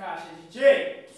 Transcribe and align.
caixa, 0.00 0.28
DJ! 0.50 1.09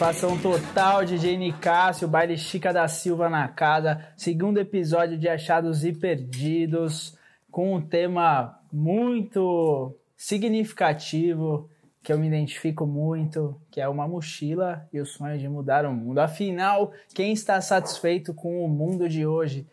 Satisfação 0.00 0.38
total, 0.38 1.04
DJ 1.04 1.36
Nicásio, 1.36 2.08
baile 2.08 2.38
Chica 2.38 2.72
da 2.72 2.88
Silva 2.88 3.28
na 3.28 3.46
casa, 3.48 4.02
segundo 4.16 4.56
episódio 4.56 5.18
de 5.18 5.28
Achados 5.28 5.84
e 5.84 5.92
Perdidos, 5.92 7.14
com 7.50 7.74
um 7.74 7.82
tema 7.82 8.58
muito 8.72 9.94
significativo, 10.16 11.68
que 12.02 12.10
eu 12.10 12.18
me 12.18 12.28
identifico 12.28 12.86
muito, 12.86 13.60
que 13.70 13.78
é 13.78 13.86
uma 13.86 14.08
mochila 14.08 14.88
e 14.90 14.98
o 14.98 15.04
sonho 15.04 15.38
de 15.38 15.46
mudar 15.46 15.84
o 15.84 15.92
mundo. 15.92 16.20
Afinal, 16.20 16.94
quem 17.14 17.34
está 17.34 17.60
satisfeito 17.60 18.32
com 18.32 18.64
o 18.64 18.68
mundo 18.70 19.06
de 19.06 19.26
hoje? 19.26 19.66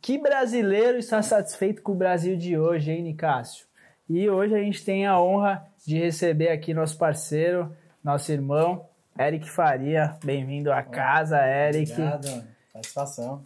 Que 0.00 0.18
brasileiro 0.18 0.98
está 0.98 1.20
satisfeito 1.20 1.82
com 1.82 1.90
o 1.90 1.98
Brasil 1.98 2.36
de 2.36 2.56
hoje, 2.56 2.92
hein, 2.92 3.02
Nicásio? 3.02 3.66
E 4.08 4.30
hoje 4.30 4.54
a 4.54 4.62
gente 4.62 4.84
tem 4.84 5.04
a 5.04 5.20
honra 5.20 5.66
de 5.84 5.98
receber 5.98 6.50
aqui 6.50 6.72
nosso 6.72 6.96
parceiro, 6.96 7.76
nosso 8.04 8.30
irmão, 8.30 8.87
Eric 9.18 9.50
Faria. 9.50 10.16
Bem-vindo 10.24 10.72
à 10.72 10.82
casa, 10.82 11.38
Eric. 11.44 11.90
Obrigado, 11.90 12.44
satisfação. 12.72 13.44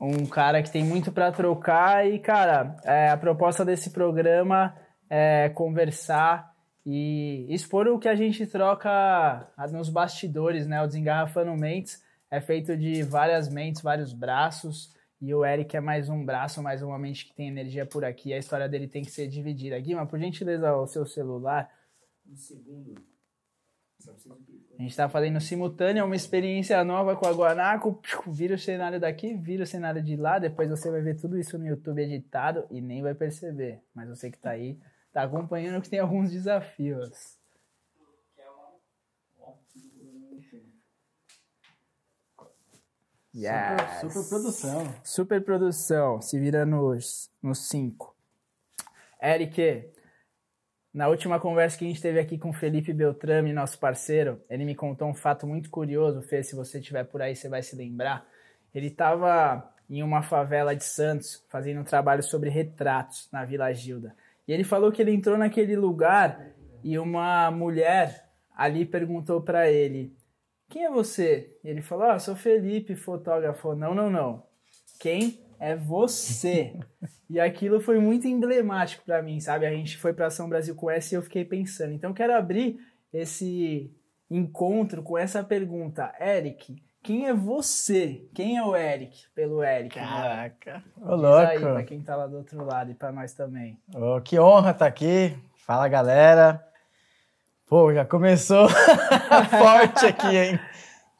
Um 0.00 0.24
cara 0.24 0.62
que 0.62 0.70
tem 0.70 0.84
muito 0.84 1.10
para 1.10 1.32
trocar 1.32 2.08
e, 2.08 2.18
cara, 2.18 2.76
é, 2.84 3.10
a 3.10 3.16
proposta 3.16 3.64
desse 3.64 3.90
programa 3.90 4.74
é 5.10 5.48
conversar 5.48 6.54
e 6.86 7.44
expor 7.50 7.88
o 7.88 7.98
que 7.98 8.08
a 8.08 8.14
gente 8.14 8.46
troca 8.46 9.50
nos 9.70 9.90
bastidores, 9.90 10.66
né? 10.66 10.80
O 10.80 10.86
Desengarrafando 10.86 11.54
Mentes 11.56 12.02
é 12.30 12.40
feito 12.40 12.76
de 12.76 13.02
várias 13.02 13.48
mentes, 13.48 13.82
vários 13.82 14.12
braços. 14.12 14.94
E 15.20 15.34
o 15.34 15.44
Eric 15.44 15.76
é 15.76 15.80
mais 15.80 16.08
um 16.08 16.24
braço, 16.24 16.62
mais 16.62 16.82
uma 16.82 16.98
mente 16.98 17.26
que 17.26 17.34
tem 17.34 17.48
energia 17.48 17.84
por 17.84 18.04
aqui. 18.04 18.32
A 18.32 18.38
história 18.38 18.68
dele 18.68 18.88
tem 18.88 19.02
que 19.02 19.10
ser 19.10 19.28
dividida. 19.28 19.78
Guima, 19.78 20.06
por 20.06 20.18
gentileza, 20.18 20.74
o 20.74 20.86
seu 20.86 21.04
celular. 21.04 21.68
Um 22.26 22.36
segundo. 22.36 22.94
A 24.80 24.82
gente 24.82 24.92
está 24.92 25.10
fazendo 25.10 25.38
simultâneo, 25.42 26.00
é 26.00 26.04
uma 26.04 26.16
experiência 26.16 26.82
nova 26.82 27.14
com 27.14 27.28
a 27.28 27.32
Guanaco. 27.32 28.00
Vira 28.26 28.54
o 28.54 28.58
cenário 28.58 28.98
daqui, 28.98 29.34
vira 29.34 29.64
o 29.64 29.66
cenário 29.66 30.02
de 30.02 30.16
lá. 30.16 30.38
Depois 30.38 30.70
você 30.70 30.90
vai 30.90 31.02
ver 31.02 31.20
tudo 31.20 31.38
isso 31.38 31.58
no 31.58 31.66
YouTube 31.66 32.00
editado 32.00 32.64
e 32.70 32.80
nem 32.80 33.02
vai 33.02 33.14
perceber. 33.14 33.82
Mas 33.94 34.08
você 34.08 34.30
que 34.30 34.38
está 34.38 34.52
aí, 34.52 34.80
está 35.08 35.24
acompanhando 35.24 35.82
que 35.82 35.90
tem 35.90 35.98
alguns 35.98 36.30
desafios. 36.30 37.38
Super, 44.00 44.10
super 44.10 44.28
produção. 44.30 44.94
Super 45.04 45.44
produção. 45.44 46.22
Se 46.22 46.40
vira 46.40 46.64
nos 46.64 47.28
5. 47.28 47.36
Nos 47.42 47.68
cinco. 47.68 48.16
Eric, 49.22 49.89
na 50.92 51.08
última 51.08 51.38
conversa 51.38 51.78
que 51.78 51.84
a 51.84 51.88
gente 51.88 52.02
teve 52.02 52.18
aqui 52.18 52.36
com 52.36 52.52
Felipe 52.52 52.92
Beltrame, 52.92 53.52
nosso 53.52 53.78
parceiro, 53.78 54.42
ele 54.50 54.64
me 54.64 54.74
contou 54.74 55.08
um 55.08 55.14
fato 55.14 55.46
muito 55.46 55.70
curioso, 55.70 56.20
Fê, 56.22 56.42
se 56.42 56.56
você 56.56 56.78
estiver 56.78 57.04
por 57.04 57.22
aí 57.22 57.36
você 57.36 57.48
vai 57.48 57.62
se 57.62 57.76
lembrar. 57.76 58.26
Ele 58.74 58.88
estava 58.88 59.72
em 59.88 60.02
uma 60.02 60.22
favela 60.22 60.74
de 60.74 60.84
Santos 60.84 61.44
fazendo 61.48 61.80
um 61.80 61.84
trabalho 61.84 62.22
sobre 62.22 62.50
retratos 62.50 63.28
na 63.32 63.44
Vila 63.44 63.72
Gilda. 63.72 64.14
E 64.46 64.52
ele 64.52 64.64
falou 64.64 64.90
que 64.90 65.00
ele 65.00 65.12
entrou 65.12 65.38
naquele 65.38 65.76
lugar 65.76 66.54
e 66.82 66.98
uma 66.98 67.50
mulher 67.50 68.28
ali 68.56 68.84
perguntou 68.84 69.40
para 69.40 69.70
ele: 69.70 70.12
Quem 70.68 70.84
é 70.84 70.90
você? 70.90 71.56
E 71.62 71.68
ele 71.68 71.82
falou: 71.82 72.10
Ah, 72.10 72.18
sou 72.18 72.34
Felipe, 72.34 72.96
fotógrafo. 72.96 73.74
Não, 73.74 73.94
não, 73.94 74.10
não. 74.10 74.42
Quem 74.98 75.40
é 75.60 75.76
você? 75.76 76.74
E 77.28 77.38
aquilo 77.38 77.80
foi 77.80 78.00
muito 78.00 78.26
emblemático 78.26 79.04
para 79.04 79.22
mim, 79.22 79.38
sabe? 79.38 79.66
A 79.66 79.70
gente 79.70 79.96
foi 79.98 80.12
para 80.12 80.30
São 80.30 80.48
Brasil 80.48 80.74
com 80.74 80.90
essa 80.90 81.14
e 81.14 81.16
eu 81.16 81.22
fiquei 81.22 81.44
pensando. 81.44 81.92
Então, 81.92 82.12
quero 82.12 82.34
abrir 82.34 82.80
esse 83.12 83.94
encontro 84.30 85.02
com 85.02 85.18
essa 85.18 85.44
pergunta. 85.44 86.12
Eric, 86.18 86.82
quem 87.02 87.26
é 87.26 87.34
você? 87.34 88.28
Quem 88.34 88.56
é 88.56 88.64
o 88.64 88.74
Eric? 88.74 89.28
Pelo 89.34 89.62
Eric. 89.62 89.96
né? 89.98 90.04
Caraca. 90.04 90.84
Ô, 91.00 91.14
louco. 91.14 91.46
aí 91.46 91.58
pra 91.58 91.84
quem 91.84 92.00
tá 92.02 92.16
lá 92.16 92.26
do 92.26 92.38
outro 92.38 92.64
lado 92.64 92.90
e 92.90 92.94
pra 92.94 93.12
nós 93.12 93.32
também. 93.32 93.78
Ô, 93.94 94.20
que 94.20 94.38
honra 94.40 94.70
estar 94.70 94.86
aqui. 94.86 95.36
Fala, 95.66 95.88
galera. 95.88 96.64
Pô, 97.66 97.92
já 97.94 98.04
começou 98.04 98.68
forte 99.48 100.06
aqui, 100.06 100.36
hein? 100.36 100.60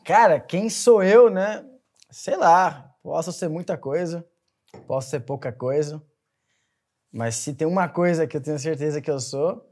Cara, 0.05 0.41
quem 0.41 0.69
sou 0.69 1.03
eu, 1.03 1.31
né? 1.31 1.65
Sei 2.11 2.37
lá, 2.37 2.93
posso 3.03 3.33
ser 3.33 3.49
muita 3.49 3.77
coisa, 3.77 4.27
posso 4.87 5.11
ser 5.11 5.21
pouca 5.21 5.53
coisa, 5.53 6.03
mas 7.13 7.37
se 7.37 7.55
tem 7.55 7.67
uma 7.67 7.89
coisa 7.89 8.27
que 8.27 8.37
eu 8.37 8.41
tenho 8.41 8.59
certeza 8.59 9.01
que 9.01 9.11
eu 9.11 9.19
sou, 9.19 9.65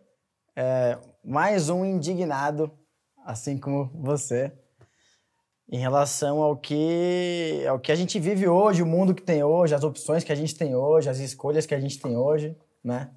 é 0.56 0.98
mais 1.24 1.68
um 1.68 1.84
indignado, 1.84 2.70
assim 3.24 3.58
como 3.58 3.90
você, 3.94 4.52
em 5.70 5.78
relação 5.78 6.42
ao 6.42 6.56
que, 6.56 7.64
ao 7.68 7.78
que 7.78 7.92
a 7.92 7.94
gente 7.94 8.18
vive 8.18 8.48
hoje, 8.48 8.82
o 8.82 8.86
mundo 8.86 9.14
que 9.14 9.22
tem 9.22 9.42
hoje, 9.44 9.74
as 9.74 9.84
opções 9.84 10.24
que 10.24 10.32
a 10.32 10.34
gente 10.34 10.56
tem 10.56 10.74
hoje, 10.74 11.10
as 11.10 11.18
escolhas 11.18 11.66
que 11.66 11.74
a 11.74 11.80
gente 11.80 12.00
tem 12.00 12.16
hoje, 12.16 12.56
né? 12.82 13.10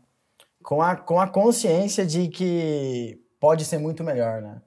Com 0.61 0.81
a, 0.81 0.95
com 0.95 1.19
a 1.19 1.27
consciência 1.27 2.05
de 2.05 2.27
que 2.27 3.19
pode 3.39 3.65
ser 3.65 3.77
muito 3.77 4.03
melhor, 4.03 4.41
né? 4.41 4.61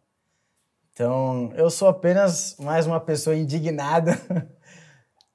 Então, 0.93 1.53
eu 1.55 1.69
sou 1.71 1.89
apenas 1.89 2.57
mais 2.59 2.87
uma 2.87 3.01
pessoa 3.01 3.37
indignada, 3.37 4.13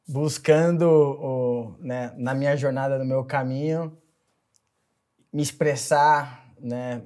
buscando, 0.09 0.89
o, 0.89 1.75
né, 1.79 2.11
na 2.17 2.33
minha 2.33 2.57
jornada, 2.57 2.97
no 2.97 3.05
meu 3.05 3.23
caminho, 3.23 3.95
me 5.31 5.43
expressar, 5.43 6.51
né, 6.59 7.03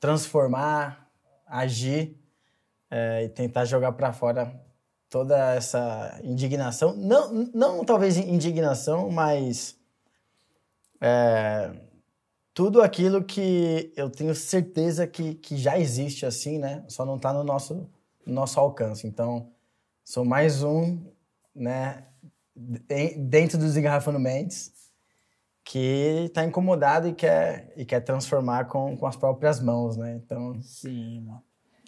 transformar, 0.00 1.10
agir 1.46 2.16
é, 2.90 3.24
e 3.24 3.28
tentar 3.28 3.66
jogar 3.66 3.92
para 3.92 4.14
fora 4.14 4.58
toda 5.10 5.54
essa 5.54 6.18
indignação. 6.24 6.96
Não, 6.96 7.30
não 7.54 7.84
talvez 7.84 8.16
indignação, 8.16 9.10
mas 9.10 9.76
é, 11.02 11.70
tudo 12.54 12.80
aquilo 12.80 13.22
que 13.22 13.92
eu 13.94 14.08
tenho 14.08 14.34
certeza 14.34 15.06
que, 15.06 15.34
que 15.34 15.56
já 15.58 15.78
existe 15.78 16.24
assim, 16.24 16.58
né? 16.58 16.82
Só 16.88 17.04
não 17.04 17.16
está 17.16 17.30
no 17.30 17.44
nosso, 17.44 17.86
no 18.24 18.32
nosso 18.32 18.58
alcance. 18.58 19.06
Então, 19.06 19.52
sou 20.02 20.24
mais 20.24 20.62
um, 20.62 20.98
né, 21.54 22.04
dentro 23.16 23.58
dos 23.58 23.76
Engarrafando 23.76 24.18
Mentes, 24.18 24.72
que 25.64 26.24
está 26.26 26.44
incomodado 26.44 27.08
e 27.08 27.12
quer, 27.12 27.72
e 27.76 27.84
quer 27.84 28.00
transformar 28.00 28.64
com, 28.64 28.96
com 28.96 29.06
as 29.06 29.16
próprias 29.16 29.60
mãos, 29.60 29.96
né? 29.96 30.18
Então, 30.24 30.60
Sim, 30.62 31.20
mano. 31.20 31.42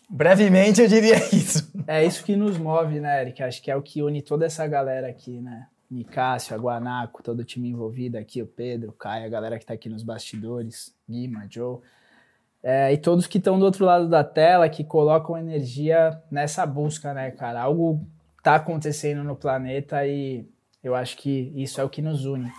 brevemente 0.08 0.82
eu 0.82 0.86
diria 0.86 1.16
isso. 1.34 1.72
É 1.86 2.04
isso 2.04 2.22
que 2.22 2.36
nos 2.36 2.58
move, 2.58 3.00
né, 3.00 3.22
Eric? 3.22 3.42
Acho 3.42 3.62
que 3.62 3.70
é 3.70 3.76
o 3.76 3.82
que 3.82 4.02
une 4.02 4.22
toda 4.22 4.44
essa 4.44 4.66
galera 4.66 5.08
aqui, 5.08 5.40
né? 5.40 5.66
Nicásio, 5.90 6.54
a 6.54 6.58
Guanaco, 6.58 7.22
todo 7.22 7.40
o 7.40 7.44
time 7.44 7.70
envolvido 7.70 8.16
aqui, 8.16 8.40
o 8.40 8.46
Pedro, 8.46 8.90
o 8.90 8.92
Caio, 8.92 9.26
a 9.26 9.28
galera 9.28 9.58
que 9.58 9.66
tá 9.66 9.74
aqui 9.74 9.88
nos 9.88 10.04
bastidores, 10.04 10.94
Guima, 11.08 11.46
Joe. 11.50 11.78
É, 12.62 12.92
e 12.92 12.98
todos 12.98 13.26
que 13.26 13.38
estão 13.38 13.58
do 13.58 13.64
outro 13.64 13.84
lado 13.84 14.08
da 14.08 14.22
tela, 14.22 14.68
que 14.68 14.84
colocam 14.84 15.36
energia 15.36 16.22
nessa 16.30 16.64
busca, 16.64 17.12
né, 17.14 17.30
cara? 17.30 17.62
Algo 17.62 18.06
tá 18.42 18.54
acontecendo 18.56 19.24
no 19.24 19.34
planeta 19.34 20.06
e 20.06 20.46
eu 20.82 20.94
acho 20.94 21.16
que 21.16 21.52
isso 21.54 21.80
é 21.80 21.84
o 21.84 21.88
que 21.90 22.02
nos 22.02 22.24
une. 22.24 22.50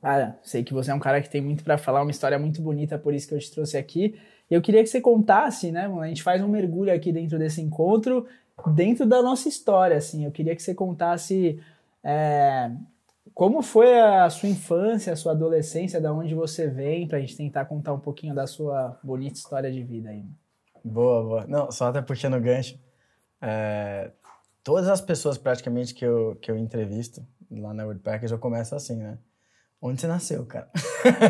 Cara, 0.00 0.38
sei 0.42 0.64
que 0.64 0.74
você 0.74 0.90
é 0.90 0.94
um 0.94 0.98
cara 0.98 1.22
que 1.22 1.30
tem 1.30 1.40
muito 1.40 1.62
pra 1.62 1.78
falar, 1.78 2.02
uma 2.02 2.10
história 2.10 2.38
muito 2.38 2.60
bonita, 2.60 2.98
por 2.98 3.14
isso 3.14 3.28
que 3.28 3.34
eu 3.34 3.38
te 3.38 3.50
trouxe 3.50 3.76
aqui. 3.76 4.18
E 4.50 4.54
eu 4.54 4.60
queria 4.60 4.82
que 4.82 4.88
você 4.88 5.00
contasse, 5.00 5.70
né? 5.70 5.86
A 5.86 6.06
gente 6.08 6.22
faz 6.22 6.42
um 6.42 6.48
mergulho 6.48 6.92
aqui 6.92 7.12
dentro 7.12 7.38
desse 7.38 7.60
encontro, 7.60 8.26
dentro 8.74 9.06
da 9.06 9.22
nossa 9.22 9.48
história, 9.48 9.96
assim. 9.96 10.24
Eu 10.24 10.32
queria 10.32 10.56
que 10.56 10.62
você 10.62 10.74
contasse 10.74 11.60
é, 12.02 12.70
como 13.32 13.62
foi 13.62 13.98
a 13.98 14.28
sua 14.28 14.48
infância, 14.48 15.12
a 15.12 15.16
sua 15.16 15.32
adolescência, 15.32 16.00
da 16.00 16.12
onde 16.12 16.34
você 16.34 16.66
vem, 16.66 17.06
pra 17.06 17.20
gente 17.20 17.36
tentar 17.36 17.64
contar 17.66 17.92
um 17.92 18.00
pouquinho 18.00 18.34
da 18.34 18.46
sua 18.46 18.98
bonita 19.02 19.36
história 19.36 19.70
de 19.70 19.82
vida 19.82 20.10
aí. 20.10 20.24
Boa, 20.84 21.22
boa. 21.22 21.46
Não, 21.46 21.70
só 21.70 21.86
até 21.88 22.02
puxando 22.02 22.34
o 22.34 22.40
gancho. 22.40 22.78
é, 23.40 24.10
todas 24.64 24.88
as 24.88 25.00
pessoas 25.00 25.38
praticamente 25.38 25.94
que 25.94 26.04
eu, 26.04 26.36
que 26.40 26.50
eu 26.50 26.56
entrevisto 26.56 27.24
lá 27.60 27.74
na 27.74 27.84
Woodpeckers, 27.84 28.32
eu 28.32 28.38
começo 28.38 28.74
assim, 28.74 28.96
né? 28.96 29.18
Onde 29.80 30.00
você 30.00 30.06
nasceu, 30.06 30.46
cara? 30.46 30.70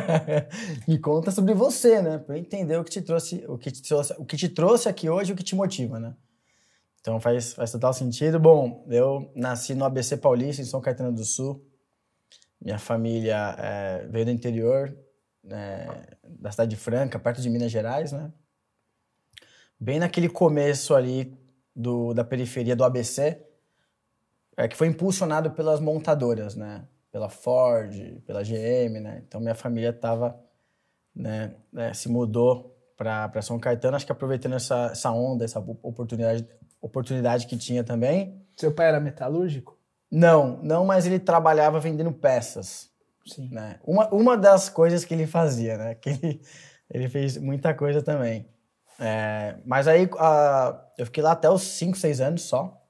Me 0.87 0.99
conta 0.99 1.31
sobre 1.31 1.55
você, 1.55 2.03
né? 2.03 2.23
Eu 2.29 2.37
entender 2.37 2.77
o 2.77 2.85
que 2.85 2.91
te 2.91 3.01
trouxe, 3.01 3.45
o 3.49 3.57
que 3.57 3.71
te 3.71 3.83
trouxe, 3.83 4.13
o 4.19 4.25
que 4.25 4.37
te 4.37 4.49
trouxe 4.49 4.89
aqui 4.89 5.09
hoje, 5.09 5.33
o 5.33 5.37
que 5.37 5.43
te 5.43 5.55
motiva, 5.55 5.99
né? 5.99 6.15
Então 7.01 7.19
faz, 7.19 7.55
faz 7.55 7.73
total 7.73 7.95
sentido. 7.95 8.39
Bom, 8.39 8.87
eu 8.89 9.33
nasci 9.35 9.75
no 9.75 9.85
ABC 9.85 10.17
Paulista, 10.19 10.61
em 10.61 10.67
São 10.67 10.81
Caetano 10.81 11.13
do 11.13 11.25
Sul. 11.25 11.67
Minha 12.61 12.79
família 12.79 13.57
é, 13.59 14.07
veio 14.07 14.27
do 14.27 14.31
interior, 14.31 14.97
é, 15.51 16.17
da 16.23 16.51
cidade 16.51 16.71
de 16.71 16.77
Franca, 16.77 17.19
perto 17.19 17.41
de 17.41 17.51
Minas 17.51 17.73
Gerais, 17.73 18.13
né? 18.13 18.31
Bem 19.81 19.99
naquele 19.99 20.29
começo 20.29 20.95
ali 20.95 21.37
do, 21.75 22.15
da 22.15 22.23
periferia 22.23 22.77
do 22.77 22.85
ABC, 22.85 23.43
é, 24.57 24.69
que 24.69 24.77
foi 24.77 24.87
impulsionado 24.87 25.51
pelas 25.51 25.81
montadoras, 25.81 26.55
né? 26.55 26.85
Pela 27.11 27.29
Ford, 27.29 28.21
pela 28.27 28.43
GM, 28.43 29.01
né? 29.01 29.23
Então 29.27 29.41
minha 29.41 29.55
família 29.55 29.91
estava, 29.91 30.39
né, 31.15 31.55
né, 31.73 31.93
se 31.93 32.09
mudou 32.09 32.73
para 32.97 33.43
São 33.43 33.59
Caetano, 33.59 33.97
acho 33.97 34.07
que 34.07 34.13
aproveitando 34.13 34.55
essa, 34.55 34.91
essa 34.93 35.11
onda, 35.11 35.45
essa 35.45 35.59
oportunidade, 35.59 36.47
oportunidade 36.81 37.47
que 37.47 37.57
tinha 37.57 37.83
também. 37.83 38.41
Seu 38.57 38.73
pai 38.73 38.89
era 38.89 39.01
metalúrgico? 39.01 39.79
Não, 40.11 40.59
não, 40.63 40.85
mas 40.85 41.07
ele 41.07 41.19
trabalhava 41.19 41.81
vendendo 41.81 42.13
peças. 42.13 42.91
Sim. 43.27 43.49
Né? 43.51 43.79
Uma, 43.85 44.09
uma 44.09 44.37
das 44.37 44.69
coisas 44.69 45.05
que 45.05 45.15
ele 45.15 45.27
fazia, 45.27 45.77
né? 45.79 45.95
Que 45.95 46.11
ele, 46.11 46.43
ele 46.91 47.09
fez 47.09 47.37
muita 47.39 47.73
coisa 47.75 48.03
também. 48.03 48.47
É, 49.01 49.57
mas 49.65 49.89
aí 49.89 50.05
uh, 50.05 50.79
eu 50.99 51.07
fiquei 51.07 51.23
lá 51.23 51.33
até 51.33 51.49
os 51.51 51.63
5, 51.63 51.97
6 51.97 52.21
anos 52.21 52.43
só. 52.43 52.81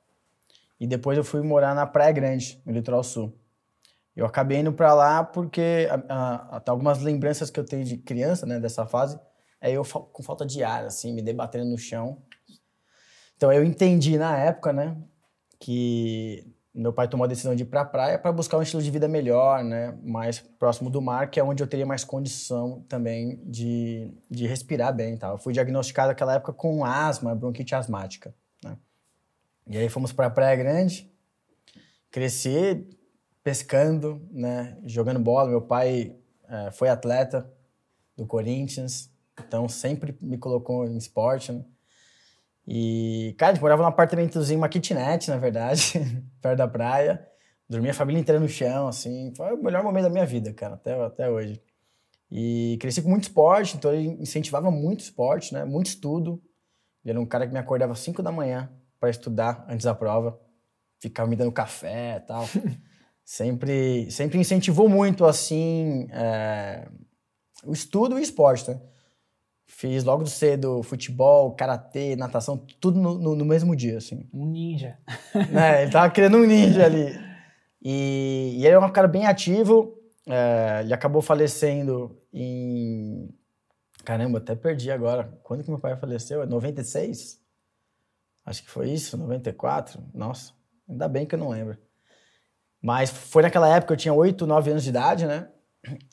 E 0.82 0.86
depois 0.88 1.16
eu 1.16 1.22
fui 1.22 1.40
morar 1.42 1.76
na 1.76 1.86
Praia 1.86 2.10
Grande, 2.10 2.60
no 2.66 2.72
Litoral 2.72 3.04
Sul. 3.04 3.32
Eu 4.16 4.26
acabei 4.26 4.58
indo 4.58 4.72
para 4.72 4.92
lá 4.92 5.22
porque 5.22 5.86
até 6.50 6.72
algumas 6.72 7.00
lembranças 7.00 7.50
que 7.50 7.60
eu 7.60 7.64
tenho 7.64 7.84
de 7.84 7.98
criança, 7.98 8.44
né, 8.46 8.58
dessa 8.58 8.84
fase, 8.84 9.16
é 9.60 9.70
eu 9.70 9.84
com 9.84 10.24
falta 10.24 10.44
de 10.44 10.64
ar, 10.64 10.84
assim, 10.84 11.12
me 11.12 11.22
debatendo 11.22 11.66
no 11.66 11.78
chão. 11.78 12.20
Então 13.36 13.52
eu 13.52 13.62
entendi 13.62 14.18
na 14.18 14.36
época, 14.36 14.72
né, 14.72 14.96
que 15.60 16.52
meu 16.74 16.92
pai 16.92 17.06
tomou 17.06 17.26
a 17.26 17.28
decisão 17.28 17.54
de 17.54 17.62
ir 17.62 17.66
para 17.66 17.82
a 17.82 17.84
praia 17.84 18.18
para 18.18 18.32
buscar 18.32 18.58
um 18.58 18.62
estilo 18.62 18.82
de 18.82 18.90
vida 18.90 19.06
melhor, 19.06 19.62
né, 19.62 19.96
mais 20.02 20.40
próximo 20.40 20.90
do 20.90 21.00
mar, 21.00 21.30
que 21.30 21.38
é 21.38 21.44
onde 21.44 21.62
eu 21.62 21.68
teria 21.68 21.86
mais 21.86 22.02
condição 22.02 22.84
também 22.88 23.40
de, 23.44 24.12
de 24.28 24.48
respirar 24.48 24.92
bem, 24.92 25.16
tá? 25.16 25.28
Eu 25.28 25.38
fui 25.38 25.52
diagnosticado 25.52 26.08
naquela 26.08 26.34
época 26.34 26.52
com 26.52 26.84
asma, 26.84 27.36
bronquite 27.36 27.72
asmática? 27.72 28.34
E 29.66 29.78
aí 29.78 29.88
fomos 29.88 30.12
para 30.12 30.28
Praia 30.28 30.56
Grande, 30.56 31.10
cresci 32.10 32.86
pescando, 33.42 34.20
né, 34.30 34.76
jogando 34.84 35.20
bola. 35.20 35.48
Meu 35.48 35.62
pai 35.62 36.16
é, 36.48 36.70
foi 36.72 36.88
atleta 36.88 37.50
do 38.16 38.26
Corinthians, 38.26 39.10
então 39.38 39.68
sempre 39.68 40.16
me 40.20 40.36
colocou 40.36 40.86
em 40.86 40.96
esporte, 40.96 41.52
né? 41.52 41.64
E, 42.66 43.34
cara, 43.38 43.52
a 43.52 43.54
gente 43.54 43.62
morava 43.62 43.82
num 43.82 43.88
apartamentozinho, 43.88 44.58
uma 44.60 44.68
kitnet, 44.68 45.28
na 45.28 45.36
verdade, 45.36 45.94
perto 46.40 46.58
da 46.58 46.68
praia. 46.68 47.26
Dormia 47.68 47.90
a 47.90 47.94
família 47.94 48.20
inteira 48.20 48.40
no 48.40 48.48
chão, 48.48 48.86
assim. 48.86 49.32
Foi 49.36 49.52
o 49.54 49.62
melhor 49.62 49.82
momento 49.82 50.04
da 50.04 50.10
minha 50.10 50.26
vida, 50.26 50.52
cara, 50.52 50.74
até, 50.74 50.94
até 50.94 51.30
hoje. 51.30 51.60
E 52.30 52.78
cresci 52.80 53.02
com 53.02 53.08
muito 53.08 53.24
esporte, 53.24 53.76
então 53.76 53.92
ele 53.92 54.08
incentivava 54.22 54.70
muito 54.70 55.00
esporte, 55.00 55.52
né? 55.52 55.64
Muito 55.64 55.86
estudo. 55.86 56.40
Ele 57.04 57.12
era 57.12 57.20
um 57.20 57.26
cara 57.26 57.46
que 57.46 57.52
me 57.52 57.58
acordava 57.58 57.92
às 57.92 57.98
5 57.98 58.22
da 58.22 58.30
manhã 58.30 58.70
para 59.02 59.10
estudar 59.10 59.66
antes 59.68 59.84
da 59.84 59.96
prova. 59.96 60.38
Ficava 61.00 61.28
me 61.28 61.34
dando 61.34 61.50
café 61.50 62.18
e 62.18 62.20
tal. 62.20 62.48
sempre, 63.26 64.08
sempre 64.12 64.38
incentivou 64.38 64.88
muito, 64.88 65.24
assim, 65.24 66.06
é, 66.12 66.86
o 67.64 67.72
estudo 67.72 68.16
e 68.16 68.20
o 68.20 68.22
esporte, 68.22 68.70
né? 68.70 68.80
Fiz 69.66 70.04
logo 70.04 70.24
cedo 70.26 70.84
futebol, 70.84 71.56
karatê, 71.56 72.14
natação, 72.14 72.64
tudo 72.78 73.00
no, 73.00 73.18
no, 73.18 73.34
no, 73.34 73.44
mesmo 73.44 73.74
dia, 73.74 73.98
assim. 73.98 74.28
Um 74.32 74.46
ninja. 74.46 74.96
É, 75.52 75.82
ele 75.82 75.90
tava 75.90 76.08
criando 76.12 76.36
um 76.36 76.46
ninja 76.46 76.84
ali. 76.84 77.18
E, 77.82 78.54
e 78.58 78.64
ele 78.64 78.76
é 78.76 78.78
um 78.78 78.92
cara 78.92 79.08
bem 79.08 79.26
ativo. 79.26 79.98
É, 80.28 80.82
ele 80.82 80.94
acabou 80.94 81.22
falecendo 81.22 82.16
em. 82.32 83.28
Caramba, 84.04 84.38
até 84.38 84.54
perdi 84.54 84.92
agora. 84.92 85.36
Quando 85.42 85.64
que 85.64 85.70
meu 85.70 85.80
pai 85.80 85.96
faleceu? 85.96 86.42
É 86.42 86.46
96? 86.46 87.41
Acho 88.44 88.62
que 88.62 88.70
foi 88.70 88.90
isso, 88.90 89.16
94. 89.16 90.02
Nossa, 90.12 90.52
ainda 90.88 91.08
bem 91.08 91.26
que 91.26 91.34
eu 91.34 91.38
não 91.38 91.50
lembro. 91.50 91.78
Mas 92.80 93.10
foi 93.10 93.42
naquela 93.42 93.68
época, 93.68 93.92
eu 93.92 93.96
tinha 93.96 94.12
8, 94.12 94.46
9 94.46 94.70
anos 94.70 94.82
de 94.82 94.90
idade, 94.90 95.26
né? 95.26 95.48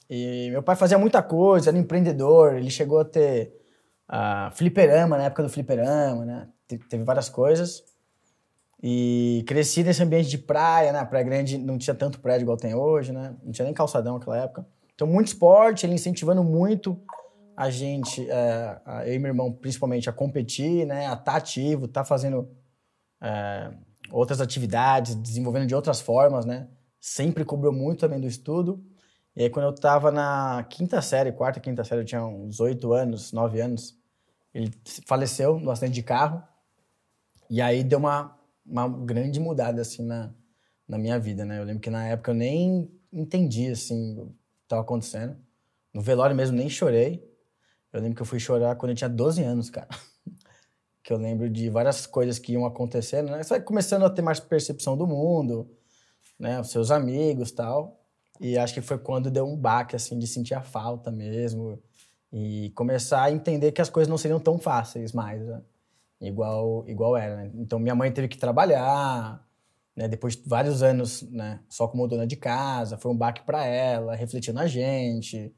E 0.09 0.49
meu 0.51 0.63
pai 0.63 0.75
fazia 0.75 0.97
muita 0.97 1.21
coisa, 1.21 1.69
era 1.69 1.77
empreendedor, 1.77 2.55
ele 2.55 2.69
chegou 2.69 2.99
a 2.99 3.05
ter 3.05 3.53
uh, 4.09 4.51
fliperama, 4.55 5.17
na 5.17 5.25
época 5.25 5.43
do 5.43 5.49
fliperama, 5.49 6.25
né? 6.25 6.47
teve 6.77 7.03
várias 7.03 7.29
coisas. 7.29 7.83
E 8.81 9.43
cresci 9.47 9.83
nesse 9.83 10.01
ambiente 10.01 10.29
de 10.29 10.37
praia, 10.37 10.93
né? 10.93 11.03
Praia 11.03 11.25
Grande 11.25 11.57
não 11.57 11.77
tinha 11.77 11.93
tanto 11.93 12.19
prédio 12.19 12.45
igual 12.45 12.57
tem 12.57 12.73
hoje, 12.73 13.11
né? 13.11 13.35
Não 13.43 13.51
tinha 13.51 13.65
nem 13.65 13.73
calçadão 13.73 14.13
naquela 14.17 14.37
época. 14.37 14.65
Então, 14.95 15.07
muito 15.07 15.27
esporte, 15.27 15.85
ele 15.85 15.95
incentivando 15.95 16.43
muito 16.43 16.97
a 17.59 17.69
gente, 17.69 18.25
é, 18.31 18.81
eu 19.05 19.15
e 19.15 19.19
meu 19.19 19.31
irmão, 19.31 19.51
principalmente, 19.51 20.09
a 20.09 20.13
competir, 20.13 20.87
né? 20.87 21.07
A 21.07 21.11
estar 21.11 21.23
tá 21.25 21.35
ativo, 21.35 21.87
estar 21.87 22.03
tá 22.03 22.05
fazendo 22.05 22.49
é, 23.21 23.73
outras 24.13 24.39
atividades, 24.39 25.13
desenvolvendo 25.13 25.67
de 25.67 25.75
outras 25.75 25.99
formas, 25.99 26.45
né? 26.45 26.69
Sempre 27.01 27.43
cobrou 27.43 27.73
muito 27.73 27.99
também 27.99 28.17
do 28.17 28.27
estudo. 28.27 28.81
E 29.35 29.43
aí, 29.43 29.49
quando 29.49 29.65
eu 29.65 29.73
estava 29.73 30.09
na 30.09 30.65
quinta 30.69 31.01
série, 31.01 31.33
quarta, 31.33 31.59
quinta 31.59 31.83
série, 31.83 31.99
eu 31.99 32.05
tinha 32.05 32.25
uns 32.25 32.61
oito 32.61 32.93
anos, 32.93 33.33
nove 33.33 33.59
anos, 33.59 33.99
ele 34.53 34.71
faleceu 35.05 35.59
no 35.59 35.69
acidente 35.69 35.95
de 35.95 36.03
carro. 36.03 36.41
E 37.49 37.61
aí 37.61 37.83
deu 37.83 37.99
uma, 37.99 38.39
uma 38.65 38.87
grande 38.87 39.37
mudada, 39.37 39.81
assim, 39.81 40.05
na, 40.05 40.33
na 40.87 40.97
minha 40.97 41.19
vida, 41.19 41.43
né? 41.43 41.59
Eu 41.59 41.65
lembro 41.65 41.81
que 41.81 41.89
na 41.89 42.07
época 42.07 42.31
eu 42.31 42.35
nem 42.35 42.89
entendi, 43.11 43.69
assim, 43.69 44.17
o 44.17 44.27
que 44.27 44.33
estava 44.63 44.81
acontecendo. 44.81 45.35
No 45.93 46.01
velório 46.01 46.33
mesmo, 46.33 46.55
nem 46.55 46.69
chorei. 46.69 47.28
Eu 47.91 48.01
lembro 48.01 48.15
que 48.15 48.21
eu 48.21 48.25
fui 48.25 48.39
chorar 48.39 48.75
quando 48.75 48.91
eu 48.91 48.95
tinha 48.95 49.09
12 49.09 49.43
anos, 49.43 49.69
cara. 49.69 49.87
que 51.03 51.11
eu 51.11 51.17
lembro 51.17 51.49
de 51.49 51.69
várias 51.69 52.05
coisas 52.05 52.37
que 52.37 52.53
iam 52.53 52.65
acontecendo, 52.65 53.31
né? 53.31 53.41
Você 53.41 53.49
vai 53.49 53.61
começando 53.61 54.03
a 54.03 54.09
ter 54.09 54.21
mais 54.21 54.39
percepção 54.39 54.97
do 54.97 55.07
mundo, 55.07 55.69
né? 56.39 56.59
Os 56.59 56.69
seus 56.69 56.91
amigos 56.91 57.51
tal. 57.51 57.99
E 58.39 58.57
acho 58.57 58.73
que 58.73 58.81
foi 58.81 58.97
quando 58.97 59.31
deu 59.31 59.45
um 59.45 59.57
baque, 59.57 59.95
assim, 59.95 60.17
de 60.17 60.27
sentir 60.27 60.53
a 60.53 60.61
falta 60.61 61.11
mesmo. 61.11 61.81
E 62.31 62.69
começar 62.75 63.23
a 63.23 63.31
entender 63.31 63.71
que 63.71 63.81
as 63.81 63.89
coisas 63.89 64.07
não 64.09 64.17
seriam 64.17 64.39
tão 64.39 64.59
fáceis 64.59 65.11
mais, 65.13 65.41
né? 65.45 65.61
igual, 66.21 66.83
igual 66.87 67.15
era, 67.15 67.35
né? 67.37 67.51
Então, 67.55 67.79
minha 67.79 67.95
mãe 67.95 68.11
teve 68.11 68.27
que 68.27 68.37
trabalhar, 68.37 69.45
né? 69.95 70.07
Depois 70.07 70.35
de 70.35 70.47
vários 70.47 70.83
anos, 70.83 71.21
né? 71.23 71.61
Só 71.69 71.87
como 71.87 72.07
dona 72.07 72.27
de 72.27 72.35
casa. 72.35 72.97
Foi 72.97 73.11
um 73.11 73.17
baque 73.17 73.43
para 73.43 73.65
ela, 73.65 74.15
refletir 74.15 74.53
na 74.53 74.67
gente. 74.67 75.53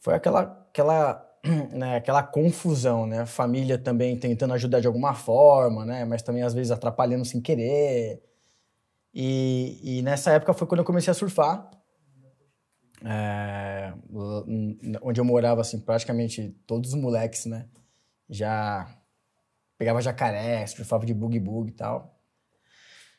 Foi 0.00 0.14
aquela, 0.14 0.42
aquela, 0.70 1.27
né? 1.72 1.96
aquela 1.96 2.22
confusão, 2.22 3.06
né? 3.06 3.26
Família 3.26 3.78
também 3.78 4.18
tentando 4.18 4.54
ajudar 4.54 4.80
de 4.80 4.86
alguma 4.86 5.14
forma, 5.14 5.84
né? 5.84 6.04
Mas 6.04 6.22
também, 6.22 6.42
às 6.42 6.54
vezes, 6.54 6.70
atrapalhando 6.70 7.24
sem 7.24 7.40
querer. 7.40 8.22
E, 9.14 9.98
e 9.98 10.02
nessa 10.02 10.32
época 10.32 10.52
foi 10.52 10.66
quando 10.66 10.80
eu 10.80 10.84
comecei 10.84 11.10
a 11.10 11.14
surfar 11.14 11.70
é, 13.04 13.92
onde 15.02 15.20
eu 15.20 15.24
morava, 15.24 15.60
assim, 15.60 15.78
praticamente 15.78 16.56
todos 16.66 16.92
os 16.92 17.00
moleques, 17.00 17.46
né? 17.46 17.66
Já 18.28 18.88
pegava 19.76 20.02
jacaré, 20.02 20.66
surfava 20.66 21.06
de 21.06 21.14
bug-bug 21.14 21.70
e 21.70 21.72
tal. 21.72 22.18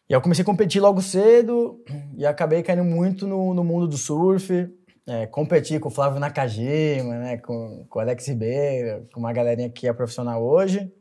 E 0.10 0.14
eu 0.14 0.22
comecei 0.22 0.42
a 0.42 0.46
competir 0.46 0.82
logo 0.82 1.02
cedo 1.02 1.84
e 2.18 2.26
acabei 2.26 2.62
caindo 2.64 2.84
muito 2.84 3.28
no, 3.28 3.54
no 3.54 3.64
mundo 3.64 3.88
do 3.88 3.98
surf. 3.98 4.70
É, 5.10 5.26
competi 5.26 5.80
com 5.80 5.90
o 5.90 5.92
Flávio 5.92 6.20
Nakajima, 6.20 7.18
né? 7.18 7.38
Com, 7.38 7.86
com 7.90 8.00
o 8.00 8.02
Alex 8.02 8.28
Ribeiro, 8.28 9.08
com 9.14 9.20
uma 9.20 9.34
galerinha 9.34 9.70
que 9.70 9.88
é 9.88 9.94
profissional 9.94 10.44
hoje. 10.44 10.92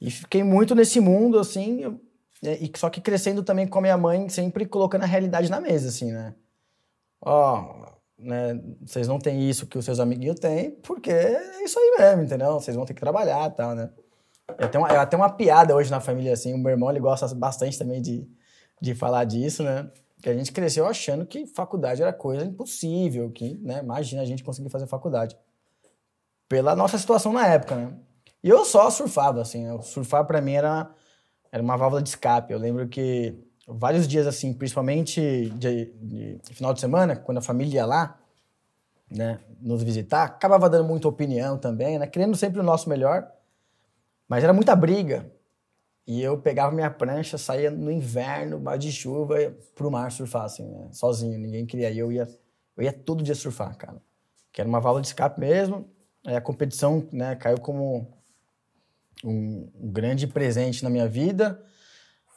E 0.00 0.10
fiquei 0.10 0.42
muito 0.42 0.74
nesse 0.74 1.00
mundo, 1.00 1.38
assim, 1.38 2.00
e 2.42 2.72
só 2.76 2.88
que 2.88 3.00
crescendo 3.02 3.42
também 3.42 3.66
com 3.66 3.78
a 3.78 3.82
minha 3.82 3.98
mãe, 3.98 4.28
sempre 4.30 4.64
colocando 4.64 5.02
a 5.02 5.06
realidade 5.06 5.50
na 5.50 5.60
mesa, 5.60 5.88
assim, 5.88 6.10
né? 6.10 6.34
ó, 7.20 7.96
né, 8.18 8.60
vocês 8.80 9.06
não 9.06 9.18
têm 9.18 9.48
isso 9.48 9.66
que 9.66 9.78
os 9.78 9.84
seus 9.84 10.00
amiguinhos 10.00 10.40
têm, 10.40 10.70
porque 10.82 11.10
é 11.10 11.64
isso 11.64 11.78
aí 11.78 11.96
mesmo, 11.98 12.22
entendeu? 12.22 12.54
Vocês 12.54 12.76
vão 12.76 12.86
ter 12.86 12.94
que 12.94 13.00
trabalhar 13.00 13.50
e 13.50 13.54
tal, 13.54 13.74
né? 13.74 13.90
É 14.58 14.64
até, 14.64 14.78
uma, 14.78 14.88
é 14.88 14.96
até 14.96 15.16
uma 15.16 15.30
piada 15.30 15.74
hoje 15.76 15.90
na 15.90 16.00
família, 16.00 16.32
assim, 16.32 16.54
o 16.54 16.58
meu 16.58 16.70
irmão, 16.70 16.90
ele 16.90 17.00
gosta 17.00 17.32
bastante 17.34 17.78
também 17.78 18.00
de, 18.02 18.26
de 18.80 18.94
falar 18.94 19.24
disso, 19.24 19.62
né? 19.62 19.90
Que 20.20 20.28
a 20.28 20.34
gente 20.34 20.52
cresceu 20.52 20.86
achando 20.86 21.24
que 21.24 21.46
faculdade 21.46 22.02
era 22.02 22.12
coisa 22.12 22.44
impossível, 22.44 23.30
que, 23.30 23.54
né, 23.62 23.80
imagina 23.82 24.22
a 24.22 24.24
gente 24.24 24.44
conseguir 24.44 24.68
fazer 24.68 24.86
faculdade. 24.86 25.36
Pela 26.48 26.76
nossa 26.76 26.98
situação 26.98 27.32
na 27.32 27.46
época, 27.46 27.76
né? 27.76 27.94
E 28.42 28.48
eu 28.48 28.64
só 28.64 28.90
surfava, 28.90 29.40
assim, 29.40 29.64
né? 29.64 29.78
surfar 29.82 30.24
para 30.24 30.40
mim 30.40 30.52
era, 30.52 30.90
era 31.52 31.62
uma 31.62 31.76
válvula 31.76 32.02
de 32.02 32.08
escape. 32.08 32.52
Eu 32.52 32.58
lembro 32.58 32.88
que 32.88 33.34
vários 33.66 34.08
dias 34.08 34.26
assim, 34.26 34.52
principalmente 34.52 35.50
de, 35.50 35.84
de, 36.02 36.40
final 36.54 36.72
de 36.72 36.80
semana, 36.80 37.16
quando 37.16 37.38
a 37.38 37.42
família 37.42 37.76
ia 37.76 37.86
lá, 37.86 38.18
né, 39.10 39.40
nos 39.60 39.82
visitar, 39.82 40.24
acabava 40.24 40.70
dando 40.70 40.86
muita 40.86 41.08
opinião 41.08 41.58
também, 41.58 41.98
né, 41.98 42.06
querendo 42.06 42.36
sempre 42.36 42.60
o 42.60 42.62
nosso 42.62 42.88
melhor, 42.88 43.30
mas 44.28 44.42
era 44.42 44.52
muita 44.52 44.74
briga. 44.74 45.30
E 46.06 46.20
eu 46.22 46.38
pegava 46.38 46.74
minha 46.74 46.90
prancha, 46.90 47.38
saía 47.38 47.70
no 47.70 47.90
inverno, 47.90 48.58
bar 48.58 48.76
de 48.76 48.90
chuva, 48.90 49.36
pro 49.74 49.90
mar 49.90 50.10
surfar, 50.10 50.44
assim, 50.44 50.66
né? 50.66 50.88
sozinho. 50.92 51.38
Ninguém 51.38 51.66
queria 51.66 51.90
ir, 51.90 51.98
eu 51.98 52.10
ia, 52.10 52.28
eu 52.76 52.82
ia 52.82 52.92
todo 52.92 53.22
dia 53.22 53.34
surfar, 53.34 53.76
cara. 53.76 54.02
Que 54.52 54.60
era 54.60 54.68
uma 54.68 54.80
válvula 54.80 55.02
de 55.02 55.08
escape 55.08 55.38
mesmo. 55.38 55.88
Aí 56.26 56.34
a 56.34 56.40
competição, 56.40 57.06
né, 57.12 57.36
caiu 57.36 57.58
como 57.58 58.12
um, 59.24 59.70
um 59.74 59.90
grande 59.92 60.26
presente 60.26 60.82
na 60.82 60.90
minha 60.90 61.08
vida. 61.08 61.62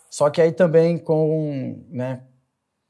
Só 0.10 0.30
que 0.30 0.42
aí 0.42 0.52
também 0.52 0.98
com, 0.98 1.84
né, 1.90 2.24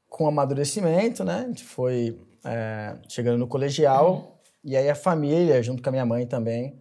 com 0.08 0.28
amadurecimento, 0.28 1.24
né, 1.24 1.44
a 1.44 1.48
gente 1.48 1.64
foi 1.64 2.20
é, 2.44 2.96
chegando 3.08 3.38
no 3.38 3.48
colegial, 3.48 4.38
e 4.62 4.76
aí 4.76 4.88
a 4.88 4.94
família, 4.94 5.62
junto 5.62 5.82
com 5.82 5.88
a 5.88 5.92
minha 5.92 6.04
mãe 6.04 6.26
também, 6.26 6.78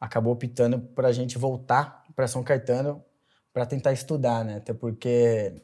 acabou 0.00 0.32
optando 0.32 0.80
para 0.80 1.08
a 1.08 1.12
gente 1.12 1.38
voltar 1.38 2.04
para 2.14 2.26
São 2.26 2.42
Caetano 2.42 3.02
para 3.54 3.64
tentar 3.64 3.92
estudar, 3.92 4.44
né? 4.44 4.56
Até 4.56 4.74
porque 4.74 5.62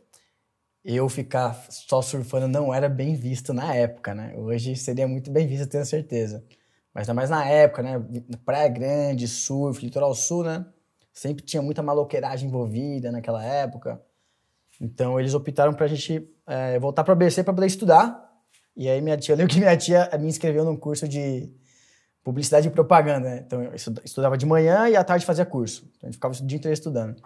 eu 0.84 1.08
ficar 1.08 1.52
só 1.68 2.00
surfando 2.00 2.46
não 2.46 2.72
era 2.72 2.88
bem 2.88 3.16
visto 3.16 3.52
na 3.52 3.74
época, 3.74 4.14
né? 4.14 4.32
Hoje 4.36 4.76
seria 4.76 5.08
muito 5.08 5.30
bem 5.30 5.46
visto, 5.46 5.68
tenho 5.68 5.84
certeza. 5.84 6.42
Mas 6.94 7.08
ainda 7.08 7.14
mais 7.14 7.28
na 7.28 7.44
época, 7.44 7.82
né? 7.82 8.00
Praia 8.46 8.68
Grande, 8.68 9.26
surf, 9.26 9.84
litoral 9.84 10.14
sul, 10.14 10.44
né? 10.44 10.64
Sempre 11.12 11.44
tinha 11.44 11.60
muita 11.60 11.82
maloqueiragem 11.82 12.48
envolvida 12.48 13.10
naquela 13.10 13.44
época. 13.44 14.00
Então 14.80 15.18
eles 15.18 15.34
optaram 15.34 15.74
pra 15.74 15.88
gente 15.88 16.26
é, 16.46 16.78
voltar 16.78 17.02
pra 17.02 17.16
BC 17.16 17.42
pra 17.42 17.52
poder 17.52 17.66
estudar. 17.66 18.24
E 18.76 18.88
aí 18.88 19.00
minha 19.00 19.16
tia, 19.16 19.32
eu 19.32 19.36
lembro 19.36 19.52
que 19.52 19.58
minha 19.58 19.76
tia 19.76 20.08
me 20.18 20.28
inscreveu 20.28 20.64
num 20.64 20.76
curso 20.76 21.08
de 21.08 21.52
publicidade 22.22 22.68
e 22.68 22.70
propaganda, 22.70 23.28
né? 23.28 23.42
Então 23.44 23.62
eu 23.62 23.74
estudava 23.74 24.38
de 24.38 24.46
manhã 24.46 24.88
e 24.88 24.94
à 24.94 25.02
tarde 25.02 25.26
fazia 25.26 25.44
curso. 25.44 25.90
Então 25.96 26.06
a 26.06 26.06
gente 26.06 26.14
ficava 26.14 26.34
o 26.34 26.46
dia 26.46 26.56
inteiro 26.56 26.72
estudando. 26.72 27.20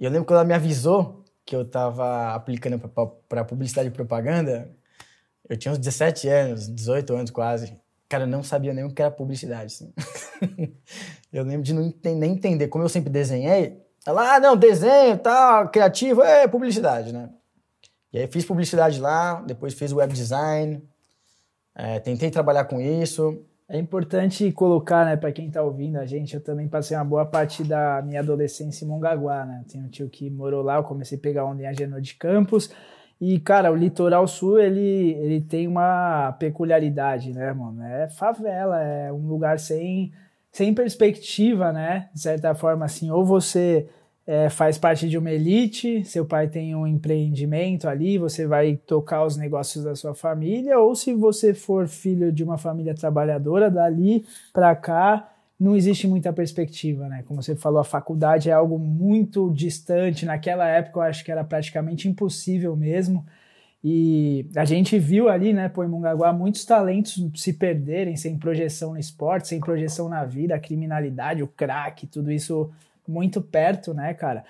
E 0.00 0.04
eu 0.06 0.10
lembro 0.10 0.24
quando 0.24 0.38
ela 0.38 0.48
me 0.48 0.54
avisou 0.54 1.22
que 1.44 1.54
eu 1.54 1.60
estava 1.60 2.34
aplicando 2.34 2.78
para 3.28 3.44
publicidade 3.44 3.88
e 3.88 3.92
propaganda, 3.92 4.70
eu 5.46 5.58
tinha 5.58 5.72
uns 5.72 5.78
17 5.78 6.26
anos, 6.26 6.74
18 6.74 7.14
anos 7.14 7.30
quase. 7.30 7.78
Cara, 8.08 8.24
eu 8.24 8.26
não 8.26 8.42
sabia 8.42 8.72
nem 8.72 8.82
o 8.82 8.94
que 8.94 9.02
era 9.02 9.10
publicidade. 9.10 9.66
Assim. 9.66 9.92
eu 11.30 11.44
lembro 11.44 11.62
de 11.62 11.74
não 11.74 11.82
ent 11.82 12.02
nem 12.02 12.32
entender. 12.32 12.68
Como 12.68 12.82
eu 12.82 12.88
sempre 12.88 13.10
desenhei, 13.10 13.78
ela, 14.06 14.36
ah, 14.36 14.40
não, 14.40 14.56
desenho, 14.56 15.18
tal, 15.18 15.68
criativo, 15.68 16.22
é 16.22 16.48
publicidade, 16.48 17.12
né? 17.12 17.28
E 18.10 18.20
aí 18.20 18.26
fiz 18.26 18.46
publicidade 18.46 18.98
lá, 18.98 19.42
depois 19.42 19.74
fiz 19.74 19.92
web 19.92 20.14
design, 20.14 20.82
é, 21.74 22.00
tentei 22.00 22.30
trabalhar 22.30 22.64
com 22.64 22.80
isso. 22.80 23.44
É 23.72 23.78
importante 23.78 24.50
colocar, 24.50 25.06
né, 25.06 25.16
para 25.16 25.30
quem 25.30 25.46
está 25.46 25.62
ouvindo 25.62 25.96
a 25.96 26.04
gente, 26.04 26.34
eu 26.34 26.40
também 26.40 26.66
passei 26.66 26.96
uma 26.96 27.04
boa 27.04 27.24
parte 27.24 27.62
da 27.62 28.02
minha 28.02 28.18
adolescência 28.18 28.84
em 28.84 28.88
Mongaguá, 28.88 29.46
né? 29.46 29.64
Tenho 29.70 29.84
um 29.84 29.88
tio 29.88 30.08
que 30.08 30.28
morou 30.28 30.60
lá, 30.60 30.78
eu 30.78 30.82
comecei 30.82 31.16
a 31.16 31.20
pegar 31.20 31.44
onda 31.44 31.62
em 31.62 31.66
Agenor 31.66 32.00
de 32.00 32.14
Campos. 32.16 32.68
E, 33.20 33.38
cara, 33.38 33.70
o 33.70 33.76
litoral 33.76 34.26
sul, 34.26 34.58
ele, 34.58 35.12
ele 35.20 35.40
tem 35.40 35.68
uma 35.68 36.32
peculiaridade, 36.32 37.32
né, 37.32 37.52
mano? 37.52 37.80
É 37.84 38.08
favela, 38.08 38.82
é 38.82 39.12
um 39.12 39.28
lugar 39.28 39.56
sem, 39.60 40.10
sem 40.50 40.74
perspectiva, 40.74 41.72
né? 41.72 42.08
De 42.12 42.20
certa 42.20 42.52
forma, 42.56 42.84
assim, 42.86 43.08
ou 43.12 43.24
você 43.24 43.88
é, 44.30 44.48
faz 44.48 44.78
parte 44.78 45.08
de 45.08 45.18
uma 45.18 45.32
elite, 45.32 46.04
seu 46.04 46.24
pai 46.24 46.46
tem 46.46 46.72
um 46.72 46.86
empreendimento 46.86 47.88
ali, 47.88 48.16
você 48.16 48.46
vai 48.46 48.76
tocar 48.76 49.24
os 49.24 49.36
negócios 49.36 49.82
da 49.82 49.96
sua 49.96 50.14
família, 50.14 50.78
ou 50.78 50.94
se 50.94 51.12
você 51.12 51.52
for 51.52 51.88
filho 51.88 52.30
de 52.30 52.44
uma 52.44 52.56
família 52.56 52.94
trabalhadora, 52.94 53.68
dali 53.68 54.24
para 54.52 54.76
cá 54.76 55.32
não 55.58 55.74
existe 55.74 56.06
muita 56.06 56.32
perspectiva, 56.32 57.08
né? 57.08 57.24
Como 57.26 57.42
você 57.42 57.56
falou, 57.56 57.80
a 57.80 57.84
faculdade 57.84 58.48
é 58.48 58.52
algo 58.52 58.78
muito 58.78 59.50
distante. 59.50 60.24
Naquela 60.24 60.66
época 60.66 61.00
eu 61.00 61.02
acho 61.02 61.22
que 61.24 61.32
era 61.32 61.44
praticamente 61.44 62.08
impossível 62.08 62.74
mesmo. 62.76 63.26
E 63.82 64.48
a 64.56 64.64
gente 64.64 64.98
viu 64.98 65.28
ali, 65.28 65.52
né, 65.52 65.68
pô, 65.68 65.82
em 65.84 65.88
muitos 65.88 66.64
talentos 66.64 67.20
se 67.34 67.52
perderem 67.52 68.16
sem 68.16 68.38
projeção 68.38 68.92
no 68.92 68.98
esporte, 68.98 69.48
sem 69.48 69.60
projeção 69.60 70.08
na 70.08 70.24
vida, 70.24 70.54
a 70.54 70.58
criminalidade, 70.58 71.42
o 71.42 71.48
crack, 71.48 72.06
tudo 72.06 72.30
isso 72.30 72.70
muito 73.10 73.42
perto, 73.42 73.92
né, 73.92 74.14
cara? 74.14 74.44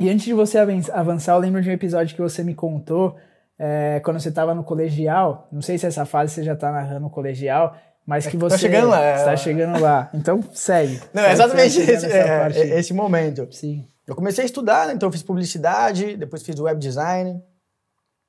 E 0.00 0.08
antes 0.08 0.24
de 0.24 0.32
você 0.32 0.58
avançar, 0.58 1.34
eu 1.34 1.38
lembro 1.38 1.60
de 1.60 1.68
um 1.68 1.72
episódio 1.72 2.14
que 2.16 2.22
você 2.22 2.42
me 2.42 2.54
contou 2.54 3.16
é, 3.58 4.00
quando 4.00 4.18
você 4.18 4.30
estava 4.30 4.54
no 4.54 4.64
colegial. 4.64 5.48
Não 5.52 5.60
sei 5.60 5.76
se 5.76 5.86
essa 5.86 6.06
fase 6.06 6.32
você 6.32 6.42
já 6.42 6.54
está 6.54 6.72
narrando 6.72 7.00
no 7.00 7.10
colegial, 7.10 7.76
mas 8.06 8.26
que 8.26 8.36
você 8.36 8.54
tá 8.54 8.58
chegando 8.58 8.88
lá. 8.88 9.16
está 9.16 9.36
chegando 9.36 9.80
lá. 9.80 10.10
Então 10.14 10.42
segue. 10.52 11.00
Não, 11.12 11.22
é 11.22 11.32
exatamente 11.32 11.78
esse, 11.78 12.06
é, 12.06 12.78
esse 12.78 12.94
momento. 12.94 13.46
Sim. 13.52 13.86
Eu 14.06 14.16
comecei 14.16 14.42
a 14.42 14.46
estudar, 14.46 14.88
né? 14.88 14.94
então 14.94 15.08
eu 15.08 15.12
fiz 15.12 15.22
publicidade, 15.22 16.16
depois 16.16 16.42
fiz 16.42 16.58
web 16.58 16.80
design. 16.80 17.40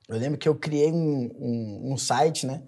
Eu 0.07 0.17
lembro 0.17 0.37
que 0.37 0.47
eu 0.47 0.55
criei 0.55 0.91
um, 0.91 1.31
um, 1.39 1.93
um 1.93 1.97
site, 1.97 2.45
né? 2.45 2.61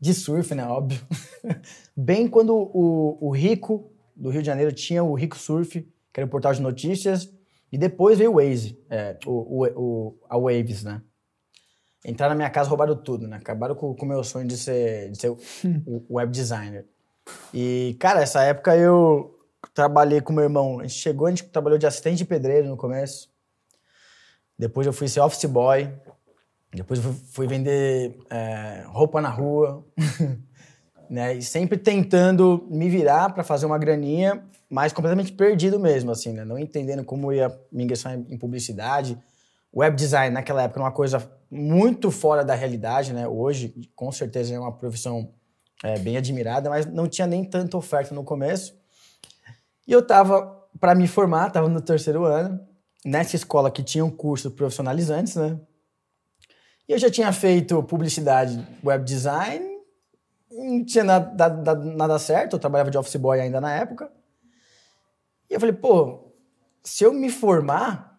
De 0.00 0.14
surf, 0.14 0.54
né? 0.54 0.66
Óbvio. 0.66 1.00
Bem 1.94 2.26
quando 2.26 2.56
o, 2.56 3.18
o 3.20 3.30
Rico 3.30 3.92
do 4.20 4.28
Rio 4.28 4.42
de 4.42 4.46
Janeiro 4.46 4.72
tinha 4.72 5.02
o 5.02 5.14
Rico 5.14 5.36
Surf, 5.36 5.80
que 6.12 6.20
era 6.20 6.26
um 6.26 6.30
portal 6.30 6.52
de 6.52 6.60
notícias, 6.60 7.32
e 7.72 7.78
depois 7.78 8.18
veio 8.18 8.32
o 8.32 8.34
Waze, 8.34 8.78
é, 8.90 9.16
o, 9.24 9.64
o, 9.64 9.66
o, 9.76 10.18
a 10.28 10.36
Waves, 10.36 10.84
né? 10.84 11.00
Entraram 12.04 12.34
na 12.34 12.36
minha 12.36 12.50
casa, 12.50 12.68
roubaram 12.68 12.96
tudo, 12.96 13.26
né? 13.26 13.36
Acabaram 13.36 13.74
com 13.74 13.92
o 13.92 14.06
meu 14.06 14.22
sonho 14.24 14.46
de 14.46 14.56
ser, 14.56 15.10
de 15.10 15.18
ser 15.18 15.30
o, 15.30 15.38
o 16.08 16.16
web 16.16 16.30
designer. 16.30 16.86
E, 17.52 17.96
cara, 17.98 18.20
essa 18.22 18.42
época 18.42 18.76
eu 18.76 19.38
trabalhei 19.74 20.20
com 20.20 20.32
meu 20.32 20.44
irmão. 20.44 20.80
A 20.80 20.82
gente 20.82 20.94
chegou, 20.94 21.26
a 21.26 21.30
gente 21.30 21.44
trabalhou 21.44 21.78
de 21.78 21.86
assistente 21.86 22.18
de 22.18 22.24
pedreiro 22.24 22.68
no 22.68 22.76
começo. 22.76 23.30
Depois 24.58 24.86
eu 24.86 24.92
fui 24.92 25.08
ser 25.08 25.20
office 25.20 25.44
boy. 25.44 25.92
Depois 26.72 27.04
eu 27.04 27.12
fui 27.12 27.46
vender 27.46 28.18
é, 28.30 28.84
roupa 28.86 29.20
na 29.20 29.30
rua. 29.30 29.84
né? 31.10 31.34
E 31.34 31.42
sempre 31.42 31.76
tentando 31.76 32.64
me 32.70 32.88
virar 32.88 33.30
para 33.34 33.42
fazer 33.42 33.66
uma 33.66 33.76
graninha, 33.76 34.42
mas 34.70 34.92
completamente 34.92 35.32
perdido 35.32 35.80
mesmo, 35.80 36.12
assim, 36.12 36.32
né? 36.32 36.44
Não 36.44 36.56
entendendo 36.56 37.04
como 37.04 37.32
ia 37.32 37.48
me 37.72 37.82
ingressar 37.82 38.14
em 38.14 38.38
publicidade. 38.38 39.18
Web 39.74 39.96
design 39.96 40.32
naquela 40.32 40.62
época 40.62 40.78
era 40.78 40.84
uma 40.84 40.92
coisa 40.92 41.28
muito 41.50 42.12
fora 42.12 42.44
da 42.44 42.54
realidade, 42.54 43.12
né? 43.12 43.26
Hoje, 43.26 43.74
com 43.96 44.12
certeza, 44.12 44.54
é 44.54 44.58
uma 44.58 44.72
profissão 44.72 45.32
é, 45.82 45.98
bem 45.98 46.16
admirada, 46.16 46.70
mas 46.70 46.86
não 46.86 47.08
tinha 47.08 47.26
nem 47.26 47.44
tanta 47.44 47.76
oferta 47.76 48.14
no 48.14 48.22
começo. 48.22 48.78
E 49.88 49.92
eu 49.92 50.06
tava 50.06 50.60
para 50.78 50.94
me 50.94 51.08
formar, 51.08 51.50
tava 51.50 51.68
no 51.68 51.80
terceiro 51.80 52.24
ano, 52.24 52.60
nessa 53.04 53.34
escola 53.34 53.70
que 53.70 53.82
tinha 53.82 54.04
um 54.04 54.10
curso 54.10 54.52
profissionalizantes, 54.52 55.34
né? 55.34 55.58
E 56.88 56.92
eu 56.92 56.98
já 56.98 57.10
tinha 57.10 57.32
feito 57.32 57.82
publicidade, 57.82 58.64
web 58.84 59.04
design, 59.04 59.69
não 60.50 60.84
tinha 60.84 61.04
nada, 61.04 61.48
nada, 61.48 61.74
nada 61.76 62.18
certo, 62.18 62.54
eu 62.54 62.58
trabalhava 62.58 62.90
de 62.90 62.98
office 62.98 63.16
boy 63.16 63.40
ainda 63.40 63.60
na 63.60 63.72
época. 63.72 64.10
E 65.48 65.54
eu 65.54 65.60
falei, 65.60 65.74
pô, 65.74 66.32
se 66.82 67.04
eu 67.04 67.12
me 67.12 67.30
formar, 67.30 68.18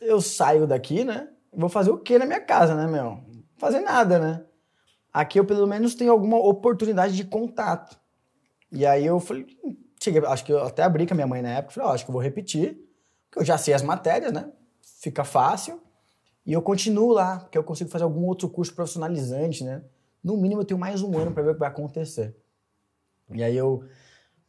eu 0.00 0.20
saio 0.20 0.66
daqui, 0.66 1.04
né? 1.04 1.28
Vou 1.52 1.68
fazer 1.68 1.90
o 1.90 1.98
quê 1.98 2.18
na 2.18 2.26
minha 2.26 2.40
casa, 2.40 2.74
né, 2.74 2.86
meu? 2.86 3.22
Fazer 3.56 3.80
nada, 3.80 4.18
né? 4.18 4.44
Aqui 5.12 5.38
eu 5.38 5.44
pelo 5.44 5.66
menos 5.66 5.94
tenho 5.94 6.10
alguma 6.10 6.38
oportunidade 6.38 7.14
de 7.14 7.24
contato. 7.24 7.98
E 8.70 8.86
aí 8.86 9.04
eu 9.04 9.20
falei, 9.20 9.46
cheguei, 10.02 10.24
acho 10.24 10.44
que 10.44 10.52
eu 10.52 10.62
até 10.64 10.82
abri 10.82 11.06
com 11.06 11.12
a 11.12 11.16
minha 11.16 11.26
mãe 11.26 11.42
na 11.42 11.50
época, 11.50 11.74
falei, 11.74 11.90
oh, 11.90 11.92
acho 11.92 12.04
que 12.04 12.10
eu 12.10 12.14
vou 12.14 12.22
repetir, 12.22 12.78
porque 13.28 13.40
eu 13.40 13.44
já 13.44 13.58
sei 13.58 13.74
as 13.74 13.82
matérias, 13.82 14.32
né? 14.32 14.50
Fica 15.00 15.24
fácil. 15.24 15.80
E 16.44 16.52
eu 16.52 16.62
continuo 16.62 17.12
lá, 17.12 17.40
porque 17.40 17.56
eu 17.56 17.62
consigo 17.62 17.90
fazer 17.90 18.04
algum 18.04 18.24
outro 18.24 18.48
curso 18.48 18.74
profissionalizante, 18.74 19.62
né? 19.62 19.82
No 20.22 20.36
mínimo 20.36 20.60
eu 20.60 20.64
tenho 20.64 20.78
mais 20.78 21.02
um 21.02 21.16
ano 21.18 21.32
para 21.32 21.42
ver 21.42 21.50
o 21.50 21.54
que 21.54 21.60
vai 21.60 21.68
acontecer. 21.68 22.36
E 23.30 23.42
aí 23.42 23.56
eu 23.56 23.84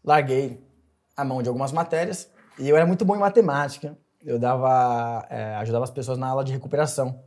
larguei 0.04 0.62
a 1.16 1.24
mão 1.24 1.42
de 1.42 1.50
algumas 1.50 1.72
matérias 1.72 2.30
e 2.60 2.68
eu 2.70 2.76
era 2.76 2.86
muito 2.86 3.06
bom 3.06 3.16
em 3.16 3.20
matemática. 3.20 3.98
Eu 4.24 4.40
dava, 4.40 5.26
é, 5.30 5.56
ajudava 5.56 5.84
as 5.84 5.92
pessoas 5.92 6.18
na 6.18 6.28
aula 6.28 6.44
de 6.44 6.52
recuperação. 6.52 7.24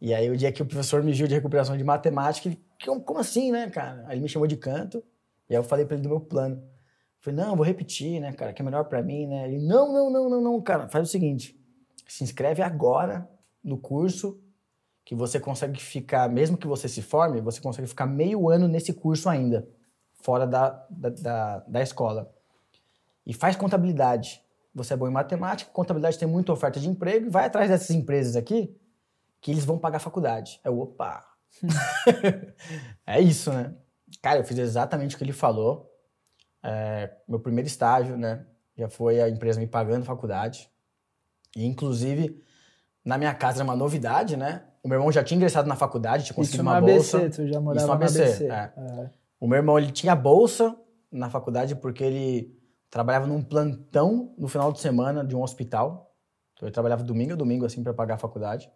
E 0.00 0.14
aí 0.14 0.30
o 0.30 0.36
dia 0.36 0.52
que 0.52 0.62
o 0.62 0.66
professor 0.66 1.02
me 1.02 1.12
viu 1.12 1.26
de 1.26 1.34
recuperação 1.34 1.76
de 1.76 1.82
matemática, 1.82 2.48
ele, 2.48 2.62
como 3.04 3.18
assim, 3.18 3.50
né, 3.50 3.68
cara? 3.70 4.04
Aí 4.06 4.14
ele 4.14 4.22
me 4.22 4.28
chamou 4.28 4.46
de 4.46 4.56
canto 4.56 5.02
e 5.48 5.54
aí 5.54 5.58
eu 5.58 5.64
falei 5.64 5.84
para 5.84 5.94
ele 5.94 6.02
do 6.02 6.08
meu 6.08 6.20
plano. 6.20 6.56
Eu 6.56 7.20
falei, 7.20 7.44
não, 7.44 7.56
vou 7.56 7.66
repetir, 7.66 8.20
né, 8.20 8.32
cara, 8.32 8.52
que 8.52 8.62
é 8.62 8.64
melhor 8.64 8.84
para 8.84 9.02
mim, 9.02 9.26
né? 9.26 9.48
Ele, 9.48 9.66
não, 9.66 9.92
não, 9.92 10.10
não, 10.10 10.30
não, 10.30 10.40
não, 10.40 10.60
cara, 10.60 10.88
faz 10.88 11.08
o 11.08 11.10
seguinte, 11.10 11.58
se 12.06 12.22
inscreve 12.22 12.62
agora 12.62 13.28
no 13.62 13.76
curso 13.76 14.40
que 15.08 15.14
você 15.14 15.40
consegue 15.40 15.80
ficar, 15.80 16.28
mesmo 16.28 16.58
que 16.58 16.66
você 16.66 16.86
se 16.86 17.00
forme, 17.00 17.40
você 17.40 17.62
consegue 17.62 17.88
ficar 17.88 18.04
meio 18.04 18.50
ano 18.50 18.68
nesse 18.68 18.92
curso 18.92 19.26
ainda, 19.26 19.66
fora 20.20 20.46
da, 20.46 20.86
da, 20.90 21.08
da, 21.08 21.58
da 21.60 21.82
escola. 21.82 22.30
E 23.24 23.32
faz 23.32 23.56
contabilidade. 23.56 24.44
Você 24.74 24.92
é 24.92 24.96
bom 24.98 25.08
em 25.08 25.10
matemática, 25.10 25.70
contabilidade 25.72 26.18
tem 26.18 26.28
muita 26.28 26.52
oferta 26.52 26.78
de 26.78 26.90
emprego, 26.90 27.24
e 27.24 27.30
vai 27.30 27.46
atrás 27.46 27.70
dessas 27.70 27.88
empresas 27.88 28.36
aqui, 28.36 28.78
que 29.40 29.50
eles 29.50 29.64
vão 29.64 29.78
pagar 29.78 29.98
faculdade. 29.98 30.60
É 30.62 30.68
opa! 30.68 31.26
é 33.06 33.18
isso, 33.18 33.50
né? 33.50 33.74
Cara, 34.20 34.40
eu 34.40 34.44
fiz 34.44 34.58
exatamente 34.58 35.14
o 35.14 35.18
que 35.18 35.24
ele 35.24 35.32
falou. 35.32 35.90
É, 36.62 37.16
meu 37.26 37.40
primeiro 37.40 37.66
estágio, 37.66 38.18
né? 38.18 38.44
Já 38.76 38.90
foi 38.90 39.22
a 39.22 39.28
empresa 39.30 39.58
me 39.58 39.66
pagando 39.66 40.04
faculdade. 40.04 40.70
E, 41.56 41.64
inclusive, 41.64 42.44
na 43.02 43.16
minha 43.16 43.32
casa 43.32 43.62
era 43.62 43.64
uma 43.64 43.74
novidade, 43.74 44.36
né? 44.36 44.68
O 44.88 44.90
meu 44.90 44.96
irmão 44.96 45.12
já 45.12 45.22
tinha 45.22 45.36
ingressado 45.36 45.68
na 45.68 45.76
faculdade, 45.76 46.24
tinha 46.24 46.34
conseguido 46.34 46.62
uma 46.62 46.80
no 46.80 46.86
bolsa. 46.86 47.18
ABC, 47.18 47.42
tu 47.42 47.46
já 47.46 47.60
morava 47.60 47.76
Isso 47.76 47.86
no 47.86 47.92
ABC, 47.92 48.22
ABC. 48.22 48.44
é. 48.46 48.72
É. 48.74 49.10
O 49.38 49.46
meu 49.46 49.58
irmão 49.58 49.78
ele 49.78 49.92
tinha 49.92 50.16
bolsa 50.16 50.74
na 51.12 51.28
faculdade 51.28 51.76
porque 51.76 52.02
ele 52.02 52.58
trabalhava 52.88 53.26
num 53.26 53.42
plantão 53.42 54.34
no 54.38 54.48
final 54.48 54.72
de 54.72 54.80
semana 54.80 55.22
de 55.22 55.36
um 55.36 55.42
hospital. 55.42 56.10
Então 56.54 56.66
ele 56.66 56.72
trabalhava 56.72 57.04
domingo 57.04 57.34
a 57.34 57.36
domingo 57.36 57.66
assim 57.66 57.82
para 57.82 57.92
pagar 57.92 58.14
a 58.14 58.18
faculdade. 58.18 58.70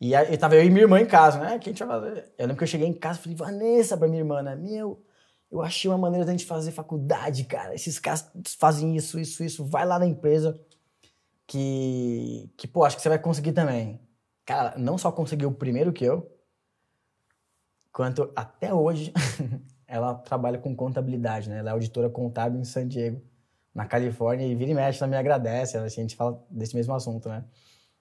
E 0.00 0.14
aí 0.14 0.38
tava 0.38 0.54
eu 0.54 0.62
e 0.64 0.70
minha 0.70 0.82
irmã 0.82 1.00
em 1.00 1.06
casa, 1.06 1.40
né? 1.40 1.56
O 1.56 1.58
que 1.58 1.70
a 1.70 1.72
gente 1.72 1.84
vai 1.84 2.00
fazer? 2.00 2.32
Eu 2.38 2.46
lembro 2.46 2.56
que 2.58 2.62
eu 2.62 2.68
cheguei 2.68 2.86
em 2.86 2.92
casa 2.92 3.18
e 3.18 3.22
falei, 3.22 3.36
Vanessa, 3.36 3.96
pra 3.96 4.06
minha 4.06 4.20
irmã, 4.20 4.40
né? 4.40 4.54
Meu, 4.54 5.04
eu 5.50 5.60
achei 5.62 5.90
uma 5.90 5.98
maneira 5.98 6.24
da 6.24 6.30
gente 6.30 6.46
fazer 6.46 6.70
faculdade, 6.70 7.42
cara. 7.42 7.74
Esses 7.74 7.98
caras 7.98 8.30
fazem 8.56 8.94
isso, 8.96 9.18
isso, 9.18 9.42
isso. 9.42 9.64
Vai 9.64 9.84
lá 9.84 9.98
na 9.98 10.06
empresa 10.06 10.60
que, 11.44 12.48
que 12.56 12.68
pô, 12.68 12.84
acho 12.84 12.94
que 12.94 13.02
você 13.02 13.08
vai 13.08 13.18
conseguir 13.18 13.50
também. 13.50 14.00
Cara, 14.44 14.74
não 14.76 14.98
só 14.98 15.12
conseguiu 15.12 15.52
primeiro 15.52 15.92
que 15.92 16.04
eu, 16.04 16.30
quanto 17.92 18.32
até 18.34 18.72
hoje 18.72 19.12
ela 19.86 20.14
trabalha 20.14 20.58
com 20.58 20.74
contabilidade, 20.74 21.48
né? 21.48 21.58
Ela 21.58 21.70
é 21.70 21.72
auditora 21.72 22.08
contábil 22.08 22.60
em 22.60 22.64
San 22.64 22.88
Diego, 22.88 23.22
na 23.74 23.86
Califórnia, 23.86 24.46
e 24.46 24.54
vira 24.54 24.70
e 24.70 24.74
mexe, 24.74 25.02
ela 25.02 25.10
me 25.10 25.16
agradece, 25.16 25.76
a 25.76 25.88
gente 25.88 26.16
fala 26.16 26.44
desse 26.50 26.74
mesmo 26.74 26.94
assunto, 26.94 27.28
né? 27.28 27.44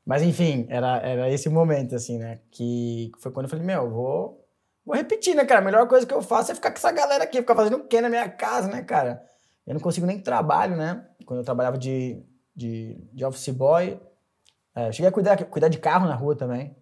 Mas 0.05 0.23
enfim, 0.23 0.65
era, 0.69 0.97
era 0.97 1.29
esse 1.29 1.47
momento, 1.47 1.95
assim, 1.95 2.17
né? 2.17 2.39
Que 2.49 3.11
foi 3.19 3.31
quando 3.31 3.45
eu 3.45 3.49
falei, 3.49 3.65
meu, 3.65 3.89
vou, 3.89 4.47
vou 4.85 4.95
repetir, 4.95 5.35
né, 5.35 5.45
cara? 5.45 5.61
A 5.61 5.63
melhor 5.63 5.87
coisa 5.87 6.05
que 6.07 6.13
eu 6.13 6.21
faço 6.21 6.51
é 6.51 6.55
ficar 6.55 6.71
com 6.71 6.77
essa 6.77 6.91
galera 6.91 7.23
aqui, 7.23 7.37
ficar 7.37 7.55
fazendo 7.55 7.77
o 7.77 7.87
quê 7.87 8.01
na 8.01 8.09
minha 8.09 8.27
casa, 8.27 8.67
né, 8.67 8.81
cara? 8.81 9.23
Eu 9.65 9.75
não 9.75 9.81
consigo 9.81 10.07
nem 10.07 10.19
trabalho, 10.19 10.75
né? 10.75 11.05
Quando 11.25 11.39
eu 11.39 11.45
trabalhava 11.45 11.77
de, 11.77 12.23
de, 12.55 12.97
de 13.13 13.23
office 13.23 13.49
boy, 13.49 13.99
é, 14.75 14.91
cheguei 14.91 15.09
a 15.09 15.11
cuidar, 15.11 15.43
cuidar 15.45 15.67
de 15.67 15.79
carro 15.79 16.07
na 16.07 16.15
rua 16.15 16.35
também. 16.35 16.75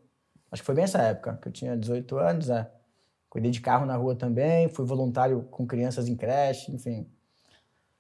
Acho 0.52 0.62
que 0.62 0.66
foi 0.66 0.76
bem 0.76 0.84
essa 0.84 1.02
época, 1.02 1.38
que 1.42 1.48
eu 1.48 1.52
tinha 1.52 1.78
18 1.78 2.18
anos, 2.18 2.50
é. 2.50 2.70
Cuidei 3.30 3.52
de 3.52 3.62
carro 3.62 3.86
na 3.86 3.96
rua 3.96 4.16
também, 4.16 4.68
fui 4.70 4.86
voluntário 4.86 5.44
com 5.52 5.68
crianças 5.68 6.08
em 6.08 6.16
creche, 6.16 6.72
enfim. 6.72 7.08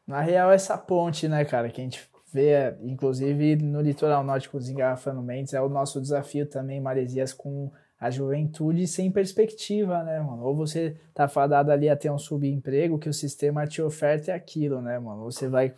Na 0.07 0.21
real, 0.21 0.51
essa 0.51 0.75
ponte, 0.75 1.27
né, 1.27 1.45
cara, 1.45 1.69
que 1.69 1.79
a 1.79 1.83
gente 1.83 2.09
vê, 2.33 2.75
inclusive 2.81 3.55
no 3.57 3.81
litoral 3.81 4.23
norte 4.23 4.49
com 4.49 4.57
os 4.57 4.69
engarrafamentos, 4.69 5.53
é 5.53 5.61
o 5.61 5.69
nosso 5.69 6.01
desafio 6.01 6.47
também, 6.47 6.81
Maresias, 6.81 7.31
com 7.31 7.71
a 7.99 8.09
juventude 8.09 8.87
sem 8.87 9.11
perspectiva, 9.11 10.01
né, 10.03 10.19
mano? 10.19 10.43
Ou 10.43 10.55
você 10.55 10.95
tá 11.13 11.27
fadado 11.27 11.71
ali 11.71 11.89
a 11.89 11.97
ter 11.97 12.09
um 12.09 12.17
subemprego 12.17 12.97
que 12.97 13.09
o 13.09 13.13
sistema 13.13 13.67
te 13.67 13.81
oferta 13.81 14.31
é 14.31 14.35
aquilo, 14.35 14.81
né, 14.81 14.97
mano? 14.97 15.23
Ou 15.23 15.31
você 15.31 15.47
vai 15.47 15.73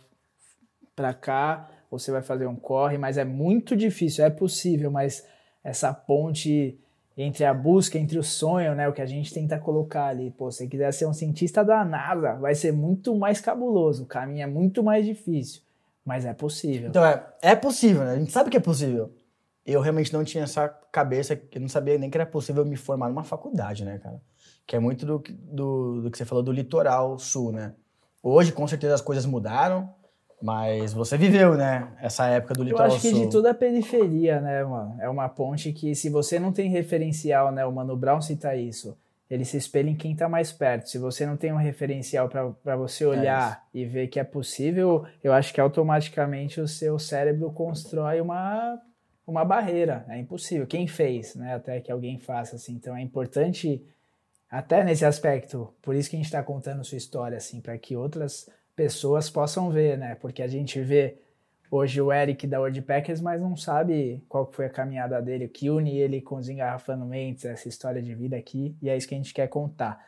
pra 0.94 1.12
cá, 1.12 1.68
você 1.98 2.10
vai 2.10 2.22
fazer 2.22 2.46
um 2.46 2.56
corre, 2.56 2.98
mas 2.98 3.18
é 3.18 3.24
muito 3.24 3.76
difícil, 3.76 4.24
é 4.24 4.30
possível, 4.30 4.90
mas 4.90 5.26
essa 5.62 5.92
ponte 5.92 6.78
entre 7.16 7.44
a 7.44 7.52
busca, 7.52 7.98
entre 7.98 8.18
o 8.18 8.22
sonho, 8.22 8.74
né, 8.74 8.88
o 8.88 8.92
que 8.92 9.02
a 9.02 9.06
gente 9.06 9.32
tenta 9.32 9.58
colocar 9.58 10.06
ali, 10.06 10.30
pô, 10.30 10.50
se 10.50 10.58
você 10.58 10.66
quiser 10.66 10.92
ser 10.92 11.06
um 11.06 11.12
cientista 11.12 11.62
da 11.62 11.84
NASA, 11.84 12.34
vai 12.36 12.54
ser 12.54 12.72
muito 12.72 13.14
mais 13.14 13.40
cabuloso, 13.40 14.04
o 14.04 14.06
caminho 14.06 14.42
é 14.42 14.46
muito 14.46 14.82
mais 14.82 15.04
difícil, 15.04 15.60
mas 16.04 16.24
é 16.24 16.32
possível. 16.32 16.88
Então, 16.88 17.04
é, 17.04 17.22
é 17.42 17.54
possível, 17.54 18.04
né? 18.04 18.12
A 18.12 18.18
gente 18.18 18.32
sabe 18.32 18.48
que 18.48 18.56
é 18.56 18.60
possível. 18.60 19.12
Eu 19.64 19.80
realmente 19.80 20.12
não 20.12 20.24
tinha 20.24 20.44
essa 20.44 20.68
cabeça, 20.90 21.40
eu 21.52 21.60
não 21.60 21.68
sabia 21.68 21.98
nem 21.98 22.10
que 22.10 22.16
era 22.16 22.26
possível 22.26 22.64
me 22.64 22.76
formar 22.76 23.08
numa 23.08 23.22
faculdade, 23.22 23.84
né, 23.84 23.98
cara? 23.98 24.20
Que 24.66 24.74
é 24.74 24.80
muito 24.80 25.04
do, 25.04 25.22
do, 25.28 26.02
do 26.02 26.10
que 26.10 26.16
você 26.16 26.24
falou 26.24 26.42
do 26.42 26.50
litoral 26.50 27.18
sul, 27.18 27.52
né? 27.52 27.74
Hoje, 28.22 28.52
com 28.52 28.66
certeza, 28.66 28.94
as 28.94 29.00
coisas 29.00 29.26
mudaram, 29.26 29.92
mas 30.42 30.92
você 30.92 31.16
viveu, 31.16 31.54
né? 31.54 31.88
Essa 32.00 32.26
época 32.26 32.54
do 32.54 32.62
Eu 32.62 32.64
litoral 32.64 32.88
acho 32.88 33.00
que 33.00 33.10
sul. 33.10 33.20
de 33.20 33.30
tudo 33.30 33.46
é 33.46 33.54
periferia, 33.54 34.40
né, 34.40 34.64
mano? 34.64 34.96
É 35.00 35.08
uma 35.08 35.28
ponte 35.28 35.72
que, 35.72 35.94
se 35.94 36.10
você 36.10 36.38
não 36.38 36.52
tem 36.52 36.68
referencial, 36.68 37.52
né? 37.52 37.64
O 37.64 37.70
Mano 37.70 37.96
Brown 37.96 38.20
cita 38.20 38.56
isso. 38.56 38.96
Ele 39.30 39.44
se 39.44 39.56
espelha 39.56 39.88
em 39.88 39.94
quem 39.94 40.14
tá 40.14 40.28
mais 40.28 40.52
perto. 40.52 40.90
Se 40.90 40.98
você 40.98 41.24
não 41.24 41.36
tem 41.36 41.52
um 41.52 41.56
referencial 41.56 42.28
para 42.28 42.76
você 42.76 43.06
olhar 43.06 43.64
e 43.72 43.84
ver 43.84 44.08
que 44.08 44.20
é 44.20 44.24
possível, 44.24 45.06
eu 45.24 45.32
acho 45.32 45.54
que 45.54 45.60
automaticamente 45.60 46.60
o 46.60 46.68
seu 46.68 46.98
cérebro 46.98 47.50
constrói 47.50 48.20
uma, 48.20 48.78
uma 49.26 49.44
barreira. 49.44 50.04
É 50.08 50.18
impossível. 50.18 50.66
Quem 50.66 50.86
fez, 50.86 51.34
né? 51.34 51.54
Até 51.54 51.80
que 51.80 51.90
alguém 51.90 52.18
faça, 52.18 52.56
assim. 52.56 52.74
Então 52.74 52.94
é 52.94 53.00
importante, 53.00 53.82
até 54.50 54.84
nesse 54.84 55.04
aspecto, 55.04 55.72
por 55.80 55.94
isso 55.94 56.10
que 56.10 56.16
a 56.16 56.18
gente 56.18 56.26
está 56.26 56.42
contando 56.42 56.84
sua 56.84 56.98
história, 56.98 57.38
assim, 57.38 57.60
para 57.60 57.78
que 57.78 57.96
outras 57.96 58.50
pessoas 58.74 59.28
possam 59.30 59.70
ver, 59.70 59.98
né? 59.98 60.16
Porque 60.20 60.42
a 60.42 60.48
gente 60.48 60.80
vê 60.80 61.16
hoje 61.70 62.00
o 62.00 62.12
Eric 62.12 62.46
da 62.46 62.58
World 62.60 62.82
Packers, 62.82 63.20
mas 63.20 63.40
não 63.40 63.56
sabe 63.56 64.22
qual 64.28 64.46
foi 64.52 64.66
a 64.66 64.70
caminhada 64.70 65.20
dele, 65.22 65.46
o 65.46 65.48
que 65.48 65.70
une 65.70 65.98
ele 65.98 66.20
com 66.20 66.36
os 66.36 66.48
engarrafamentos, 66.48 67.44
essa 67.44 67.68
história 67.68 68.02
de 68.02 68.14
vida 68.14 68.36
aqui, 68.36 68.76
e 68.82 68.90
é 68.90 68.96
isso 68.96 69.08
que 69.08 69.14
a 69.14 69.18
gente 69.18 69.32
quer 69.32 69.48
contar. 69.48 70.04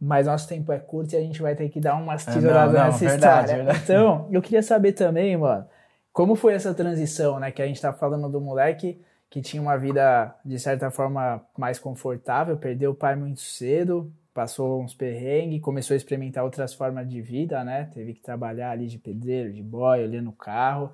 Mas 0.00 0.26
nosso 0.26 0.48
tempo 0.48 0.72
é 0.72 0.78
curto 0.78 1.12
e 1.12 1.16
a 1.16 1.20
gente 1.20 1.42
vai 1.42 1.54
ter 1.54 1.68
que 1.68 1.78
dar 1.80 1.96
umas 1.96 2.26
Ah, 2.26 2.32
tesouradas 2.32 2.72
não, 2.72 2.80
não, 2.80 2.86
nessa 2.86 2.98
verdade, 3.06 3.44
história. 3.44 3.56
verdade. 3.64 3.80
Então, 3.84 4.28
eu 4.30 4.40
queria 4.40 4.62
saber 4.62 4.92
também, 4.92 5.36
mano, 5.36 5.66
como 6.12 6.34
foi 6.34 6.54
essa 6.54 6.72
transição, 6.72 7.38
né? 7.38 7.50
Que 7.50 7.60
a 7.60 7.66
gente 7.66 7.80
tá 7.80 7.92
falando 7.92 8.28
do 8.28 8.40
moleque 8.40 9.00
que 9.28 9.40
tinha 9.42 9.62
uma 9.62 9.76
vida, 9.76 10.34
de 10.44 10.58
certa 10.58 10.90
forma, 10.90 11.40
mais 11.56 11.78
confortável, 11.78 12.56
perdeu 12.56 12.92
o 12.92 12.94
pai 12.94 13.14
muito 13.14 13.40
cedo, 13.40 14.10
passou 14.32 14.80
uns 14.80 14.94
perrengues, 14.94 15.60
começou 15.60 15.94
a 15.94 15.96
experimentar 15.96 16.44
outras 16.44 16.72
formas 16.72 17.08
de 17.08 17.20
vida, 17.20 17.62
né? 17.64 17.90
Teve 17.92 18.14
que 18.14 18.20
trabalhar 18.20 18.70
ali 18.70 18.86
de 18.86 18.98
pedreiro, 18.98 19.52
de 19.52 19.62
boy, 19.62 20.02
olhando 20.02 20.30
o 20.30 20.34
carro. 20.34 20.92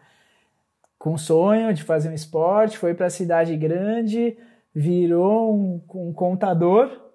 Com 0.98 1.18
sonho 1.18 1.72
de 1.74 1.82
fazer 1.82 2.08
um 2.08 2.14
esporte, 2.14 2.78
foi 2.78 2.94
para 2.94 3.06
a 3.06 3.10
cidade 3.10 3.56
grande, 3.56 4.36
virou 4.74 5.54
um, 5.54 5.82
um 5.94 6.12
contador 6.12 7.06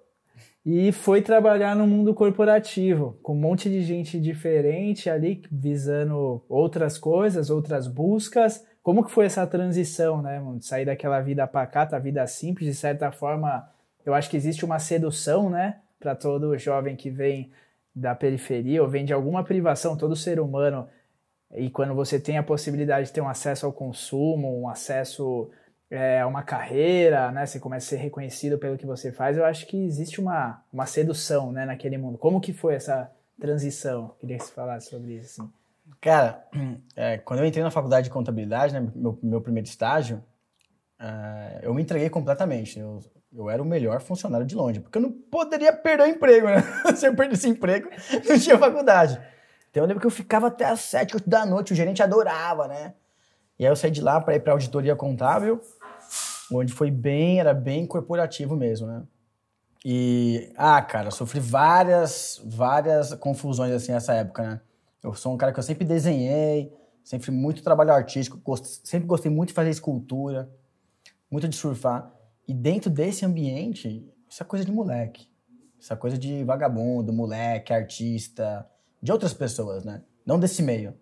e 0.64 0.92
foi 0.92 1.20
trabalhar 1.20 1.74
no 1.74 1.88
mundo 1.88 2.14
corporativo, 2.14 3.18
com 3.20 3.32
um 3.32 3.40
monte 3.40 3.68
de 3.68 3.82
gente 3.82 4.20
diferente 4.20 5.10
ali, 5.10 5.42
visando 5.50 6.44
outras 6.48 6.96
coisas, 6.96 7.50
outras 7.50 7.88
buscas. 7.88 8.64
Como 8.80 9.04
que 9.04 9.10
foi 9.10 9.26
essa 9.26 9.46
transição, 9.46 10.22
né? 10.22 10.40
De 10.56 10.64
sair 10.64 10.84
daquela 10.84 11.20
vida 11.20 11.46
pacata, 11.48 11.98
vida 11.98 12.24
simples, 12.28 12.68
de 12.68 12.74
certa 12.74 13.10
forma, 13.10 13.68
eu 14.06 14.14
acho 14.14 14.30
que 14.30 14.36
existe 14.36 14.64
uma 14.64 14.78
sedução, 14.78 15.50
né, 15.50 15.76
para 16.02 16.16
todo 16.16 16.58
jovem 16.58 16.96
que 16.96 17.08
vem 17.08 17.52
da 17.94 18.14
periferia 18.14 18.82
ou 18.82 18.88
vem 18.88 19.04
de 19.04 19.12
alguma 19.12 19.44
privação, 19.44 19.96
todo 19.96 20.16
ser 20.16 20.40
humano. 20.40 20.88
E 21.54 21.70
quando 21.70 21.94
você 21.94 22.18
tem 22.18 22.38
a 22.38 22.42
possibilidade 22.42 23.06
de 23.06 23.12
ter 23.12 23.20
um 23.20 23.28
acesso 23.28 23.64
ao 23.64 23.72
consumo, 23.72 24.60
um 24.60 24.68
acesso 24.68 25.50
é, 25.90 26.20
a 26.20 26.26
uma 26.26 26.42
carreira, 26.42 27.30
né? 27.30 27.44
Você 27.44 27.60
começa 27.60 27.86
a 27.86 27.88
ser 27.90 28.02
reconhecido 28.02 28.58
pelo 28.58 28.78
que 28.78 28.86
você 28.86 29.12
faz. 29.12 29.36
Eu 29.36 29.44
acho 29.44 29.66
que 29.66 29.76
existe 29.76 30.20
uma, 30.20 30.64
uma 30.72 30.86
sedução, 30.86 31.52
né, 31.52 31.66
naquele 31.66 31.98
mundo. 31.98 32.16
Como 32.16 32.40
que 32.40 32.52
foi 32.52 32.74
essa 32.74 33.10
transição? 33.38 34.14
Queria 34.18 34.38
que 34.38 34.44
você 34.44 34.52
falasse 34.52 34.88
sobre 34.88 35.12
isso. 35.12 35.42
Assim. 35.42 35.52
Cara, 36.00 36.42
é, 36.96 37.18
quando 37.18 37.40
eu 37.40 37.46
entrei 37.46 37.62
na 37.62 37.70
faculdade 37.70 38.04
de 38.04 38.10
contabilidade, 38.10 38.72
né, 38.72 38.90
meu, 38.94 39.18
meu 39.22 39.40
primeiro 39.42 39.68
estágio, 39.68 40.24
é, 40.98 41.60
eu 41.62 41.74
me 41.74 41.82
entreguei 41.82 42.08
completamente. 42.08 42.78
Eu, 42.78 43.00
eu 43.34 43.48
era 43.50 43.62
o 43.62 43.66
melhor 43.66 44.00
funcionário 44.00 44.46
de 44.46 44.54
longe, 44.54 44.80
porque 44.80 44.98
eu 44.98 45.02
não 45.02 45.10
poderia 45.12 45.72
perder 45.72 46.04
o 46.04 46.06
emprego, 46.06 46.46
né? 46.48 46.62
Se 46.96 47.06
eu 47.06 47.14
perdesse 47.14 47.48
emprego, 47.48 47.88
não 48.28 48.38
tinha 48.38 48.58
faculdade. 48.58 49.20
Então 49.70 49.82
eu 49.82 49.86
lembro 49.86 50.00
que 50.00 50.06
eu 50.06 50.10
ficava 50.10 50.48
até 50.48 50.66
às 50.66 50.80
sete 50.80 51.14
oito 51.14 51.28
da 51.28 51.46
noite, 51.46 51.72
o 51.72 51.76
gerente 51.76 52.02
adorava, 52.02 52.68
né? 52.68 52.94
E 53.58 53.64
aí 53.64 53.70
eu 53.72 53.76
saí 53.76 53.90
de 53.90 54.00
lá 54.00 54.20
para 54.20 54.34
ir 54.34 54.40
para 54.40 54.52
auditoria 54.52 54.94
contábil, 54.94 55.60
onde 56.52 56.72
foi 56.72 56.90
bem, 56.90 57.40
era 57.40 57.54
bem 57.54 57.86
corporativo 57.86 58.54
mesmo, 58.56 58.86
né? 58.86 59.02
E, 59.84 60.52
ah, 60.56 60.80
cara, 60.82 61.10
sofri 61.10 61.40
várias, 61.40 62.40
várias 62.44 63.14
confusões 63.14 63.72
assim 63.72 63.92
nessa 63.92 64.14
época, 64.14 64.42
né? 64.42 64.60
Eu 65.02 65.14
sou 65.14 65.32
um 65.34 65.36
cara 65.36 65.52
que 65.52 65.58
eu 65.58 65.62
sempre 65.62 65.84
desenhei, 65.84 66.72
sempre 67.02 67.30
muito 67.32 67.62
trabalho 67.64 67.92
artístico, 67.92 68.38
gost- 68.44 68.80
sempre 68.86 69.08
gostei 69.08 69.30
muito 69.30 69.48
de 69.48 69.54
fazer 69.54 69.70
escultura, 69.70 70.48
muito 71.30 71.48
de 71.48 71.56
surfar. 71.56 72.12
E 72.46 72.54
dentro 72.54 72.90
desse 72.90 73.24
ambiente, 73.24 74.06
isso 74.28 74.42
é 74.42 74.46
coisa 74.46 74.64
de 74.64 74.72
moleque. 74.72 75.28
Isso 75.78 75.92
é 75.92 75.96
coisa 75.96 76.16
de 76.16 76.44
vagabundo, 76.44 77.12
moleque, 77.12 77.72
artista, 77.72 78.66
de 79.02 79.10
outras 79.10 79.34
pessoas, 79.34 79.84
né? 79.84 80.02
Não 80.24 80.38
desse 80.38 80.62
meio. 80.62 80.94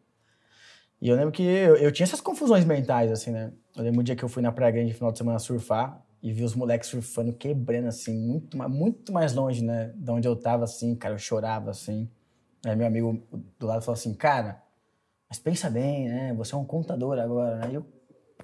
E 1.01 1.09
eu 1.09 1.17
lembro 1.17 1.33
que 1.33 1.43
eu, 1.43 1.77
eu 1.77 1.93
tinha 1.93 2.05
essas 2.05 2.21
confusões 2.21 2.65
mentais, 2.65 3.11
assim, 3.11 3.31
né? 3.31 3.53
Eu 3.77 3.85
lembro 3.85 4.01
um 4.01 4.03
dia 4.03 4.17
que 4.17 4.23
eu 4.23 4.29
fui 4.29 4.43
na 4.43 4.53
Praia 4.53 4.73
Grande 4.73 4.91
no 4.91 4.95
final 4.95 5.13
de 5.13 5.19
semana 5.19 5.39
surfar 5.39 6.05
e 6.23 6.33
vi 6.33 6.45
os 6.45 6.55
moleques 6.55 6.89
surfando, 6.89 7.33
quebrando, 7.33 7.89
assim, 7.89 8.15
muito, 8.15 8.57
muito 8.69 9.13
mais 9.13 9.33
longe, 9.33 9.65
né? 9.65 9.93
De 9.97 10.11
onde 10.11 10.29
eu 10.29 10.37
tava, 10.37 10.65
assim, 10.65 10.95
cara, 10.95 11.15
eu 11.15 11.19
chorava, 11.19 11.71
assim. 11.71 12.11
Aí 12.65 12.77
meu 12.77 12.87
amigo 12.87 13.23
do 13.59 13.67
lado 13.67 13.83
falou 13.83 13.95
assim, 13.95 14.13
cara, 14.13 14.63
mas 15.29 15.39
pensa 15.39 15.71
bem, 15.71 16.09
né? 16.09 16.35
Você 16.35 16.55
é 16.55 16.59
um 16.59 16.65
contador 16.65 17.19
agora, 17.19 17.57
né? 17.57 17.71
E 17.71 17.75
eu, 17.75 17.87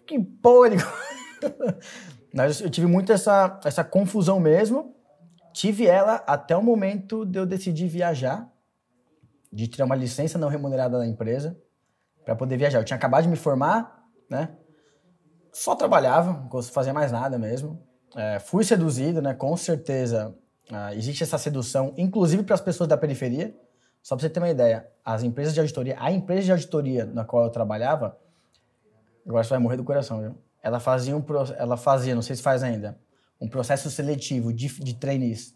que 0.07 0.19
pânico! 0.19 0.91
Mas 2.37 2.61
eu 2.61 2.69
tive 2.69 2.87
muito 2.87 3.11
essa, 3.13 3.59
essa 3.65 3.83
confusão 3.83 4.39
mesmo. 4.39 4.95
Tive 5.55 5.87
ela 5.87 6.17
até 6.27 6.55
o 6.55 6.63
momento 6.63 7.25
de 7.25 7.39
eu 7.39 7.47
decidir 7.47 7.89
viajar, 7.89 8.47
de 9.51 9.67
tirar 9.67 9.87
uma 9.87 9.97
licença 9.97 10.39
não 10.39 10.49
remunerada 10.49 10.99
da 10.99 11.07
empresa 11.07 11.59
para 12.27 12.37
poder 12.37 12.59
viajar. 12.59 12.79
Eu 12.79 12.85
tinha 12.85 12.97
acabado 12.97 13.23
de 13.23 13.31
me 13.31 13.37
formar, 13.37 14.05
né? 14.29 14.51
só 15.57 15.75
trabalhava, 15.75 16.47
não 16.53 16.63
fazia 16.63 16.93
mais 16.93 17.11
nada 17.11 17.39
mesmo. 17.39 17.83
É, 18.15 18.39
fui 18.39 18.63
seduzido, 18.63 19.23
né? 19.23 19.33
Com 19.33 19.57
certeza 19.57 20.37
uh, 20.71 20.93
existe 20.95 21.23
essa 21.23 21.39
sedução, 21.39 21.95
inclusive 21.97 22.43
para 22.43 22.55
as 22.55 22.61
pessoas 22.61 22.87
da 22.87 22.97
periferia. 22.99 23.57
Só 24.03 24.15
para 24.15 24.23
você 24.23 24.29
ter 24.29 24.39
uma 24.39 24.51
ideia, 24.51 24.87
as 25.03 25.23
empresas 25.23 25.55
de 25.55 25.61
auditoria, 25.61 25.97
a 25.99 26.13
empresa 26.13 26.43
de 26.43 26.53
auditoria 26.53 27.07
na 27.07 27.25
qual 27.25 27.45
eu 27.45 27.51
trabalhava, 27.51 28.19
agora 29.27 29.43
você 29.43 29.51
vai 29.51 29.59
morrer 29.59 29.79
do 29.79 29.85
coração, 29.85 30.21
viu? 30.21 30.46
Ela 30.67 30.81
fazia, 30.81 31.17
um, 31.17 31.25
ela 31.57 31.77
fazia, 31.77 32.13
não 32.13 32.23
sei 32.23 32.35
se 32.35 32.43
faz 32.43 32.65
ainda, 32.65 32.99
um 33.41 33.49
processo 33.49 33.89
seletivo 33.89 34.53
de, 34.53 34.67
de 34.81 34.95
trainees 34.97 35.55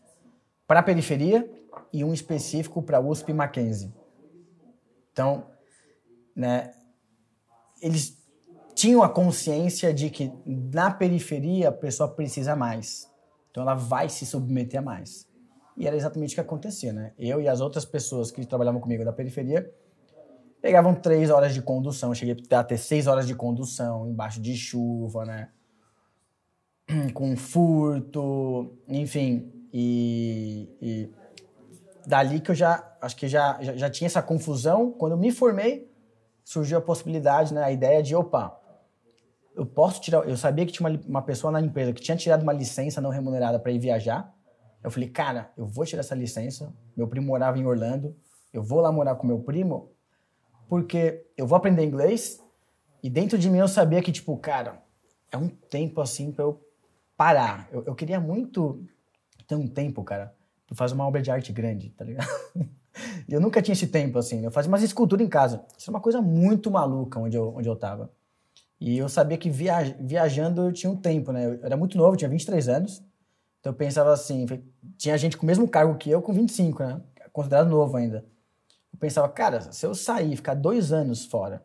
para 0.68 0.79
a 0.79 0.83
periferia 0.85 1.51
e 1.92 2.05
um 2.05 2.14
específico 2.14 2.81
para 2.81 3.01
USP 3.01 3.33
Mackenzie. 3.33 3.92
Então, 5.12 5.46
né, 6.33 6.73
eles 7.83 8.25
tinham 8.73 9.03
a 9.03 9.09
consciência 9.09 9.92
de 9.92 10.11
que 10.11 10.33
na 10.46 10.92
periferia 10.92 11.70
a 11.70 11.73
pessoa 11.73 12.09
precisa 12.09 12.55
mais. 12.55 13.11
Então 13.51 13.64
ela 13.64 13.75
vai 13.75 14.09
se 14.09 14.25
submeter 14.25 14.79
a 14.79 14.83
mais. 14.83 15.29
E 15.77 15.88
era 15.88 15.96
exatamente 15.96 16.35
o 16.35 16.35
que 16.37 16.40
acontecia, 16.40 16.92
né? 16.92 17.14
Eu 17.18 17.40
e 17.40 17.49
as 17.49 17.61
outras 17.61 17.85
pessoas 17.85 18.31
que 18.31 18.46
trabalhavam 18.46 18.81
comigo 18.81 19.05
da 19.05 19.12
periferia 19.12 19.68
pegavam 20.61 20.94
três 20.94 21.31
horas 21.31 21.55
de 21.55 21.62
condução. 21.62 22.14
Cheguei 22.14 22.37
a 22.51 22.64
ter 22.64 22.79
seis 22.79 23.07
horas 23.07 23.27
de 23.27 23.35
condução 23.35 24.09
embaixo 24.09 24.40
de 24.40 24.57
chuva, 24.57 25.25
né? 25.25 25.49
Com 27.14 27.37
furto, 27.37 28.79
enfim. 28.88 29.51
E, 29.73 30.68
e 30.81 31.11
dali 32.07 32.40
que 32.40 32.51
eu 32.51 32.55
já, 32.55 32.96
acho 33.01 33.16
que 33.16 33.29
já, 33.29 33.59
já, 33.62 33.77
já 33.77 33.90
tinha 33.90 34.07
essa 34.07 34.23
confusão. 34.23 34.92
Quando 34.92 35.12
eu 35.12 35.18
me 35.18 35.31
formei, 35.31 35.90
surgiu 36.44 36.79
a 36.79 36.83
possibilidade, 36.83 37.55
né? 37.55 37.62
A 37.62 37.73
ideia 37.73 38.03
de, 38.03 38.14
opa, 38.14 38.59
eu 39.55 39.64
posso 39.66 40.01
tirar. 40.01 40.29
Eu 40.29 40.37
sabia 40.37 40.66
que 40.66 40.73
tinha 40.73 40.88
uma, 40.88 41.01
uma 41.07 41.23
pessoa 41.23 41.51
na 41.51 41.61
empresa 41.61 41.92
que 41.92 42.03
tinha 42.03 42.16
tirado 42.16 42.42
uma 42.42 42.53
licença 42.53 43.01
não 43.01 43.11
remunerada 43.11 43.59
para 43.59 43.73
ir 43.73 43.79
viajar. 43.79 44.33
Eu 44.83 44.90
falei, 44.90 45.09
cara, 45.09 45.51
eu 45.57 45.66
vou 45.66 45.85
tirar 45.85 46.01
essa 46.01 46.14
licença. 46.14 46.75
Meu 46.96 47.07
primo 47.07 47.27
morava 47.27 47.59
em 47.59 47.66
Orlando. 47.66 48.16
Eu 48.53 48.62
vou 48.62 48.81
lá 48.81 48.90
morar 48.90 49.14
com 49.14 49.27
meu 49.27 49.40
primo, 49.40 49.92
porque 50.70 51.26
eu 51.37 51.48
vou 51.48 51.56
aprender 51.56 51.85
inglês. 51.85 52.40
E 53.02 53.11
dentro 53.11 53.37
de 53.37 53.50
mim 53.50 53.59
eu 53.59 53.66
sabia 53.66 54.00
que, 54.00 54.12
tipo, 54.12 54.37
cara, 54.37 54.80
é 55.33 55.37
um 55.37 55.48
tempo 55.48 56.00
assim 56.00 56.30
para 56.30 56.44
eu 56.44 56.64
parar. 57.16 57.68
Eu, 57.72 57.83
eu, 57.87 57.94
queria 57.94 58.20
muito 58.20 58.80
ter 59.48 59.56
um 59.56 59.66
tempo, 59.66 60.04
cara, 60.04 60.33
pra 60.68 60.76
fazer 60.76 60.94
uma 60.94 61.06
obra 61.06 61.20
de 61.20 61.28
arte 61.28 61.52
grande, 61.52 61.90
tá 61.90 62.04
ligado? 62.04 62.28
E 63.28 63.33
eu 63.33 63.40
nunca 63.40 63.62
tinha 63.62 63.72
esse 63.72 63.87
tempo 63.87 64.18
assim. 64.18 64.44
Eu 64.44 64.50
fazia 64.50 64.68
umas 64.68 64.83
esculturas 64.83 65.24
em 65.24 65.30
casa. 65.30 65.64
Isso 65.78 65.88
é 65.88 65.92
uma 65.92 66.00
coisa 66.00 66.20
muito 66.20 66.72
maluca 66.72 67.20
onde 67.20 67.37
eu, 67.37 67.54
onde 67.56 67.68
eu 67.68 67.76
tava. 67.76 68.11
E 68.80 68.98
eu 68.98 69.09
sabia 69.09 69.38
que 69.38 69.48
viaj 69.48 69.94
viajando 70.00 70.62
eu 70.62 70.72
tinha 70.72 70.90
um 70.90 70.96
tempo, 70.96 71.30
né? 71.30 71.46
Eu 71.46 71.64
era 71.64 71.76
muito 71.76 71.96
novo, 71.96 72.16
tinha 72.16 72.28
23 72.28 72.68
anos. 72.68 73.00
Então 73.61 73.72
eu 73.72 73.76
pensava 73.76 74.12
assim, 74.12 74.44
tinha 74.98 75.16
gente 75.16 75.37
com 75.37 75.44
o 75.44 75.46
mesmo 75.46 75.68
cargo 75.68 75.96
que 75.96 76.11
eu 76.11 76.20
com 76.20 76.33
25, 76.33 76.83
né? 76.83 77.00
Considerado 77.33 77.70
novo 77.70 77.96
ainda. 77.96 78.26
Eu 78.92 78.98
pensava, 78.98 79.29
cara, 79.29 79.72
se 79.72 79.87
eu 79.87 79.94
sair, 79.94 80.37
ficar 80.37 80.55
dois 80.55 80.92
anos 80.92 81.24
fora, 81.24 81.64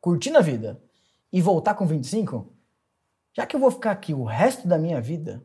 curtindo 0.00 0.38
a 0.38 0.42
vida 0.42 0.80
e 1.32 1.40
voltar 1.40 1.74
com 1.74 1.86
25, 1.86 2.52
já 3.32 3.46
que 3.46 3.56
eu 3.56 3.60
vou 3.60 3.70
ficar 3.70 3.92
aqui 3.92 4.12
o 4.12 4.24
resto 4.24 4.66
da 4.68 4.78
minha 4.78 5.00
vida, 5.00 5.42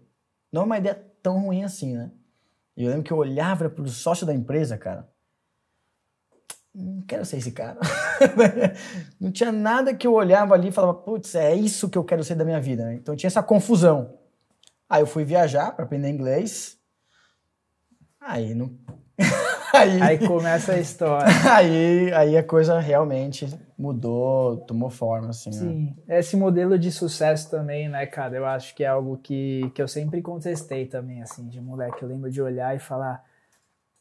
não 0.51 0.63
é 0.63 0.65
uma 0.65 0.77
ideia 0.77 1.05
tão 1.21 1.39
ruim 1.39 1.63
assim, 1.63 1.95
né? 1.95 2.11
E 2.75 2.83
eu 2.83 2.89
lembro 2.89 3.03
que 3.03 3.11
eu 3.11 3.17
olhava 3.17 3.69
para 3.69 3.83
o 3.83 3.89
sócio 3.89 4.25
da 4.25 4.33
empresa, 4.33 4.77
cara. 4.77 5.09
Não 6.73 7.01
quero 7.01 7.25
ser 7.25 7.37
esse 7.37 7.51
cara. 7.51 7.79
não 9.19 9.31
tinha 9.31 9.51
nada 9.51 9.95
que 9.95 10.05
eu 10.05 10.13
olhava 10.13 10.53
ali 10.53 10.67
e 10.67 10.71
falava, 10.71 10.93
putz, 10.93 11.33
é 11.33 11.55
isso 11.55 11.89
que 11.89 11.97
eu 11.97 12.03
quero 12.03 12.23
ser 12.23 12.35
da 12.35 12.45
minha 12.45 12.61
vida. 12.61 12.85
Né? 12.85 12.95
Então 12.95 13.15
tinha 13.15 13.27
essa 13.27 13.41
confusão. 13.41 14.13
Aí 14.87 15.01
eu 15.01 15.07
fui 15.07 15.25
viajar 15.25 15.71
para 15.75 15.85
aprender 15.85 16.07
inglês. 16.07 16.77
Aí 18.19 18.53
não. 18.53 18.77
Aí, 19.73 20.01
aí 20.01 20.27
começa 20.27 20.73
a 20.73 20.79
história. 20.79 21.27
aí, 21.51 22.11
aí 22.13 22.37
a 22.37 22.43
coisa 22.43 22.79
realmente 22.79 23.47
mudou, 23.77 24.57
tomou 24.57 24.89
forma, 24.89 25.29
assim. 25.29 25.49
Né? 25.49 25.55
Sim, 25.55 25.95
né? 26.07 26.19
esse 26.19 26.35
modelo 26.35 26.77
de 26.77 26.91
sucesso 26.91 27.49
também, 27.49 27.87
né, 27.87 28.05
cara? 28.05 28.35
Eu 28.35 28.45
acho 28.45 28.75
que 28.75 28.83
é 28.83 28.87
algo 28.87 29.17
que, 29.17 29.71
que 29.73 29.81
eu 29.81 29.87
sempre 29.87 30.21
contestei 30.21 30.85
também, 30.85 31.21
assim, 31.21 31.47
de 31.47 31.61
moleque. 31.61 32.01
Eu 32.01 32.09
lembro 32.09 32.29
de 32.29 32.41
olhar 32.41 32.75
e 32.75 32.79
falar 32.79 33.23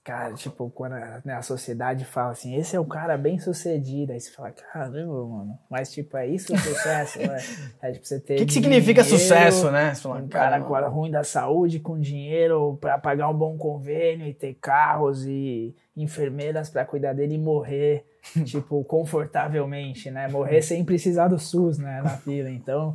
Cara, 0.06 0.34
tipo, 0.34 0.70
quando 0.70 0.92
a, 0.92 1.20
né, 1.24 1.34
a, 1.34 1.42
sociedade 1.42 2.04
fala 2.04 2.30
assim, 2.30 2.54
esse 2.54 2.76
é 2.76 2.78
o 2.78 2.84
cara 2.84 3.18
bem 3.18 3.40
sucedido, 3.40 4.12
aí 4.12 4.20
você 4.20 4.30
fala, 4.30 4.52
caramba, 4.52 5.26
mano, 5.26 5.58
mas 5.68 5.92
tipo, 5.92 6.16
é 6.16 6.28
isso 6.28 6.54
o 6.54 6.56
sucesso, 6.56 7.18
né? 7.18 7.38
É 7.82 7.90
tipo, 7.90 8.06
você 8.06 8.20
ter. 8.20 8.34
O 8.34 8.36
que, 8.36 8.46
que 8.46 8.52
significa 8.52 9.02
sucesso, 9.02 9.68
né? 9.68 9.92
Você 9.92 10.02
fala, 10.02 10.20
um 10.20 10.28
cara 10.28 10.54
agora 10.54 10.86
ruim 10.86 11.10
da 11.10 11.24
saúde, 11.24 11.80
com 11.80 11.98
dinheiro 11.98 12.78
para 12.80 12.96
pagar 12.98 13.28
um 13.28 13.34
bom 13.34 13.56
convênio 13.56 14.28
e 14.28 14.32
ter 14.32 14.54
carros 14.54 15.26
e 15.26 15.74
enfermeiras 15.96 16.70
para 16.70 16.84
cuidar 16.84 17.12
dele 17.12 17.34
e 17.34 17.38
morrer, 17.38 18.06
tipo, 18.46 18.84
confortavelmente, 18.84 20.08
né? 20.08 20.28
Morrer 20.28 20.62
sem 20.62 20.84
precisar 20.84 21.26
do 21.26 21.38
SUS, 21.40 21.78
né, 21.78 22.00
na 22.00 22.10
fila. 22.10 22.48
Então, 22.48 22.94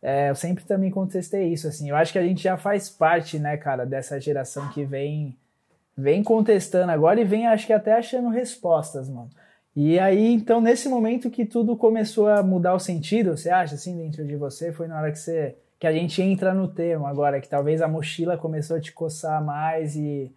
é, 0.00 0.30
eu 0.30 0.36
sempre 0.36 0.62
também 0.62 0.92
contestei 0.92 1.48
isso, 1.48 1.66
assim. 1.66 1.90
Eu 1.90 1.96
acho 1.96 2.12
que 2.12 2.20
a 2.20 2.24
gente 2.24 2.40
já 2.40 2.56
faz 2.56 2.88
parte, 2.88 3.36
né, 3.40 3.56
cara, 3.56 3.84
dessa 3.84 4.20
geração 4.20 4.68
que 4.68 4.84
vem 4.84 5.36
vem 5.96 6.22
contestando 6.22 6.92
agora 6.92 7.20
e 7.20 7.24
vem, 7.24 7.46
acho 7.46 7.66
que 7.66 7.72
até 7.72 7.92
achando 7.92 8.28
respostas, 8.28 9.08
mano. 9.08 9.30
E 9.74 9.98
aí, 9.98 10.34
então, 10.34 10.60
nesse 10.60 10.88
momento 10.88 11.30
que 11.30 11.46
tudo 11.46 11.76
começou 11.76 12.28
a 12.28 12.42
mudar 12.42 12.74
o 12.74 12.78
sentido, 12.78 13.36
você 13.36 13.48
acha, 13.48 13.74
assim, 13.74 13.96
dentro 13.96 14.24
de 14.26 14.36
você, 14.36 14.70
foi 14.70 14.86
na 14.86 14.98
hora 15.00 15.10
que 15.10 15.18
você 15.18 15.56
que 15.82 15.86
a 15.88 15.92
gente 15.92 16.22
entra 16.22 16.54
no 16.54 16.68
termo 16.68 17.08
agora, 17.08 17.40
que 17.40 17.48
talvez 17.48 17.82
a 17.82 17.88
mochila 17.88 18.38
começou 18.38 18.76
a 18.76 18.80
te 18.80 18.92
coçar 18.92 19.44
mais 19.44 19.96
e, 19.96 20.32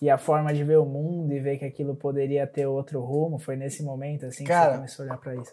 e 0.00 0.08
a 0.08 0.16
forma 0.16 0.54
de 0.54 0.62
ver 0.62 0.78
o 0.78 0.84
mundo 0.84 1.32
e 1.32 1.40
ver 1.40 1.58
que 1.58 1.64
aquilo 1.64 1.96
poderia 1.96 2.46
ter 2.46 2.66
outro 2.66 3.00
rumo, 3.00 3.36
foi 3.36 3.56
nesse 3.56 3.82
momento, 3.82 4.24
assim, 4.26 4.44
Cara, 4.44 4.66
que 4.66 4.70
você 4.70 4.76
começou 4.76 5.02
a 5.02 5.06
olhar 5.06 5.18
pra 5.18 5.34
isso? 5.34 5.52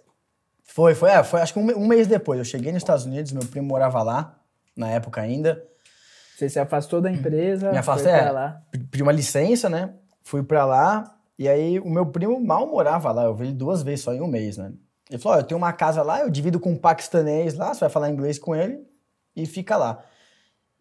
Foi, 0.64 0.94
foi, 0.94 1.10
é, 1.10 1.24
foi 1.24 1.42
acho 1.42 1.54
que 1.54 1.60
um, 1.60 1.66
um 1.76 1.88
mês 1.88 2.06
depois. 2.06 2.38
Eu 2.38 2.46
cheguei 2.46 2.72
nos 2.72 2.84
Estados 2.84 3.04
Unidos, 3.04 3.32
meu 3.32 3.44
primo 3.44 3.68
morava 3.68 4.04
lá, 4.04 4.40
na 4.78 4.92
época 4.92 5.20
ainda. 5.22 5.66
Você 6.42 6.50
se 6.50 6.60
afastou 6.60 7.00
da 7.00 7.12
empresa, 7.12 7.72
Me 7.72 7.78
afastei, 7.78 8.12
é, 8.12 8.32
lá. 8.32 8.64
Pedi 8.90 9.04
uma 9.04 9.12
licença, 9.12 9.70
né? 9.70 9.94
Fui 10.24 10.42
pra 10.42 10.66
lá. 10.66 11.16
E 11.38 11.48
aí 11.48 11.80
o 11.80 11.88
meu 11.88 12.08
primo 12.08 12.44
mal 12.44 12.66
morava 12.66 13.12
lá. 13.12 13.26
Eu 13.26 13.36
vi 13.36 13.46
ele 13.46 13.54
duas 13.54 13.84
vezes 13.84 14.04
só 14.04 14.12
em 14.12 14.22
um 14.22 14.28
mês, 14.28 14.58
né? 14.58 14.74
Ele 15.08 15.20
falou: 15.20 15.38
oh, 15.38 15.42
eu 15.42 15.44
tenho 15.44 15.60
uma 15.60 15.72
casa 15.72 16.02
lá, 16.02 16.22
eu 16.22 16.32
divido 16.32 16.60
com 16.60 16.72
um 16.72 16.78
paquistanês 16.78 17.54
lá, 17.54 17.76
você 17.76 17.82
vai 17.82 17.90
falar 17.90 18.10
inglês 18.10 18.40
com 18.40 18.56
ele 18.56 18.84
e 19.36 19.46
fica 19.46 19.78
lá. 19.78 20.04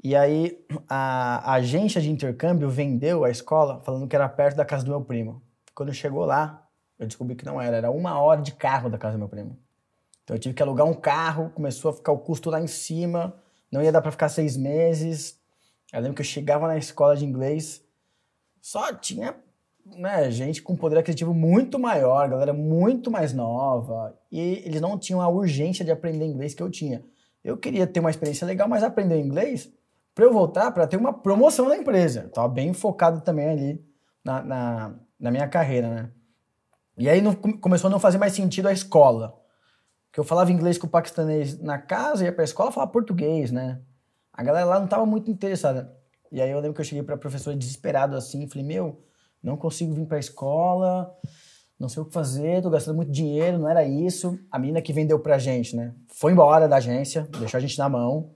E 0.02 0.16
aí 0.16 0.64
a, 0.88 1.52
a 1.52 1.54
agência 1.56 2.00
de 2.00 2.10
intercâmbio 2.10 2.70
vendeu 2.70 3.22
a 3.22 3.28
escola 3.28 3.80
falando 3.80 4.08
que 4.08 4.16
era 4.16 4.28
perto 4.30 4.56
da 4.56 4.64
casa 4.64 4.82
do 4.82 4.90
meu 4.90 5.02
primo. 5.02 5.42
Quando 5.74 5.92
chegou 5.92 6.24
lá, 6.24 6.66
eu 6.98 7.06
descobri 7.06 7.36
que 7.36 7.44
não 7.44 7.60
era, 7.60 7.76
era 7.76 7.90
uma 7.90 8.18
hora 8.18 8.40
de 8.40 8.52
carro 8.52 8.88
da 8.88 8.96
casa 8.96 9.12
do 9.12 9.18
meu 9.18 9.28
primo. 9.28 9.58
Então 10.24 10.34
eu 10.34 10.40
tive 10.40 10.54
que 10.54 10.62
alugar 10.62 10.86
um 10.86 10.94
carro, 10.94 11.50
começou 11.50 11.90
a 11.90 11.94
ficar 11.94 12.12
o 12.12 12.18
custo 12.18 12.48
lá 12.48 12.62
em 12.62 12.66
cima, 12.66 13.34
não 13.70 13.82
ia 13.82 13.92
dar 13.92 14.00
para 14.00 14.10
ficar 14.10 14.30
seis 14.30 14.56
meses, 14.56 15.39
eu 15.92 16.00
lembro 16.00 16.14
que 16.14 16.22
eu 16.22 16.26
chegava 16.26 16.66
na 16.66 16.76
escola 16.76 17.16
de 17.16 17.24
inglês, 17.24 17.84
só 18.60 18.92
tinha 18.92 19.34
né, 19.84 20.30
gente 20.30 20.62
com 20.62 20.76
poder 20.76 20.98
aquisitivo 20.98 21.34
muito 21.34 21.78
maior, 21.78 22.28
galera 22.28 22.52
muito 22.52 23.10
mais 23.10 23.32
nova, 23.32 24.16
e 24.30 24.62
eles 24.64 24.80
não 24.80 24.98
tinham 24.98 25.20
a 25.20 25.28
urgência 25.28 25.84
de 25.84 25.90
aprender 25.90 26.26
inglês 26.26 26.54
que 26.54 26.62
eu 26.62 26.70
tinha. 26.70 27.04
Eu 27.42 27.56
queria 27.56 27.86
ter 27.86 28.00
uma 28.00 28.10
experiência 28.10 28.46
legal, 28.46 28.68
mas 28.68 28.82
aprender 28.82 29.18
inglês 29.18 29.72
para 30.14 30.24
eu 30.24 30.32
voltar 30.32 30.70
para 30.72 30.86
ter 30.86 30.96
uma 30.96 31.12
promoção 31.12 31.68
na 31.68 31.76
empresa. 31.76 32.22
Eu 32.22 32.30
tava 32.30 32.48
bem 32.48 32.72
focado 32.72 33.22
também 33.22 33.48
ali 33.48 33.84
na, 34.22 34.42
na, 34.42 34.94
na 35.18 35.30
minha 35.30 35.48
carreira, 35.48 35.88
né? 35.88 36.10
E 36.98 37.08
aí 37.08 37.22
não, 37.22 37.34
começou 37.34 37.88
a 37.88 37.90
não 37.90 37.98
fazer 37.98 38.18
mais 38.18 38.34
sentido 38.34 38.68
a 38.68 38.72
escola. 38.72 39.40
Porque 40.06 40.20
eu 40.20 40.24
falava 40.24 40.52
inglês 40.52 40.76
com 40.76 40.86
o 40.86 40.90
paquistanês 40.90 41.58
na 41.58 41.78
casa, 41.78 42.24
ia 42.24 42.32
pra 42.32 42.44
escola 42.44 42.70
falar 42.70 42.88
português, 42.88 43.50
né? 43.50 43.80
A 44.32 44.42
galera 44.42 44.64
lá 44.64 44.78
não 44.78 44.84
estava 44.84 45.04
muito 45.04 45.30
interessada. 45.30 45.96
E 46.32 46.40
aí 46.40 46.50
eu 46.50 46.58
lembro 46.60 46.74
que 46.74 46.80
eu 46.80 46.84
cheguei 46.84 47.02
para 47.02 47.14
a 47.14 47.18
professora 47.18 47.56
desesperado 47.56 48.16
assim, 48.16 48.46
falei: 48.48 48.64
"Meu, 48.64 49.02
não 49.42 49.56
consigo 49.56 49.92
vir 49.92 50.06
para 50.06 50.16
a 50.16 50.20
escola, 50.20 51.12
não 51.78 51.88
sei 51.88 52.02
o 52.02 52.06
que 52.06 52.12
fazer, 52.12 52.62
tô 52.62 52.70
gastando 52.70 52.96
muito 52.96 53.10
dinheiro, 53.10 53.58
não 53.58 53.68
era 53.68 53.84
isso". 53.84 54.38
A 54.50 54.58
menina 54.58 54.80
que 54.80 54.92
vendeu 54.92 55.18
pra 55.18 55.38
gente, 55.38 55.74
né, 55.74 55.94
foi 56.08 56.32
embora 56.32 56.68
da 56.68 56.76
agência, 56.76 57.28
deixou 57.38 57.58
a 57.58 57.60
gente 57.60 57.78
na 57.78 57.88
mão. 57.88 58.32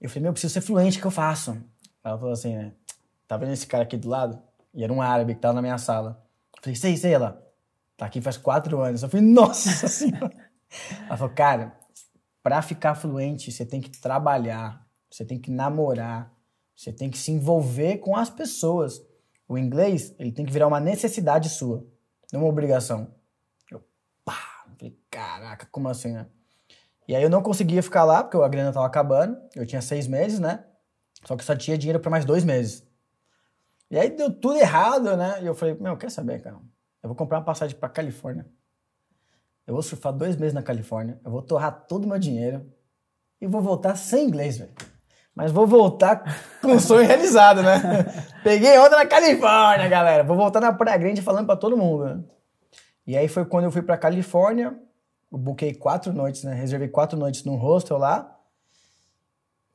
Eu 0.00 0.10
falei: 0.10 0.24
"Meu, 0.24 0.32
preciso 0.32 0.52
ser 0.52 0.60
fluente, 0.60 0.98
o 0.98 1.00
que 1.00 1.06
eu 1.06 1.10
faço?". 1.10 1.56
Ela 2.04 2.18
falou 2.18 2.32
assim, 2.32 2.54
né: 2.54 2.72
"Tá 3.26 3.36
vendo 3.36 3.52
esse 3.52 3.66
cara 3.66 3.84
aqui 3.84 3.96
do 3.96 4.08
lado?" 4.08 4.38
E 4.74 4.84
era 4.84 4.92
um 4.92 5.00
árabe 5.00 5.34
que 5.34 5.40
tava 5.40 5.54
na 5.54 5.62
minha 5.62 5.78
sala. 5.78 6.22
Eu 6.54 6.62
falei: 6.62 6.76
"Sei, 6.76 6.96
sei 6.96 7.14
ela. 7.14 7.42
Tá 7.96 8.04
aqui 8.04 8.20
faz 8.20 8.36
quatro 8.36 8.80
anos". 8.82 9.02
Eu 9.02 9.08
falei: 9.08 9.26
"Nossa 9.26 9.88
senhora". 9.88 10.50
Ela 11.06 11.16
falou: 11.16 11.34
"Cara, 11.34 11.74
para 12.42 12.60
ficar 12.60 12.94
fluente, 12.94 13.50
você 13.50 13.64
tem 13.64 13.80
que 13.80 13.90
trabalhar 13.90 14.85
você 15.16 15.24
tem 15.24 15.38
que 15.38 15.50
namorar, 15.50 16.30
você 16.74 16.92
tem 16.92 17.08
que 17.08 17.16
se 17.16 17.32
envolver 17.32 17.96
com 17.98 18.14
as 18.14 18.28
pessoas. 18.28 19.02
O 19.48 19.56
inglês, 19.56 20.14
ele 20.18 20.30
tem 20.30 20.44
que 20.44 20.52
virar 20.52 20.66
uma 20.66 20.78
necessidade 20.78 21.48
sua, 21.48 21.86
não 22.30 22.40
uma 22.40 22.48
obrigação. 22.50 23.14
Eu, 23.70 23.82
pá, 24.22 24.36
falei, 24.76 24.94
caraca, 25.10 25.66
como 25.72 25.88
assim, 25.88 26.12
né? 26.12 26.26
E 27.08 27.16
aí 27.16 27.22
eu 27.22 27.30
não 27.30 27.42
conseguia 27.42 27.82
ficar 27.82 28.04
lá, 28.04 28.22
porque 28.22 28.36
a 28.36 28.48
grana 28.48 28.74
tava 28.74 28.84
acabando. 28.84 29.40
Eu 29.54 29.64
tinha 29.64 29.80
seis 29.80 30.06
meses, 30.06 30.38
né? 30.38 30.66
Só 31.24 31.34
que 31.34 31.44
só 31.44 31.56
tinha 31.56 31.78
dinheiro 31.78 31.98
para 31.98 32.10
mais 32.10 32.26
dois 32.26 32.44
meses. 32.44 32.86
E 33.90 33.98
aí 33.98 34.10
deu 34.10 34.30
tudo 34.30 34.58
errado, 34.58 35.16
né? 35.16 35.42
E 35.42 35.46
eu 35.46 35.54
falei, 35.54 35.74
meu, 35.80 35.96
quer 35.96 36.10
saber, 36.10 36.42
cara? 36.42 36.56
Eu 37.02 37.08
vou 37.08 37.14
comprar 37.14 37.38
uma 37.38 37.44
passagem 37.44 37.74
pra 37.74 37.88
Califórnia. 37.88 38.46
Eu 39.66 39.72
vou 39.72 39.82
surfar 39.82 40.12
dois 40.12 40.36
meses 40.36 40.52
na 40.52 40.62
Califórnia. 40.62 41.18
Eu 41.24 41.30
vou 41.30 41.40
torrar 41.40 41.86
todo 41.86 42.04
o 42.04 42.08
meu 42.08 42.18
dinheiro. 42.18 42.70
E 43.40 43.46
vou 43.46 43.62
voltar 43.62 43.96
sem 43.96 44.26
inglês, 44.26 44.58
velho. 44.58 44.74
Mas 45.36 45.52
vou 45.52 45.66
voltar 45.66 46.24
com 46.62 46.68
um 46.68 46.80
sonho 46.80 47.06
realizado, 47.06 47.62
né? 47.62 47.78
Peguei 48.42 48.78
onda 48.78 48.96
na 48.96 49.04
Califórnia, 49.04 49.86
galera. 49.86 50.24
Vou 50.24 50.34
voltar 50.34 50.60
na 50.60 50.72
Praia 50.72 50.96
Grande 50.96 51.20
falando 51.20 51.44
para 51.44 51.56
todo 51.56 51.76
mundo, 51.76 52.06
né? 52.06 52.24
E 53.06 53.14
aí 53.14 53.28
foi 53.28 53.44
quando 53.44 53.64
eu 53.64 53.70
fui 53.70 53.82
pra 53.82 53.98
Califórnia. 53.98 54.74
Eu 55.30 55.36
buquei 55.36 55.74
quatro 55.74 56.10
noites, 56.10 56.42
né? 56.42 56.54
Reservei 56.54 56.88
quatro 56.88 57.18
noites 57.18 57.44
num 57.44 57.56
hostel 57.56 57.98
lá. 57.98 58.34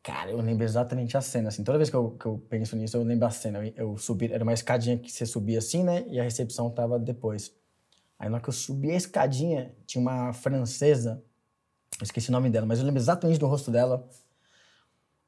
Cara, 0.01 0.31
eu 0.31 0.41
lembro 0.41 0.63
exatamente 0.63 1.15
a 1.15 1.21
cena, 1.21 1.49
assim. 1.49 1.63
Toda 1.63 1.77
vez 1.77 1.91
que 1.91 1.95
eu, 1.95 2.09
que 2.09 2.25
eu 2.25 2.43
penso 2.49 2.75
nisso, 2.75 2.97
eu 2.97 3.03
lembro 3.03 3.27
a 3.27 3.29
cena. 3.29 3.63
Eu, 3.63 3.71
eu 3.75 3.97
subi, 3.97 4.33
era 4.33 4.43
uma 4.43 4.53
escadinha 4.53 4.97
que 4.97 5.11
você 5.11 5.27
subia 5.27 5.59
assim, 5.59 5.83
né? 5.83 6.03
E 6.07 6.19
a 6.19 6.23
recepção 6.23 6.71
tava 6.71 6.97
depois. 6.97 7.53
Aí 8.17 8.27
na 8.27 8.35
hora 8.35 8.43
que 8.43 8.49
eu 8.49 8.53
subi 8.53 8.89
a 8.89 8.95
escadinha, 8.95 9.75
tinha 9.85 10.01
uma 10.01 10.33
francesa, 10.33 11.23
eu 11.99 12.03
esqueci 12.03 12.29
o 12.29 12.31
nome 12.31 12.49
dela, 12.49 12.65
mas 12.65 12.79
eu 12.79 12.85
lembro 12.85 12.99
exatamente 12.99 13.39
do 13.39 13.45
rosto 13.45 13.69
dela. 13.69 14.09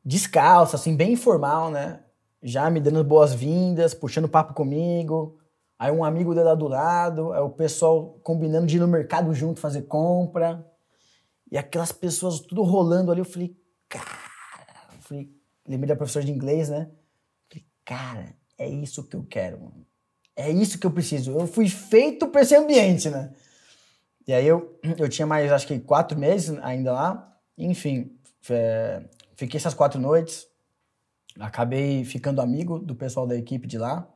Descalça, 0.04 0.76
assim, 0.76 0.96
bem 0.96 1.14
informal, 1.14 1.72
né? 1.72 2.02
Já 2.42 2.70
me 2.70 2.80
dando 2.80 3.04
boas-vindas, 3.04 3.94
puxando 3.94 4.28
papo 4.28 4.54
comigo. 4.54 5.38
Aí 5.80 5.92
um 5.92 6.04
amigo 6.04 6.36
dela 6.36 6.56
do 6.56 6.68
lado, 6.68 7.34
aí 7.34 7.42
o 7.42 7.50
pessoal 7.50 8.20
combinando 8.24 8.68
de 8.68 8.78
ir 8.78 8.80
no 8.80 8.88
mercado 8.88 9.34
junto 9.34 9.60
fazer 9.60 9.84
compra. 9.84 10.66
E 11.52 11.58
aquelas 11.58 11.92
pessoas 11.92 12.40
tudo 12.40 12.64
rolando 12.64 13.12
ali, 13.12 13.22
eu 13.22 13.26
falei, 13.26 13.56
cara 13.88 14.34
Falei, 15.04 15.30
lembrei 15.68 15.90
da 15.90 15.96
professora 15.96 16.26
de 16.26 16.32
inglês, 16.32 16.70
né? 16.70 16.90
Falei, 17.50 17.66
cara, 17.84 18.36
é 18.58 18.68
isso 18.68 19.04
que 19.04 19.16
eu 19.16 19.24
quero, 19.24 19.60
mano. 19.60 19.86
É 20.36 20.50
isso 20.50 20.80
que 20.80 20.88
eu 20.88 20.92
preciso. 20.92 21.32
Eu 21.32 21.46
fui 21.46 21.70
feito 21.70 22.28
para 22.28 22.42
esse 22.42 22.56
ambiente, 22.56 23.10
né? 23.10 23.34
E 24.26 24.34
aí 24.34 24.48
eu, 24.48 24.80
eu 24.98 25.10
tinha 25.10 25.28
mais, 25.28 25.52
acho 25.52 25.68
que 25.68 25.80
quatro 25.80 26.18
meses 26.18 26.58
ainda 26.64 26.94
lá. 26.94 27.38
Enfim, 27.58 28.18
é, 28.50 29.04
fiquei 29.36 29.58
essas 29.58 29.74
quatro 29.74 30.00
noites. 30.00 30.48
Acabei 31.40 32.04
ficando 32.04 32.42
amigo 32.42 32.80
do 32.80 32.96
pessoal 32.96 33.26
da 33.26 33.36
equipe 33.36 33.68
de 33.68 33.78
lá. 33.78 34.08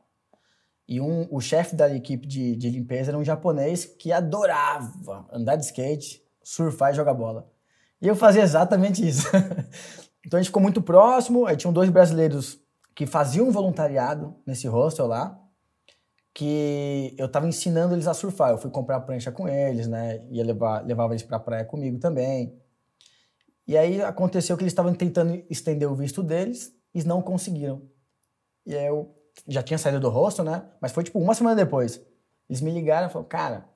E 0.86 1.00
um, 1.00 1.28
o 1.30 1.40
chefe 1.40 1.76
da 1.76 1.94
equipe 1.94 2.26
de, 2.26 2.56
de 2.56 2.70
limpeza 2.70 3.10
era 3.10 3.18
um 3.18 3.24
japonês 3.24 3.84
que 3.84 4.10
adorava 4.10 5.26
andar 5.30 5.56
de 5.56 5.64
skate, 5.66 6.22
surfar 6.42 6.92
e 6.92 6.96
jogar 6.96 7.12
bola. 7.12 7.50
E 8.00 8.06
eu 8.06 8.16
fazia 8.16 8.42
exatamente 8.42 9.06
isso. 9.06 9.28
Então 10.26 10.36
a 10.36 10.42
gente 10.42 10.50
ficou 10.50 10.60
muito 10.60 10.82
próximo, 10.82 11.46
aí 11.46 11.56
tinham 11.56 11.72
dois 11.72 11.88
brasileiros 11.88 12.60
que 12.94 13.06
faziam 13.06 13.50
voluntariado 13.50 14.34
nesse 14.44 14.68
hostel 14.68 15.06
lá, 15.06 15.40
que 16.34 17.14
eu 17.16 17.30
tava 17.30 17.48
ensinando 17.48 17.94
eles 17.94 18.06
a 18.06 18.12
surfar. 18.12 18.50
Eu 18.50 18.58
fui 18.58 18.70
comprar 18.70 19.00
prancha 19.00 19.32
com 19.32 19.48
eles, 19.48 19.86
né? 19.86 20.22
Ia 20.30 20.44
levar, 20.44 20.84
levava 20.84 21.14
eles 21.14 21.22
pra 21.22 21.38
praia 21.38 21.64
comigo 21.64 21.98
também. 21.98 22.60
E 23.68 23.76
aí 23.76 24.00
aconteceu 24.00 24.56
que 24.56 24.62
eles 24.62 24.72
estavam 24.72 24.94
tentando 24.94 25.44
estender 25.50 25.86
o 25.90 25.94
visto 25.94 26.22
deles 26.22 26.74
e 26.94 27.04
não 27.04 27.20
conseguiram. 27.20 27.82
E 28.64 28.74
aí 28.74 28.86
eu 28.86 29.14
já 29.46 29.62
tinha 29.62 29.76
saído 29.76 30.00
do 30.00 30.08
hostel, 30.08 30.42
né? 30.42 30.64
Mas 30.80 30.90
foi 30.90 31.04
tipo 31.04 31.18
uma 31.18 31.34
semana 31.34 31.54
depois. 31.54 32.00
Eles 32.48 32.62
me 32.62 32.70
ligaram 32.70 33.08
e 33.08 33.10
falaram, 33.10 33.28
cara, 33.28 33.68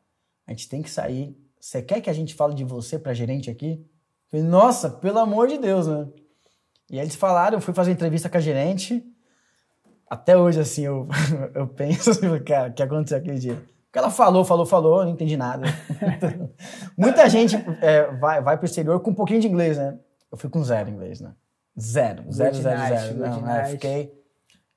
a 0.47 0.51
gente 0.51 0.67
tem 0.67 0.81
que 0.81 0.89
sair. 0.89 1.37
Você 1.61 1.83
quer 1.83 2.01
que 2.01 2.09
a 2.09 2.13
gente 2.15 2.35
fale 2.35 2.55
de 2.55 2.65
você 2.65 2.99
pra 2.99 3.13
gerente 3.13 3.51
aqui? 3.51 3.85
Eu 4.33 4.41
falei, 4.41 4.47
nossa, 4.47 4.89
pelo 4.89 5.19
amor 5.19 5.47
de 5.47 5.59
Deus, 5.59 5.87
né? 5.87 6.09
E 6.91 6.99
aí 6.99 7.05
eles 7.05 7.15
falaram, 7.15 7.59
eu 7.59 7.61
fui 7.61 7.75
fazer 7.75 7.93
entrevista 7.93 8.31
com 8.31 8.39
a 8.39 8.41
gerente. 8.41 9.07
Até 10.09 10.39
hoje, 10.39 10.59
assim, 10.59 10.87
eu, 10.87 11.07
eu 11.55 11.69
penso 11.69 12.13
cara, 12.45 12.71
o 12.71 12.73
que 12.73 12.83
aconteceu 12.83 13.19
aquele 13.19 13.39
dia? 13.39 13.63
Porque 13.93 13.99
ela 13.99 14.11
falou, 14.11 14.43
falou, 14.43 14.65
falou, 14.65 15.01
eu 15.01 15.05
não 15.05 15.13
entendi 15.13 15.37
nada. 15.37 15.67
Muita 16.97 17.29
gente 17.29 17.57
é, 17.83 18.11
vai, 18.13 18.41
vai 18.41 18.57
pro 18.57 18.65
exterior 18.65 18.99
com 19.01 19.11
um 19.11 19.15
pouquinho 19.15 19.39
de 19.39 19.47
inglês, 19.47 19.77
né? 19.77 19.99
Eu 20.31 20.39
fui 20.39 20.49
com 20.49 20.65
zero 20.65 20.89
inglês, 20.89 21.21
né? 21.21 21.35
Zero, 21.79 22.25
zero, 22.33 22.53
Good 22.53 22.63
zero, 22.63 22.79
night, 22.79 22.99
zero. 23.03 23.15
good 23.19 23.29
Não, 23.29 23.39
é, 23.41 23.43
night. 23.43 23.71
fiquei. 23.73 24.15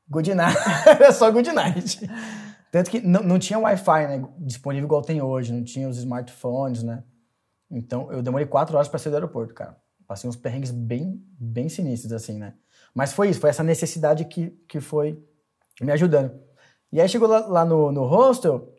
Good 0.09 0.35
night. 0.35 0.57
Era 0.85 1.11
só 1.15 1.31
good 1.31 1.49
night. 1.49 2.01
Tanto 2.69 2.91
que 2.91 2.99
não, 2.99 3.23
não 3.23 3.39
tinha 3.39 3.57
Wi-Fi, 3.57 4.07
né? 4.07 4.27
Disponível 4.37 4.85
igual 4.85 5.01
tem 5.01 5.21
hoje, 5.21 5.53
não 5.53 5.63
tinha 5.63 5.87
os 5.87 5.97
smartphones, 5.97 6.83
né? 6.83 7.01
Então 7.71 8.11
eu 8.11 8.21
demorei 8.21 8.45
quatro 8.45 8.75
horas 8.75 8.89
para 8.89 8.99
sair 8.99 9.11
do 9.11 9.15
aeroporto, 9.15 9.53
cara. 9.53 9.77
Passei 10.05 10.29
uns 10.29 10.35
perrengues 10.35 10.71
bem, 10.71 11.23
bem 11.39 11.69
sinistros, 11.69 12.11
assim, 12.11 12.37
né? 12.37 12.53
Mas 12.93 13.13
foi 13.13 13.29
isso, 13.29 13.39
foi 13.39 13.49
essa 13.49 13.63
necessidade 13.63 14.25
que, 14.25 14.49
que 14.67 14.81
foi 14.81 15.23
me 15.79 15.93
ajudando. 15.93 16.37
E 16.91 16.99
aí 16.99 17.07
chegou 17.07 17.29
lá, 17.29 17.47
lá 17.47 17.63
no, 17.63 17.93
no 17.93 18.03
hostel, 18.05 18.74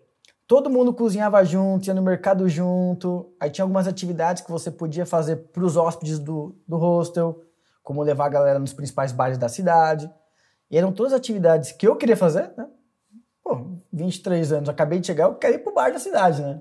todo 0.47 0.71
mundo 0.71 0.95
cozinhava 0.95 1.45
junto, 1.45 1.87
ia 1.87 1.95
no 1.95 2.03
mercado 2.03 2.49
junto. 2.49 3.35
Aí 3.41 3.51
tinha 3.51 3.65
algumas 3.65 3.87
atividades 3.87 4.43
que 4.43 4.51
você 4.51 4.71
podia 4.71 5.05
fazer 5.05 5.37
para 5.53 5.65
os 5.65 5.77
hóspedes 5.77 6.19
do, 6.19 6.57
do 6.67 6.77
hostel, 6.77 7.43
como 7.83 8.03
levar 8.03 8.27
a 8.27 8.31
galera 8.31 8.59
nos 8.59 8.73
principais 8.73 9.13
bares 9.13 9.39
da 9.39 9.49
cidade. 9.49 10.11
E 10.71 10.77
eram 10.79 10.93
todas 10.93 11.13
atividades 11.13 11.73
que 11.73 11.87
eu 11.87 11.97
queria 11.97 12.17
fazer, 12.17 12.53
né? 12.57 12.69
Pô, 13.43 13.79
23 13.93 14.53
anos, 14.53 14.69
acabei 14.69 14.99
de 14.99 15.07
chegar, 15.07 15.25
eu 15.25 15.37
quero 15.37 15.55
ir 15.55 15.59
pro 15.59 15.73
bar 15.73 15.93
da 15.93 15.99
cidade, 15.99 16.43
né? 16.43 16.61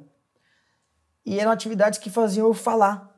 E 1.25 1.39
eram 1.39 1.51
atividades 1.51 1.97
que 1.97 2.11
faziam 2.11 2.47
eu 2.47 2.53
falar 2.53 3.11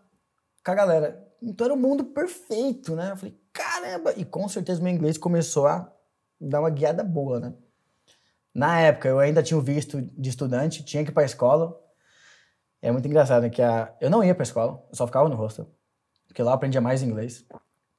com 0.64 0.72
a 0.72 0.76
galera. 0.76 1.28
Então 1.42 1.66
era 1.66 1.74
o 1.74 1.78
mundo 1.78 2.06
perfeito, 2.06 2.96
né? 2.96 3.12
Eu 3.12 3.18
falei, 3.18 3.38
caramba! 3.52 4.14
E 4.16 4.24
com 4.24 4.48
certeza 4.48 4.82
meu 4.82 4.94
inglês 4.94 5.18
começou 5.18 5.68
a 5.68 5.92
dar 6.40 6.62
uma 6.62 6.70
guiada 6.70 7.04
boa, 7.04 7.40
né? 7.40 7.54
Na 8.58 8.80
época, 8.80 9.08
eu 9.08 9.20
ainda 9.20 9.44
tinha 9.44 9.56
o 9.56 9.62
visto 9.62 10.02
de 10.02 10.30
estudante, 10.32 10.84
tinha 10.84 11.04
que 11.04 11.12
ir 11.12 11.14
pra 11.14 11.24
escola. 11.24 11.80
É 12.82 12.92
muito 12.92 13.08
engraçado, 13.08 13.44
né? 13.44 13.52
Que 13.52 13.62
a... 13.62 13.94
eu 14.02 14.10
não 14.10 14.24
ia 14.24 14.34
pra 14.34 14.42
escola, 14.42 14.84
eu 14.90 14.96
só 14.96 15.06
ficava 15.06 15.30
no 15.30 15.36
hostel. 15.36 15.70
Porque 16.28 16.42
lá 16.42 16.50
eu 16.50 16.56
aprendia 16.56 16.82
mais 16.82 17.04
inglês. 17.04 17.46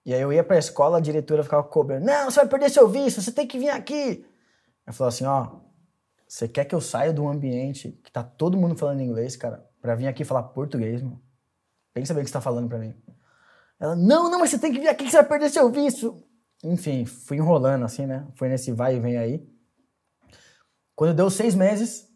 E 0.05 0.13
aí 0.13 0.21
eu 0.21 0.33
ia 0.33 0.43
pra 0.43 0.59
escola, 0.59 0.99
a 0.99 1.01
diretora 1.01 1.45
ficava 1.45 1.63
cobrando. 1.63 2.05
Não, 2.05 2.29
você 2.29 2.41
vai 2.41 2.49
perder 2.49 2.71
seu 2.71 2.89
visto, 2.89 3.23
você 3.23 3.31
tem 3.31 3.47
que 3.47 3.57
vir 3.57 3.71
aqui. 3.71 4.27
Eu 4.85 4.93
falava 4.93 5.15
assim, 5.15 5.27
ó, 5.27 5.61
você 6.27 6.49
quer 6.49 6.65
que 6.65 6.75
eu 6.75 6.81
saia 6.81 7.13
de 7.13 7.21
um 7.21 7.29
ambiente 7.29 7.93
que 8.03 8.11
tá 8.11 8.25
todo 8.25 8.57
mundo 8.57 8.75
falando 8.75 9.01
inglês, 9.01 9.37
cara, 9.37 9.65
pra 9.81 9.95
vir 9.95 10.09
aqui 10.09 10.25
falar 10.25 10.43
português, 10.43 11.01
mano? 11.01 11.23
Pensa 11.95 12.13
bem 12.13 12.23
o 12.23 12.25
que 12.25 12.31
você 12.31 12.35
tá 12.35 12.41
falando 12.41 12.69
pra 12.69 12.79
mim. 12.79 12.97
Ela, 13.79 13.95
não, 13.95 14.29
não, 14.29 14.41
mas 14.41 14.51
você 14.51 14.59
tem 14.59 14.73
que 14.73 14.81
vir 14.81 14.89
aqui 14.89 15.05
que 15.05 15.11
você 15.13 15.19
vai 15.19 15.29
perder 15.29 15.51
seu 15.51 15.71
visto. 15.71 16.21
Enfim, 16.65 17.05
fui 17.05 17.37
enrolando 17.37 17.85
assim, 17.85 18.07
né? 18.07 18.27
Foi 18.35 18.49
nesse 18.49 18.73
vai 18.73 18.97
e 18.97 18.99
vem 18.99 19.17
aí. 19.17 19.58
Quando 20.99 21.15
deu 21.15 21.31
seis 21.31 21.55
meses, 21.55 22.09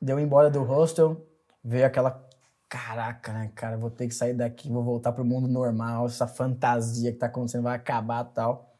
deu 0.00 0.18
embora 0.18 0.48
do 0.48 0.62
hostel, 0.62 1.28
veio 1.62 1.84
aquela, 1.84 2.26
caraca, 2.70 3.34
né, 3.34 3.52
cara, 3.54 3.76
vou 3.76 3.90
ter 3.90 4.08
que 4.08 4.14
sair 4.14 4.32
daqui, 4.32 4.66
vou 4.72 4.82
voltar 4.82 5.12
pro 5.12 5.26
mundo 5.26 5.46
normal, 5.46 6.06
essa 6.06 6.26
fantasia 6.26 7.12
que 7.12 7.18
tá 7.18 7.26
acontecendo 7.26 7.64
vai 7.64 7.76
acabar 7.76 8.24
e 8.24 8.34
tal. 8.34 8.74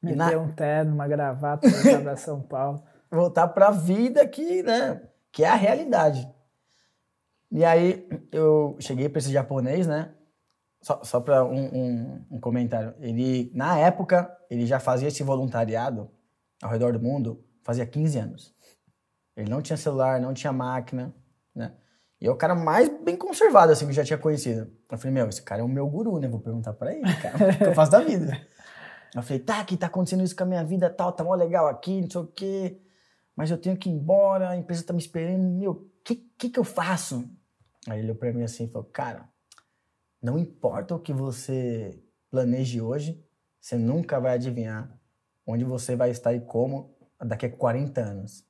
E 0.00 0.14
na- 0.14 0.26
Meter 0.26 0.38
um 0.38 0.52
terno, 0.52 0.94
uma 0.94 1.08
gravata, 1.08 1.68
voltar 1.68 2.02
pra 2.02 2.16
São 2.16 2.40
Paulo. 2.40 2.80
voltar 3.10 3.48
para 3.48 3.66
a 3.66 3.72
vida 3.72 4.24
que, 4.28 4.62
né, 4.62 5.02
que 5.32 5.42
é 5.42 5.48
a 5.48 5.56
realidade. 5.56 6.32
E 7.50 7.64
aí 7.64 8.08
eu 8.30 8.76
cheguei 8.78 9.08
para 9.08 9.18
esse 9.18 9.32
japonês, 9.32 9.88
né? 9.88 10.14
Só, 10.80 11.02
só 11.02 11.20
para 11.20 11.44
um, 11.44 11.64
um, 11.64 12.24
um 12.30 12.40
comentário. 12.40 12.94
Ele, 13.00 13.50
na 13.52 13.76
época, 13.76 14.32
ele 14.48 14.66
já 14.66 14.78
fazia 14.78 15.08
esse 15.08 15.24
voluntariado 15.24 16.08
ao 16.62 16.70
redor 16.70 16.92
do 16.92 17.00
mundo 17.00 17.44
fazia 17.68 17.84
15 17.84 18.18
anos. 18.18 18.54
Ele 19.38 19.48
não 19.48 19.62
tinha 19.62 19.76
celular, 19.76 20.20
não 20.20 20.34
tinha 20.34 20.52
máquina, 20.52 21.14
né? 21.54 21.72
E 22.20 22.26
é 22.26 22.30
o 22.30 22.36
cara 22.36 22.54
mais 22.56 22.88
bem 23.04 23.16
conservado, 23.16 23.70
assim, 23.70 23.84
que 23.84 23.92
eu 23.92 23.94
já 23.94 24.04
tinha 24.04 24.18
conhecido. 24.18 24.68
Eu 24.90 24.98
falei, 24.98 25.12
meu, 25.12 25.28
esse 25.28 25.40
cara 25.40 25.60
é 25.60 25.64
o 25.64 25.68
meu 25.68 25.86
guru, 25.88 26.18
né? 26.18 26.26
Vou 26.26 26.40
perguntar 26.40 26.72
pra 26.72 26.92
ele, 26.92 27.14
cara, 27.16 27.36
o 27.36 27.58
que 27.58 27.64
eu 27.64 27.74
faço 27.74 27.92
da 27.92 28.00
vida. 28.00 28.38
Eu 29.14 29.22
falei, 29.22 29.38
tá, 29.38 29.64
que 29.64 29.74
tá 29.74 29.86
acontecendo 29.86 30.22
isso 30.22 30.36
com 30.36 30.42
a 30.42 30.46
minha 30.46 30.62
vida, 30.62 30.90
tal, 30.90 31.10
tá 31.12 31.24
mó 31.24 31.34
legal 31.34 31.66
aqui, 31.66 32.02
não 32.02 32.10
sei 32.10 32.20
o 32.20 32.26
quê, 32.26 32.78
mas 33.34 33.50
eu 33.50 33.56
tenho 33.56 33.74
que 33.74 33.88
ir 33.88 33.92
embora, 33.92 34.50
a 34.50 34.56
empresa 34.56 34.84
tá 34.84 34.92
me 34.92 34.98
esperando, 34.98 35.42
meu, 35.44 35.70
o 35.70 35.90
que, 36.04 36.16
que 36.36 36.50
que 36.50 36.58
eu 36.58 36.62
faço? 36.62 37.26
Aí 37.88 38.00
ele 38.00 38.08
olhou 38.08 38.16
pra 38.16 38.30
mim 38.34 38.42
assim 38.42 38.64
e 38.64 38.68
falou, 38.68 38.86
cara, 38.92 39.26
não 40.22 40.38
importa 40.38 40.94
o 40.94 41.00
que 41.00 41.14
você 41.14 41.98
planeje 42.30 42.82
hoje, 42.82 43.24
você 43.58 43.78
nunca 43.78 44.20
vai 44.20 44.34
adivinhar 44.34 44.94
onde 45.46 45.64
você 45.64 45.96
vai 45.96 46.10
estar 46.10 46.34
e 46.34 46.40
como 46.40 46.94
daqui 47.18 47.46
a 47.46 47.50
40 47.50 48.02
anos. 48.02 48.47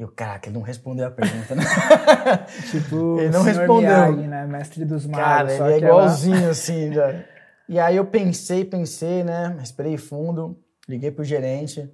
E 0.00 0.04
o 0.04 0.08
caraca, 0.08 0.48
ele 0.48 0.56
não 0.56 0.62
respondeu 0.62 1.06
a 1.06 1.10
pergunta, 1.10 1.54
né? 1.54 1.62
Tipo, 2.70 3.18
Ele 3.20 3.28
não 3.28 3.42
respondeu. 3.42 3.76
Miyagi, 3.80 4.28
né? 4.28 4.46
Mestre 4.46 4.86
dos 4.86 5.04
magos. 5.04 5.22
Cara, 5.22 5.52
ele 5.52 5.74
é 5.74 5.78
que 5.78 5.84
ela- 5.84 6.02
igualzinho 6.04 6.48
assim, 6.48 6.90
já. 6.90 7.22
E 7.68 7.78
aí 7.78 7.96
eu 7.96 8.06
pensei, 8.06 8.64
pensei, 8.64 9.22
né? 9.22 9.54
Respirei 9.58 9.98
fundo, 9.98 10.58
liguei 10.88 11.10
pro 11.10 11.22
gerente 11.22 11.86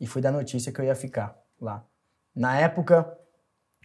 e 0.00 0.06
fui 0.06 0.20
dar 0.20 0.32
notícia 0.32 0.72
que 0.72 0.80
eu 0.80 0.84
ia 0.84 0.96
ficar 0.96 1.36
lá. 1.60 1.86
Na 2.34 2.58
época, 2.58 3.16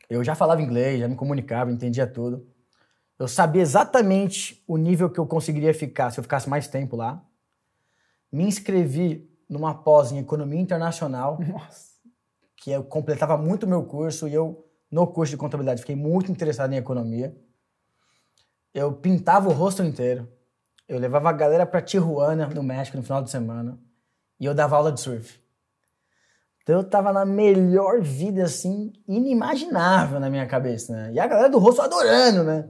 eu 0.09 0.23
já 0.23 0.33
falava 0.33 0.63
inglês, 0.63 0.99
já 0.99 1.07
me 1.07 1.15
comunicava, 1.15 1.71
entendia 1.71 2.07
tudo. 2.07 2.47
Eu 3.19 3.27
sabia 3.27 3.61
exatamente 3.61 4.63
o 4.67 4.77
nível 4.77 5.11
que 5.11 5.19
eu 5.19 5.27
conseguiria 5.27 5.75
ficar 5.75 6.09
se 6.09 6.19
eu 6.19 6.23
ficasse 6.23 6.49
mais 6.49 6.67
tempo 6.67 6.95
lá. 6.95 7.23
Me 8.31 8.45
inscrevi 8.45 9.29
numa 9.47 9.75
pós 9.75 10.11
em 10.11 10.17
Economia 10.17 10.59
Internacional, 10.59 11.37
Nossa. 11.47 11.88
Que 12.59 12.71
eu 12.71 12.83
completava 12.83 13.37
muito 13.37 13.63
o 13.63 13.69
meu 13.69 13.83
curso 13.83 14.27
e 14.27 14.33
eu, 14.33 14.65
no 14.91 15.07
curso 15.07 15.31
de 15.31 15.37
contabilidade, 15.37 15.79
fiquei 15.79 15.95
muito 15.95 16.31
interessado 16.31 16.73
em 16.73 16.77
economia. 16.77 17.35
Eu 18.73 18.93
pintava 18.93 19.49
o 19.49 19.53
rosto 19.53 19.81
inteiro. 19.81 20.27
Eu 20.87 20.99
levava 20.99 21.29
a 21.29 21.33
galera 21.33 21.65
para 21.65 21.81
Tijuana, 21.81 22.47
no 22.47 22.61
México, 22.61 22.97
no 22.97 23.03
final 23.03 23.23
de 23.23 23.29
semana. 23.29 23.79
E 24.39 24.45
eu 24.45 24.53
dava 24.53 24.75
aula 24.75 24.91
de 24.91 24.99
surf. 24.99 25.39
Então 26.63 26.77
eu 26.77 26.83
tava 26.83 27.13
na 27.13 27.25
melhor 27.25 28.01
vida, 28.01 28.43
assim, 28.43 28.91
inimaginável 29.07 30.19
na 30.19 30.29
minha 30.29 30.45
cabeça, 30.45 30.93
né? 30.93 31.13
E 31.13 31.19
a 31.19 31.27
galera 31.27 31.49
do 31.49 31.59
rosto 31.59 31.81
adorando, 31.81 32.43
né? 32.43 32.69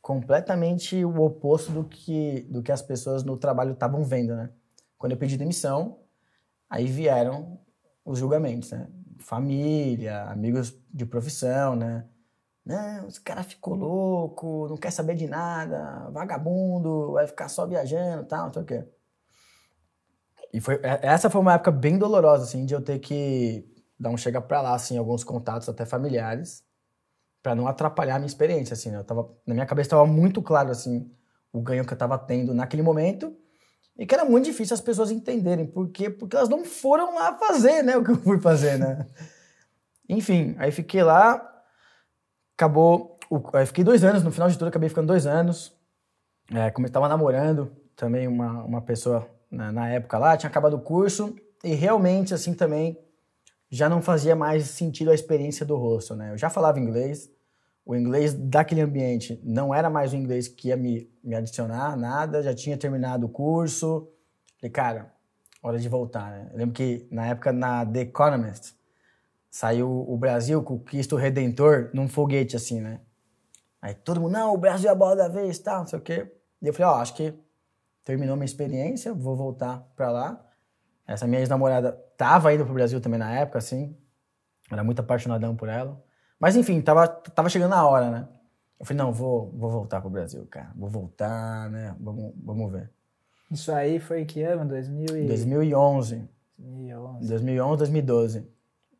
Completamente 0.00 1.04
o 1.04 1.20
oposto 1.20 1.70
do 1.70 1.84
que, 1.84 2.46
do 2.50 2.62
que 2.62 2.72
as 2.72 2.80
pessoas 2.80 3.22
no 3.22 3.36
trabalho 3.36 3.72
estavam 3.72 4.02
vendo, 4.02 4.34
né? 4.34 4.50
Quando 4.96 5.12
eu 5.12 5.18
pedi 5.18 5.36
demissão, 5.36 5.98
aí 6.68 6.86
vieram 6.86 7.60
os 8.04 8.18
julgamentos, 8.18 8.70
né? 8.70 8.88
Família, 9.18 10.24
amigos 10.24 10.76
de 10.92 11.04
profissão, 11.04 11.76
né? 11.76 12.06
Não, 12.64 13.08
esse 13.08 13.20
cara 13.20 13.42
ficou 13.42 13.74
louco, 13.74 14.68
não 14.68 14.76
quer 14.76 14.90
saber 14.90 15.14
de 15.14 15.26
nada, 15.26 16.10
vagabundo, 16.10 17.12
vai 17.12 17.26
ficar 17.26 17.48
só 17.48 17.66
viajando 17.66 18.26
tal, 18.26 18.46
não 18.46 18.52
sei 18.52 18.62
o 18.62 18.64
quê. 18.66 18.88
E 20.52 20.60
foi, 20.60 20.80
essa 20.82 21.30
foi 21.30 21.40
uma 21.40 21.54
época 21.54 21.70
bem 21.70 21.98
dolorosa, 21.98 22.44
assim, 22.44 22.66
de 22.66 22.74
eu 22.74 22.82
ter 22.82 22.98
que 22.98 23.66
dar 23.98 24.10
um 24.10 24.16
chega 24.16 24.40
pra 24.40 24.60
lá, 24.60 24.74
assim, 24.74 24.96
alguns 24.98 25.24
contatos 25.24 25.68
até 25.68 25.84
familiares, 25.84 26.62
para 27.42 27.54
não 27.54 27.66
atrapalhar 27.66 28.16
a 28.16 28.18
minha 28.18 28.26
experiência, 28.26 28.74
assim, 28.74 28.90
né? 28.90 28.98
Eu 28.98 29.04
tava, 29.04 29.34
na 29.46 29.54
minha 29.54 29.66
cabeça 29.66 29.88
estava 29.88 30.06
muito 30.06 30.42
claro, 30.42 30.70
assim, 30.70 31.10
o 31.52 31.60
ganho 31.60 31.84
que 31.84 31.92
eu 31.92 31.96
estava 31.96 32.18
tendo 32.18 32.54
naquele 32.54 32.82
momento 32.82 33.34
e 33.98 34.06
que 34.06 34.14
era 34.14 34.24
muito 34.24 34.44
difícil 34.44 34.74
as 34.74 34.80
pessoas 34.80 35.10
entenderem. 35.10 35.66
Por 35.66 35.88
quê? 35.88 36.08
Porque 36.08 36.36
elas 36.36 36.48
não 36.48 36.64
foram 36.64 37.16
lá 37.16 37.36
fazer, 37.36 37.82
né, 37.82 37.96
o 37.96 38.04
que 38.04 38.12
eu 38.12 38.16
fui 38.16 38.40
fazer, 38.40 38.78
né? 38.78 39.06
Enfim, 40.08 40.54
aí 40.58 40.70
fiquei 40.70 41.02
lá, 41.02 41.34
acabou, 42.56 43.18
aí 43.52 43.66
fiquei 43.66 43.84
dois 43.84 44.04
anos, 44.04 44.22
no 44.22 44.30
final 44.30 44.48
de 44.48 44.56
tudo 44.56 44.68
acabei 44.68 44.88
ficando 44.88 45.08
dois 45.08 45.26
anos, 45.26 45.76
é, 46.50 46.70
como 46.70 46.86
eu 46.86 46.88
estava 46.88 47.08
namorando, 47.08 47.70
também 47.94 48.26
uma, 48.26 48.62
uma 48.62 48.80
pessoa 48.80 49.28
na, 49.50 49.72
na 49.72 49.88
época 49.90 50.16
lá, 50.16 50.36
tinha 50.36 50.48
acabado 50.48 50.76
o 50.76 50.80
curso 50.80 51.36
e 51.62 51.74
realmente, 51.74 52.32
assim, 52.32 52.54
também 52.54 52.98
já 53.68 53.88
não 53.88 54.00
fazia 54.00 54.34
mais 54.34 54.64
sentido 54.68 55.10
a 55.10 55.14
experiência 55.14 55.66
do 55.66 55.76
rosto, 55.76 56.14
né? 56.14 56.32
Eu 56.32 56.38
já 56.38 56.48
falava 56.48 56.78
inglês, 56.78 57.30
o 57.88 57.96
inglês 57.96 58.34
daquele 58.34 58.82
ambiente 58.82 59.40
não 59.42 59.74
era 59.74 59.88
mais 59.88 60.12
o 60.12 60.16
inglês 60.16 60.46
que 60.46 60.68
ia 60.68 60.76
me, 60.76 61.10
me 61.24 61.34
adicionar, 61.34 61.96
nada, 61.96 62.42
já 62.42 62.54
tinha 62.54 62.76
terminado 62.76 63.24
o 63.24 63.30
curso. 63.30 64.12
Falei, 64.60 64.70
cara, 64.70 65.14
hora 65.62 65.78
de 65.78 65.88
voltar, 65.88 66.30
né? 66.30 66.50
Eu 66.52 66.58
lembro 66.58 66.74
que 66.74 67.08
na 67.10 67.28
época 67.28 67.50
na 67.50 67.86
The 67.86 68.00
Economist 68.00 68.74
saiu 69.50 69.88
o 70.06 70.18
Brasil 70.18 70.62
com 70.62 70.74
o 70.74 70.80
Cristo 70.80 71.16
Redentor 71.16 71.88
num 71.94 72.06
foguete 72.10 72.54
assim, 72.54 72.78
né? 72.78 73.00
Aí 73.80 73.94
todo 73.94 74.20
mundo, 74.20 74.32
não, 74.32 74.52
o 74.52 74.58
Brasil 74.58 74.90
é 74.90 74.92
a 74.92 74.94
bola 74.94 75.16
da 75.16 75.28
vez, 75.28 75.58
tal, 75.58 75.80
não 75.80 75.86
sei 75.86 75.98
o 75.98 76.02
quê. 76.02 76.30
E 76.60 76.66
eu 76.66 76.74
falei, 76.74 76.92
ó, 76.92 76.98
oh, 76.98 77.00
acho 77.00 77.14
que 77.14 77.32
terminou 78.04 78.36
minha 78.36 78.44
experiência, 78.44 79.14
vou 79.14 79.34
voltar 79.34 79.78
para 79.96 80.10
lá. 80.10 80.46
Essa 81.06 81.26
minha 81.26 81.40
ex-namorada 81.40 81.92
tava 82.18 82.52
indo 82.52 82.66
pro 82.66 82.74
Brasil 82.74 83.00
também 83.00 83.18
na 83.18 83.32
época, 83.32 83.56
assim. 83.56 83.96
Era 84.70 84.84
muito 84.84 85.00
apaixonadão 85.00 85.56
por 85.56 85.70
ela. 85.70 86.06
Mas 86.38 86.56
enfim, 86.56 86.80
tava, 86.80 87.06
tava 87.06 87.48
chegando 87.48 87.74
a 87.74 87.86
hora, 87.86 88.10
né? 88.10 88.28
Eu 88.78 88.86
falei, 88.86 89.02
não, 89.02 89.12
vou, 89.12 89.50
vou 89.56 89.70
voltar 89.70 90.00
pro 90.00 90.10
Brasil, 90.10 90.46
cara. 90.48 90.70
Vou 90.76 90.88
voltar, 90.88 91.68
né? 91.70 91.96
Vamos, 91.98 92.32
vamos 92.36 92.70
ver. 92.70 92.90
Isso 93.50 93.72
aí 93.72 93.98
foi 93.98 94.24
que 94.24 94.42
ano? 94.42 94.64
2000 94.66 95.16
e... 95.16 95.26
2011. 95.26 96.28
2011. 96.58 97.28
2011, 97.28 97.78
2012. 97.78 98.48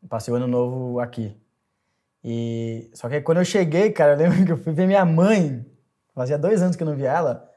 Passei 0.08 0.34
o 0.34 0.36
ano 0.36 0.48
novo 0.48 0.98
aqui. 0.98 1.36
E... 2.24 2.90
Só 2.92 3.08
que 3.08 3.16
aí, 3.16 3.20
quando 3.20 3.38
eu 3.38 3.44
cheguei, 3.44 3.92
cara, 3.92 4.14
eu 4.14 4.18
lembro 4.18 4.44
que 4.44 4.52
eu 4.52 4.56
fui 4.56 4.72
ver 4.72 4.86
minha 4.86 5.04
mãe. 5.04 5.64
Fazia 6.14 6.36
dois 6.36 6.60
anos 6.60 6.74
que 6.74 6.82
eu 6.82 6.86
não 6.86 6.96
via 6.96 7.12
ela. 7.12 7.48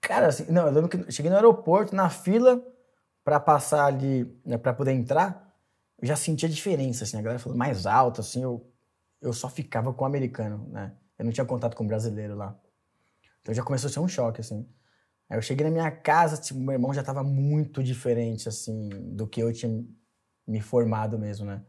Cara, 0.00 0.28
assim, 0.28 0.50
não, 0.52 0.66
eu 0.66 0.72
lembro 0.72 0.88
que 0.88 0.96
eu 0.96 1.10
cheguei 1.10 1.30
no 1.30 1.36
aeroporto, 1.36 1.94
na 1.96 2.08
fila, 2.08 2.62
para 3.24 3.40
passar 3.40 3.86
ali, 3.86 4.32
né, 4.44 4.58
para 4.58 4.72
poder 4.72 4.92
entrar, 4.92 5.51
eu 6.02 6.08
já 6.08 6.16
sentia 6.16 6.48
diferença, 6.48 7.04
assim, 7.04 7.16
a 7.16 7.22
galera 7.22 7.38
falando 7.38 7.58
mais 7.58 7.86
alto, 7.86 8.20
assim, 8.20 8.42
eu, 8.42 8.68
eu 9.20 9.32
só 9.32 9.48
ficava 9.48 9.94
com 9.94 10.02
o 10.02 10.06
americano, 10.06 10.68
né? 10.68 10.92
Eu 11.16 11.24
não 11.24 11.32
tinha 11.32 11.46
contato 11.46 11.76
com 11.76 11.84
o 11.84 11.86
brasileiro 11.86 12.34
lá. 12.34 12.58
Então 13.40 13.54
já 13.54 13.62
começou 13.62 13.88
a 13.88 13.92
ser 13.92 14.00
um 14.00 14.08
choque, 14.08 14.40
assim. 14.40 14.68
Aí 15.30 15.38
eu 15.38 15.42
cheguei 15.42 15.64
na 15.64 15.70
minha 15.70 15.90
casa, 15.92 16.36
tipo, 16.36 16.58
meu 16.58 16.72
irmão 16.72 16.92
já 16.92 17.04
tava 17.04 17.22
muito 17.22 17.84
diferente, 17.84 18.48
assim, 18.48 18.88
do 19.14 19.28
que 19.28 19.40
eu 19.40 19.52
tinha 19.52 19.84
me 20.44 20.60
formado 20.60 21.16
mesmo, 21.16 21.46
né? 21.46 21.62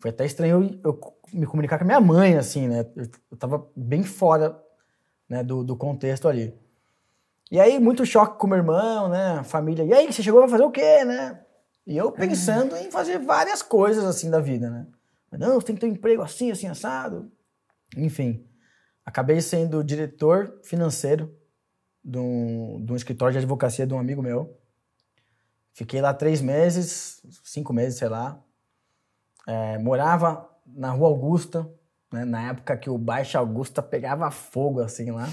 Foi 0.00 0.10
até 0.10 0.26
estranho 0.26 0.80
eu, 0.82 0.92
eu 0.92 1.18
me 1.32 1.46
comunicar 1.46 1.78
com 1.78 1.84
a 1.84 1.86
minha 1.86 2.00
mãe, 2.00 2.36
assim, 2.36 2.66
né? 2.66 2.80
Eu, 2.96 3.08
eu 3.30 3.36
tava 3.36 3.70
bem 3.76 4.02
fora 4.02 4.60
né, 5.28 5.44
do, 5.44 5.62
do 5.62 5.76
contexto 5.76 6.26
ali. 6.26 6.52
E 7.52 7.60
aí, 7.60 7.78
muito 7.78 8.04
choque 8.04 8.36
com 8.36 8.48
meu 8.48 8.58
irmão, 8.58 9.08
né? 9.08 9.44
Família. 9.44 9.84
E 9.84 9.92
aí, 9.92 10.12
você 10.12 10.24
chegou 10.24 10.42
a 10.42 10.48
fazer 10.48 10.64
o 10.64 10.72
quê, 10.72 11.04
né? 11.04 11.45
E 11.86 11.96
eu 11.96 12.10
pensando 12.10 12.76
em 12.76 12.90
fazer 12.90 13.18
várias 13.18 13.62
coisas 13.62 14.04
assim 14.04 14.28
da 14.28 14.40
vida, 14.40 14.68
né? 14.68 14.86
Mas 15.30 15.40
não, 15.40 15.54
você 15.54 15.66
tem 15.66 15.76
que 15.76 15.80
ter 15.80 15.86
um 15.86 15.92
emprego 15.92 16.22
assim, 16.22 16.50
assim, 16.50 16.66
assado. 16.66 17.30
Enfim, 17.96 18.44
acabei 19.04 19.40
sendo 19.40 19.84
diretor 19.84 20.58
financeiro 20.64 21.32
de 22.04 22.18
um, 22.18 22.84
de 22.84 22.92
um 22.92 22.96
escritório 22.96 23.32
de 23.32 23.38
advocacia 23.38 23.86
de 23.86 23.94
um 23.94 23.98
amigo 23.98 24.20
meu. 24.20 24.58
Fiquei 25.72 26.00
lá 26.00 26.12
três 26.12 26.40
meses, 26.40 27.22
cinco 27.44 27.72
meses, 27.72 27.98
sei 27.98 28.08
lá. 28.08 28.42
É, 29.46 29.78
morava 29.78 30.48
na 30.66 30.90
Rua 30.90 31.08
Augusta, 31.08 31.70
né? 32.12 32.24
na 32.24 32.48
época 32.48 32.76
que 32.76 32.90
o 32.90 32.98
Baixa 32.98 33.38
Augusta 33.38 33.80
pegava 33.80 34.30
fogo, 34.30 34.80
assim, 34.80 35.12
lá. 35.12 35.28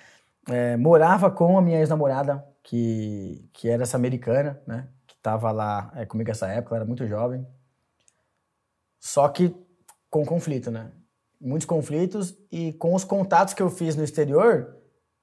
é, 0.48 0.76
morava 0.76 1.30
com 1.30 1.58
a 1.58 1.62
minha 1.62 1.80
ex-namorada, 1.80 2.46
que, 2.62 3.46
que 3.52 3.68
era 3.68 3.82
essa 3.82 3.96
americana, 3.96 4.58
né? 4.66 4.88
Que 5.28 5.32
tava 5.32 5.50
lá 5.50 5.92
é, 5.94 6.06
comigo 6.06 6.28
nessa 6.28 6.48
época, 6.48 6.74
ela 6.74 6.84
era 6.84 6.86
muito 6.86 7.06
jovem. 7.06 7.46
Só 8.98 9.28
que 9.28 9.54
com 10.08 10.24
conflito, 10.24 10.70
né? 10.70 10.90
Muitos 11.40 11.66
conflitos 11.66 12.34
e 12.50 12.72
com 12.72 12.94
os 12.94 13.04
contatos 13.04 13.54
que 13.54 13.62
eu 13.62 13.68
fiz 13.68 13.94
no 13.94 14.02
exterior, 14.02 14.76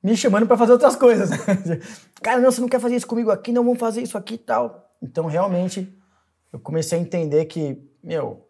me 0.03 0.15
chamando 0.15 0.45
para 0.45 0.57
fazer 0.57 0.73
outras 0.73 0.95
coisas. 0.95 1.29
Cara, 2.21 2.39
não, 2.39 2.51
você 2.51 2.61
não 2.61 2.69
quer 2.69 2.79
fazer 2.79 2.95
isso 2.95 3.07
comigo 3.07 3.31
aqui, 3.31 3.51
não 3.51 3.63
vamos 3.63 3.79
fazer 3.79 4.01
isso 4.01 4.17
aqui 4.17 4.35
e 4.35 4.37
tal. 4.37 4.95
Então, 5.01 5.25
realmente, 5.25 5.93
eu 6.53 6.59
comecei 6.59 6.97
a 6.97 7.01
entender 7.01 7.45
que, 7.45 7.89
meu, 8.03 8.47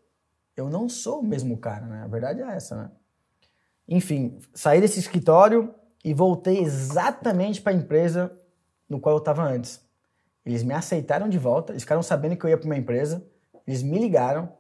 eu 0.56 0.70
não 0.70 0.90
sou 0.90 1.22
o 1.22 1.24
mesmo 1.24 1.58
cara, 1.58 1.86
né? 1.86 2.04
A 2.04 2.08
verdade 2.08 2.42
é 2.42 2.56
essa, 2.56 2.76
né? 2.76 2.92
Enfim, 3.88 4.40
saí 4.54 4.82
desse 4.82 5.00
escritório, 5.00 5.74
e 6.06 6.14
voltei 6.14 6.60
exatamente 6.60 7.60
para 7.60 7.74
a 7.74 7.76
empresa 7.76 8.32
no 8.88 9.00
qual 9.00 9.16
eu 9.16 9.20
estava 9.20 9.44
antes. 9.44 9.84
Eles 10.46 10.64
me 10.64 10.74
aceitaram 10.74 11.28
de 11.28 11.40
volta, 11.40 11.74
eles 11.74 11.84
ficaram 11.84 12.04
sabendo 12.04 12.38
que 12.38 12.46
eu 12.46 12.50
ia 12.50 12.58
para 12.58 12.66
uma 12.66 12.78
empresa, 12.78 13.26
eles 13.66 13.82
me 13.82 13.98
ligaram, 13.98 14.52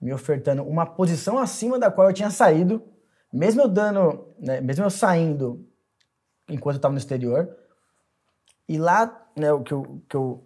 me 0.00 0.12
ofertando 0.12 0.62
uma 0.62 0.86
posição 0.86 1.38
acima 1.38 1.78
da 1.78 1.90
qual 1.90 2.08
eu 2.08 2.14
tinha 2.14 2.30
saído, 2.30 2.82
mesmo 3.32 3.62
eu 3.62 3.68
dando, 3.68 4.28
né, 4.38 4.60
mesmo 4.60 4.84
eu 4.84 4.90
saindo 4.90 5.66
enquanto 6.48 6.76
eu 6.76 6.78
estava 6.78 6.92
no 6.92 6.98
exterior. 6.98 7.56
E 8.68 8.78
lá, 8.78 9.26
né, 9.36 9.52
o 9.52 9.62
que 9.62 9.72
eu, 9.72 10.02
que 10.08 10.16
eu, 10.16 10.44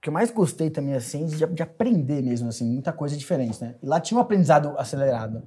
que 0.00 0.08
eu 0.08 0.12
mais 0.12 0.30
gostei 0.30 0.68
também, 0.68 0.94
assim, 0.94 1.26
de, 1.26 1.46
de 1.46 1.62
aprender 1.62 2.22
mesmo, 2.22 2.48
assim, 2.48 2.64
muita 2.64 2.92
coisa 2.92 3.16
diferente, 3.16 3.62
né? 3.62 3.76
E 3.82 3.86
lá 3.86 4.00
tinha 4.00 4.18
um 4.18 4.20
aprendizado 4.20 4.74
acelerado. 4.76 5.42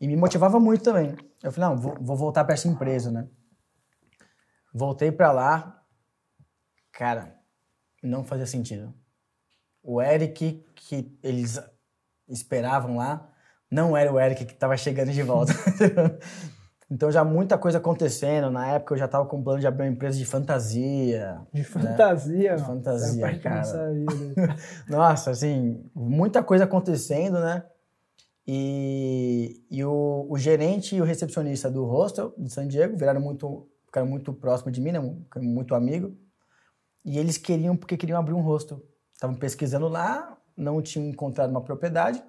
E 0.00 0.06
me 0.06 0.16
motivava 0.16 0.60
muito 0.60 0.84
também. 0.84 1.16
Eu 1.42 1.50
falei, 1.50 1.70
não, 1.70 1.76
vou, 1.76 1.96
vou 2.00 2.16
voltar 2.16 2.44
para 2.44 2.54
essa 2.54 2.68
empresa, 2.68 3.10
né? 3.10 3.26
Voltei 4.72 5.10
para 5.10 5.32
lá, 5.32 5.79
cara, 7.00 7.34
não 8.02 8.22
fazia 8.22 8.44
sentido. 8.44 8.92
O 9.82 10.02
Eric 10.02 10.62
que 10.74 11.18
eles 11.22 11.58
esperavam 12.28 12.98
lá 12.98 13.26
não 13.70 13.96
era 13.96 14.12
o 14.12 14.20
Eric 14.20 14.44
que 14.44 14.52
estava 14.52 14.76
chegando 14.76 15.10
de 15.10 15.22
volta. 15.22 15.54
então 16.90 17.10
já 17.10 17.24
muita 17.24 17.56
coisa 17.56 17.78
acontecendo. 17.78 18.50
Na 18.50 18.66
época 18.66 18.92
eu 18.92 18.98
já 18.98 19.06
estava 19.06 19.24
com 19.24 19.40
o 19.40 19.42
plano 19.42 19.60
de 19.60 19.66
abrir 19.66 19.84
uma 19.84 19.92
empresa 19.92 20.18
de 20.18 20.26
fantasia. 20.26 21.40
De 21.50 21.64
fantasia, 21.64 22.50
né? 22.50 22.56
De 22.56 22.64
fantasia, 22.64 23.26
é 23.26 23.38
cara. 23.38 23.64
Sabia, 23.64 24.56
Nossa, 24.86 25.30
assim, 25.30 25.82
muita 25.94 26.42
coisa 26.42 26.64
acontecendo, 26.64 27.40
né? 27.40 27.64
E, 28.46 29.64
e 29.70 29.82
o, 29.82 30.26
o, 30.28 30.36
gerente 30.36 30.96
e 30.96 31.00
o 31.00 31.04
recepcionista 31.04 31.70
do 31.70 31.86
hostel 31.86 32.34
de 32.36 32.52
San 32.52 32.68
Diego 32.68 32.94
viraram 32.94 33.22
muito, 33.22 33.66
ficaram 33.86 34.06
muito 34.06 34.34
próximos 34.34 34.74
de 34.74 34.82
mim, 34.82 34.92
né? 34.92 35.00
muito 35.40 35.74
amigo. 35.74 36.14
E 37.04 37.18
eles 37.18 37.36
queriam, 37.38 37.76
porque 37.76 37.96
queriam 37.96 38.18
abrir 38.18 38.34
um 38.34 38.40
hostel. 38.40 38.82
Estavam 39.12 39.36
pesquisando 39.36 39.88
lá, 39.88 40.36
não 40.56 40.80
tinham 40.82 41.08
encontrado 41.08 41.50
uma 41.50 41.62
propriedade. 41.62 42.22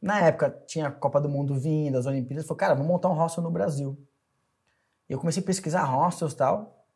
Na 0.00 0.20
época 0.20 0.50
tinha 0.66 0.88
a 0.88 0.90
Copa 0.90 1.20
do 1.20 1.28
Mundo 1.28 1.54
vindo, 1.54 1.96
as 1.96 2.06
Olimpíadas. 2.06 2.46
Falou, 2.46 2.58
cara, 2.58 2.74
vamos 2.74 2.88
montar 2.88 3.08
um 3.08 3.14
hostel 3.14 3.42
no 3.42 3.50
Brasil. 3.50 3.98
E 5.08 5.12
eu 5.12 5.18
comecei 5.18 5.42
a 5.42 5.46
pesquisar 5.46 5.84
hostels 5.84 6.32
e 6.32 6.36
tal. 6.36 6.86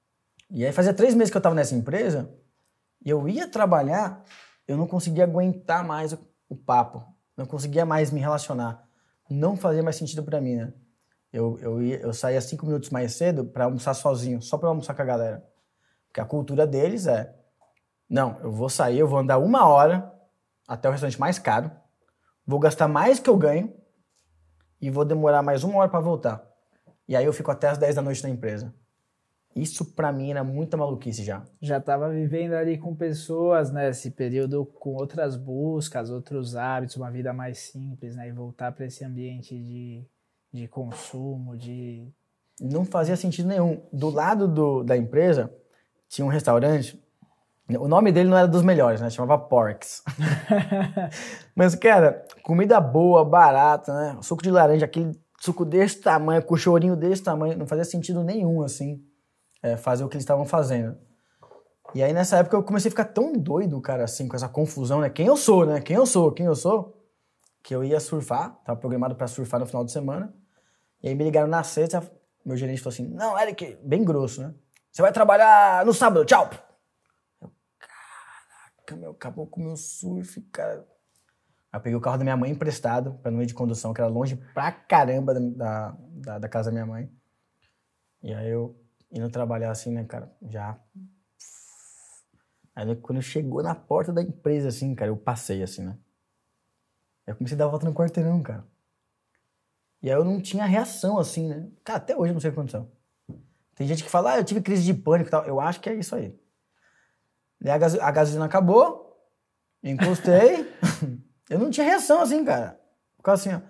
E 0.51 0.65
aí 0.67 0.73
fazia 0.73 0.93
três 0.93 1.15
meses 1.15 1.31
que 1.31 1.37
eu 1.37 1.41
tava 1.41 1.55
nessa 1.55 1.77
empresa, 1.77 2.29
e 3.05 3.09
eu 3.09 3.29
ia 3.29 3.49
trabalhar, 3.49 4.25
eu 4.67 4.77
não 4.77 4.87
conseguia 4.87 5.25
aguentar 5.25 5.85
mais 5.87 6.13
o, 6.13 6.19
o 6.49 6.57
papo. 6.57 7.03
Não 7.37 7.47
conseguia 7.47 7.87
mais 7.87 8.11
me 8.11 8.21
relacionar. 8.21 8.87
Não 9.29 9.57
fazia 9.57 9.83
mais 9.83 9.97
sentido 9.97 10.23
para 10.23 10.41
mim, 10.41 10.57
né? 10.57 10.73
Eu, 11.33 11.59
eu, 11.61 11.83
ia, 11.83 12.01
eu 12.01 12.13
saía 12.13 12.41
cinco 12.41 12.67
minutos 12.67 12.91
mais 12.91 13.13
cedo 13.13 13.45
para 13.45 13.65
almoçar 13.65 13.95
sozinho, 13.95 14.43
só 14.43 14.59
para 14.59 14.69
almoçar 14.69 14.93
com 14.95 15.03
a 15.03 15.05
galera. 15.05 15.45
Porque 16.11 16.21
a 16.21 16.25
cultura 16.25 16.67
deles 16.67 17.07
é: 17.07 17.33
não, 18.09 18.39
eu 18.43 18.51
vou 18.51 18.69
sair, 18.69 18.99
eu 18.99 19.09
vou 19.09 19.21
andar 19.21 19.39
uma 19.39 19.67
hora 19.67 20.13
até 20.67 20.89
o 20.89 20.93
restaurante 20.93 21.19
mais 21.19 21.39
caro, 21.39 21.71
vou 22.45 22.59
gastar 22.59 22.89
mais 22.89 23.21
que 23.21 23.31
eu 23.31 23.37
ganho 23.37 23.73
e 24.81 24.91
vou 24.91 25.05
demorar 25.05 25.43
mais 25.43 25.63
uma 25.63 25.79
hora 25.79 25.89
para 25.89 26.01
voltar. 26.01 26.45
E 27.07 27.17
aí 27.17 27.25
eu 27.25 27.33
fico 27.33 27.51
até 27.51 27.69
as 27.69 27.79
10 27.79 27.97
da 27.97 28.03
noite 28.03 28.23
na 28.23 28.29
empresa. 28.29 28.75
Isso 29.55 29.85
para 29.85 30.13
mim 30.13 30.31
era 30.31 30.45
muita 30.45 30.77
maluquice 30.77 31.25
já. 31.25 31.45
Já 31.61 31.79
estava 31.79 32.09
vivendo 32.09 32.53
ali 32.53 32.79
com 32.79 32.95
pessoas, 32.95 33.73
né? 33.73 33.91
Esse 33.91 34.13
período 34.13 34.65
com 34.65 34.95
outras 34.95 35.37
buscas, 35.37 36.09
outros 36.09 36.55
hábitos, 36.55 36.97
uma 36.97 37.11
vida 37.11 37.33
mais 37.33 37.59
simples, 37.59 38.15
né? 38.15 38.29
E 38.29 38.33
voltar 38.33 38.71
para 38.73 38.87
esse 38.87 39.05
ambiente 39.05 39.57
de, 39.57 40.07
de 40.53 40.69
consumo, 40.69 41.57
de. 41.57 42.09
Não 42.61 42.85
fazia 42.85 43.17
sentido 43.17 43.49
nenhum. 43.49 43.83
Do 43.93 44.09
lado 44.09 44.47
do, 44.47 44.85
da 44.85 44.97
empresa 44.97 45.53
tinha 46.11 46.27
um 46.27 46.29
restaurante. 46.29 47.03
O 47.79 47.89
nome 47.89 48.13
dele 48.13 48.29
não 48.29 48.37
era 48.37 48.47
dos 48.47 48.63
melhores, 48.63 49.01
né? 49.01 49.09
Chamava 49.09 49.43
Porks. 49.43 50.03
Mas, 51.57 51.75
cara, 51.75 52.27
comida 52.43 52.79
boa, 52.81 53.25
barata, 53.25 53.95
né? 53.95 54.19
Suco 54.21 54.43
de 54.43 54.51
laranja, 54.51 54.85
aquele 54.85 55.19
suco 55.41 55.65
desse 55.65 56.03
tamanho, 56.03 56.43
com 56.43 56.55
chorinho 56.57 56.95
desse 56.95 57.23
tamanho, 57.23 57.57
não 57.57 57.67
fazia 57.67 57.85
sentido 57.85 58.23
nenhum, 58.23 58.63
assim 58.63 59.03
é, 59.63 59.77
fazer 59.77 60.05
o 60.05 60.09
que 60.09 60.17
eles 60.17 60.25
estavam 60.25 60.45
fazendo. 60.45 60.97
E 61.95 62.03
aí 62.03 62.13
nessa 62.13 62.39
época 62.39 62.57
eu 62.57 62.63
comecei 62.63 62.89
a 62.89 62.93
ficar 62.93 63.07
tão 63.07 63.33
doido, 63.33 63.81
cara, 63.81 64.05
assim, 64.05 64.29
com 64.29 64.37
essa 64.37 64.49
confusão, 64.49 65.01
né? 65.01 65.11
Quem 65.11 65.27
eu 65.27 65.37
sou, 65.37 65.67
né? 65.67 65.81
Quem 65.81 65.97
eu 65.97 66.07
sou, 66.07 66.33
quem 66.33 66.47
eu 66.47 66.55
sou? 66.55 66.97
Que 67.63 67.75
eu 67.75 67.83
ia 67.85 68.01
surfar, 68.01 68.57
tava 68.65 68.79
programado 68.79 69.15
para 69.17 69.27
surfar 69.27 69.61
no 69.61 69.67
final 69.67 69.85
de 69.85 69.93
semana. 69.93 70.33
E 71.03 71.09
aí 71.09 71.15
me 71.15 71.25
ligaram 71.25 71.49
na 71.49 71.63
sexta, 71.63 72.03
meu 72.45 72.57
gerente 72.57 72.81
falou 72.81 72.95
assim: 72.95 73.09
Não, 73.09 73.39
Eric, 73.39 73.77
bem 73.83 74.05
grosso, 74.05 74.41
né? 74.41 74.55
Você 74.91 75.03
vai 75.03 75.13
trabalhar 75.13 75.87
no 75.87 75.95
sábado, 75.95 76.25
tchau! 76.25 76.51
Caraca, 77.79 78.97
meu, 78.97 79.13
acabou 79.13 79.47
com 79.47 79.61
o 79.61 79.65
meu 79.65 79.77
surf, 79.77 80.41
cara. 80.53 80.87
Aí 81.73 81.79
eu 81.79 81.81
peguei 81.81 81.97
o 81.97 82.01
carro 82.01 82.19
da 82.19 82.25
minha 82.25 82.37
mãe 82.37 82.51
emprestado, 82.51 83.15
pra 83.23 83.31
não 83.31 83.41
ir 83.41 83.47
de 83.47 83.55
condução, 83.55 83.95
que 83.95 84.01
era 84.01 84.11
longe 84.11 84.35
pra 84.53 84.73
caramba 84.73 85.33
da, 85.33 85.97
da, 85.97 86.39
da 86.41 86.49
casa 86.49 86.71
da 86.71 86.73
minha 86.73 86.87
mãe. 86.87 87.09
E 88.23 88.35
aí 88.35 88.51
eu 88.51 88.77
indo 89.13 89.31
trabalhar 89.31 89.71
assim, 89.71 89.93
né, 89.93 90.05
cara? 90.05 90.33
Já. 90.49 90.79
Aí 92.75 92.97
quando 92.97 93.23
chegou 93.23 93.63
na 93.63 93.75
porta 93.75 94.13
da 94.13 94.23
empresa, 94.23 94.69
assim, 94.69 94.95
cara, 94.95 95.11
eu 95.11 95.17
passei 95.17 95.63
assim, 95.63 95.85
né? 95.85 95.97
Eu 97.27 97.37
comecei 97.37 97.55
a 97.55 97.59
dar 97.59 97.69
volta 97.69 97.87
no 97.87 97.95
quarteirão, 97.95 98.43
cara. 98.43 98.67
E 100.03 100.11
aí 100.11 100.17
eu 100.17 100.25
não 100.25 100.41
tinha 100.41 100.65
reação, 100.65 101.19
assim, 101.19 101.49
né? 101.49 101.71
Cara, 101.85 101.99
até 101.99 102.17
hoje 102.17 102.31
eu 102.31 102.35
não 102.35 102.41
sei 102.41 102.51
o 102.51 102.53
que 102.53 102.59
aconteceu. 102.59 102.91
Tem 103.75 103.87
gente 103.87 104.05
que 104.05 104.11
fala, 104.11 104.33
ah, 104.33 104.39
eu 104.39 104.45
tive 104.45 104.61
crise 104.61 104.83
de 104.83 104.95
pânico 104.95 105.29
e 105.29 105.31
tal. 105.31 105.45
Eu 105.45 105.61
acho 105.61 105.81
que 105.81 105.89
é 105.89 105.95
isso 105.95 106.15
aí. 106.15 106.39
Daí 107.61 107.73
a, 107.73 108.07
a 108.07 108.11
gasolina 108.11 108.45
acabou, 108.45 109.17
encostei. 109.83 110.71
eu 111.49 111.59
não 111.59 111.71
tinha 111.71 111.87
reação, 111.87 112.21
assim, 112.21 112.45
cara. 112.45 112.81
Ficava 113.17 113.35
assim, 113.35 113.55
ó. 113.55 113.61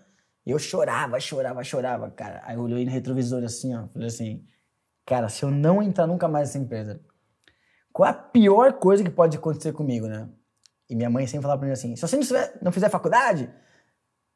Eu 0.47 0.59
chorava, 0.59 1.21
chorava, 1.21 1.63
chorava, 1.63 2.11
cara. 2.11 2.43
Aí 2.45 2.57
eu 2.57 2.63
olhei 2.63 2.85
no 2.85 2.91
retrovisor 2.91 3.45
assim, 3.45 3.75
ó. 3.75 3.89
Falei 3.89 4.09
assim, 4.09 4.45
cara, 5.07 5.29
se 5.29 5.45
eu 5.45 5.51
não 5.51 5.83
entrar 5.83 6.07
nunca 6.07 6.27
mais 6.27 6.49
nessa 6.49 6.59
empresa, 6.59 7.01
qual 7.93 8.09
a 8.09 8.13
pior 8.13 8.75
coisa 8.75 9.05
que 9.05 9.11
pode 9.11 9.37
acontecer 9.37 9.73
comigo, 9.73 10.07
né? 10.07 10.29
E 10.89 10.97
minha 10.97 11.11
mãe 11.11 11.27
sempre 11.27 11.43
falava 11.43 11.61
pra 11.61 11.67
mim 11.67 11.73
assim: 11.73 11.95
se 11.95 12.03
você 12.03 12.17
não, 12.17 12.23
tiver, 12.25 12.59
não 12.63 12.73
fizer 12.73 12.89
faculdade, 12.89 13.49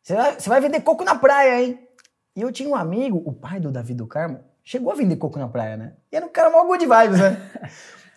você 0.02 0.14
vai, 0.14 0.40
você 0.40 0.48
vai 0.48 0.60
vender 0.60 0.80
coco 0.82 1.04
na 1.04 1.16
praia, 1.16 1.62
hein? 1.62 1.88
E 2.36 2.42
eu 2.42 2.52
tinha 2.52 2.68
um 2.68 2.76
amigo, 2.76 3.22
o 3.24 3.32
pai 3.32 3.58
do 3.58 3.72
Davi 3.72 3.94
do 3.94 4.06
Carmo, 4.06 4.44
chegou 4.64 4.92
a 4.92 4.96
vender 4.96 5.16
coco 5.16 5.38
na 5.38 5.48
praia, 5.48 5.76
né? 5.76 5.96
E 6.10 6.16
era 6.16 6.24
um 6.24 6.30
cara 6.30 6.50
mal 6.50 6.66
good 6.66 6.84
vibes, 6.84 7.20
né? 7.20 7.50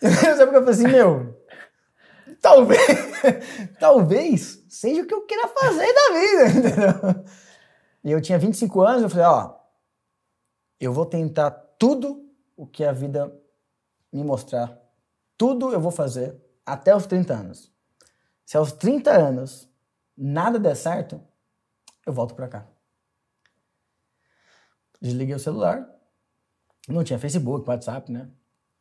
Sabe 0.00 0.46
porque 0.46 0.56
eu 0.56 0.64
falei 0.64 0.70
assim, 0.70 0.88
meu, 0.88 1.44
talvez, 2.40 2.80
talvez 3.78 4.64
seja 4.68 5.02
o 5.02 5.06
que 5.06 5.14
eu 5.14 5.26
queira 5.26 5.48
fazer 5.48 5.92
da 5.92 6.14
vida, 6.14 6.48
entendeu? 6.58 7.24
E 8.04 8.10
eu 8.10 8.20
tinha 8.20 8.38
25 8.38 8.80
anos, 8.80 9.02
eu 9.02 9.10
falei, 9.10 9.26
ó, 9.26 9.54
eu 10.80 10.92
vou 10.92 11.04
tentar 11.04 11.50
tudo 11.50 12.24
o 12.56 12.66
que 12.66 12.84
a 12.84 12.92
vida 12.92 13.32
me 14.12 14.24
mostrar. 14.24 14.80
Tudo 15.36 15.72
eu 15.72 15.80
vou 15.80 15.90
fazer 15.90 16.40
até 16.64 16.94
os 16.94 17.06
30 17.06 17.34
anos. 17.34 17.72
Se 18.46 18.56
aos 18.56 18.72
30 18.72 19.10
anos 19.10 19.68
nada 20.16 20.58
der 20.58 20.74
certo, 20.74 21.20
eu 22.06 22.12
volto 22.12 22.34
para 22.34 22.48
cá. 22.48 22.66
Desliguei 25.00 25.34
o 25.34 25.38
celular, 25.38 25.88
não 26.94 27.04
tinha 27.04 27.18
Facebook, 27.18 27.68
WhatsApp, 27.68 28.10
né? 28.10 28.28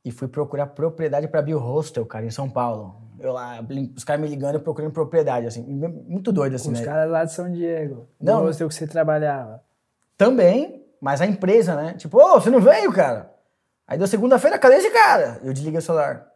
E 0.03 0.11
fui 0.11 0.27
procurar 0.27 0.67
propriedade 0.67 1.27
para 1.27 1.41
Bio 1.41 1.59
Hostel, 1.59 2.05
cara, 2.05 2.25
em 2.25 2.31
São 2.31 2.49
Paulo. 2.49 3.01
Eu 3.19 3.33
lá, 3.33 3.59
os 3.95 4.03
caras 4.03 4.21
me 4.21 4.27
ligando 4.27 4.55
e 4.55 4.59
procurando 4.59 4.91
propriedade, 4.91 5.47
assim, 5.47 5.63
muito 5.63 6.31
doido, 6.31 6.55
assim, 6.55 6.71
os 6.71 6.75
né? 6.75 6.79
Os 6.79 6.85
caras 6.85 7.11
lá 7.11 7.25
de 7.25 7.33
São 7.33 7.51
Diego, 7.51 8.07
não, 8.19 8.39
no 8.39 8.45
hostel 8.45 8.67
que 8.67 8.75
você 8.75 8.87
trabalhava. 8.87 9.63
Também, 10.15 10.85
mas 11.01 11.19
a 11.19 11.25
empresa, 11.25 11.75
né? 11.75 11.93
Tipo, 11.95 12.17
ô, 12.17 12.35
oh, 12.35 12.39
você 12.39 12.49
não 12.49 12.61
veio, 12.61 12.93
cara? 12.93 13.33
Aí 13.87 13.97
deu 13.97 14.07
segunda-feira, 14.07 14.59
cadê 14.59 14.75
esse 14.75 14.91
cara? 14.91 15.39
Eu 15.43 15.53
desliguei 15.53 15.79
o 15.79 15.81
celular. 15.81 16.31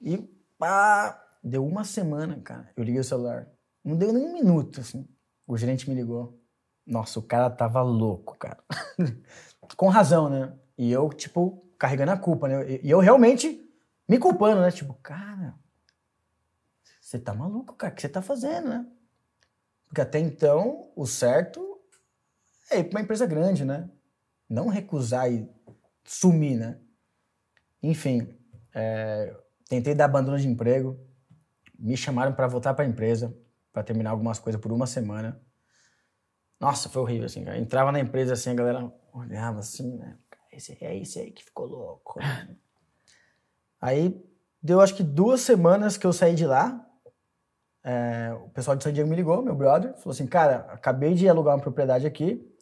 E 0.00 0.18
pá, 0.58 1.22
deu 1.42 1.66
uma 1.66 1.84
semana, 1.84 2.38
cara. 2.42 2.70
Eu 2.76 2.84
liguei 2.84 3.00
o 3.00 3.04
celular. 3.04 3.48
Não 3.84 3.96
deu 3.96 4.12
nem 4.12 4.26
um 4.26 4.32
minuto, 4.32 4.80
assim. 4.80 5.08
O 5.46 5.56
gerente 5.56 5.88
me 5.88 5.94
ligou. 5.94 6.38
Nossa, 6.86 7.18
o 7.18 7.22
cara 7.22 7.48
tava 7.50 7.82
louco, 7.82 8.36
cara. 8.38 8.58
Com 9.74 9.88
razão, 9.88 10.28
né? 10.28 10.52
E 10.76 10.92
eu, 10.92 11.08
tipo, 11.10 11.64
carregando 11.78 12.12
a 12.12 12.16
culpa, 12.18 12.48
né? 12.48 12.80
E 12.82 12.90
eu 12.90 13.00
realmente 13.00 13.68
me 14.08 14.18
culpando, 14.18 14.60
né? 14.60 14.70
Tipo, 14.70 14.94
cara, 14.94 15.54
você 17.00 17.18
tá 17.18 17.34
maluco, 17.34 17.74
cara. 17.74 17.92
O 17.92 17.96
que 17.96 18.02
você 18.02 18.08
tá 18.08 18.22
fazendo, 18.22 18.68
né? 18.68 18.86
Porque 19.86 20.00
até 20.00 20.18
então, 20.18 20.90
o 20.94 21.06
certo 21.06 21.80
é 22.70 22.80
ir 22.80 22.84
pra 22.84 22.98
uma 22.98 23.04
empresa 23.04 23.26
grande, 23.26 23.64
né? 23.64 23.88
Não 24.48 24.68
recusar 24.68 25.30
e 25.30 25.48
sumir, 26.04 26.56
né? 26.56 26.78
Enfim, 27.82 28.36
é, 28.74 29.34
tentei 29.68 29.94
dar 29.94 30.06
abandono 30.06 30.38
de 30.38 30.48
emprego, 30.48 30.98
me 31.78 31.96
chamaram 31.96 32.32
para 32.32 32.46
voltar 32.46 32.74
para 32.74 32.84
a 32.84 32.88
empresa, 32.88 33.36
para 33.72 33.82
terminar 33.82 34.10
algumas 34.10 34.38
coisas 34.38 34.60
por 34.60 34.72
uma 34.72 34.86
semana. 34.86 35.40
Nossa, 36.58 36.88
foi 36.88 37.02
horrível, 37.02 37.26
assim, 37.26 37.44
cara. 37.44 37.58
Entrava 37.58 37.92
na 37.92 38.00
empresa, 38.00 38.32
assim, 38.32 38.50
a 38.50 38.54
galera 38.54 38.92
olhava 39.18 39.60
assim, 39.60 39.96
né? 39.96 40.16
Esse, 40.52 40.76
é 40.82 40.96
esse 40.96 41.18
aí 41.18 41.30
que 41.30 41.44
ficou 41.44 41.66
louco. 41.66 42.18
Né? 42.18 42.56
Aí, 43.80 44.24
deu 44.62 44.80
acho 44.80 44.94
que 44.94 45.02
duas 45.02 45.40
semanas 45.40 45.96
que 45.96 46.06
eu 46.06 46.12
saí 46.12 46.34
de 46.34 46.46
lá, 46.46 46.86
é, 47.84 48.32
o 48.32 48.48
pessoal 48.50 48.76
de 48.76 48.82
San 48.82 48.92
Diego 48.92 49.08
me 49.08 49.16
ligou, 49.16 49.42
meu 49.42 49.54
brother, 49.54 49.94
falou 49.96 50.12
assim, 50.12 50.26
cara, 50.26 50.66
acabei 50.70 51.14
de 51.14 51.28
alugar 51.28 51.54
uma 51.54 51.62
propriedade 51.62 52.06
aqui, 52.06 52.52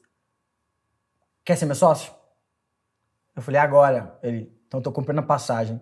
quer 1.44 1.56
ser 1.56 1.66
meu 1.66 1.74
sócio? 1.74 2.12
Eu 3.34 3.42
falei, 3.42 3.60
agora. 3.60 4.18
Ele, 4.22 4.52
então 4.66 4.80
tô 4.80 4.92
comprando 4.92 5.18
a 5.18 5.22
passagem. 5.22 5.80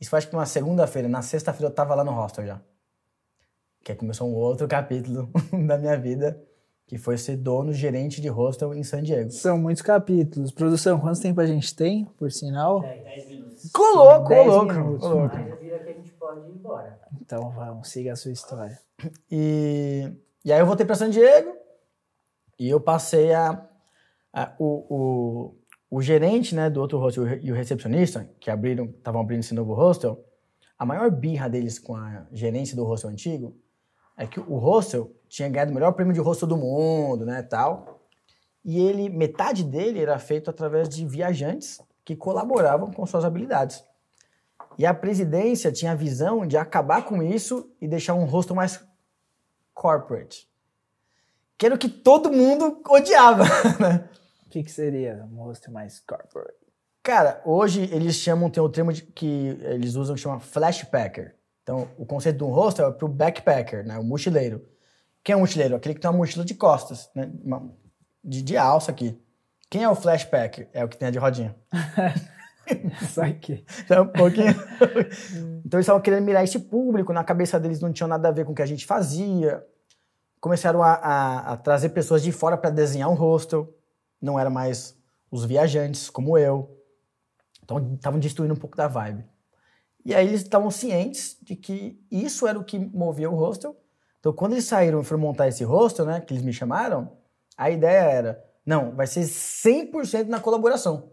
Isso 0.00 0.10
foi 0.10 0.18
acho 0.18 0.28
que 0.28 0.34
uma 0.34 0.46
segunda-feira. 0.46 1.08
Na 1.08 1.22
sexta-feira 1.22 1.70
eu 1.70 1.74
tava 1.74 1.94
lá 1.94 2.04
no 2.04 2.12
hostel 2.12 2.46
já. 2.46 2.60
Que 3.82 3.92
aí 3.92 3.98
começou 3.98 4.28
um 4.28 4.34
outro 4.34 4.66
capítulo 4.66 5.30
da 5.66 5.78
minha 5.78 5.98
vida, 5.98 6.42
que 6.86 6.98
foi 6.98 7.16
ser 7.16 7.36
dono, 7.36 7.72
gerente 7.72 8.20
de 8.20 8.28
hostel 8.28 8.74
em 8.74 8.82
San 8.82 9.02
Diego. 9.02 9.30
São 9.30 9.58
muitos 9.58 9.82
capítulos. 9.82 10.52
Produção, 10.52 11.00
quanto 11.00 11.20
tempo 11.20 11.40
a 11.40 11.46
gente 11.46 11.74
tem, 11.74 12.04
por 12.18 12.30
sinal? 12.30 12.82
10 12.82 13.28
minutos. 13.28 13.70
Colou, 13.72 14.24
colou. 14.24 14.64
minutos. 14.64 15.08
Mas 15.08 15.48
eu 15.50 15.56
vira 15.56 15.78
que 15.78 15.90
a 15.90 15.92
gente 15.94 16.12
pode 16.12 16.40
ir 16.48 16.54
embora. 16.54 17.00
Então 17.20 17.50
vamos, 17.50 17.88
siga 17.88 18.12
a 18.12 18.16
sua 18.16 18.32
história. 18.32 18.78
E, 19.30 20.12
e 20.44 20.52
aí 20.52 20.60
eu 20.60 20.66
voltei 20.66 20.84
para 20.86 20.94
San 20.94 21.10
Diego 21.10 21.52
e 22.58 22.68
eu 22.68 22.80
passei 22.80 23.32
a, 23.32 23.66
a 24.32 24.54
o, 24.58 24.86
o 24.88 25.54
o 25.94 26.02
gerente 26.02 26.56
né, 26.56 26.68
do 26.68 26.80
outro 26.80 26.98
hostel 26.98 27.38
e 27.40 27.52
o 27.52 27.54
recepcionista, 27.54 28.28
que 28.40 28.50
abriram, 28.50 28.86
estavam 28.86 29.20
abrindo 29.20 29.40
esse 29.40 29.54
novo 29.54 29.74
hostel, 29.74 30.24
a 30.76 30.84
maior 30.84 31.08
birra 31.08 31.48
deles 31.48 31.78
com 31.78 31.94
a 31.94 32.26
gerência 32.32 32.74
do 32.74 32.84
hostel 32.84 33.10
antigo 33.10 33.56
é 34.16 34.26
que 34.26 34.38
o 34.40 34.56
hostel 34.56 35.10
tinha 35.28 35.48
ganhado 35.48 35.70
o 35.70 35.74
melhor 35.74 35.92
prêmio 35.92 36.12
de 36.14 36.20
hostel 36.20 36.48
do 36.48 36.56
mundo, 36.56 37.24
né, 37.26 37.42
tal. 37.42 38.00
E 38.64 38.78
ele, 38.80 39.08
metade 39.08 39.62
dele 39.64 40.00
era 40.00 40.18
feito 40.18 40.48
através 40.48 40.88
de 40.88 41.06
viajantes 41.06 41.80
que 42.04 42.14
colaboravam 42.16 42.90
com 42.92 43.04
suas 43.06 43.24
habilidades. 43.24 43.84
E 44.78 44.86
a 44.86 44.94
presidência 44.94 45.70
tinha 45.70 45.92
a 45.92 45.96
visão 45.96 46.46
de 46.46 46.56
acabar 46.56 47.04
com 47.04 47.22
isso 47.22 47.70
e 47.80 47.86
deixar 47.86 48.14
um 48.14 48.24
hostel 48.24 48.56
mais 48.56 48.82
corporate. 49.72 50.48
Que 51.56 51.66
era 51.66 51.74
o 51.74 51.78
que 51.78 51.88
todo 51.88 52.32
mundo 52.32 52.80
odiava, 52.88 53.44
né? 53.80 54.08
O 54.46 54.50
que, 54.50 54.62
que 54.62 54.70
seria 54.70 55.28
um 55.32 55.42
hostel 55.42 55.72
mais 55.72 56.00
corporate? 56.00 56.54
Cara, 57.02 57.42
hoje 57.44 57.82
eles 57.92 58.16
chamam, 58.16 58.48
tem 58.48 58.62
o 58.62 58.68
termo 58.68 58.92
de- 58.92 59.02
que 59.02 59.58
eles 59.62 59.94
usam 59.94 60.14
que 60.14 60.20
chama 60.22 60.40
flashpacker. 60.40 61.36
Então, 61.64 61.88
o 61.98 62.06
conceito 62.06 62.36
de 62.36 62.44
um 62.44 62.50
hostel 62.50 62.88
é 62.88 62.92
pro 62.92 63.08
backpacker, 63.08 63.84
né? 63.84 63.98
O 63.98 64.04
mochileiro. 64.04 64.64
Quem 65.24 65.32
é 65.32 65.36
um 65.36 65.40
mochileiro? 65.40 65.74
Aquele 65.74 65.94
que 65.94 66.00
tem 66.00 66.08
uma 66.10 66.16
mochila 66.16 66.44
de 66.44 66.54
costas, 66.54 67.10
né? 67.14 67.32
Uma- 67.42 67.72
de, 68.22 68.40
de 68.42 68.56
alça 68.56 68.90
aqui. 68.92 69.18
Quem 69.70 69.82
é 69.82 69.88
o 69.88 69.94
flashpacker? 69.94 70.68
É 70.72 70.84
o 70.84 70.88
que 70.88 70.96
tem 70.96 71.08
a 71.08 71.10
de 71.10 71.18
rodinha. 71.18 71.56
Isso 73.02 73.20
aqui. 73.20 73.64
Então, 73.84 74.04
um 74.04 74.08
pouquinho. 74.08 74.52
então 75.64 75.78
eles 75.78 75.84
estavam 75.84 76.00
querendo 76.00 76.22
mirar 76.24 76.44
esse 76.44 76.58
público, 76.58 77.12
na 77.12 77.24
cabeça 77.24 77.58
deles 77.58 77.80
não 77.80 77.92
tinha 77.92 78.06
nada 78.06 78.28
a 78.28 78.32
ver 78.32 78.44
com 78.44 78.52
o 78.52 78.54
que 78.54 78.62
a 78.62 78.66
gente 78.66 78.86
fazia. 78.86 79.64
Começaram 80.40 80.82
a, 80.82 80.92
a- 80.92 81.52
a 81.52 81.56
trazer 81.56 81.88
pessoas 81.90 82.22
de 82.22 82.30
fora 82.30 82.56
para 82.58 82.70
desenhar 82.70 83.08
um 83.10 83.14
hostel. 83.14 83.74
Não 84.20 84.38
era 84.38 84.50
mais 84.50 84.96
os 85.30 85.44
viajantes, 85.46 86.08
como 86.10 86.36
eu. 86.38 86.78
Então 87.62 87.94
estavam 87.94 88.20
destruindo 88.20 88.52
um 88.54 88.58
pouco 88.58 88.76
da 88.76 88.86
vibe. 88.86 89.24
E 90.04 90.14
aí 90.14 90.26
eles 90.28 90.42
estavam 90.42 90.70
cientes 90.70 91.36
de 91.42 91.56
que 91.56 91.98
isso 92.10 92.46
era 92.46 92.58
o 92.58 92.64
que 92.64 92.78
movia 92.78 93.30
o 93.30 93.34
hostel. 93.34 93.76
Então 94.20 94.32
quando 94.32 94.52
eles 94.52 94.66
saíram 94.66 95.00
e 95.00 95.04
foram 95.04 95.22
montar 95.22 95.48
esse 95.48 95.64
hostel, 95.64 96.04
né, 96.04 96.20
que 96.20 96.34
eles 96.34 96.44
me 96.44 96.52
chamaram, 96.52 97.12
a 97.56 97.70
ideia 97.70 98.02
era, 98.02 98.44
não, 98.66 98.94
vai 98.94 99.06
ser 99.06 99.22
100% 99.22 100.26
na 100.26 100.40
colaboração. 100.40 101.10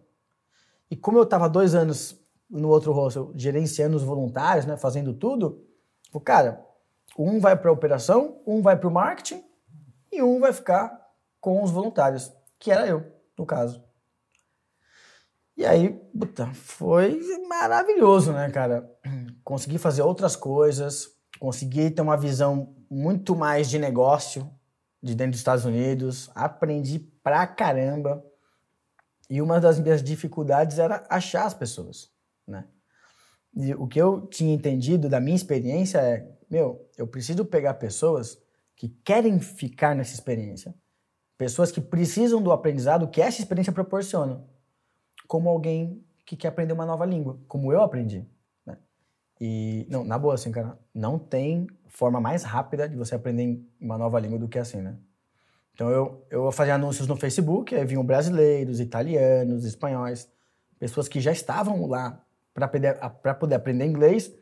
E 0.90 0.96
como 0.96 1.18
eu 1.18 1.24
estava 1.24 1.50
dois 1.50 1.74
anos 1.74 2.20
no 2.50 2.68
outro 2.68 2.92
hostel 2.92 3.32
gerenciando 3.36 3.96
os 3.96 4.04
voluntários, 4.04 4.66
né, 4.66 4.76
fazendo 4.76 5.14
tudo, 5.14 5.66
o 6.12 6.20
cara, 6.20 6.66
um 7.18 7.40
vai 7.40 7.56
para 7.56 7.70
a 7.70 7.74
operação, 7.74 8.42
um 8.46 8.62
vai 8.62 8.78
para 8.78 8.90
o 8.90 8.92
marketing 8.92 9.44
e 10.12 10.22
um 10.22 10.40
vai 10.40 10.52
ficar 10.52 11.00
com 11.40 11.64
os 11.64 11.72
voluntários, 11.72 12.32
que 12.60 12.72
era 12.72 12.86
eu, 12.86 13.06
no 13.38 13.46
caso. 13.46 13.82
E 15.62 15.66
aí, 15.68 15.90
puta, 15.90 16.52
foi 16.56 17.22
maravilhoso, 17.48 18.34
né, 18.34 18.50
cara? 18.50 18.92
Consegui 19.46 19.78
fazer 19.78 20.02
outras 20.02 20.36
coisas, 20.36 21.10
consegui 21.40 21.92
ter 21.92 22.02
uma 22.02 22.18
visão 22.18 22.76
muito 22.90 23.36
mais 23.36 23.70
de 23.70 23.78
negócio 23.78 24.50
de 25.04 25.14
dentro 25.14 25.34
dos 25.34 25.40
Estados 25.40 25.64
Unidos, 25.64 26.32
aprendi 26.34 26.98
pra 26.98 27.46
caramba. 27.46 28.26
E 29.30 29.40
uma 29.40 29.60
das 29.60 29.80
minhas 29.80 30.02
dificuldades 30.02 30.80
era 30.80 31.06
achar 31.08 31.46
as 31.46 31.54
pessoas, 31.54 32.10
né? 32.48 32.66
E 33.56 33.76
o 33.76 33.88
que 33.88 34.02
eu 34.02 34.26
tinha 34.26 34.56
entendido 34.56 35.08
da 35.08 35.20
minha 35.20 35.36
experiência 35.36 36.00
é, 36.00 36.28
meu, 36.50 36.90
eu 36.98 37.06
preciso 37.06 37.46
pegar 37.46 37.76
pessoas 37.76 38.36
que 38.76 38.90
querem 39.06 39.40
ficar 39.40 39.96
nessa 39.96 40.16
experiência, 40.16 40.74
pessoas 41.38 41.72
que 41.72 41.80
precisam 41.80 42.42
do 42.42 42.52
aprendizado 42.52 43.08
que 43.08 43.22
essa 43.22 43.40
experiência 43.40 43.72
proporciona, 43.72 44.44
como 45.32 45.48
alguém 45.48 46.04
que 46.26 46.36
quer 46.36 46.50
aprender 46.50 46.74
uma 46.74 46.86
nova 46.86 47.06
língua, 47.06 47.40
como 47.48 47.72
eu 47.72 47.82
aprendi. 47.82 48.28
Né? 48.66 48.78
E, 49.40 49.88
não, 49.90 50.04
na 50.04 50.20
boa, 50.20 50.34
assim, 50.34 50.52
cara, 50.52 50.78
não 50.94 51.18
tem 51.18 51.68
forma 51.88 52.20
mais 52.20 52.44
rápida 52.44 52.90
de 52.90 52.98
você 52.98 53.16
aprender 53.16 53.66
uma 53.80 53.98
nova 53.98 54.20
língua 54.20 54.38
do 54.38 54.50
que 54.50 54.60
assim, 54.60 54.82
né? 54.82 54.98
Então 55.74 55.90
eu, 55.90 56.26
eu 56.30 56.52
fazia 56.52 56.76
anúncios 56.76 57.08
no 57.08 57.16
Facebook, 57.16 57.74
aí 57.74 57.86
vinham 57.86 58.04
brasileiros, 58.04 58.82
italianos, 58.82 59.64
espanhóis, 59.64 60.30
pessoas 60.78 61.08
que 61.08 61.22
já 61.22 61.32
estavam 61.32 61.88
lá 61.88 62.22
para 62.54 62.68
poder, 62.68 63.56
aprender 63.56 63.86
inglês, 63.86 64.34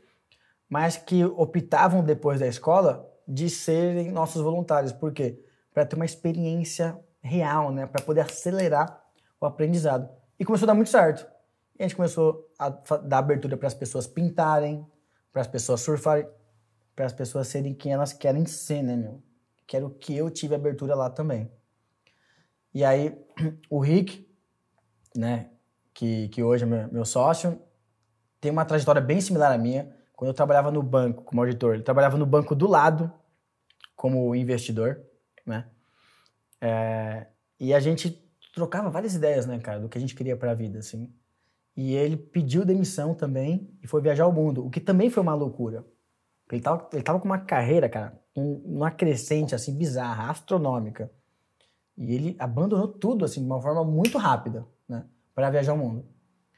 mas 0.67 0.97
que 0.97 1.23
optavam 1.23 2.03
depois 2.03 2.39
da 2.39 2.47
escola 2.47 3.07
de 3.27 3.47
serem 3.47 4.11
nossos 4.11 4.41
voluntários. 4.41 4.91
Por 4.91 5.13
quê? 5.13 5.39
Para 5.71 5.85
ter 5.85 5.95
uma 5.95 6.05
experiência 6.05 6.97
real, 7.21 7.71
né? 7.71 7.85
Para 7.85 8.03
poder 8.03 8.21
acelerar 8.21 9.05
o 9.39 9.45
aprendizado. 9.45 10.17
E 10.39 10.45
começou 10.45 10.65
a 10.65 10.67
dar 10.67 10.73
muito 10.73 10.89
certo. 10.89 11.29
E 11.77 11.83
a 11.83 11.87
gente 11.87 11.95
começou 11.95 12.49
a 12.57 12.69
dar 12.69 13.19
abertura 13.19 13.57
para 13.57 13.67
as 13.67 13.73
pessoas 13.73 14.07
pintarem, 14.07 14.85
para 15.31 15.41
as 15.41 15.47
pessoas 15.47 15.81
surfarem, 15.81 16.27
para 16.95 17.05
as 17.05 17.13
pessoas 17.13 17.47
serem 17.47 17.73
quem 17.73 17.93
elas 17.93 18.13
querem 18.13 18.45
ser, 18.45 18.81
né, 18.81 18.95
meu? 18.95 19.21
Que 19.67 19.77
era 19.77 19.85
o 19.85 19.89
que 19.89 20.15
eu 20.15 20.29
tive 20.29 20.55
abertura 20.55 20.95
lá 20.95 21.09
também. 21.09 21.51
E 22.73 22.83
aí, 22.83 23.17
o 23.69 23.79
Rick, 23.79 24.27
né, 25.15 25.49
que, 25.93 26.29
que 26.29 26.41
hoje 26.41 26.63
é 26.63 26.67
meu, 26.67 26.91
meu 26.91 27.05
sócio, 27.05 27.61
tem 28.39 28.51
uma 28.51 28.65
trajetória 28.65 29.01
bem 29.01 29.19
similar 29.19 29.51
à 29.51 29.57
minha. 29.57 29.93
Quando 30.15 30.29
eu 30.29 30.33
trabalhava 30.33 30.71
no 30.71 30.81
banco 30.81 31.23
como 31.23 31.41
auditor, 31.41 31.73
ele 31.75 31.83
trabalhava 31.83 32.17
no 32.17 32.25
banco 32.25 32.55
do 32.55 32.67
lado 32.67 33.11
como 33.95 34.33
investidor, 34.35 35.01
né? 35.45 35.69
É, 36.61 37.27
e 37.59 37.73
a 37.73 37.79
gente 37.79 38.28
trocava 38.53 38.89
várias 38.89 39.15
ideias, 39.15 39.45
né, 39.45 39.59
cara, 39.59 39.79
do 39.79 39.89
que 39.89 39.97
a 39.97 40.01
gente 40.01 40.15
queria 40.15 40.35
para 40.35 40.51
a 40.51 40.55
vida, 40.55 40.79
assim. 40.79 41.11
E 41.75 41.95
ele 41.95 42.17
pediu 42.17 42.65
demissão 42.65 43.13
também 43.13 43.69
e 43.81 43.87
foi 43.87 44.01
viajar 44.01 44.25
ao 44.25 44.31
mundo, 44.33 44.65
o 44.65 44.69
que 44.69 44.79
também 44.81 45.09
foi 45.09 45.23
uma 45.23 45.33
loucura. 45.33 45.85
Ele 46.51 46.61
tava, 46.61 46.89
ele 46.91 47.03
tava 47.03 47.19
com 47.19 47.25
uma 47.25 47.37
carreira, 47.37 47.87
cara, 47.87 48.19
um- 48.35 48.61
uma 48.65 48.89
crescente, 48.91 49.53
assim, 49.53 49.73
bizarra, 49.75 50.29
astronômica. 50.31 51.11
E 51.97 52.13
ele 52.13 52.35
abandonou 52.39 52.87
tudo, 52.87 53.23
assim, 53.23 53.41
de 53.41 53.45
uma 53.45 53.61
forma 53.61 53.83
muito 53.83 54.17
rápida, 54.17 54.65
né, 54.87 55.05
para 55.35 55.49
viajar 55.49 55.73
ao 55.73 55.77
mundo. 55.77 56.05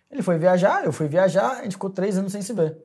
Ele 0.10 0.22
foi 0.22 0.38
viajar, 0.38 0.86
eu 0.86 0.92
fui 0.94 1.08
viajar, 1.08 1.60
a 1.60 1.64
gente 1.64 1.74
ficou 1.74 1.89
três 1.89 2.18
anos 2.18 2.32
sem 2.32 2.42
se 2.42 2.54
ver. 2.54 2.78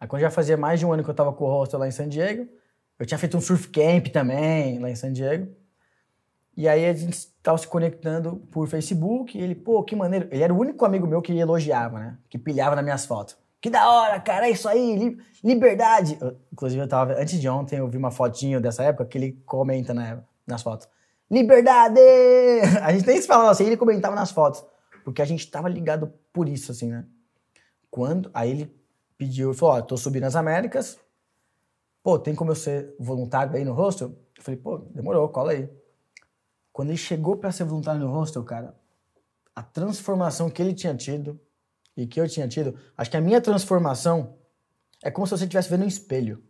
Aí 0.00 0.06
quando 0.06 0.22
já 0.22 0.30
fazia 0.30 0.56
mais 0.56 0.78
de 0.78 0.86
um 0.86 0.92
ano 0.92 1.02
que 1.02 1.10
eu 1.10 1.14
tava 1.14 1.32
com 1.32 1.44
o 1.44 1.48
hostel 1.48 1.78
lá 1.80 1.88
em 1.88 1.90
San 1.90 2.08
Diego, 2.08 2.48
eu 2.98 3.06
tinha 3.06 3.18
feito 3.18 3.36
um 3.36 3.40
surf 3.40 3.68
camp 3.68 4.08
também 4.08 4.78
lá 4.78 4.90
em 4.90 4.94
San 4.94 5.12
Diego. 5.12 5.52
E 6.58 6.66
aí 6.66 6.84
a 6.86 6.92
gente 6.92 7.28
tava 7.40 7.56
se 7.56 7.68
conectando 7.68 8.34
por 8.50 8.66
Facebook 8.66 9.38
e 9.38 9.40
ele, 9.40 9.54
pô, 9.54 9.84
que 9.84 9.94
maneiro. 9.94 10.26
Ele 10.32 10.42
era 10.42 10.52
o 10.52 10.58
único 10.58 10.84
amigo 10.84 11.06
meu 11.06 11.22
que 11.22 11.32
elogiava, 11.38 12.00
né? 12.00 12.18
Que 12.28 12.36
pilhava 12.36 12.74
nas 12.74 12.82
minhas 12.82 13.06
fotos. 13.06 13.36
Que 13.60 13.70
da 13.70 13.88
hora, 13.88 14.18
cara, 14.18 14.48
é 14.48 14.50
isso 14.50 14.68
aí, 14.68 14.96
li- 14.96 15.18
liberdade. 15.44 16.18
Eu- 16.20 16.36
inclusive, 16.52 16.82
eu 16.82 16.88
tava, 16.88 17.12
antes 17.12 17.40
de 17.40 17.48
ontem, 17.48 17.76
eu 17.78 17.86
vi 17.86 17.96
uma 17.96 18.10
fotinho 18.10 18.60
dessa 18.60 18.82
época 18.82 19.04
que 19.04 19.16
ele 19.16 19.40
comenta 19.46 19.94
na- 19.94 20.18
nas 20.44 20.60
fotos. 20.60 20.88
Liberdade! 21.30 22.00
A 22.82 22.92
gente 22.92 23.06
nem 23.06 23.20
se 23.22 23.28
falava 23.28 23.52
assim, 23.52 23.64
ele 23.64 23.76
comentava 23.76 24.16
nas 24.16 24.32
fotos. 24.32 24.64
Porque 25.04 25.22
a 25.22 25.24
gente 25.24 25.48
tava 25.48 25.68
ligado 25.68 26.12
por 26.32 26.48
isso, 26.48 26.72
assim, 26.72 26.88
né? 26.90 27.04
Quando, 27.88 28.30
aí 28.34 28.50
ele 28.50 28.76
pediu, 29.16 29.54
falou, 29.54 29.76
ó, 29.76 29.80
tô 29.80 29.96
subindo 29.96 30.24
as 30.24 30.34
Américas, 30.34 30.98
pô, 32.02 32.18
tem 32.18 32.34
como 32.34 32.50
eu 32.50 32.56
ser 32.56 32.94
voluntário 32.98 33.54
aí 33.54 33.64
no 33.64 33.72
hostel? 33.74 34.08
Eu 34.36 34.42
falei, 34.42 34.58
pô, 34.60 34.78
demorou, 34.92 35.28
cola 35.28 35.52
aí. 35.52 35.68
Quando 36.78 36.90
ele 36.90 36.96
chegou 36.96 37.36
para 37.36 37.50
ser 37.50 37.64
voluntário 37.64 38.00
no 38.00 38.06
hostel, 38.06 38.44
cara, 38.44 38.72
a 39.52 39.64
transformação 39.64 40.48
que 40.48 40.62
ele 40.62 40.72
tinha 40.72 40.94
tido 40.94 41.36
e 41.96 42.06
que 42.06 42.20
eu 42.20 42.28
tinha 42.28 42.46
tido, 42.46 42.78
acho 42.96 43.10
que 43.10 43.16
a 43.16 43.20
minha 43.20 43.40
transformação 43.40 44.36
é 45.02 45.10
como 45.10 45.26
se 45.26 45.32
você 45.32 45.42
estivesse 45.42 45.68
vendo 45.68 45.82
um 45.82 45.88
espelho. 45.88 46.40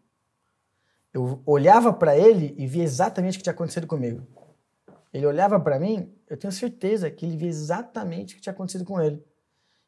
Eu 1.14 1.42
olhava 1.46 1.94
para 1.94 2.14
ele 2.14 2.54
e 2.58 2.66
via 2.66 2.84
exatamente 2.84 3.36
o 3.36 3.38
que 3.38 3.44
tinha 3.44 3.54
acontecido 3.54 3.86
comigo. 3.86 4.26
Ele 5.14 5.24
olhava 5.24 5.58
para 5.58 5.78
mim, 5.78 6.14
eu 6.28 6.36
tenho 6.36 6.52
certeza 6.52 7.10
que 7.10 7.24
ele 7.24 7.38
via 7.38 7.48
exatamente 7.48 8.34
o 8.34 8.36
que 8.36 8.42
tinha 8.42 8.52
acontecido 8.52 8.84
com 8.84 9.00
ele. 9.00 9.24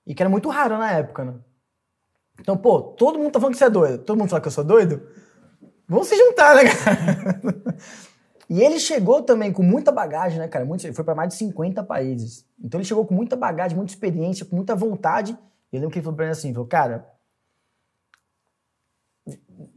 E 0.07 0.15
que 0.15 0.23
era 0.23 0.31
muito 0.31 0.49
raro 0.49 0.79
na 0.79 0.91
época, 0.91 1.23
né? 1.23 1.35
Então, 2.41 2.57
pô, 2.57 2.81
todo 2.81 3.19
mundo 3.19 3.31
tá 3.31 3.39
falando 3.39 3.53
que 3.53 3.59
você 3.59 3.67
é 3.67 3.71
doido. 3.71 4.05
Todo 4.05 4.17
mundo 4.17 4.31
fala 4.31 4.41
que 4.41 4.49
eu 4.49 4.53
sou 4.53 4.65
doido. 4.65 5.07
Vamos 5.87 6.09
se 6.09 6.17
juntar, 6.17 6.55
né, 6.55 6.63
cara? 6.65 7.41
E 8.51 8.61
ele 8.61 8.81
chegou 8.81 9.23
também 9.23 9.53
com 9.53 9.63
muita 9.63 9.93
bagagem, 9.93 10.41
né, 10.41 10.49
cara? 10.49 10.65
Muito, 10.65 10.93
foi 10.93 11.05
para 11.05 11.15
mais 11.15 11.29
de 11.29 11.37
50 11.37 11.85
países. 11.85 12.45
Então 12.59 12.81
ele 12.81 12.85
chegou 12.85 13.07
com 13.07 13.15
muita 13.15 13.37
bagagem, 13.37 13.77
muita 13.77 13.93
experiência, 13.93 14.45
com 14.45 14.57
muita 14.57 14.75
vontade. 14.75 15.39
E 15.73 15.77
eu 15.77 15.81
lembro 15.81 15.93
que 15.93 16.01
ele 16.01 16.05
falou 16.05 16.17
pra 16.17 16.27
mim 16.27 16.33
assim, 16.33 16.53
falou, 16.53 16.67
cara, 16.67 17.09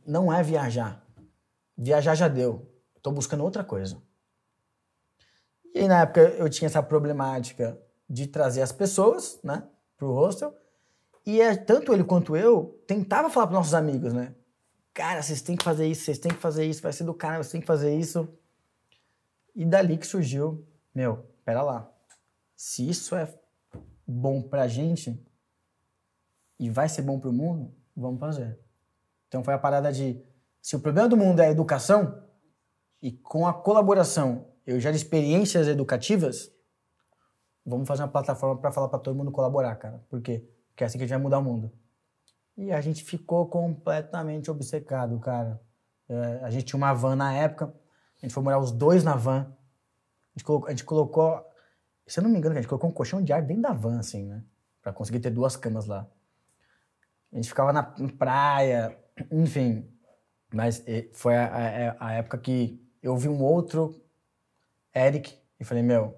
não 0.08 0.34
é 0.34 0.42
viajar. 0.42 1.06
Viajar 1.78 2.16
já 2.16 2.28
deu. 2.28 2.68
Eu 2.96 3.02
tô 3.02 3.12
buscando 3.12 3.44
outra 3.44 3.64
coisa. 3.64 4.02
E 5.76 5.82
aí, 5.82 5.88
na 5.88 6.02
época 6.02 6.22
eu 6.22 6.50
tinha 6.50 6.66
essa 6.66 6.82
problemática 6.82 7.80
de 8.10 8.26
trazer 8.26 8.64
as 8.64 8.72
pessoas, 8.72 9.40
né, 9.44 9.64
pro 9.98 10.12
hostel. 10.12 10.52
E 11.24 11.40
é, 11.40 11.56
tanto 11.56 11.94
ele 11.94 12.04
quanto 12.04 12.36
eu 12.36 12.84
tentava 12.88 13.30
falar 13.30 13.46
pros 13.46 13.58
nossos 13.60 13.74
amigos, 13.76 14.14
né? 14.14 14.34
Cara, 14.96 15.22
vocês 15.22 15.44
têm 15.44 15.56
que 15.56 15.64
fazer 15.64 15.86
isso, 15.86 16.06
vocês 16.06 16.18
têm 16.18 16.34
que 16.34 16.42
fazer 16.42 16.66
isso, 16.66 16.82
vai 16.82 16.92
ser 16.92 17.04
do 17.04 17.14
cara, 17.14 17.38
vocês 17.38 17.52
têm 17.52 17.62
que 17.62 17.68
fazer 17.68 17.96
isso. 17.96 18.28
E 19.56 19.66
dali 19.66 19.98
que 19.98 20.08
surgiu, 20.08 20.66
meu, 20.94 21.26
pera 21.46 21.62
lá. 21.62 21.92
Se 22.56 22.88
isso 22.88 23.16
é 23.16 23.32
bom 24.08 24.42
pra 24.42 24.68
gente 24.68 25.22
e 26.60 26.70
vai 26.70 26.90
ser 26.90 27.02
bom 27.02 27.20
pro 27.20 27.32
mundo, 27.32 27.74
vamos 27.96 28.20
fazer. 28.20 28.60
Então 29.28 29.44
foi 29.44 29.54
a 29.54 29.60
parada 29.60 29.92
de 29.92 30.22
se 30.62 30.76
o 30.76 30.80
problema 30.80 31.10
do 31.10 31.18
mundo 31.18 31.40
é 31.42 31.48
a 31.48 31.52
educação 31.52 32.24
e 33.02 33.12
com 33.12 33.48
a 33.48 33.54
colaboração 33.54 34.48
eu 34.66 34.80
gero 34.80 34.96
experiências 34.96 35.68
educativas, 35.68 36.52
vamos 37.66 37.88
fazer 37.88 38.04
uma 38.04 38.10
plataforma 38.10 38.60
para 38.60 38.72
falar 38.72 38.88
para 38.88 39.00
todo 39.00 39.16
mundo 39.16 39.32
colaborar, 39.32 39.76
cara. 39.76 40.04
Por 40.10 40.22
quê? 40.22 40.48
Porque 40.70 40.84
é 40.84 40.88
assim 40.88 40.98
que 40.98 41.04
a 41.04 41.08
gente 41.08 41.16
vai 41.16 41.24
mudar 41.24 41.40
o 41.40 41.44
mundo. 41.44 41.72
E 42.56 42.72
a 42.72 42.80
gente 42.80 43.04
ficou 43.04 43.48
completamente 43.48 44.50
obcecado, 44.50 45.20
cara. 45.20 45.60
É, 46.08 46.40
a 46.44 46.50
gente 46.50 46.66
tinha 46.66 46.78
uma 46.78 46.94
van 46.94 47.16
na 47.16 47.34
época, 47.34 47.74
a 48.24 48.26
gente 48.26 48.34
foi 48.34 48.42
morar 48.42 48.58
os 48.58 48.72
dois 48.72 49.04
na 49.04 49.16
van. 49.18 49.42
A 50.36 50.40
gente 50.40 50.46
colocou, 50.46 50.68
a 50.68 50.72
gente 50.72 50.84
colocou 50.86 51.46
Se 52.08 52.20
eu 52.20 52.24
não 52.24 52.30
me 52.32 52.38
engano, 52.38 52.54
a 52.56 52.58
gente 52.62 52.68
colocou 52.70 52.90
um 52.90 52.94
colchão 52.94 53.22
de 53.22 53.32
ar 53.34 53.42
dentro 53.42 53.62
da 53.64 53.74
van, 53.74 54.00
assim, 54.00 54.26
né? 54.26 54.44
Pra 54.82 54.92
conseguir 54.92 55.20
ter 55.20 55.30
duas 55.30 55.56
camas 55.56 55.86
lá. 55.86 56.08
A 57.32 57.36
gente 57.36 57.48
ficava 57.50 57.72
na 57.72 57.84
praia, 58.18 58.98
enfim. 59.32 59.90
Mas 60.54 60.84
foi 61.14 61.36
a, 61.36 61.46
a- 61.92 62.08
a 62.08 62.14
época 62.14 62.38
que 62.38 62.82
eu 63.02 63.16
vi 63.18 63.28
um 63.30 63.42
outro 63.42 64.02
Eric 64.96 65.38
e 65.60 65.64
falei, 65.64 65.82
meu, 65.84 66.16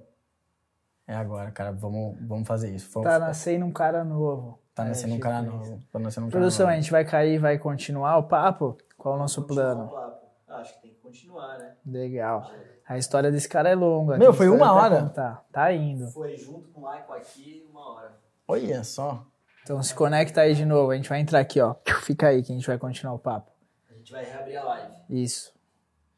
é 1.07 1.13
agora, 1.15 1.51
cara, 1.51 1.71
vamos, 1.71 2.17
vamos 2.27 2.47
fazer 2.47 2.73
isso. 2.73 2.89
Foi- 2.89 3.03
Tá 3.03 3.19
nascendo 3.19 3.65
um 3.65 3.71
cara 3.71 4.03
novo. 4.03 4.59
tá 4.73 4.83
É, 4.85 4.89
nascendo 4.89 5.13
um 5.15 5.19
cara 5.19 5.41
novo. 5.41 5.79
Tá 5.91 5.99
nascendo 5.99 6.27
um 6.27 6.29
cara 6.29 6.41
Produção, 6.41 6.65
a 6.67 6.71
novo. 6.71 6.81
gente 6.81 6.91
vai 6.91 7.05
cair, 7.05 7.37
vai 7.39 7.57
continuar 7.59 8.17
o 8.17 8.23
papo? 8.23 8.77
Qual 8.97 9.13
é 9.13 9.17
o 9.17 9.19
nosso 9.21 9.43
plano? 9.43 9.85
o 9.85 9.89
papo. 9.89 10.25
Ah, 10.47 10.55
acho 10.57 10.73
que 10.75 10.81
tem 10.81 10.93
que 10.93 10.99
continuar, 11.15 11.57
né? 11.57 11.71
Legal. 11.85 12.51
A 12.87 12.97
história 12.97 13.31
desse 13.31 13.47
cara 13.47 13.69
é 13.69 13.75
longa. 13.75 14.17
Meu, 14.17 14.33
foi 14.33 14.49
uma 14.49 14.73
hora. 14.73 15.11
Tá 15.51 15.73
indo. 15.73 16.07
Foi 16.11 16.35
junto 16.35 16.69
com 16.69 16.81
o 16.81 16.83
Laico 16.83 17.13
aqui 17.13 17.65
uma 17.71 17.93
hora. 17.95 18.11
Olha 18.47 18.83
só. 18.83 19.25
Então 19.63 19.81
se 19.81 19.93
conecta 19.95 20.41
aí 20.41 20.53
de 20.53 20.65
novo. 20.65 20.91
A 20.91 20.95
gente 20.95 21.09
vai 21.09 21.19
entrar 21.19 21.39
aqui, 21.39 21.59
ó. 21.59 21.75
Fica 22.03 22.27
aí 22.27 22.43
que 22.43 22.51
a 22.51 22.55
gente 22.55 22.67
vai 22.67 22.77
continuar 22.77 23.13
o 23.13 23.19
papo. 23.19 23.51
A 23.89 23.93
gente 23.95 24.11
vai 24.11 24.23
reabrir 24.23 24.57
a 24.57 24.63
live. 24.63 24.93
Isso. 25.09 25.51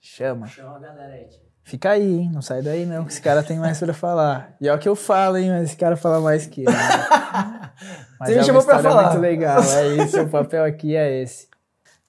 Chama. 0.01 0.47
Chama 0.47 0.75
a 0.75 0.79
galera 0.79 1.13
aí, 1.13 1.25
tia. 1.25 1.47
Fica 1.63 1.91
aí, 1.91 2.19
hein? 2.19 2.31
Não 2.33 2.41
sai 2.41 2.61
daí 2.61 2.85
não, 2.85 3.03
que 3.03 3.11
esse 3.11 3.21
cara 3.21 3.43
tem 3.43 3.59
mais 3.59 3.77
pra 3.77 3.93
falar. 3.93 4.55
E 4.59 4.69
é 4.69 4.73
o 4.73 4.79
que 4.79 4.87
eu 4.87 4.95
falo, 4.95 5.37
hein? 5.37 5.49
Mas 5.51 5.63
esse 5.63 5.75
cara 5.77 5.97
fala 5.97 6.21
mais 6.21 6.45
que 6.45 6.63
eu. 6.63 6.71
né? 6.71 6.77
Mas 8.19 8.29
Você 8.29 8.35
me 8.35 8.41
é 8.41 8.43
chamou 8.43 8.63
pra 8.63 8.79
falar. 8.79 9.03
muito 9.09 9.19
legal. 9.19 9.61
É 9.61 9.87
isso, 10.03 10.21
o 10.21 10.29
papel 10.29 10.63
aqui 10.63 10.95
é 10.95 11.21
esse. 11.21 11.49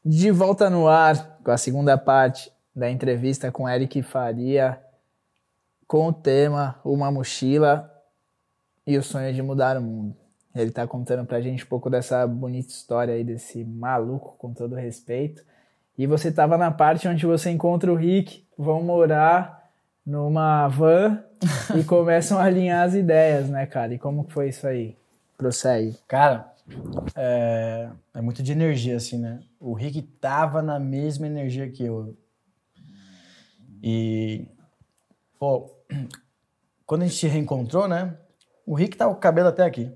De 0.04 0.30
volta 0.30 0.70
no 0.70 0.86
ar, 0.86 1.38
com 1.42 1.50
a 1.50 1.58
segunda 1.58 1.98
parte 1.98 2.52
da 2.78 2.90
entrevista 2.90 3.50
com 3.50 3.68
Eric 3.68 4.02
Faria, 4.02 4.80
com 5.86 6.08
o 6.08 6.12
tema 6.12 6.78
Uma 6.84 7.10
Mochila 7.10 7.92
e 8.86 8.96
o 8.96 9.02
sonho 9.02 9.32
de 9.34 9.42
mudar 9.42 9.76
o 9.76 9.82
mundo. 9.82 10.16
Ele 10.54 10.70
tá 10.70 10.86
contando 10.86 11.26
pra 11.26 11.40
gente 11.40 11.64
um 11.64 11.68
pouco 11.68 11.90
dessa 11.90 12.26
bonita 12.26 12.68
história 12.68 13.14
aí, 13.14 13.22
desse 13.22 13.64
maluco, 13.64 14.34
com 14.38 14.52
todo 14.52 14.74
respeito. 14.74 15.44
E 15.96 16.06
você 16.06 16.32
tava 16.32 16.56
na 16.56 16.70
parte 16.70 17.06
onde 17.08 17.26
você 17.26 17.50
encontra 17.50 17.92
o 17.92 17.96
Rick, 17.96 18.44
vão 18.56 18.82
morar 18.82 19.68
numa 20.06 20.66
van 20.68 21.22
e 21.76 21.82
começam 21.84 22.38
a 22.38 22.44
alinhar 22.44 22.86
as 22.86 22.94
ideias, 22.94 23.48
né, 23.48 23.66
cara? 23.66 23.92
E 23.92 23.98
como 23.98 24.24
que 24.24 24.32
foi 24.32 24.48
isso 24.48 24.66
aí? 24.66 24.96
Prossegue. 25.36 25.96
Cara, 26.06 26.50
é, 27.14 27.88
é 28.14 28.20
muito 28.20 28.42
de 28.42 28.52
energia, 28.52 28.96
assim, 28.96 29.18
né? 29.18 29.40
O 29.60 29.74
Rick 29.74 30.02
tava 30.02 30.62
na 30.62 30.78
mesma 30.78 31.26
energia 31.26 31.68
que 31.68 31.84
eu. 31.84 32.16
E, 33.82 34.48
pô, 35.38 35.70
quando 36.86 37.02
a 37.02 37.06
gente 37.06 37.18
se 37.18 37.26
reencontrou, 37.26 37.86
né? 37.86 38.18
O 38.66 38.74
Rick 38.74 38.96
tava 38.96 39.12
com 39.12 39.18
o 39.18 39.20
cabelo 39.20 39.48
até 39.48 39.64
aqui. 39.64 39.92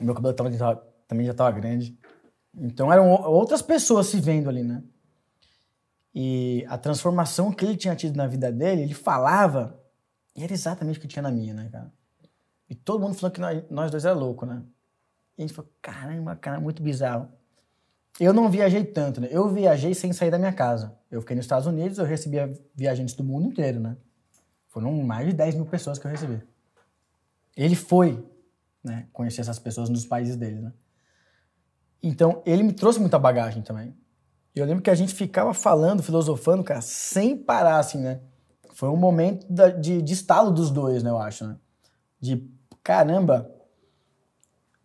Meu 0.00 0.14
cabelo 0.14 0.34
tava, 0.34 0.50
também 1.06 1.26
já 1.26 1.34
tava 1.34 1.50
grande. 1.52 1.98
Então 2.54 2.92
eram 2.92 3.10
outras 3.10 3.62
pessoas 3.62 4.06
se 4.06 4.20
vendo 4.20 4.48
ali, 4.48 4.62
né? 4.62 4.82
E 6.14 6.64
a 6.68 6.76
transformação 6.76 7.52
que 7.52 7.64
ele 7.64 7.76
tinha 7.76 7.94
tido 7.94 8.16
na 8.16 8.26
vida 8.26 8.50
dele, 8.50 8.82
ele 8.82 8.94
falava, 8.94 9.80
e 10.34 10.42
era 10.42 10.52
exatamente 10.52 10.98
o 10.98 11.02
que 11.02 11.08
tinha 11.08 11.22
na 11.22 11.30
minha, 11.30 11.54
né, 11.54 11.68
cara? 11.70 11.92
E 12.68 12.74
todo 12.74 13.00
mundo 13.00 13.14
falou 13.14 13.30
que 13.30 13.40
nós, 13.40 13.62
nós 13.70 13.90
dois 13.90 14.04
era 14.04 14.14
louco, 14.14 14.44
né? 14.44 14.62
E 15.36 15.42
a 15.42 15.46
gente 15.46 15.54
falou, 15.54 15.70
caramba, 15.80 16.36
cara, 16.36 16.60
muito 16.60 16.82
bizarro. 16.82 17.30
Eu 18.18 18.32
não 18.32 18.50
viajei 18.50 18.84
tanto, 18.84 19.20
né? 19.20 19.28
Eu 19.30 19.48
viajei 19.48 19.94
sem 19.94 20.12
sair 20.12 20.30
da 20.30 20.38
minha 20.38 20.52
casa. 20.52 20.96
Eu 21.10 21.20
fiquei 21.20 21.36
nos 21.36 21.44
Estados 21.44 21.66
Unidos, 21.66 21.98
eu 21.98 22.04
recebia 22.04 22.52
viajantes 22.74 23.14
do 23.14 23.24
mundo 23.24 23.46
inteiro, 23.46 23.80
né? 23.80 23.96
Foram 24.68 24.92
mais 25.02 25.26
de 25.26 25.32
10 25.32 25.54
mil 25.54 25.66
pessoas 25.66 25.98
que 25.98 26.06
eu 26.06 26.10
recebi. 26.10 26.42
Ele 27.56 27.74
foi, 27.74 28.24
né? 28.82 29.08
Conhecer 29.12 29.40
essas 29.40 29.58
pessoas 29.58 29.88
nos 29.88 30.04
países 30.04 30.36
dele, 30.36 30.60
né? 30.60 30.72
Então, 32.02 32.42
ele 32.46 32.62
me 32.62 32.72
trouxe 32.72 32.98
muita 32.98 33.18
bagagem 33.18 33.62
também. 33.62 33.94
Eu 34.54 34.64
lembro 34.66 34.82
que 34.82 34.90
a 34.90 34.94
gente 34.94 35.14
ficava 35.14 35.54
falando, 35.54 36.02
filosofando, 36.02 36.64
cara, 36.64 36.80
sem 36.80 37.36
parar, 37.36 37.78
assim, 37.78 37.98
né? 37.98 38.20
Foi 38.72 38.88
um 38.88 38.96
momento 38.96 39.46
de, 39.80 40.00
de 40.02 40.12
estalo 40.12 40.50
dos 40.50 40.70
dois, 40.70 41.02
né? 41.02 41.10
Eu 41.10 41.18
acho, 41.18 41.46
né? 41.46 41.56
De, 42.20 42.48
caramba, 42.82 43.50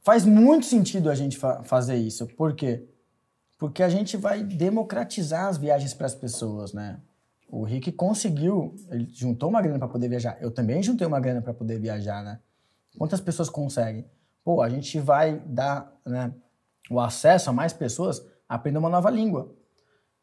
faz 0.01 0.25
muito 0.25 0.65
sentido 0.65 1.09
a 1.09 1.15
gente 1.15 1.37
fa- 1.37 1.63
fazer 1.63 1.95
isso. 1.95 2.27
Por 2.27 2.53
quê? 2.55 2.77
Porque 2.77 2.94
a 3.83 3.89
gente 3.89 4.17
vai 4.17 4.43
democratizar 4.43 5.47
as 5.47 5.57
viagens 5.57 5.93
para 5.93 6.05
as 6.05 6.15
pessoas, 6.15 6.73
né? 6.73 6.99
O 7.49 7.63
Rick 7.63 7.91
conseguiu, 7.91 8.75
ele 8.89 9.07
juntou 9.13 9.49
uma 9.49 9.61
grana 9.61 9.79
para 9.79 9.87
poder 9.87 10.09
viajar. 10.09 10.37
Eu 10.41 10.51
também 10.51 10.81
juntei 10.81 11.05
uma 11.05 11.19
grana 11.19 11.41
para 11.41 11.53
poder 11.53 11.79
viajar, 11.79 12.23
né? 12.23 12.39
Quantas 12.97 13.21
pessoas 13.21 13.49
conseguem? 13.49 14.05
Pô, 14.43 14.61
a 14.61 14.69
gente 14.69 14.99
vai 14.99 15.39
dar 15.45 15.93
né, 16.05 16.33
o 16.89 16.99
acesso 16.99 17.49
a 17.49 17.53
mais 17.53 17.73
pessoas 17.73 18.25
a 18.47 18.55
aprender 18.55 18.77
uma 18.77 18.89
nova 18.89 19.09
língua. 19.09 19.53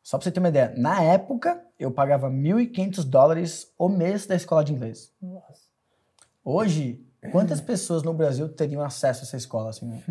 Só 0.02 0.18
para 0.18 0.24
você 0.24 0.32
ter 0.32 0.40
uma 0.40 0.48
ideia, 0.48 0.74
na 0.76 1.02
época 1.02 1.64
eu 1.78 1.90
pagava 1.90 2.30
1.500 2.30 3.04
dólares 3.04 3.72
o 3.78 3.88
mês 3.88 4.26
da 4.26 4.34
escola 4.34 4.64
de 4.64 4.72
inglês. 4.72 5.12
Hoje, 6.44 7.06
quantas 7.30 7.60
pessoas 7.60 8.02
no 8.02 8.12
Brasil 8.12 8.48
teriam 8.48 8.82
acesso 8.82 9.20
a 9.20 9.22
essa 9.24 9.36
escola? 9.36 9.70
Assim, 9.70 9.86
né? 9.86 10.02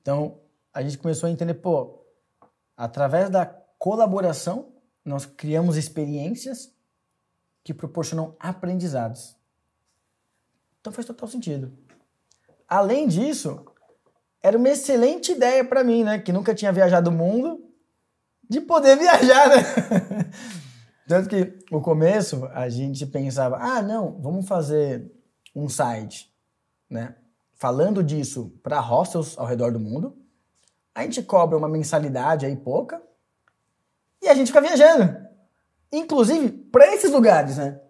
Então, 0.00 0.38
a 0.74 0.82
gente 0.82 0.98
começou 0.98 1.28
a 1.28 1.30
entender, 1.30 1.54
pô, 1.54 2.01
através 2.82 3.30
da 3.30 3.46
colaboração, 3.78 4.72
nós 5.04 5.24
criamos 5.24 5.76
experiências 5.76 6.74
que 7.62 7.72
proporcionam 7.72 8.34
aprendizados. 8.40 9.36
Então 10.80 10.92
faz 10.92 11.06
total 11.06 11.28
sentido. 11.28 11.72
Além 12.66 13.06
disso, 13.06 13.64
era 14.42 14.58
uma 14.58 14.68
excelente 14.68 15.30
ideia 15.30 15.64
para 15.64 15.84
mim, 15.84 16.02
né, 16.02 16.18
que 16.18 16.32
nunca 16.32 16.56
tinha 16.56 16.72
viajado 16.72 17.08
o 17.08 17.12
mundo, 17.12 17.64
de 18.50 18.60
poder 18.60 18.96
viajar, 18.98 19.48
né? 19.48 19.62
Tanto 21.06 21.28
que 21.28 21.64
no 21.70 21.80
começo 21.80 22.46
a 22.46 22.68
gente 22.68 23.06
pensava, 23.06 23.58
ah, 23.58 23.80
não, 23.80 24.20
vamos 24.20 24.48
fazer 24.48 25.08
um 25.54 25.68
site, 25.68 26.34
né? 26.90 27.14
Falando 27.54 28.02
disso 28.02 28.52
para 28.60 28.80
hostels 28.80 29.38
ao 29.38 29.46
redor 29.46 29.70
do 29.72 29.78
mundo. 29.78 30.20
A 30.94 31.02
gente 31.02 31.22
cobra 31.22 31.56
uma 31.56 31.68
mensalidade 31.68 32.44
aí 32.44 32.56
pouca 32.56 33.02
e 34.20 34.28
a 34.28 34.34
gente 34.34 34.48
fica 34.48 34.60
viajando. 34.60 35.16
Inclusive 35.90 36.48
para 36.50 36.94
esses 36.94 37.10
lugares, 37.10 37.56
né? 37.56 37.80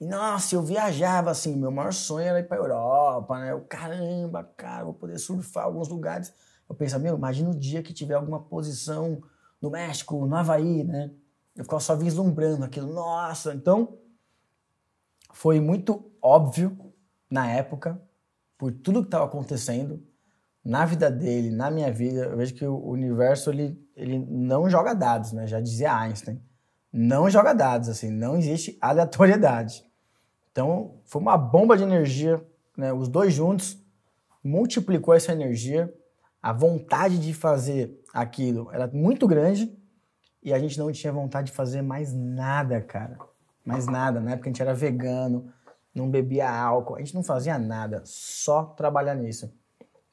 E 0.00 0.06
nossa, 0.06 0.54
eu 0.54 0.62
viajava 0.62 1.30
assim, 1.30 1.56
meu 1.56 1.70
maior 1.70 1.92
sonho 1.92 2.26
era 2.26 2.40
ir 2.40 2.48
para 2.48 2.56
Europa, 2.56 3.38
né? 3.38 3.52
Eu, 3.52 3.60
caramba, 3.62 4.44
cara, 4.56 4.84
vou 4.84 4.94
poder 4.94 5.18
surfar 5.18 5.64
alguns 5.64 5.88
lugares. 5.88 6.32
Eu 6.68 6.74
pensava, 6.74 7.02
meu, 7.02 7.16
imagina 7.16 7.50
o 7.50 7.54
dia 7.54 7.82
que 7.82 7.92
tiver 7.92 8.14
alguma 8.14 8.40
posição 8.40 9.22
no 9.60 9.70
México, 9.70 10.26
no 10.26 10.36
Havaí, 10.36 10.84
né? 10.84 11.10
Eu 11.56 11.64
ficava 11.64 11.80
só 11.80 11.94
vislumbrando 11.94 12.64
aquilo. 12.64 12.92
Nossa, 12.92 13.54
então 13.54 13.96
foi 15.32 15.60
muito 15.60 16.12
óbvio 16.20 16.92
na 17.30 17.50
época, 17.50 18.00
por 18.58 18.72
tudo 18.72 19.00
que 19.00 19.08
estava 19.08 19.24
acontecendo 19.24 20.02
na 20.64 20.86
vida 20.86 21.10
dele, 21.10 21.50
na 21.50 21.70
minha 21.70 21.92
vida. 21.92 22.24
Eu 22.24 22.36
vejo 22.36 22.54
que 22.54 22.66
o 22.66 22.88
universo 22.88 23.50
ele, 23.50 23.78
ele 23.94 24.18
não 24.18 24.68
joga 24.70 24.94
dados, 24.94 25.32
né? 25.32 25.46
Já 25.46 25.60
dizia 25.60 25.94
Einstein. 25.94 26.40
Não 26.92 27.28
joga 27.28 27.52
dados, 27.52 27.88
assim, 27.88 28.08
não 28.10 28.36
existe 28.36 28.78
aleatoriedade. 28.80 29.84
Então, 30.50 30.94
foi 31.04 31.20
uma 31.20 31.36
bomba 31.36 31.76
de 31.76 31.82
energia, 31.82 32.42
né? 32.76 32.92
Os 32.92 33.08
dois 33.08 33.34
juntos 33.34 33.76
multiplicou 34.42 35.12
essa 35.12 35.32
energia. 35.32 35.92
A 36.40 36.52
vontade 36.52 37.18
de 37.18 37.34
fazer 37.34 38.00
aquilo 38.12 38.70
era 38.72 38.86
muito 38.86 39.26
grande 39.26 39.76
e 40.42 40.52
a 40.52 40.58
gente 40.58 40.78
não 40.78 40.92
tinha 40.92 41.12
vontade 41.12 41.48
de 41.48 41.56
fazer 41.56 41.82
mais 41.82 42.12
nada, 42.14 42.80
cara. 42.80 43.18
Mais 43.64 43.86
nada. 43.86 44.20
Na 44.20 44.32
época 44.32 44.48
a 44.48 44.52
gente 44.52 44.62
era 44.62 44.74
vegano, 44.74 45.50
não 45.94 46.10
bebia 46.10 46.48
álcool, 46.48 46.96
a 46.96 46.98
gente 46.98 47.14
não 47.14 47.24
fazia 47.24 47.58
nada, 47.58 48.02
só 48.04 48.62
trabalhar 48.62 49.14
nisso. 49.14 49.50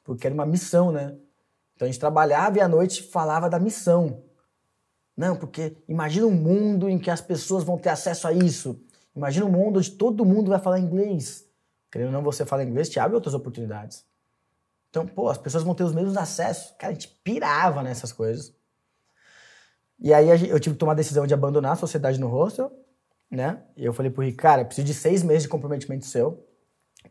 Porque 0.04 0.26
era 0.26 0.34
uma 0.34 0.46
missão, 0.46 0.90
né? 0.90 1.16
Então 1.74 1.86
a 1.86 1.90
gente 1.90 2.00
trabalhava 2.00 2.58
e 2.58 2.60
à 2.60 2.68
noite 2.68 3.02
falava 3.02 3.48
da 3.48 3.58
missão. 3.58 4.22
Não, 5.16 5.36
porque 5.36 5.76
imagina 5.88 6.26
um 6.26 6.34
mundo 6.34 6.88
em 6.88 6.98
que 6.98 7.10
as 7.10 7.20
pessoas 7.20 7.64
vão 7.64 7.78
ter 7.78 7.90
acesso 7.90 8.26
a 8.26 8.32
isso. 8.32 8.80
Imagina 9.14 9.46
um 9.46 9.50
mundo 9.50 9.78
onde 9.78 9.90
todo 9.90 10.24
mundo 10.24 10.50
vai 10.50 10.58
falar 10.58 10.78
inglês. 10.78 11.46
Querendo 11.90 12.06
ou 12.06 12.12
não, 12.12 12.22
você 12.22 12.46
fala 12.46 12.64
inglês, 12.64 12.88
te 12.88 12.98
abre 12.98 13.14
outras 13.14 13.34
oportunidades. 13.34 14.04
Então, 14.88 15.06
pô, 15.06 15.28
as 15.28 15.38
pessoas 15.38 15.62
vão 15.62 15.74
ter 15.74 15.84
os 15.84 15.92
mesmos 15.92 16.16
acessos. 16.16 16.74
Cara, 16.78 16.92
a 16.92 16.94
gente 16.94 17.08
pirava 17.22 17.82
nessas 17.82 18.12
coisas. 18.12 18.54
E 19.98 20.12
aí 20.12 20.28
eu 20.48 20.58
tive 20.58 20.74
que 20.74 20.80
tomar 20.80 20.92
a 20.92 20.96
decisão 20.96 21.26
de 21.26 21.34
abandonar 21.34 21.72
a 21.72 21.76
sociedade 21.76 22.18
no 22.18 22.26
hostel, 22.26 22.72
né? 23.30 23.62
E 23.76 23.84
eu 23.84 23.92
falei 23.92 24.10
pro 24.10 24.22
Rick, 24.22 24.36
cara, 24.36 24.62
eu 24.62 24.66
preciso 24.66 24.86
de 24.86 24.94
seis 24.94 25.22
meses 25.22 25.44
de 25.44 25.48
comprometimento 25.48 26.04
seu 26.04 26.44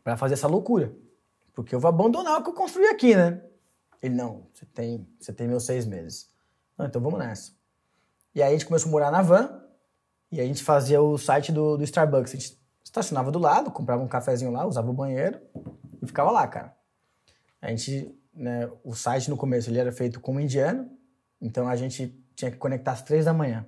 para 0.04 0.16
fazer 0.16 0.34
essa 0.34 0.46
loucura. 0.46 0.92
Porque 1.52 1.74
eu 1.74 1.80
vou 1.80 1.88
abandonar 1.88 2.40
o 2.40 2.42
que 2.42 2.50
eu 2.50 2.54
construí 2.54 2.86
aqui, 2.86 3.14
né? 3.14 3.42
Ele, 4.02 4.14
não, 4.14 4.46
você 4.52 4.66
tem, 4.66 5.06
você 5.18 5.32
tem 5.32 5.46
meus 5.46 5.64
seis 5.64 5.86
meses. 5.86 6.30
Não, 6.76 6.86
então 6.86 7.00
vamos 7.00 7.18
nessa. 7.18 7.52
E 8.34 8.42
aí 8.42 8.48
a 8.48 8.52
gente 8.52 8.66
começou 8.66 8.88
a 8.88 8.92
morar 8.92 9.10
na 9.10 9.22
van 9.22 9.62
e 10.30 10.40
a 10.40 10.44
gente 10.44 10.62
fazia 10.62 11.00
o 11.00 11.18
site 11.18 11.52
do, 11.52 11.76
do 11.76 11.84
Starbucks. 11.84 12.32
A 12.32 12.36
gente 12.36 12.58
estacionava 12.82 13.30
do 13.30 13.38
lado, 13.38 13.70
comprava 13.70 14.02
um 14.02 14.08
cafezinho 14.08 14.50
lá, 14.50 14.66
usava 14.66 14.90
o 14.90 14.94
banheiro 14.94 15.40
e 16.00 16.06
ficava 16.06 16.30
lá, 16.30 16.46
cara. 16.48 16.74
A 17.60 17.68
gente, 17.68 18.12
né, 18.34 18.68
o 18.82 18.94
site 18.94 19.30
no 19.30 19.36
começo 19.36 19.70
ele 19.70 19.78
era 19.78 19.92
feito 19.92 20.18
como 20.20 20.40
indiano, 20.40 20.90
então 21.40 21.68
a 21.68 21.76
gente 21.76 22.18
tinha 22.34 22.50
que 22.50 22.56
conectar 22.56 22.92
às 22.92 23.02
três 23.02 23.24
da 23.24 23.32
manhã 23.32 23.66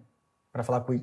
para 0.51 0.65
falar 0.65 0.81
com, 0.81 0.99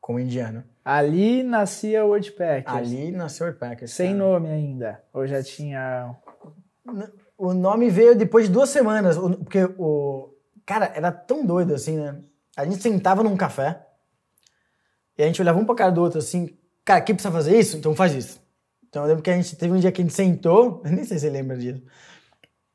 com 0.00 0.14
o 0.14 0.20
indiano. 0.20 0.64
Ali 0.84 1.42
nascia 1.42 2.04
o 2.04 2.08
Wordpackers. 2.08 2.76
Ali 2.76 3.10
nasceu 3.12 3.46
o 3.46 3.48
Wordpackers. 3.50 3.92
Sem 3.92 4.16
cara. 4.16 4.18
nome 4.18 4.48
ainda. 4.48 5.02
Ou 5.12 5.26
já 5.26 5.42
tinha. 5.42 6.16
O 7.36 7.52
nome 7.52 7.90
veio 7.90 8.16
depois 8.16 8.46
de 8.46 8.52
duas 8.52 8.70
semanas, 8.70 9.16
porque 9.18 9.64
o. 9.78 10.34
Cara, 10.64 10.92
era 10.94 11.12
tão 11.12 11.44
doido 11.44 11.74
assim, 11.74 11.96
né? 11.96 12.20
A 12.56 12.64
gente 12.64 12.82
sentava 12.82 13.22
num 13.22 13.36
café 13.36 13.86
e 15.16 15.22
a 15.22 15.26
gente 15.26 15.40
olhava 15.40 15.58
um 15.58 15.64
pra 15.64 15.74
cara 15.74 15.92
do 15.92 16.00
outro 16.00 16.18
assim, 16.18 16.56
cara, 16.84 17.00
quem 17.00 17.14
precisa 17.14 17.32
fazer 17.32 17.58
isso? 17.58 17.76
Então 17.76 17.94
faz 17.94 18.14
isso. 18.14 18.40
Então 18.88 19.02
eu 19.02 19.08
lembro 19.08 19.22
que 19.22 19.30
a 19.30 19.36
gente 19.36 19.54
teve 19.54 19.72
um 19.72 19.78
dia 19.78 19.92
que 19.92 20.00
a 20.00 20.04
gente 20.04 20.14
sentou, 20.14 20.80
eu 20.84 20.90
nem 20.90 21.04
sei 21.04 21.18
se 21.18 21.26
você 21.26 21.30
lembra 21.30 21.56
disso. 21.56 21.82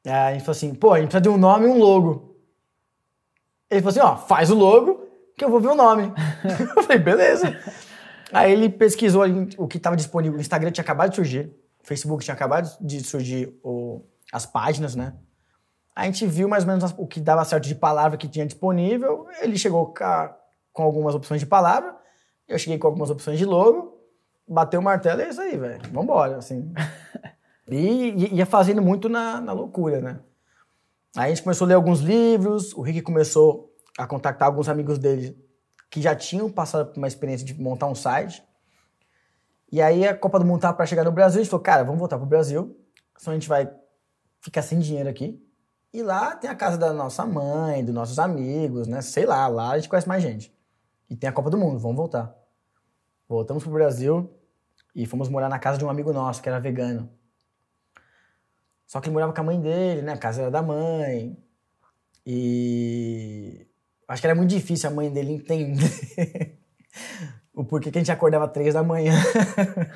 A 0.05 0.31
gente 0.31 0.41
falou 0.41 0.51
assim, 0.51 0.75
pô, 0.75 0.93
a 0.93 0.99
gente 0.99 1.07
precisa 1.07 1.21
de 1.21 1.29
um 1.29 1.37
nome 1.37 1.65
e 1.65 1.69
um 1.69 1.79
logo. 1.79 2.35
Ele 3.69 3.81
falou 3.81 3.89
assim, 3.89 3.99
ó, 3.99 4.15
faz 4.15 4.51
o 4.51 4.55
logo 4.55 5.04
que 5.37 5.43
eu 5.45 5.49
vou 5.49 5.59
ver 5.59 5.69
o 5.69 5.75
nome. 5.75 6.13
eu 6.75 6.83
falei, 6.83 6.99
beleza. 6.99 7.57
Aí 8.31 8.51
ele 8.51 8.69
pesquisou 8.69 9.23
o 9.57 9.67
que 9.67 9.77
estava 9.77 9.95
disponível. 9.95 10.37
O 10.37 10.41
Instagram 10.41 10.71
tinha 10.71 10.83
acabado 10.83 11.09
de 11.09 11.15
surgir, 11.15 11.51
o 11.83 11.87
Facebook 11.87 12.23
tinha 12.23 12.33
acabado 12.33 12.69
de 12.81 13.01
surgir 13.03 13.53
o- 13.63 14.01
as 14.31 14.45
páginas, 14.45 14.95
né? 14.95 15.13
A 15.95 16.05
gente 16.05 16.25
viu 16.25 16.47
mais 16.49 16.63
ou 16.63 16.69
menos 16.69 16.93
o 16.97 17.07
que 17.07 17.19
dava 17.21 17.45
certo 17.45 17.63
de 17.65 17.75
palavra 17.75 18.17
que 18.17 18.27
tinha 18.27 18.45
disponível. 18.45 19.27
Ele 19.41 19.57
chegou 19.57 19.85
ca- 19.87 20.35
com 20.73 20.83
algumas 20.83 21.15
opções 21.15 21.39
de 21.39 21.45
palavra, 21.45 21.95
eu 22.47 22.59
cheguei 22.59 22.77
com 22.77 22.87
algumas 22.87 23.09
opções 23.09 23.37
de 23.39 23.45
logo, 23.45 23.97
bateu 24.47 24.79
o 24.81 24.83
martelo 24.83 25.21
e 25.21 25.23
é 25.23 25.29
isso 25.29 25.39
aí, 25.41 25.55
velho. 25.57 25.81
Vambora, 25.91 26.37
assim. 26.37 26.71
E 27.67 27.77
e- 27.77 28.35
ia 28.35 28.45
fazendo 28.45 28.79
muito 28.79 29.09
na, 29.09 29.41
na 29.41 29.51
loucura, 29.51 29.99
né? 29.99 30.19
Aí 31.17 31.25
a 31.25 31.29
gente 31.29 31.41
começou 31.41 31.65
a 31.65 31.69
ler 31.69 31.73
alguns 31.73 31.99
livros, 31.99 32.71
o 32.73 32.81
Rick 32.83 33.01
começou 33.01 33.73
a 33.97 34.05
contactar 34.05 34.47
alguns 34.47 34.67
amigos 34.67 34.97
dele 34.97 35.37
que 35.89 36.01
já 36.01 36.15
tinham 36.15 36.51
passado 36.51 36.91
por 36.91 36.97
uma 36.97 37.07
experiência 37.07 37.45
de 37.45 37.59
montar 37.59 37.87
um 37.87 37.95
site. 37.95 38.43
E 39.71 39.81
aí 39.81 40.07
a 40.07 40.15
Copa 40.15 40.39
do 40.39 40.45
Mundo 40.45 40.61
tava 40.61 40.75
para 40.75 40.85
chegar 40.85 41.03
no 41.03 41.11
Brasil, 41.11 41.39
a 41.39 41.43
gente 41.43 41.49
falou, 41.49 41.63
cara, 41.63 41.83
vamos 41.83 41.99
voltar 41.99 42.17
pro 42.17 42.25
Brasil, 42.25 42.77
senão 43.17 43.35
a 43.35 43.39
gente 43.39 43.49
vai 43.49 43.69
ficar 44.41 44.61
sem 44.61 44.79
dinheiro 44.79 45.09
aqui. 45.09 45.41
E 45.93 46.03
lá 46.03 46.35
tem 46.35 46.49
a 46.49 46.55
casa 46.55 46.77
da 46.77 46.91
nossa 46.91 47.25
mãe, 47.25 47.83
dos 47.83 47.93
nossos 47.93 48.19
amigos, 48.19 48.87
né? 48.87 49.01
Sei 49.01 49.25
lá, 49.25 49.47
lá 49.47 49.71
a 49.71 49.77
gente 49.77 49.87
conhece 49.87 50.07
mais 50.07 50.21
gente. 50.21 50.53
E 51.09 51.15
tem 51.15 51.29
a 51.29 51.33
Copa 51.33 51.49
do 51.49 51.57
Mundo, 51.57 51.79
vamos 51.79 51.95
voltar. 51.95 52.35
Voltamos 53.27 53.63
pro 53.63 53.71
Brasil 53.71 54.29
e 54.93 55.05
fomos 55.05 55.29
morar 55.29 55.49
na 55.49 55.57
casa 55.57 55.77
de 55.77 55.85
um 55.85 55.89
amigo 55.89 56.11
nosso, 56.11 56.41
que 56.41 56.49
era 56.49 56.59
vegano. 56.59 57.09
Só 58.85 58.99
que 58.99 59.07
ele 59.07 59.13
morava 59.13 59.33
com 59.33 59.41
a 59.41 59.43
mãe 59.43 59.59
dele, 59.59 60.01
né? 60.01 60.13
A 60.13 60.17
casa 60.17 60.41
era 60.41 60.51
da 60.51 60.61
mãe. 60.61 61.37
E 62.25 63.67
acho 64.07 64.21
que 64.21 64.27
era 64.27 64.35
muito 64.35 64.49
difícil 64.49 64.89
a 64.89 64.93
mãe 64.93 65.11
dele 65.11 65.33
entender 65.33 66.59
o 67.53 67.63
porquê 67.63 67.91
que 67.91 67.97
a 67.97 68.01
gente 68.01 68.11
acordava 68.11 68.47
três 68.47 68.73
da 68.73 68.83
manhã 68.83 69.13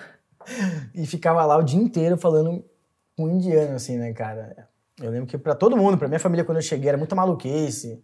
e 0.94 1.06
ficava 1.06 1.46
lá 1.46 1.58
o 1.58 1.64
dia 1.64 1.80
inteiro 1.80 2.18
falando 2.18 2.64
com 3.16 3.26
um 3.26 3.36
indiano, 3.36 3.76
assim, 3.76 3.98
né, 3.98 4.14
cara? 4.14 4.68
Eu 5.02 5.12
lembro 5.12 5.28
que 5.28 5.38
pra 5.38 5.56
todo 5.56 5.78
mundo, 5.78 5.98
pra 5.98 6.08
minha 6.08 6.20
família, 6.20 6.44
quando 6.44 6.58
eu 6.58 6.62
cheguei, 6.62 6.90
era 6.90 6.98
muita 6.98 7.16
maluquice. 7.16 8.04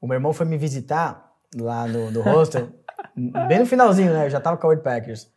O 0.00 0.06
meu 0.06 0.16
irmão 0.16 0.32
foi 0.32 0.46
me 0.46 0.56
visitar 0.56 1.34
lá 1.54 1.86
no, 1.86 2.10
no 2.10 2.20
hostel, 2.22 2.68
bem 3.48 3.58
no 3.58 3.66
finalzinho, 3.66 4.12
né? 4.12 4.26
Eu 4.26 4.30
já 4.30 4.40
tava 4.40 4.56
com 4.56 4.66
a 4.66 4.70
Wordpackers. 4.70 5.30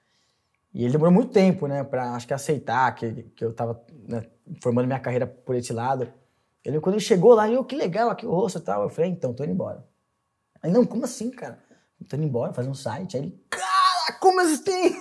E 0.74 0.84
ele 0.84 0.92
demorou 0.92 1.14
muito 1.14 1.32
tempo, 1.32 1.68
né, 1.68 1.84
pra, 1.84 2.12
acho 2.12 2.28
que 2.28 2.34
aceitar 2.34 2.94
que, 2.94 3.24
que 3.36 3.44
eu 3.44 3.52
tava 3.52 3.82
né, 4.08 4.24
formando 4.62 4.86
minha 4.86 5.00
carreira 5.00 5.26
por 5.26 5.56
esse 5.56 5.74
lado. 5.74 6.08
Ele, 6.64 6.80
quando 6.80 6.96
ele 6.96 7.04
chegou 7.04 7.34
lá, 7.34 7.50
eu, 7.50 7.64
que 7.64 7.76
legal, 7.76 8.10
aqui 8.10 8.26
o 8.26 8.32
hostel 8.32 8.62
e 8.62 8.66
tal. 8.66 8.84
Eu 8.84 8.90
falei, 8.90 9.12
então, 9.12 9.34
tô 9.34 9.44
indo 9.44 9.54
embora. 9.54 9.86
Aí, 10.62 10.72
não, 10.72 10.86
como 10.86 11.06
assim, 11.06 11.32
cara? 11.32 11.60
Tô 12.08 12.16
indo 12.16 12.26
embora, 12.26 12.54
fazer 12.54 12.70
um 12.70 12.74
site. 12.74 13.18
Aí 13.18 13.24
ele, 13.24 13.44
cara, 13.50 14.20
como 14.20 14.40
assim? 14.42 14.96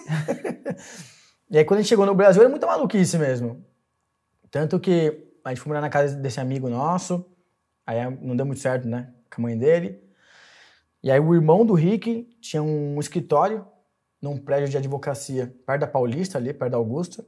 e 1.51 1.59
aí, 1.59 1.65
quando 1.65 1.81
gente 1.81 1.89
chegou 1.89 2.07
no 2.07 2.15
Brasil, 2.15 2.43
era 2.43 2.51
muita 2.51 2.67
maluquice 2.67 3.19
mesmo. 3.19 3.65
Tanto 4.51 4.79
que 4.79 5.29
a 5.45 5.51
gente 5.51 5.61
foi 5.61 5.69
morar 5.69 5.81
na 5.81 5.91
casa 5.91 6.17
desse 6.17 6.41
amigo 6.41 6.69
nosso, 6.69 7.25
aí 7.87 7.99
não 8.21 8.37
deu 8.37 8.47
muito 8.47 8.61
certo, 8.61 8.87
né, 8.87 9.13
com 9.35 9.41
a 9.41 9.45
mãe 9.45 9.57
dele. 9.57 10.03
E 11.03 11.11
aí 11.11 11.21
o 11.21 11.35
irmão 11.35 11.65
do 11.65 11.75
Rick 11.75 12.25
tinha 12.41 12.63
um 12.63 12.99
escritório 12.99 13.67
num 14.21 14.37
prédio 14.37 14.69
de 14.69 14.77
advocacia 14.77 15.55
perto 15.65 15.81
da 15.81 15.87
Paulista, 15.87 16.39
ali, 16.39 16.53
perto 16.53 16.73
da 16.73 16.77
Augusta. 16.77 17.25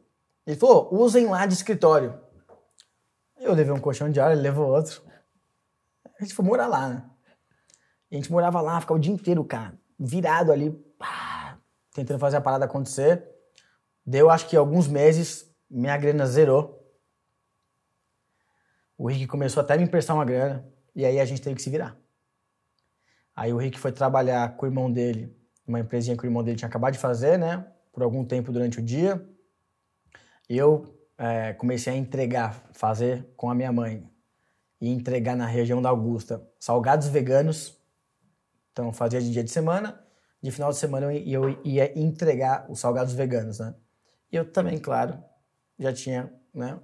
Ele 0.46 0.56
falou, 0.56 0.88
usem 0.92 1.26
lá 1.26 1.46
de 1.46 1.54
escritório. 1.54 2.18
Eu 3.40 3.54
levei 3.54 3.72
um 3.72 3.80
colchão 3.80 4.10
de 4.10 4.20
ar, 4.20 4.32
ele 4.32 4.42
levou 4.42 4.68
outro. 4.68 5.02
A 6.04 6.22
gente 6.22 6.34
foi 6.34 6.44
morar 6.44 6.66
lá, 6.66 6.88
né? 6.90 7.10
E 8.10 8.14
a 8.14 8.18
gente 8.18 8.30
morava 8.30 8.60
lá, 8.60 8.78
ficava 8.80 8.98
o 8.98 9.00
dia 9.00 9.12
inteiro, 9.12 9.42
cara, 9.42 9.78
virado 9.98 10.52
ali, 10.52 10.70
pá, 10.98 11.58
tentando 11.94 12.20
fazer 12.20 12.36
a 12.36 12.40
parada 12.40 12.66
acontecer. 12.66 13.26
Deu, 14.04 14.28
acho 14.28 14.46
que 14.46 14.56
alguns 14.56 14.86
meses, 14.86 15.50
minha 15.70 15.96
grana 15.96 16.26
zerou. 16.26 16.86
O 18.98 19.08
Rick 19.08 19.26
começou 19.26 19.62
até 19.62 19.72
a 19.72 19.76
me 19.78 19.84
emprestar 19.84 20.14
uma 20.14 20.24
grana, 20.24 20.68
e 20.94 21.06
aí 21.06 21.18
a 21.18 21.24
gente 21.24 21.40
teve 21.40 21.56
que 21.56 21.62
se 21.62 21.70
virar. 21.70 21.96
Aí 23.34 23.54
o 23.54 23.56
Rick 23.56 23.78
foi 23.78 23.90
trabalhar 23.90 24.54
com 24.56 24.66
o 24.66 24.68
irmão 24.68 24.92
dele, 24.92 25.34
uma 25.66 25.80
empresinha 25.80 26.14
que 26.14 26.24
o 26.24 26.26
irmão 26.26 26.44
dele 26.44 26.58
tinha 26.58 26.68
acabado 26.68 26.92
de 26.92 26.98
fazer, 26.98 27.38
né? 27.38 27.66
Por 27.90 28.02
algum 28.02 28.22
tempo 28.22 28.52
durante 28.52 28.80
o 28.80 28.82
dia. 28.82 29.26
Eu 30.46 30.99
é, 31.20 31.52
comecei 31.52 31.92
a 31.92 31.96
entregar, 31.96 32.64
fazer 32.72 33.26
com 33.36 33.50
a 33.50 33.54
minha 33.54 33.70
mãe. 33.70 34.08
E 34.80 34.88
entregar 34.88 35.36
na 35.36 35.44
região 35.44 35.82
da 35.82 35.90
Augusta 35.90 36.42
salgados 36.58 37.08
veganos. 37.08 37.78
Então 38.72 38.90
fazia 38.94 39.20
de 39.20 39.30
dia 39.30 39.44
de 39.44 39.50
semana. 39.50 40.02
De 40.42 40.50
final 40.50 40.70
de 40.70 40.78
semana 40.78 41.12
eu, 41.12 41.50
eu 41.50 41.60
ia 41.62 41.98
entregar 41.98 42.64
os 42.70 42.80
salgados 42.80 43.12
veganos, 43.12 43.58
né? 43.58 43.74
E 44.32 44.36
eu 44.36 44.50
também, 44.50 44.78
claro, 44.78 45.22
já 45.78 45.92
tinha 45.92 46.32
né, 46.54 46.80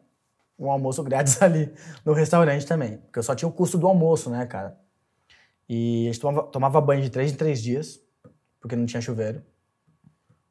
um 0.58 0.70
almoço 0.70 1.02
grátis 1.02 1.40
ali 1.40 1.72
no 2.04 2.12
restaurante 2.12 2.66
também. 2.66 2.98
Porque 2.98 3.18
eu 3.18 3.22
só 3.22 3.34
tinha 3.34 3.48
o 3.48 3.52
custo 3.52 3.78
do 3.78 3.86
almoço, 3.86 4.28
né, 4.28 4.44
cara? 4.44 4.78
E 5.66 6.08
a 6.08 6.12
gente 6.12 6.20
tomava, 6.20 6.46
tomava 6.48 6.80
banho 6.82 7.00
de 7.00 7.08
três 7.08 7.32
em 7.32 7.36
três 7.36 7.62
dias, 7.62 7.98
porque 8.60 8.76
não 8.76 8.84
tinha 8.84 9.00
chuveiro. 9.00 9.42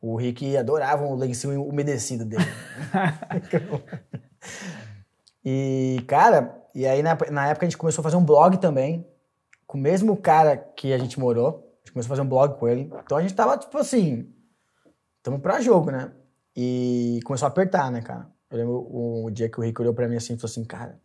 O 0.02 0.16
Rick 0.16 0.56
adorava 0.56 1.06
o 1.06 1.16
lencinho 1.16 1.64
umedecido 1.64 2.26
dele. 2.26 2.44
e, 5.44 6.04
cara, 6.08 6.56
e 6.74 6.86
aí 6.86 7.02
na, 7.02 7.18
na 7.32 7.48
época 7.48 7.66
a 7.66 7.70
gente 7.70 7.78
começou 7.78 8.02
a 8.02 8.04
fazer 8.04 8.18
um 8.18 8.24
blog 8.24 8.58
também, 8.58 9.06
com 9.66 9.78
o 9.78 9.82
mesmo 9.82 10.16
cara 10.16 10.58
que 10.58 10.94
a 10.94 10.98
gente 10.98 11.20
morou. 11.20 11.48
A 11.48 11.78
gente 11.80 11.94
começou 11.94 12.10
a 12.10 12.16
fazer 12.16 12.22
um 12.22 12.30
blog 12.30 12.60
com 12.60 12.68
ele. 12.68 12.92
Então 13.04 13.18
a 13.18 13.22
gente 13.22 13.34
tava, 13.34 13.58
tipo 13.58 13.78
assim, 13.78 14.32
tamo 15.24 15.40
pra 15.40 15.62
jogo, 15.62 15.92
né? 15.92 16.12
E 16.56 17.20
começou 17.26 17.48
a 17.48 17.50
apertar, 17.50 17.92
né, 17.92 18.02
cara? 18.02 18.28
Eu 18.50 18.58
lembro 18.58 18.74
o, 18.74 19.26
o 19.26 19.32
dia 19.32 19.50
que 19.50 19.60
o 19.60 19.64
Rick 19.64 19.82
olhou 19.82 19.94
pra 19.94 20.08
mim 20.08 20.16
assim 20.16 20.34
e 20.34 20.38
falou 20.38 20.52
assim, 20.52 20.64
cara, 20.64 21.00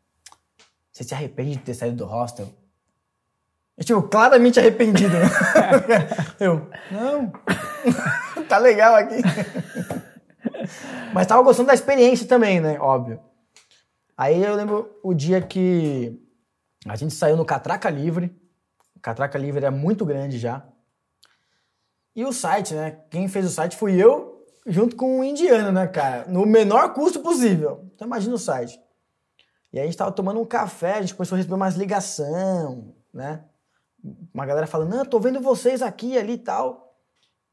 você 0.92 1.04
se 1.04 1.14
arrepende 1.14 1.52
de 1.52 1.58
ter 1.58 1.74
saído 1.74 1.96
do 1.96 2.04
hostel? 2.04 2.48
Eu, 3.76 3.84
tipo, 3.84 4.02
claramente 4.02 4.60
arrependido, 4.60 5.14
né? 5.14 5.26
Eu, 6.38 6.68
não, 6.90 7.32
tá 8.50 8.58
legal 8.58 8.94
aqui. 8.94 9.16
Mas 11.14 11.26
tava 11.26 11.42
gostando 11.42 11.68
da 11.68 11.74
experiência 11.74 12.26
também, 12.26 12.60
né? 12.60 12.78
Óbvio. 12.78 13.20
Aí 14.16 14.42
eu 14.42 14.54
lembro 14.54 14.98
o 15.02 15.14
dia 15.14 15.40
que 15.40 16.20
a 16.86 16.96
gente 16.96 17.14
saiu 17.14 17.36
no 17.36 17.44
Catraca 17.44 17.88
Livre. 17.88 18.36
O 18.96 19.00
Catraca 19.00 19.38
Livre 19.38 19.64
era 19.64 19.70
muito 19.70 20.04
grande 20.04 20.38
já. 20.38 20.66
E 22.14 22.24
o 22.24 22.32
site, 22.32 22.74
né? 22.74 22.98
Quem 23.08 23.28
fez 23.28 23.46
o 23.46 23.50
site 23.50 23.76
fui 23.76 23.94
eu, 23.94 24.44
junto 24.66 24.96
com 24.96 25.20
um 25.20 25.24
indiano, 25.24 25.72
né, 25.72 25.86
cara? 25.86 26.26
No 26.28 26.44
menor 26.44 26.92
custo 26.92 27.20
possível. 27.20 27.88
Então 27.94 28.06
imagina 28.06 28.34
o 28.34 28.38
site. 28.38 28.78
E 29.72 29.78
aí 29.78 29.84
a 29.84 29.86
gente 29.86 29.96
tava 29.96 30.12
tomando 30.12 30.40
um 30.40 30.44
café, 30.44 30.94
a 30.94 31.00
gente 31.00 31.14
começou 31.14 31.36
a 31.36 31.38
receber 31.38 31.54
umas 31.54 31.76
ligação, 31.76 32.94
né? 33.14 33.44
Uma 34.34 34.44
galera 34.44 34.66
falando, 34.66 34.90
não, 34.90 35.04
tô 35.04 35.20
vendo 35.20 35.40
vocês 35.40 35.80
aqui, 35.80 36.18
ali 36.18 36.32
e 36.32 36.38
tal. 36.38 36.89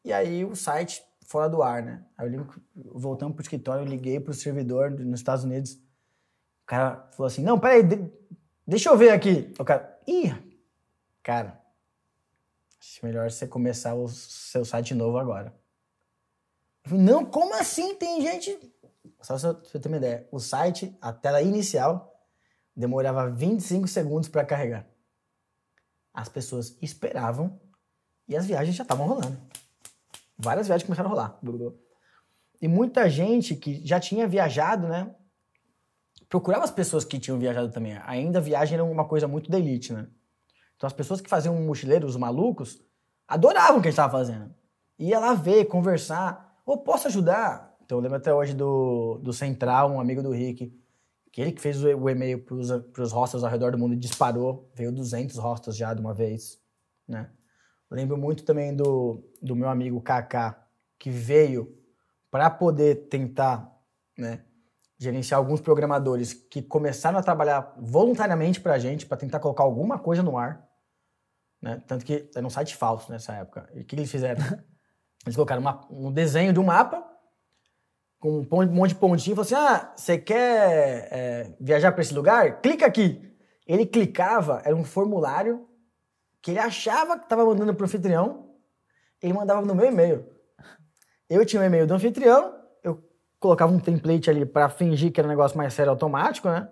E 0.08 0.14
aí 0.14 0.46
o 0.46 0.56
site 0.56 1.04
fora 1.26 1.50
do 1.50 1.62
ar, 1.62 1.84
né? 1.84 2.02
Aí 2.18 2.26
eu 2.26 2.32
lembro 2.32 2.62
voltando 2.74 3.34
pro 3.34 3.42
escritório, 3.42 3.84
eu 3.84 3.90
liguei 3.90 4.22
pro 4.22 4.34
servidor 4.34 4.90
nos 4.90 5.20
Estados 5.20 5.44
Unidos. 5.44 5.74
O 5.74 6.66
cara 6.66 7.10
falou 7.12 7.28
assim, 7.28 7.44
não, 7.44 7.60
peraí, 7.60 7.84
de- 7.84 8.10
deixa 8.66 8.88
eu 8.88 8.96
ver 8.96 9.10
aqui. 9.10 9.54
O 9.60 9.66
cara, 9.66 10.00
ih, 10.08 10.34
cara, 11.22 11.62
acho 12.80 13.06
melhor 13.06 13.30
você 13.30 13.46
começar 13.46 13.96
o 13.96 14.08
seu 14.08 14.64
site 14.64 14.94
novo 14.96 15.18
agora. 15.18 15.54
Eu 16.86 16.92
falei, 16.92 17.04
não, 17.04 17.26
como 17.26 17.54
assim? 17.56 17.94
Tem 17.96 18.22
gente... 18.22 18.58
Só 19.20 19.38
pra 19.38 19.62
você 19.62 19.78
ter 19.78 19.90
uma 19.90 19.98
ideia, 19.98 20.26
o 20.32 20.40
site, 20.40 20.98
a 21.02 21.12
tela 21.12 21.42
inicial, 21.42 22.18
demorava 22.74 23.30
25 23.30 23.90
segundos 23.90 24.30
para 24.30 24.46
carregar. 24.46 24.88
As 26.14 26.30
pessoas 26.30 26.78
esperavam 26.82 27.60
e 28.26 28.38
as 28.38 28.46
viagens 28.46 28.74
já 28.74 28.84
estavam 28.84 29.06
rolando. 29.06 29.38
Várias 30.38 30.68
viagens 30.68 30.86
começaram 30.86 31.10
a 31.10 31.14
rolar. 31.14 31.40
E 32.62 32.68
muita 32.68 33.10
gente 33.10 33.56
que 33.56 33.86
já 33.86 34.00
tinha 34.00 34.28
viajado, 34.28 34.88
né? 34.88 35.14
Procurava 36.30 36.64
as 36.64 36.72
pessoas 36.72 37.06
que 37.06 37.20
tinham 37.20 37.40
viajado 37.40 37.72
também. 37.72 37.98
Ainda 38.06 38.40
a 38.40 38.42
viagem 38.42 38.76
era 38.76 38.84
uma 38.84 39.06
coisa 39.06 39.28
muito 39.28 39.50
da 39.50 39.58
elite, 39.58 39.94
né? 39.94 40.08
Então 40.76 40.86
as 40.88 40.94
pessoas 40.94 41.22
que 41.22 41.30
faziam 41.30 41.56
mochileiros, 41.56 42.12
os 42.12 42.18
malucos, 42.18 42.80
adoravam 43.28 43.80
o 43.80 43.82
que 43.82 43.88
a 43.88 43.92
gente 43.92 44.00
estava 44.00 44.12
fazendo. 44.12 44.54
Ia 45.00 45.20
lá 45.20 45.34
ver, 45.34 45.66
conversar. 45.66 46.60
Ô, 46.66 46.78
posso 46.78 47.08
ajudar? 47.08 47.76
Então 47.84 47.98
eu 47.98 48.02
lembro 48.02 48.18
até 48.18 48.34
hoje 48.34 48.54
do, 48.54 49.20
do 49.24 49.32
Central, 49.34 49.92
um 49.92 50.00
amigo 50.00 50.22
do 50.22 50.32
Rick, 50.32 50.74
que 51.32 51.42
ele 51.42 51.52
que 51.52 51.62
fez 51.62 51.84
o, 51.84 51.88
o 51.88 52.10
e-mail 52.10 52.44
para 52.44 53.04
os 53.04 53.12
hostels 53.12 53.44
ao 53.44 53.50
redor 53.50 53.72
do 53.72 53.78
mundo 53.78 53.94
e 53.94 53.98
disparou. 53.98 54.70
Veio 54.76 54.92
200 54.92 55.38
hostels 55.38 55.78
já 55.78 55.94
de 55.94 56.02
uma 56.02 56.14
vez, 56.14 56.60
né? 57.08 57.32
Lembro 57.90 58.18
muito 58.18 58.44
também 58.44 58.76
do, 58.76 59.24
do 59.42 59.56
meu 59.56 59.70
amigo 59.70 60.02
Kaká, 60.02 60.68
que 61.00 61.10
veio 61.10 61.74
para 62.30 62.50
poder 62.50 63.08
tentar 63.08 63.74
né, 64.18 64.44
gerenciar 65.00 65.38
alguns 65.38 65.62
programadores 65.62 66.34
que 66.34 66.62
começaram 66.62 67.18
a 67.18 67.24
trabalhar 67.24 67.74
voluntariamente 67.80 68.60
para 68.60 68.74
a 68.74 68.80
gente, 68.80 69.06
para 69.06 69.18
tentar 69.18 69.40
colocar 69.40 69.64
alguma 69.64 69.98
coisa 69.98 70.22
no 70.22 70.38
ar. 70.38 70.68
Né? 71.62 71.82
Tanto 71.88 72.06
que 72.06 72.30
era 72.36 72.46
um 72.46 72.50
site 72.50 72.76
falso 72.76 73.12
nessa 73.12 73.34
época. 73.34 73.70
E 73.74 73.82
o 73.82 73.86
que 73.86 73.96
eles 73.96 74.12
fizeram? 74.12 74.42
Eles 75.26 75.36
colocaram 75.36 75.60
uma, 75.60 75.86
um 75.90 76.10
desenho 76.10 76.54
de 76.54 76.60
um 76.60 76.64
mapa 76.64 77.04
com 78.18 78.40
um 78.40 78.66
monte 78.68 78.90
de 78.90 78.96
pontinho 78.96 79.34
e 79.34 79.46
falaram 79.46 79.66
assim: 79.66 79.86
Ah, 79.86 79.94
você 79.98 80.18
quer 80.18 81.10
é, 81.12 81.56
viajar 81.60 81.92
para 81.92 82.02
esse 82.02 82.14
lugar? 82.14 82.62
Clica 82.62 82.86
aqui. 82.86 83.36
Ele 83.66 83.86
clicava, 83.86 84.62
era 84.64 84.74
um 84.74 84.86
formulário 84.86 85.67
que 86.42 86.52
ele 86.52 86.60
achava 86.60 87.18
que 87.18 87.26
estava 87.26 87.46
mandando 87.46 87.74
para 87.74 87.84
o 87.84 87.86
anfitrião, 87.86 88.56
ele 89.22 89.34
mandava 89.34 89.66
no 89.66 89.76
meu 89.76 89.86
e-mail. 89.86 90.26
Eu 91.30 91.46
tinha 91.46 91.62
o 91.62 91.64
um 91.64 91.68
e-mail 91.68 91.86
do 91.86 91.94
anfitrião, 91.94 92.56
eu 92.84 93.04
colocava 93.40 93.72
um 93.72 93.80
template 93.80 94.30
ali 94.30 94.46
para 94.46 94.70
fingir 94.70 95.12
que 95.12 95.20
era 95.20 95.28
um 95.28 95.32
negócio 95.32 95.58
mais 95.58 95.74
sério 95.74 95.92
automático, 95.92 96.48
né? 96.50 96.70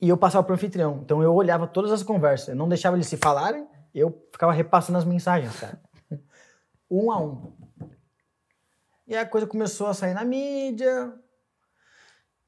E 0.00 0.08
eu 0.08 0.16
passava 0.16 0.42
para 0.42 0.52
o 0.52 0.54
anfitrião. 0.54 1.00
Então 1.04 1.22
eu 1.22 1.32
olhava 1.32 1.66
todas 1.66 1.92
as 1.92 2.02
conversas, 2.02 2.48
eu 2.48 2.56
não 2.56 2.68
deixava 2.68 2.96
eles 2.96 3.06
se 3.06 3.16
falarem, 3.16 3.66
eu 3.94 4.26
ficava 4.32 4.52
repassando 4.52 4.98
as 4.98 5.04
mensagens, 5.04 5.58
cara. 5.60 5.80
um 6.90 7.12
a 7.12 7.20
um. 7.20 7.52
E 9.06 9.16
a 9.16 9.26
coisa 9.26 9.46
começou 9.46 9.86
a 9.86 9.94
sair 9.94 10.14
na 10.14 10.24
mídia. 10.24 11.14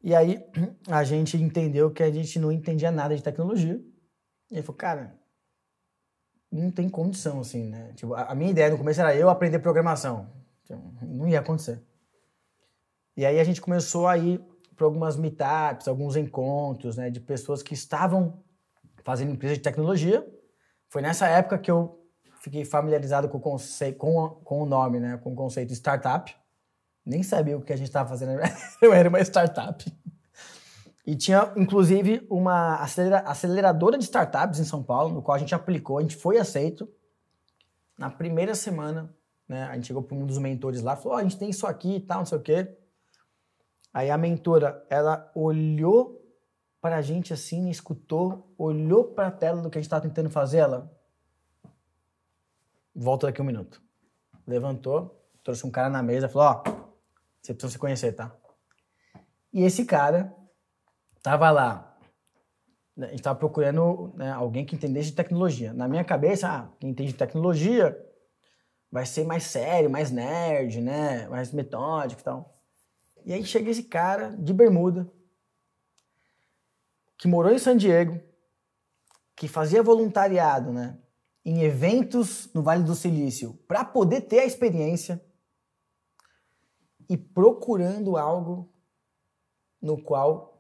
E 0.03 0.15
aí 0.15 0.45
a 0.89 1.05
gente 1.05 1.37
entendeu 1.37 1.91
que 1.91 2.03
a 2.03 2.11
gente 2.11 2.39
não 2.39 2.51
entendia 2.51 2.91
nada 2.91 3.15
de 3.15 3.23
tecnologia. 3.23 3.81
E 4.51 4.55
ele 4.55 4.63
falou, 4.63 4.77
cara, 4.77 5.19
não 6.55 6.71
tem 6.71 6.89
condição, 6.89 7.41
assim, 7.41 7.65
né? 7.65 7.93
Tipo, 7.97 8.15
a 8.15 8.33
minha 8.35 8.51
ideia 8.53 8.71
no 8.71 8.79
começo 8.79 9.01
era 9.01 9.15
eu 9.15 9.29
aprender 9.29 9.59
programação. 9.59 10.31
Então, 10.63 10.81
não 11.03 11.29
ia 11.29 11.41
acontecer. 11.41 11.83
E 13.17 13.27
aí 13.27 13.41
a 13.41 13.45
gente 13.45 13.61
começou 13.61 14.07
a 14.07 14.17
ir 14.17 14.41
para 14.77 14.87
algumas 14.87 15.17
meetups, 15.17 15.89
alguns 15.89 16.17
encontros, 16.17 16.97
né, 16.97 17.11
de 17.11 17.21
pessoas 17.21 17.63
que 17.63 17.75
estavam 17.75 18.43
fazendo 19.05 19.33
empresa 19.33 19.55
de 19.55 19.61
tecnologia. 19.61 20.27
Foi 20.89 21.03
nessa 21.03 21.27
época 21.27 21.59
que 21.59 21.71
eu 21.71 22.01
fiquei 22.41 22.65
familiarizado 22.65 23.29
com 23.29 23.39
o 23.39 23.41
conceito, 23.41 23.99
com, 23.99 24.29
com 24.45 24.63
o 24.63 24.67
nome, 24.67 25.01
né, 25.01 25.17
com 25.23 25.33
o 25.33 25.37
conceito 25.37 25.73
startup. 25.73 26.35
Nem 27.05 27.23
sabia 27.23 27.57
o 27.57 27.63
que 27.63 27.73
a 27.73 27.77
gente 27.77 27.89
estava 27.89 28.09
fazendo, 28.09 28.41
eu 28.81 28.93
era 28.93 29.09
uma 29.09 29.21
startup. 29.21 29.85
E 31.07 31.15
tinha, 31.15 31.53
inclusive, 31.57 32.27
uma 32.31 32.77
aceleradora 32.77 33.99
de 33.99 34.05
startups 34.05 34.59
em 34.59 34.65
São 34.65 34.83
Paulo, 34.83 35.15
no 35.15 35.23
qual 35.23 35.35
a 35.35 35.39
gente 35.39 35.55
aplicou, 35.55 35.99
a 35.99 36.03
gente 36.03 36.17
foi 36.17 36.39
aceito. 36.39 36.89
Na 37.99 38.09
primeira 38.09 38.55
semana, 38.55 39.15
né, 39.47 39.65
a 39.65 39.75
gente 39.75 39.87
chegou 39.87 40.03
para 40.03 40.17
um 40.17 40.25
dos 40.25 40.39
mentores 40.39 40.81
lá, 40.81 40.97
falou, 40.97 41.19
oh, 41.19 41.21
a 41.21 41.23
gente 41.23 41.39
tem 41.39 41.51
isso 41.51 41.67
aqui 41.67 41.97
e 41.97 42.01
tal, 42.01 42.19
não 42.19 42.27
sei 42.27 42.39
o 42.39 42.43
quê. 42.43 42.75
Aí 43.93 44.11
a 44.11 44.17
mentora, 44.17 44.85
ela 44.89 45.31
olhou 45.35 46.21
para 46.81 46.97
a 46.97 47.03
gente 47.03 47.33
assim, 47.33 47.69
escutou, 47.69 48.53
olhou 48.57 49.05
para 49.05 49.29
a 49.29 49.31
tela 49.31 49.61
do 49.61 49.69
que 49.69 49.77
a 49.77 49.81
gente 49.81 49.87
estava 49.87 50.03
tentando 50.03 50.31
fazer, 50.31 50.59
ela 50.59 50.91
volta 52.95 53.27
daqui 53.27 53.43
um 53.43 53.45
minuto. 53.45 53.83
Levantou, 54.47 55.23
trouxe 55.43 55.67
um 55.67 55.71
cara 55.71 55.91
na 55.91 56.03
mesa, 56.03 56.29
falou, 56.29 56.49
ó, 56.49 56.63
oh, 56.67 56.73
você 57.41 57.53
precisa 57.53 57.73
se 57.73 57.79
conhecer, 57.79 58.13
tá? 58.13 58.35
E 59.53 59.63
esse 59.63 59.85
cara 59.85 60.35
tava 61.25 61.51
lá, 61.51 61.99
né, 62.95 63.07
a 63.07 63.11
gente 63.11 63.23
tava 63.23 63.39
procurando 63.39 64.13
né, 64.15 64.31
alguém 64.31 64.65
que 64.65 64.77
entendesse 64.77 65.09
de 65.09 65.17
tecnologia. 65.17 65.73
Na 65.73 65.89
minha 65.89 66.05
cabeça, 66.05 66.47
ah, 66.49 66.69
quem 66.79 66.91
entende 66.91 67.13
de 67.13 67.19
tecnologia 67.19 67.99
vai 68.93 69.07
ser 69.07 69.25
mais 69.25 69.45
sério, 69.45 69.91
mais 69.91 70.11
nerd, 70.11 70.83
né? 70.83 71.27
Mais 71.29 71.51
metódico 71.51 72.21
e 72.21 72.25
tal. 72.25 72.63
E 73.25 73.33
aí 73.33 73.43
chega 73.43 73.71
esse 73.71 73.85
cara 73.85 74.37
de 74.37 74.53
bermuda, 74.53 75.11
que 77.17 77.27
morou 77.27 77.51
em 77.51 77.59
San 77.59 77.77
Diego, 77.77 78.21
que 79.35 79.49
fazia 79.49 79.83
voluntariado, 79.83 80.73
né? 80.73 80.99
Em 81.43 81.63
eventos 81.63 82.53
no 82.53 82.63
Vale 82.63 82.85
do 82.85 82.95
Silício, 82.95 83.55
para 83.67 83.83
poder 83.83 84.21
ter 84.23 84.41
a 84.41 84.47
experiência 84.47 85.25
e 87.09 87.17
procurando 87.17 88.19
algo 88.19 88.71
no 89.81 90.01
qual 90.01 90.54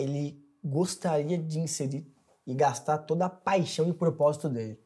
ele 0.00 0.42
gostaria 0.62 1.38
de 1.38 1.58
inserir 1.58 2.10
e 2.46 2.54
gastar 2.54 2.98
toda 2.98 3.26
a 3.26 3.30
paixão 3.30 3.88
e 3.88 3.92
propósito 3.92 4.48
dele. 4.48 4.80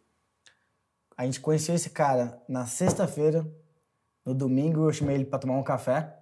A 1.17 1.25
gente 1.25 1.41
conheceu 1.41 1.75
esse 1.75 1.91
cara 1.91 2.43
na 2.49 2.67
sexta-feira, 2.67 3.47
no 4.25 4.35
domingo 4.35 4.89
eu 4.89 4.93
chamei 4.93 5.17
ele 5.17 5.25
para 5.25 5.39
tomar 5.39 5.57
um 5.57 5.63
café, 5.63 6.19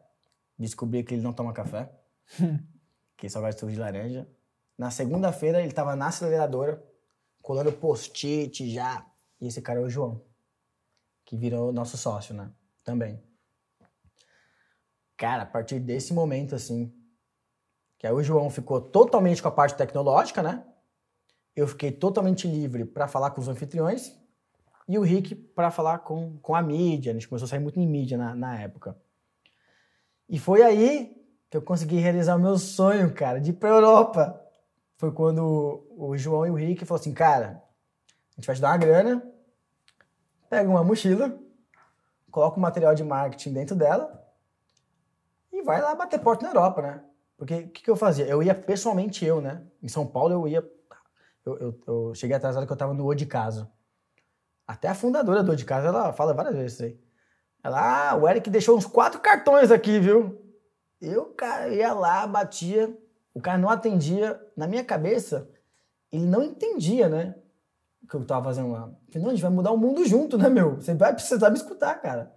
descobri 0.58 1.02
que 1.02 1.14
ele 1.14 1.22
não 1.22 1.32
toma 1.32 1.52
café, 1.52 1.90
que 3.16 3.28
só 3.28 3.40
gosta 3.40 3.54
de 3.54 3.60
suco 3.60 3.72
de 3.72 3.78
laranja. 3.78 4.28
Na 4.76 4.90
segunda-feira 4.90 5.60
ele 5.60 5.68
estava 5.68 5.94
na 5.94 6.08
aceleradora, 6.08 6.82
colando 7.40 7.72
post-it 7.72 8.68
já, 8.70 9.06
e 9.40 9.46
esse 9.46 9.62
cara 9.62 9.80
é 9.80 9.82
o 9.82 9.88
João, 9.88 10.22
que 11.24 11.36
virou 11.36 11.72
nosso 11.72 11.96
sócio, 11.96 12.34
né? 12.34 12.50
Também. 12.84 13.22
Cara, 15.16 15.42
a 15.42 15.46
partir 15.46 15.78
desse 15.78 16.12
momento, 16.12 16.54
assim, 16.54 16.92
que 18.00 18.06
aí 18.06 18.12
o 18.14 18.22
João 18.22 18.48
ficou 18.48 18.80
totalmente 18.80 19.42
com 19.42 19.48
a 19.48 19.50
parte 19.50 19.76
tecnológica, 19.76 20.42
né? 20.42 20.64
Eu 21.54 21.68
fiquei 21.68 21.92
totalmente 21.92 22.48
livre 22.48 22.86
para 22.86 23.06
falar 23.06 23.30
com 23.32 23.42
os 23.42 23.46
anfitriões 23.46 24.18
e 24.88 24.98
o 24.98 25.02
Rick 25.02 25.34
para 25.34 25.70
falar 25.70 25.98
com, 25.98 26.38
com 26.38 26.54
a 26.54 26.62
mídia. 26.62 27.10
A 27.10 27.12
gente 27.12 27.28
começou 27.28 27.44
a 27.44 27.48
sair 27.50 27.58
muito 27.58 27.78
em 27.78 27.86
mídia 27.86 28.16
na, 28.16 28.34
na 28.34 28.58
época. 28.58 28.96
E 30.26 30.38
foi 30.38 30.62
aí 30.62 31.14
que 31.50 31.58
eu 31.58 31.60
consegui 31.60 31.96
realizar 31.96 32.36
o 32.36 32.38
meu 32.38 32.56
sonho, 32.56 33.12
cara, 33.12 33.38
de 33.38 33.50
ir 33.50 33.52
pra 33.52 33.68
Europa. 33.68 34.40
Foi 34.96 35.12
quando 35.12 35.86
o 35.90 36.16
João 36.16 36.46
e 36.46 36.50
o 36.50 36.54
Rick 36.54 36.86
falaram 36.86 37.02
assim, 37.02 37.12
cara, 37.12 37.62
a 38.08 38.34
gente 38.36 38.46
vai 38.46 38.56
te 38.56 38.62
dar 38.62 38.70
uma 38.70 38.78
grana, 38.78 39.22
pega 40.48 40.70
uma 40.70 40.82
mochila, 40.82 41.38
coloca 42.30 42.56
o 42.56 42.62
material 42.62 42.94
de 42.94 43.04
marketing 43.04 43.52
dentro 43.52 43.76
dela 43.76 44.26
e 45.52 45.60
vai 45.60 45.82
lá 45.82 45.94
bater 45.94 46.18
porta 46.18 46.44
na 46.44 46.50
Europa, 46.52 46.80
né? 46.80 47.04
Porque 47.40 47.54
o 47.54 47.68
que, 47.70 47.82
que, 47.84 47.90
eu 47.90 47.96
fazia? 47.96 48.26
Eu 48.26 48.42
ia 48.42 48.54
pessoalmente, 48.54 49.24
eu, 49.24 49.40
né? 49.40 49.62
Em 49.82 49.88
São 49.88 50.06
Paulo 50.06 50.34
eu 50.34 50.46
ia. 50.46 50.70
Eu, 51.42 51.58
eu, 51.58 51.80
eu 51.86 52.14
cheguei 52.14 52.36
atrasado 52.36 52.66
que 52.66 52.72
eu 52.72 52.76
tava 52.76 52.92
no 52.92 53.06
O 53.06 53.14
de 53.14 53.24
Casa. 53.24 53.72
Até 54.66 54.88
a 54.88 54.94
fundadora 54.94 55.42
do 55.42 55.52
O 55.52 55.56
de 55.56 55.64
Casa, 55.64 55.88
ela 55.88 56.12
fala 56.12 56.34
várias 56.34 56.54
vezes 56.54 56.74
isso 56.74 56.82
aí. 56.82 57.00
Ela, 57.64 58.10
ah, 58.10 58.14
o 58.14 58.28
Eric 58.28 58.50
deixou 58.50 58.76
uns 58.76 58.84
quatro 58.84 59.20
cartões 59.20 59.70
aqui, 59.70 59.98
viu? 59.98 60.38
Eu, 61.00 61.32
cara, 61.32 61.68
ia 61.68 61.94
lá, 61.94 62.26
batia, 62.26 62.94
o 63.32 63.40
cara 63.40 63.56
não 63.56 63.70
atendia. 63.70 64.38
Na 64.54 64.66
minha 64.66 64.84
cabeça, 64.84 65.48
ele 66.12 66.26
não 66.26 66.42
entendia, 66.42 67.08
né? 67.08 67.36
O 68.02 68.06
que 68.06 68.16
eu 68.16 68.24
tava 68.26 68.44
fazendo 68.44 68.70
lá. 68.70 68.92
Falei, 69.08 69.22
não, 69.22 69.28
a 69.28 69.30
gente 69.30 69.42
vai 69.42 69.50
mudar 69.50 69.70
o 69.70 69.78
mundo 69.78 70.04
junto, 70.04 70.36
né, 70.36 70.50
meu? 70.50 70.76
Você 70.76 70.92
vai 70.92 71.14
precisar 71.14 71.48
me 71.48 71.56
escutar, 71.56 71.94
cara. 72.02 72.36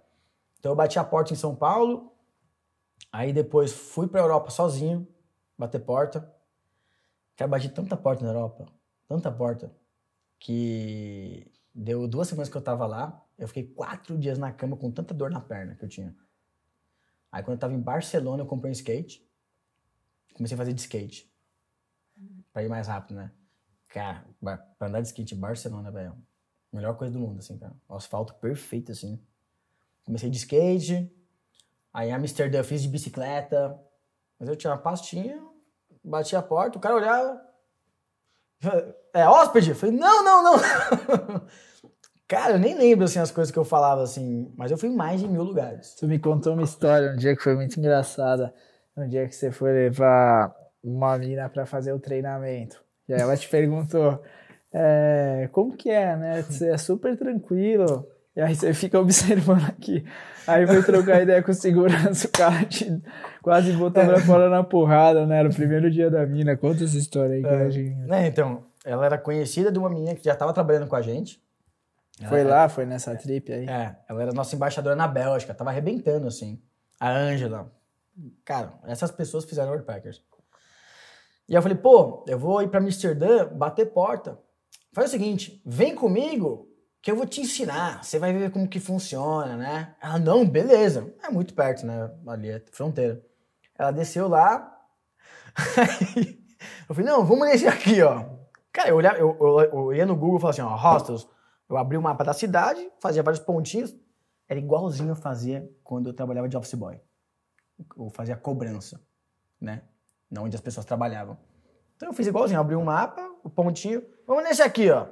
Então 0.58 0.72
eu 0.72 0.76
bati 0.76 0.98
a 0.98 1.04
porta 1.04 1.34
em 1.34 1.36
São 1.36 1.54
Paulo, 1.54 2.10
Aí 3.12 3.32
depois 3.32 3.72
fui 3.72 4.08
pra 4.08 4.20
Europa 4.20 4.50
sozinho, 4.50 5.06
bater 5.56 5.80
porta. 5.80 6.32
Já 7.38 7.46
bati 7.46 7.68
tanta 7.68 7.96
porta 7.96 8.24
na 8.24 8.30
Europa, 8.30 8.66
tanta 9.08 9.30
porta, 9.30 9.74
que 10.38 11.50
deu 11.74 12.06
duas 12.06 12.28
semanas 12.28 12.48
que 12.48 12.56
eu 12.56 12.62
tava 12.62 12.86
lá, 12.86 13.26
eu 13.36 13.48
fiquei 13.48 13.66
quatro 13.66 14.16
dias 14.16 14.38
na 14.38 14.52
cama 14.52 14.76
com 14.76 14.90
tanta 14.90 15.12
dor 15.12 15.30
na 15.30 15.40
perna 15.40 15.74
que 15.74 15.84
eu 15.84 15.88
tinha. 15.88 16.14
Aí 17.32 17.42
quando 17.42 17.56
eu 17.56 17.60
tava 17.60 17.74
em 17.74 17.80
Barcelona, 17.80 18.42
eu 18.42 18.46
comprei 18.46 18.70
um 18.70 18.72
skate. 18.72 19.28
Comecei 20.34 20.54
a 20.54 20.58
fazer 20.58 20.72
de 20.72 20.80
skate. 20.80 21.28
Pra 22.52 22.62
ir 22.62 22.68
mais 22.68 22.86
rápido, 22.86 23.16
né? 23.16 23.32
Cara, 23.88 24.24
pra 24.40 24.76
andar 24.80 25.00
de 25.00 25.08
skate 25.08 25.34
em 25.34 25.38
Barcelona, 25.38 25.90
velho. 25.90 26.16
Melhor 26.72 26.96
coisa 26.96 27.12
do 27.12 27.18
mundo, 27.18 27.38
assim, 27.40 27.58
cara. 27.58 27.74
O 27.88 27.94
asfalto 27.94 28.34
perfeito, 28.34 28.92
assim. 28.92 29.20
Comecei 30.04 30.30
de 30.30 30.36
skate, 30.36 31.12
Aí 31.94 32.08
em 32.10 32.12
Amsterdã 32.12 32.58
eu 32.58 32.64
fiz 32.64 32.82
de 32.82 32.88
bicicleta. 32.88 33.80
Mas 34.38 34.48
eu 34.48 34.56
tinha 34.56 34.72
uma 34.72 34.78
pastinha, 34.78 35.40
bati 36.02 36.34
a 36.34 36.42
porta, 36.42 36.76
o 36.76 36.80
cara 36.80 36.96
olhava. 36.96 37.40
É 39.14 39.28
hóspede? 39.28 39.70
Eu 39.70 39.76
falei, 39.76 39.96
não, 39.96 40.24
não, 40.24 40.42
não. 40.42 40.54
Cara, 42.26 42.54
eu 42.54 42.58
nem 42.58 42.76
lembro 42.76 43.04
assim 43.04 43.18
as 43.18 43.30
coisas 43.30 43.52
que 43.52 43.58
eu 43.58 43.64
falava 43.64 44.02
assim, 44.02 44.52
mas 44.56 44.70
eu 44.70 44.78
fui 44.78 44.88
em 44.88 44.96
mais 44.96 45.20
de 45.20 45.28
mil 45.28 45.44
lugares. 45.44 45.94
Tu 45.94 46.08
me 46.08 46.18
contou 46.18 46.54
uma 46.54 46.62
história 46.62 47.12
um 47.12 47.16
dia 47.16 47.36
que 47.36 47.42
foi 47.42 47.54
muito 47.54 47.78
engraçada. 47.78 48.52
Um 48.96 49.06
dia 49.06 49.28
que 49.28 49.34
você 49.34 49.52
foi 49.52 49.72
levar 49.72 50.54
uma 50.82 51.16
mina 51.18 51.48
pra 51.48 51.66
fazer 51.66 51.92
o 51.92 52.00
treinamento. 52.00 52.82
E 53.08 53.14
aí 53.14 53.20
ela 53.20 53.36
te 53.36 53.48
perguntou, 53.48 54.22
é, 54.72 55.48
como 55.52 55.76
que 55.76 55.90
é, 55.90 56.16
né? 56.16 56.42
Você 56.42 56.70
é 56.70 56.78
super 56.78 57.16
tranquilo. 57.16 58.08
E 58.36 58.40
aí 58.40 58.54
você 58.54 58.74
fica 58.74 58.98
observando 59.00 59.64
aqui. 59.64 60.04
Aí 60.46 60.66
foi 60.66 60.82
trocar 60.82 61.22
ideia 61.22 61.42
com 61.42 61.52
o 61.52 61.54
segurança, 61.54 62.26
o 62.26 62.30
cara 62.30 62.64
te 62.64 63.00
quase 63.42 63.72
botou 63.72 64.04
pra 64.04 64.20
fora 64.20 64.50
na 64.50 64.62
porrada, 64.62 65.26
né? 65.26 65.38
Era 65.38 65.48
o 65.48 65.54
primeiro 65.54 65.90
dia 65.90 66.10
da 66.10 66.26
mina. 66.26 66.56
Conta 66.56 66.84
essa 66.84 66.98
história 66.98 67.36
aí 67.36 67.42
que 67.42 67.48
a 67.48 67.70
gente... 67.70 67.94
Né, 68.06 68.26
então, 68.26 68.64
ela 68.84 69.06
era 69.06 69.16
conhecida 69.16 69.72
de 69.72 69.78
uma 69.78 69.88
menina 69.88 70.14
que 70.14 70.24
já 70.24 70.34
estava 70.34 70.52
trabalhando 70.52 70.86
com 70.86 70.96
a 70.96 71.02
gente. 71.02 71.42
Foi 72.28 72.44
lá, 72.44 72.68
foi 72.68 72.84
nessa 72.86 73.16
trip 73.16 73.52
aí. 73.52 73.66
É, 73.66 73.96
ela 74.08 74.22
era 74.22 74.32
nossa 74.32 74.54
embaixadora 74.54 74.94
na 74.94 75.08
Bélgica, 75.08 75.54
tava 75.54 75.70
arrebentando, 75.70 76.28
assim. 76.28 76.60
A 77.00 77.10
Ângela. 77.10 77.72
Cara, 78.44 78.74
essas 78.84 79.10
pessoas 79.10 79.44
fizeram 79.44 79.70
World 79.70 79.86
Packers. 79.86 80.22
E 81.48 81.54
eu 81.54 81.62
falei, 81.62 81.76
pô, 81.76 82.24
eu 82.28 82.38
vou 82.38 82.62
ir 82.62 82.68
pra 82.68 82.80
Amsterdã 82.80 83.46
bater 83.48 83.86
porta. 83.86 84.38
Faz 84.92 85.08
o 85.08 85.10
seguinte, 85.10 85.60
vem 85.66 85.94
comigo 85.94 86.68
que 87.04 87.10
eu 87.10 87.16
vou 87.16 87.26
te 87.26 87.42
ensinar. 87.42 88.02
Você 88.02 88.18
vai 88.18 88.32
ver 88.32 88.50
como 88.50 88.66
que 88.66 88.80
funciona, 88.80 89.58
né? 89.58 89.94
Ela, 90.00 90.18
não, 90.18 90.48
beleza. 90.48 91.14
É 91.22 91.28
muito 91.28 91.52
perto, 91.52 91.84
né? 91.84 92.10
Ali 92.26 92.48
é 92.48 92.64
fronteira. 92.72 93.22
Ela 93.78 93.90
desceu 93.90 94.26
lá. 94.26 94.74
Aí 95.76 96.42
eu 96.88 96.94
falei, 96.94 97.10
não, 97.10 97.22
vamos 97.22 97.46
nesse 97.46 97.68
aqui, 97.68 98.00
ó. 98.00 98.24
Cara, 98.72 98.88
eu, 98.88 98.96
olhava, 98.96 99.18
eu, 99.18 99.36
eu, 99.38 99.60
eu 99.60 99.92
ia 99.92 100.06
no 100.06 100.16
Google 100.16 100.38
e 100.38 100.40
falava 100.40 100.62
assim, 100.62 100.62
ó, 100.62 100.74
hostels. 100.74 101.28
Eu 101.68 101.76
abri 101.76 101.98
o 101.98 102.00
mapa 102.00 102.24
da 102.24 102.32
cidade, 102.32 102.90
fazia 102.98 103.22
vários 103.22 103.44
pontinhos. 103.44 103.94
Era 104.48 104.58
igualzinho 104.58 105.10
eu 105.10 105.16
fazia 105.16 105.70
quando 105.82 106.08
eu 106.08 106.14
trabalhava 106.14 106.48
de 106.48 106.56
office 106.56 106.72
boy. 106.72 106.98
Eu 107.98 108.08
fazia 108.14 108.34
cobrança, 108.34 108.98
né? 109.60 109.82
Não 110.30 110.44
onde 110.44 110.56
as 110.56 110.62
pessoas 110.62 110.86
trabalhavam. 110.86 111.36
Então 111.96 112.08
eu 112.08 112.14
fiz 112.14 112.26
igualzinho, 112.26 112.58
abri 112.58 112.76
um 112.76 112.84
mapa, 112.84 113.30
o 113.42 113.50
pontinho. 113.50 114.02
Vamos 114.26 114.42
nesse 114.44 114.62
aqui, 114.62 114.90
ó. 114.90 115.06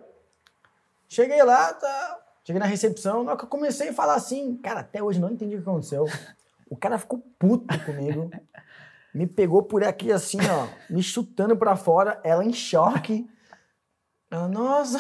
Cheguei 1.13 1.43
lá, 1.43 1.75
tá. 1.75 2.21
Cheguei 2.43 2.59
na 2.59 2.65
recepção, 2.65 3.23
na 3.23 3.33
hora 3.33 3.39
que 3.39 3.45
eu 3.45 3.49
comecei 3.51 3.91
a 3.91 3.93
falar 3.93 4.15
assim, 4.15 4.57
cara, 4.57 4.81
até 4.81 5.03
hoje 5.03 5.21
não 5.21 5.31
entendi 5.31 5.57
o 5.57 5.63
que 5.63 5.69
aconteceu. 5.69 6.07
O 6.71 6.75
cara 6.75 6.97
ficou 6.97 7.19
puto 7.39 7.79
comigo. 7.85 8.31
Me 9.15 9.27
pegou 9.27 9.63
por 9.63 9.85
aqui 9.85 10.11
assim, 10.11 10.39
ó, 10.41 10.69
me 10.89 11.03
chutando 11.03 11.55
pra 11.55 11.77
fora, 11.77 12.19
ela 12.25 12.43
em 12.43 12.53
choque. 12.55 13.29
Ela, 14.31 14.49
nossa. 14.49 14.97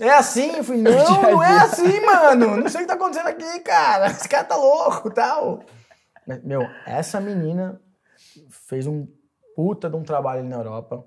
É 0.00 0.08
assim? 0.08 0.56
Eu 0.56 0.64
falei, 0.64 0.80
não, 0.82 1.22
não 1.22 1.42
é 1.42 1.58
assim, 1.58 2.00
mano. 2.00 2.56
Não 2.56 2.68
sei 2.70 2.80
o 2.80 2.84
que 2.84 2.88
tá 2.88 2.94
acontecendo 2.94 3.28
aqui, 3.28 3.60
cara. 3.60 4.06
Esse 4.06 4.26
cara 4.26 4.44
tá 4.44 4.56
louco 4.56 5.10
tal. 5.10 5.62
Meu, 6.42 6.62
essa 6.86 7.20
menina 7.20 7.78
fez 8.48 8.86
um 8.86 9.06
puta 9.54 9.90
de 9.90 9.96
um 9.96 10.02
trabalho 10.02 10.40
ali 10.40 10.48
na 10.48 10.56
Europa 10.56 11.06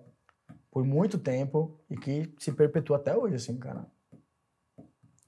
por 0.77 0.85
muito 0.85 1.17
tempo 1.17 1.75
e 1.89 1.97
que 1.97 2.31
se 2.37 2.51
perpetua 2.51 2.97
até 2.97 3.17
hoje, 3.17 3.33
assim, 3.33 3.57
cara. 3.57 3.87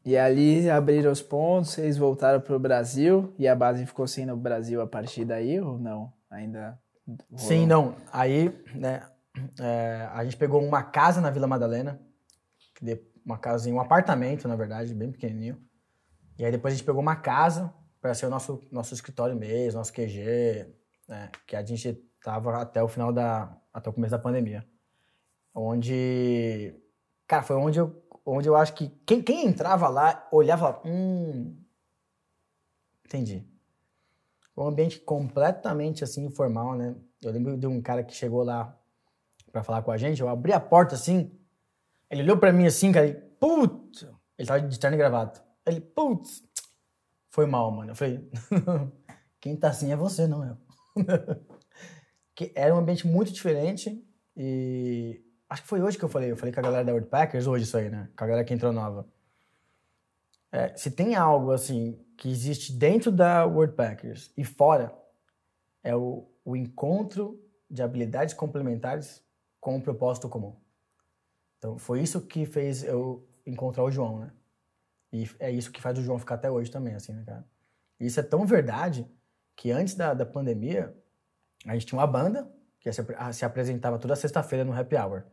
E 0.05 0.15
ali 0.15 0.69
abriram 0.69 1.11
os 1.11 1.23
pontos, 1.23 1.71
vocês 1.71 1.97
voltaram 1.97 2.39
pro 2.39 2.59
Brasil 2.59 3.33
e 3.35 3.47
a 3.47 3.55
base 3.55 3.83
ficou 3.83 4.05
sendo 4.05 4.33
o 4.33 4.37
Brasil 4.37 4.79
a 4.79 4.85
partir 4.85 5.25
daí 5.25 5.59
ou 5.59 5.79
não? 5.79 6.13
Ainda. 6.29 6.79
rolou? 7.07 7.39
Sim, 7.39 7.65
não. 7.65 7.95
Aí, 8.13 8.55
né, 8.75 9.01
é, 9.59 10.07
a 10.13 10.23
gente 10.23 10.37
pegou 10.37 10.63
uma 10.63 10.83
casa 10.83 11.19
na 11.19 11.31
Vila 11.31 11.47
Madalena, 11.47 11.99
uma 13.25 13.39
casinha, 13.39 13.73
um 13.73 13.81
apartamento, 13.81 14.47
na 14.47 14.55
verdade, 14.55 14.93
bem 14.93 15.11
pequenininho. 15.11 15.59
E 16.37 16.45
aí 16.45 16.51
depois 16.51 16.75
a 16.75 16.77
gente 16.77 16.85
pegou 16.85 17.01
uma 17.01 17.15
casa 17.15 17.73
para 17.99 18.13
ser 18.13 18.27
o 18.27 18.29
nosso, 18.29 18.61
nosso 18.71 18.93
escritório 18.93 19.35
mesmo, 19.35 19.79
nosso 19.79 19.93
QG, 19.93 20.71
né, 21.07 21.31
que 21.47 21.55
a 21.55 21.65
gente 21.65 22.07
tava 22.23 22.61
até 22.61 22.83
o 22.83 22.87
final 22.87 23.11
da, 23.11 23.57
até 23.73 23.89
o 23.89 23.93
começo 23.93 24.11
da 24.11 24.19
pandemia. 24.19 24.63
Onde, 25.53 26.75
cara, 27.27 27.43
foi 27.43 27.55
onde 27.55 27.79
eu, 27.79 28.03
onde 28.25 28.47
eu 28.47 28.55
acho 28.55 28.73
que 28.73 28.89
quem, 29.05 29.21
quem 29.21 29.45
entrava 29.45 29.87
lá 29.87 30.27
olhava 30.31 30.59
e 30.59 30.65
falava, 30.65 30.87
hum, 30.87 31.57
entendi. 33.05 33.47
Um 34.55 34.67
ambiente 34.67 34.99
completamente 34.99 36.03
assim 36.03 36.25
informal, 36.25 36.75
né? 36.75 36.95
Eu 37.21 37.31
lembro 37.31 37.57
de 37.57 37.65
um 37.65 37.81
cara 37.81 38.03
que 38.03 38.13
chegou 38.13 38.43
lá 38.43 38.77
pra 39.51 39.63
falar 39.63 39.81
com 39.81 39.91
a 39.91 39.97
gente, 39.97 40.21
eu 40.21 40.29
abri 40.29 40.53
a 40.53 40.59
porta 40.59 40.95
assim, 40.95 41.31
ele 42.09 42.23
olhou 42.23 42.37
pra 42.37 42.53
mim 42.53 42.65
assim, 42.65 42.91
cara, 42.91 43.07
e 43.07 43.13
putz, 43.13 44.05
ele 44.37 44.47
tava 44.47 44.61
de 44.61 44.79
terno 44.79 44.95
e 44.95 44.97
gravata. 44.97 45.43
Ele, 45.65 45.81
putz, 45.81 46.43
foi 47.29 47.45
mal, 47.45 47.71
mano. 47.71 47.91
Eu 47.91 47.95
falei, 47.95 48.29
quem 49.39 49.55
tá 49.55 49.69
assim 49.69 49.91
é 49.91 49.95
você, 49.95 50.27
não 50.27 50.45
eu. 50.45 50.57
que 52.35 52.51
era 52.55 52.73
um 52.73 52.79
ambiente 52.79 53.05
muito 53.05 53.31
diferente 53.31 54.03
e 54.35 55.21
acho 55.49 55.63
que 55.63 55.67
foi 55.67 55.81
hoje 55.81 55.97
que 55.97 56.05
eu 56.05 56.09
falei, 56.09 56.31
eu 56.31 56.37
falei 56.37 56.53
com 56.53 56.59
a 56.59 56.63
galera 56.63 56.85
da 56.85 56.91
World 56.91 57.09
Packers, 57.09 57.47
hoje 57.47 57.63
isso 57.63 57.77
aí, 57.77 57.89
né? 57.89 58.09
Com 58.15 58.23
a 58.23 58.27
galera 58.27 58.45
que 58.45 58.53
entrou 58.53 58.71
nova. 58.71 59.07
É, 60.51 60.75
se 60.75 60.91
tem 60.91 61.15
algo 61.15 61.51
assim 61.51 61.99
que 62.17 62.29
existe 62.29 62.71
dentro 62.73 63.11
da 63.11 63.45
World 63.45 63.75
Packers 63.75 64.31
e 64.37 64.43
fora, 64.43 64.93
é 65.83 65.95
o, 65.95 66.27
o 66.43 66.55
encontro 66.55 67.41
de 67.69 67.81
habilidades 67.81 68.33
complementares 68.33 69.23
com 69.59 69.75
um 69.75 69.81
propósito 69.81 70.27
comum. 70.29 70.55
Então, 71.57 71.77
foi 71.77 72.01
isso 72.01 72.21
que 72.21 72.45
fez 72.45 72.83
eu 72.83 73.27
encontrar 73.45 73.83
o 73.83 73.91
João, 73.91 74.19
né? 74.19 74.31
E 75.11 75.29
é 75.39 75.51
isso 75.51 75.71
que 75.71 75.81
faz 75.81 75.97
o 75.97 76.01
João 76.01 76.19
ficar 76.19 76.35
até 76.35 76.49
hoje 76.49 76.71
também, 76.71 76.95
assim, 76.95 77.13
né, 77.13 77.23
cara? 77.25 77.45
E 77.99 78.05
isso 78.05 78.19
é 78.19 78.23
tão 78.23 78.45
verdade 78.45 79.09
que 79.55 79.71
antes 79.71 79.95
da, 79.95 80.13
da 80.13 80.25
pandemia, 80.25 80.95
a 81.65 81.73
gente 81.73 81.85
tinha 81.85 81.99
uma 81.99 82.07
banda 82.07 82.49
que 82.79 82.91
se, 82.91 83.05
se 83.33 83.43
apresentava 83.43 83.99
toda 83.99 84.15
sexta-feira 84.15 84.63
no 84.63 84.73
Happy 84.73 84.95
Hour. 84.95 85.25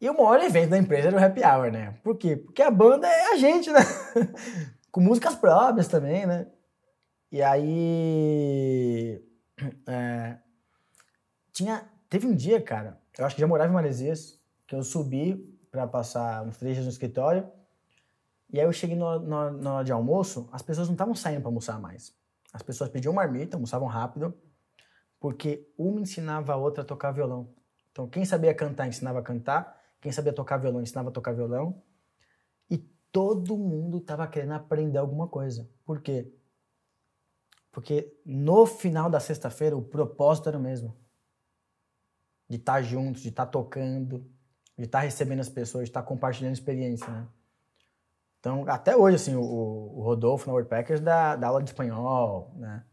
E 0.00 0.08
o 0.08 0.14
maior 0.14 0.40
evento 0.40 0.70
da 0.70 0.78
empresa 0.78 1.08
era 1.08 1.16
o 1.16 1.22
Happy 1.22 1.42
Hour, 1.44 1.70
né? 1.70 1.94
Por 2.02 2.16
quê? 2.16 2.36
Porque 2.36 2.62
a 2.62 2.70
banda 2.70 3.06
é 3.06 3.32
a 3.32 3.36
gente, 3.36 3.70
né? 3.70 3.80
Com 4.90 5.00
músicas 5.00 5.34
próprias 5.34 5.88
também, 5.88 6.26
né? 6.26 6.46
E 7.30 7.42
aí. 7.42 9.22
é, 9.86 10.38
tinha. 11.52 11.84
Teve 12.08 12.26
um 12.26 12.34
dia, 12.34 12.60
cara, 12.60 13.00
eu 13.16 13.24
acho 13.24 13.36
que 13.36 13.40
já 13.40 13.46
morava 13.46 13.70
em 13.70 13.74
Maresias, 13.74 14.40
que 14.66 14.74
eu 14.74 14.82
subi 14.82 15.36
pra 15.70 15.86
passar 15.86 16.42
uns 16.42 16.56
três 16.56 16.74
dias 16.74 16.86
no 16.86 16.90
escritório. 16.90 17.48
E 18.52 18.58
aí 18.58 18.66
eu 18.66 18.72
cheguei 18.72 18.96
na 18.96 19.74
hora 19.74 19.84
de 19.84 19.92
almoço, 19.92 20.48
as 20.50 20.60
pessoas 20.60 20.88
não 20.88 20.94
estavam 20.94 21.14
saindo 21.14 21.40
pra 21.40 21.48
almoçar 21.48 21.78
mais. 21.78 22.12
As 22.52 22.62
pessoas 22.62 22.90
pediam 22.90 23.14
marmita, 23.14 23.56
almoçavam 23.56 23.86
rápido, 23.86 24.34
porque 25.20 25.68
uma 25.78 26.00
ensinava 26.00 26.52
a 26.52 26.56
outra 26.56 26.82
a 26.82 26.84
tocar 26.84 27.12
violão. 27.12 27.48
Então, 27.92 28.08
quem 28.08 28.24
sabia 28.24 28.52
cantar 28.52 28.88
ensinava 28.88 29.20
a 29.20 29.22
cantar, 29.22 29.79
quem 30.00 30.10
sabia 30.10 30.32
tocar 30.32 30.56
violão 30.56 30.80
ensinava 30.80 31.10
a 31.10 31.12
tocar 31.12 31.32
violão. 31.32 31.82
E 32.70 32.78
todo 33.12 33.56
mundo 33.56 33.98
estava 33.98 34.26
querendo 34.26 34.52
aprender 34.52 34.98
alguma 34.98 35.28
coisa. 35.28 35.68
Por 35.84 36.00
quê? 36.00 36.32
Porque 37.70 38.12
no 38.24 38.66
final 38.66 39.10
da 39.10 39.20
sexta-feira 39.20 39.76
o 39.76 39.82
propósito 39.82 40.48
era 40.48 40.58
o 40.58 40.60
mesmo. 40.60 40.96
De 42.48 42.56
estar 42.56 42.82
juntos, 42.82 43.22
de 43.22 43.28
estar 43.28 43.46
tocando, 43.46 44.26
de 44.76 44.84
estar 44.84 45.00
recebendo 45.00 45.40
as 45.40 45.48
pessoas, 45.48 45.84
de 45.84 45.90
estar 45.90 46.02
compartilhando 46.02 46.54
experiência, 46.54 47.08
né? 47.08 47.28
Então, 48.40 48.64
até 48.66 48.96
hoje, 48.96 49.16
assim, 49.16 49.34
o, 49.36 49.42
o 49.42 50.02
Rodolfo 50.02 50.46
na 50.46 50.54
WordPackers 50.54 51.00
dá, 51.00 51.36
dá 51.36 51.48
aula 51.48 51.62
de 51.62 51.70
espanhol, 51.70 52.52
né? 52.56 52.84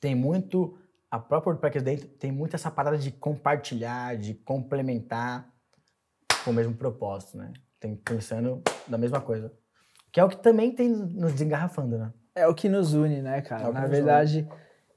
Tem 0.00 0.14
muito... 0.14 0.78
A 1.10 1.18
própria 1.18 1.50
WordPackers 1.50 1.84
dentro 1.84 2.08
tem 2.08 2.30
muito 2.32 2.54
essa 2.54 2.70
parada 2.70 2.96
de 2.96 3.10
compartilhar, 3.10 4.16
de 4.16 4.34
complementar 4.34 5.51
com 6.44 6.50
o 6.50 6.54
mesmo 6.54 6.74
propósito, 6.74 7.36
né? 7.36 7.52
Tem 7.80 7.96
pensando 7.96 8.62
da 8.86 8.96
mesma 8.98 9.20
coisa. 9.20 9.52
Que 10.10 10.20
é 10.20 10.24
o 10.24 10.28
que 10.28 10.36
também 10.36 10.72
tem 10.72 10.88
nos 10.88 11.32
desengarrafando, 11.32 11.98
né? 11.98 12.12
É 12.34 12.46
o 12.46 12.54
que 12.54 12.68
nos 12.68 12.94
une, 12.94 13.22
né, 13.22 13.40
cara? 13.42 13.68
É 13.68 13.72
Na 13.72 13.86
verdade, 13.86 14.48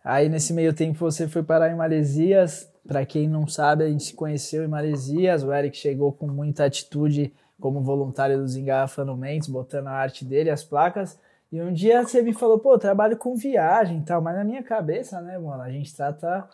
aí 0.03 0.29
nesse 0.29 0.53
meio 0.53 0.73
tempo 0.73 0.99
você 0.99 1.27
foi 1.27 1.43
parar 1.43 1.69
em 1.69 1.75
Maresias. 1.75 2.71
Pra 2.87 3.05
quem 3.05 3.27
não 3.27 3.47
sabe, 3.47 3.83
a 3.83 3.89
gente 3.89 4.03
se 4.03 4.13
conheceu 4.13 4.63
em 4.63 4.67
Maresias. 4.67 5.43
O 5.43 5.51
Eric 5.51 5.75
chegou 5.75 6.13
com 6.13 6.27
muita 6.27 6.65
atitude 6.65 7.33
como 7.59 7.81
voluntário 7.81 8.37
dos 8.37 8.55
Engarrafando 8.55 9.15
Mentes, 9.15 9.49
botando 9.49 9.87
a 9.87 9.91
arte 9.91 10.23
dele, 10.23 10.49
as 10.49 10.63
placas. 10.63 11.17
E 11.51 11.61
um 11.61 11.71
dia 11.71 12.03
você 12.03 12.21
me 12.21 12.33
falou, 12.33 12.59
pô, 12.59 12.77
trabalho 12.77 13.17
com 13.17 13.35
viagem 13.35 13.99
e 13.99 14.03
tal, 14.03 14.21
mas 14.21 14.35
na 14.35 14.43
minha 14.43 14.61
cabeça, 14.61 15.21
né, 15.21 15.37
mano, 15.37 15.61
a 15.61 15.69
gente 15.69 15.95
trata 15.95 16.47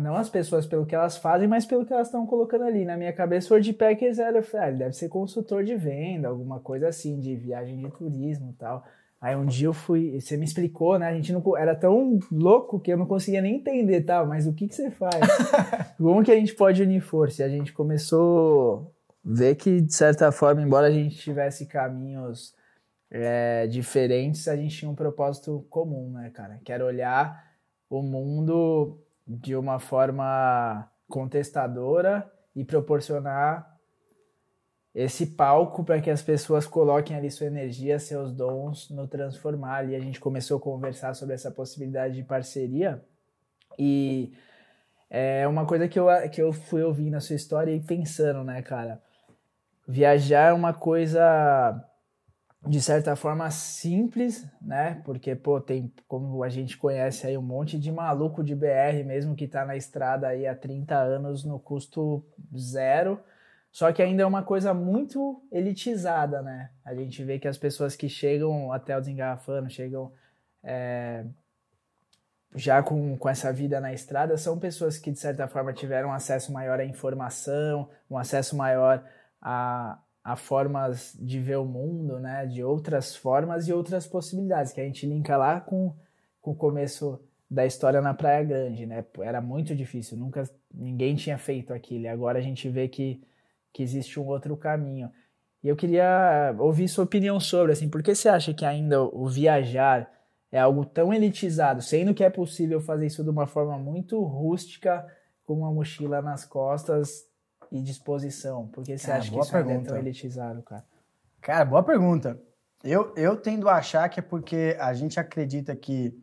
não 0.00 0.16
as 0.16 0.28
pessoas 0.28 0.66
pelo 0.66 0.86
que 0.86 0.94
elas 0.94 1.16
fazem, 1.16 1.48
mas 1.48 1.64
pelo 1.64 1.84
que 1.84 1.92
elas 1.92 2.08
estão 2.08 2.26
colocando 2.26 2.64
ali. 2.64 2.84
Na 2.84 2.96
minha 2.96 3.12
cabeça, 3.12 3.52
o 3.52 3.56
Wordpackers 3.56 4.18
era, 4.18 4.38
eu 4.38 4.42
falei, 4.42 4.66
ah, 4.66 4.68
ele 4.68 4.78
deve 4.78 4.92
ser 4.94 5.08
consultor 5.08 5.64
de 5.64 5.76
venda, 5.76 6.28
alguma 6.28 6.60
coisa 6.60 6.88
assim, 6.88 7.18
de 7.20 7.34
viagem 7.36 7.78
de 7.78 7.90
turismo 7.90 8.50
e 8.50 8.54
tal. 8.54 8.84
Aí 9.20 9.34
um 9.34 9.46
dia 9.46 9.68
eu 9.68 9.72
fui, 9.72 10.20
você 10.20 10.36
me 10.36 10.44
explicou, 10.44 10.98
né? 10.98 11.08
A 11.08 11.14
gente 11.14 11.32
não 11.32 11.56
era 11.56 11.74
tão 11.74 12.18
louco 12.30 12.78
que 12.78 12.92
eu 12.92 12.98
não 12.98 13.06
conseguia 13.06 13.40
nem 13.40 13.56
entender, 13.56 14.02
tá? 14.02 14.24
Mas 14.24 14.46
o 14.46 14.52
que 14.52 14.68
que 14.68 14.74
você 14.74 14.90
faz? 14.90 15.14
Como 15.96 16.22
que 16.22 16.30
a 16.30 16.36
gente 16.36 16.54
pode 16.54 16.82
unir 16.82 17.00
força? 17.00 17.42
E 17.42 17.44
a 17.44 17.48
gente 17.48 17.72
começou 17.72 18.92
ver 19.24 19.56
que, 19.56 19.80
de 19.80 19.92
certa 19.92 20.30
forma, 20.30 20.62
embora 20.62 20.86
a 20.86 20.90
gente 20.90 21.16
tivesse 21.16 21.66
caminhos 21.66 22.54
é, 23.10 23.66
diferentes, 23.66 24.46
a 24.46 24.56
gente 24.56 24.76
tinha 24.76 24.90
um 24.90 24.94
propósito 24.94 25.66
comum, 25.68 26.10
né, 26.10 26.30
cara? 26.30 26.60
Que 26.64 26.70
era 26.70 26.84
olhar 26.84 27.44
o 27.90 28.02
mundo 28.02 28.98
de 29.26 29.56
uma 29.56 29.78
forma 29.78 30.88
contestadora 31.08 32.30
e 32.54 32.64
proporcionar 32.64 33.76
esse 34.94 35.26
palco 35.26 35.84
para 35.84 36.00
que 36.00 36.08
as 36.08 36.22
pessoas 36.22 36.66
coloquem 36.66 37.14
ali 37.16 37.30
sua 37.30 37.46
energia, 37.46 37.98
seus 37.98 38.32
dons 38.32 38.88
no 38.88 39.06
transformar. 39.06 39.88
E 39.88 39.94
a 39.94 40.00
gente 40.00 40.18
começou 40.18 40.56
a 40.56 40.60
conversar 40.60 41.14
sobre 41.14 41.34
essa 41.34 41.50
possibilidade 41.50 42.14
de 42.14 42.22
parceria. 42.22 43.04
E 43.78 44.32
é 45.10 45.46
uma 45.46 45.66
coisa 45.66 45.86
que 45.86 45.98
eu, 45.98 46.06
que 46.32 46.40
eu 46.40 46.52
fui 46.52 46.82
ouvindo 46.82 47.14
a 47.14 47.20
sua 47.20 47.36
história 47.36 47.72
e 47.72 47.80
pensando, 47.80 48.42
né, 48.42 48.62
cara? 48.62 49.02
Viajar 49.86 50.50
é 50.50 50.52
uma 50.54 50.72
coisa 50.72 51.84
de 52.66 52.80
certa 52.80 53.14
forma 53.14 53.50
simples, 53.50 54.46
né? 54.60 55.00
Porque, 55.04 55.34
pô, 55.34 55.60
tem, 55.60 55.92
como 56.08 56.42
a 56.42 56.48
gente 56.48 56.76
conhece 56.76 57.26
aí, 57.26 57.38
um 57.38 57.42
monte 57.42 57.78
de 57.78 57.92
maluco 57.92 58.42
de 58.42 58.54
BR 58.54 59.04
mesmo 59.04 59.34
que 59.36 59.46
tá 59.46 59.64
na 59.64 59.76
estrada 59.76 60.28
aí 60.28 60.46
há 60.46 60.54
30 60.54 60.96
anos 60.96 61.44
no 61.44 61.58
custo 61.58 62.24
zero. 62.56 63.20
Só 63.70 63.92
que 63.92 64.02
ainda 64.02 64.22
é 64.22 64.26
uma 64.26 64.42
coisa 64.42 64.72
muito 64.72 65.42
elitizada, 65.52 66.42
né? 66.42 66.70
A 66.84 66.94
gente 66.94 67.22
vê 67.22 67.38
que 67.38 67.46
as 67.46 67.58
pessoas 67.58 67.94
que 67.94 68.08
chegam 68.08 68.72
até 68.72 68.96
o 68.96 69.00
desengarrafando, 69.00 69.68
chegam 69.68 70.12
é, 70.62 71.24
já 72.54 72.82
com, 72.82 73.16
com 73.18 73.28
essa 73.28 73.52
vida 73.52 73.80
na 73.80 73.92
estrada, 73.92 74.36
são 74.36 74.58
pessoas 74.58 74.98
que, 74.98 75.10
de 75.10 75.18
certa 75.18 75.46
forma, 75.46 75.72
tiveram 75.72 76.12
acesso 76.12 76.52
maior 76.52 76.80
à 76.80 76.84
informação, 76.84 77.88
um 78.10 78.16
acesso 78.16 78.56
maior 78.56 79.04
a, 79.40 79.98
a 80.26 80.34
formas 80.34 81.16
de 81.20 81.38
ver 81.38 81.56
o 81.56 81.64
mundo, 81.64 82.18
né, 82.18 82.46
de 82.46 82.60
outras 82.64 83.14
formas 83.14 83.68
e 83.68 83.72
outras 83.72 84.08
possibilidades, 84.08 84.72
que 84.72 84.80
a 84.80 84.84
gente 84.84 85.06
linka 85.06 85.36
lá 85.36 85.60
com, 85.60 85.94
com 86.42 86.50
o 86.50 86.54
começo 86.56 87.20
da 87.48 87.64
história 87.64 88.00
na 88.00 88.12
Praia 88.12 88.42
Grande, 88.42 88.86
né? 88.86 89.04
Era 89.20 89.40
muito 89.40 89.72
difícil, 89.72 90.18
nunca 90.18 90.42
ninguém 90.74 91.14
tinha 91.14 91.38
feito 91.38 91.72
aquilo. 91.72 92.06
E 92.06 92.08
agora 92.08 92.40
a 92.40 92.42
gente 92.42 92.68
vê 92.68 92.88
que, 92.88 93.22
que 93.72 93.84
existe 93.84 94.18
um 94.18 94.26
outro 94.26 94.56
caminho. 94.56 95.12
E 95.62 95.68
eu 95.68 95.76
queria 95.76 96.52
ouvir 96.58 96.88
sua 96.88 97.04
opinião 97.04 97.38
sobre, 97.38 97.70
assim, 97.70 97.88
por 97.88 98.02
que 98.02 98.12
você 98.12 98.28
acha 98.28 98.52
que 98.52 98.64
ainda 98.64 99.00
o 99.00 99.28
viajar 99.28 100.10
é 100.50 100.58
algo 100.58 100.84
tão 100.84 101.14
elitizado, 101.14 101.80
sendo 101.80 102.12
que 102.12 102.24
é 102.24 102.30
possível 102.30 102.80
fazer 102.80 103.06
isso 103.06 103.22
de 103.22 103.30
uma 103.30 103.46
forma 103.46 103.78
muito 103.78 104.20
rústica, 104.24 105.06
com 105.44 105.54
uma 105.54 105.72
mochila 105.72 106.20
nas 106.20 106.44
costas 106.44 107.24
e 107.70 107.82
disposição? 107.82 108.68
Por 108.68 108.84
que 108.84 108.96
você 108.96 109.06
Cara, 109.06 109.18
acha 109.18 109.30
que 109.30 109.38
isso 109.38 109.56
ainda 109.56 109.68
é 109.68 109.72
pergunta. 109.72 109.90
tão 109.90 109.98
elitizado, 109.98 110.62
cara? 110.62 110.84
Cara, 111.40 111.64
boa 111.64 111.82
pergunta. 111.82 112.40
Eu, 112.82 113.14
eu 113.16 113.36
tendo 113.36 113.68
a 113.68 113.76
achar 113.76 114.08
que 114.08 114.20
é 114.20 114.22
porque 114.22 114.76
a 114.78 114.92
gente 114.94 115.18
acredita 115.18 115.74
que 115.74 116.16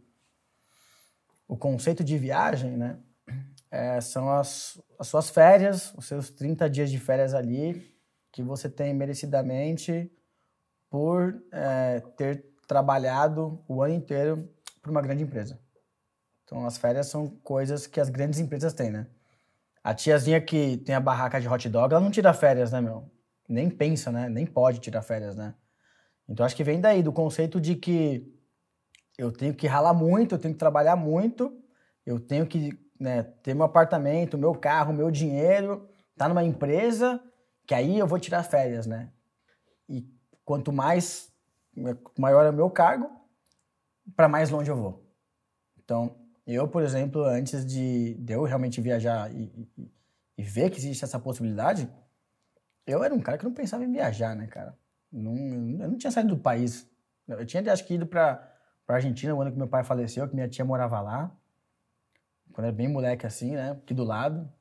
o 1.48 1.58
conceito 1.58 2.04
de 2.04 2.18
viagem, 2.18 2.78
né, 2.78 3.00
é, 3.70 4.00
são 4.00 4.32
as, 4.32 4.82
as 4.98 5.08
suas 5.08 5.30
férias, 5.30 5.94
os 5.96 6.06
seus 6.06 6.30
30 6.30 6.70
dias 6.70 6.90
de 6.92 7.00
férias 7.00 7.34
ali, 7.34 7.94
que 8.32 8.42
você 8.42 8.70
tem 8.70 8.94
merecidamente 8.94 10.12
por 10.90 11.44
é, 11.52 12.00
ter 12.16 12.46
trabalhado 12.68 13.64
o 13.68 13.82
ano 13.82 13.94
inteiro 13.94 14.50
para 14.82 14.92
uma 14.92 15.02
grande 15.02 15.24
empresa. 15.24 15.60
Então, 16.44 16.66
as 16.66 16.78
férias 16.78 17.08
são 17.08 17.28
coisas 17.28 17.88
que 17.88 18.00
as 18.00 18.10
grandes 18.10 18.40
empresas 18.40 18.74
têm, 18.74 18.92
né? 18.92 19.08
A 19.84 19.94
tiazinha 19.94 20.40
que 20.40 20.78
tem 20.78 20.96
a 20.96 21.00
barraca 21.00 21.42
de 21.42 21.48
hot 21.48 21.68
dog, 21.68 21.94
ela 21.94 22.04
não 22.04 22.12
tira 22.12 22.34
férias, 22.34 22.72
né, 22.72 22.80
meu? 22.80 23.12
Nem 23.50 23.70
pensa, 23.70 24.12
né? 24.12 24.30
Nem 24.30 24.46
pode 24.46 24.80
tirar 24.80 25.02
férias, 25.02 25.36
né? 25.36 25.54
Então, 26.28 26.46
acho 26.46 26.56
que 26.56 26.64
vem 26.64 26.80
daí, 26.80 27.04
do 27.04 27.12
conceito 27.12 27.60
de 27.60 27.76
que 27.76 28.34
eu 29.18 29.32
tenho 29.32 29.54
que 29.54 29.68
ralar 29.68 29.94
muito, 29.94 30.36
eu 30.36 30.40
tenho 30.40 30.54
que 30.54 30.60
trabalhar 30.60 30.96
muito, 30.96 31.62
eu 32.06 32.20
tenho 32.20 32.48
que 32.48 32.80
né, 33.00 33.24
ter 33.24 33.54
meu 33.54 33.66
apartamento, 33.66 34.38
meu 34.38 34.56
carro, 34.56 34.94
meu 34.94 35.12
dinheiro, 35.12 35.88
tá 36.18 36.30
numa 36.30 36.44
empresa, 36.44 37.22
que 37.68 37.74
aí 37.74 38.00
eu 38.00 38.08
vou 38.08 38.20
tirar 38.20 38.44
férias, 38.44 38.88
né? 38.88 39.12
E 39.90 40.08
quanto 40.46 40.72
mais 40.72 41.32
maior 42.18 42.46
é 42.46 42.50
o 42.50 42.54
meu 42.54 42.70
cargo, 42.70 43.10
para 44.16 44.30
mais 44.30 44.50
longe 44.50 44.72
eu 44.72 44.78
vou. 44.78 45.06
Então, 45.78 46.23
eu, 46.46 46.68
por 46.68 46.84
exemplo, 46.84 47.24
antes 47.24 47.66
de, 47.66 48.16
de 48.16 48.34
eu 48.34 48.44
realmente 48.44 48.82
viajar 48.82 49.34
e, 49.34 49.70
e, 49.78 49.92
e, 50.38 50.44
ver 50.44 50.70
que 50.70 50.78
existe 50.78 51.04
essa 51.04 51.20
possibilidade, 51.20 51.90
eu 52.86 53.04
era 53.04 53.14
um 53.14 53.22
cara 53.22 53.38
que 53.38 53.46
não 53.46 53.54
pensava 53.54 53.84
em 53.86 53.92
viajar, 53.92 54.36
né, 54.36 54.48
cara? 54.48 54.78
Não, 55.12 55.36
eu 55.82 55.90
não 55.90 55.98
tinha 55.98 56.12
saído 56.12 56.36
do 56.36 56.42
país. 56.42 56.90
Eu 57.28 57.46
tinha, 57.46 57.72
acho 57.72 57.86
que, 57.86 57.94
ido 57.94 58.06
para 58.06 58.52
pra 58.86 58.98
Argentina, 58.98 59.34
o 59.34 59.42
ano 59.42 59.52
que 59.52 59.58
meu 59.58 59.68
pai 59.68 59.84
faleceu, 59.84 60.28
que 60.28 60.36
minha 60.36 60.48
tia 60.48 60.66
morava 60.66 61.00
lá. 61.00 61.32
Quando 62.52 62.66
era 62.66 62.76
bem 62.76 62.88
moleque 62.88 63.26
assim, 63.26 63.52
né? 63.52 63.72
Aqui 63.72 63.94
do 63.94 64.04
lado. 64.04 64.52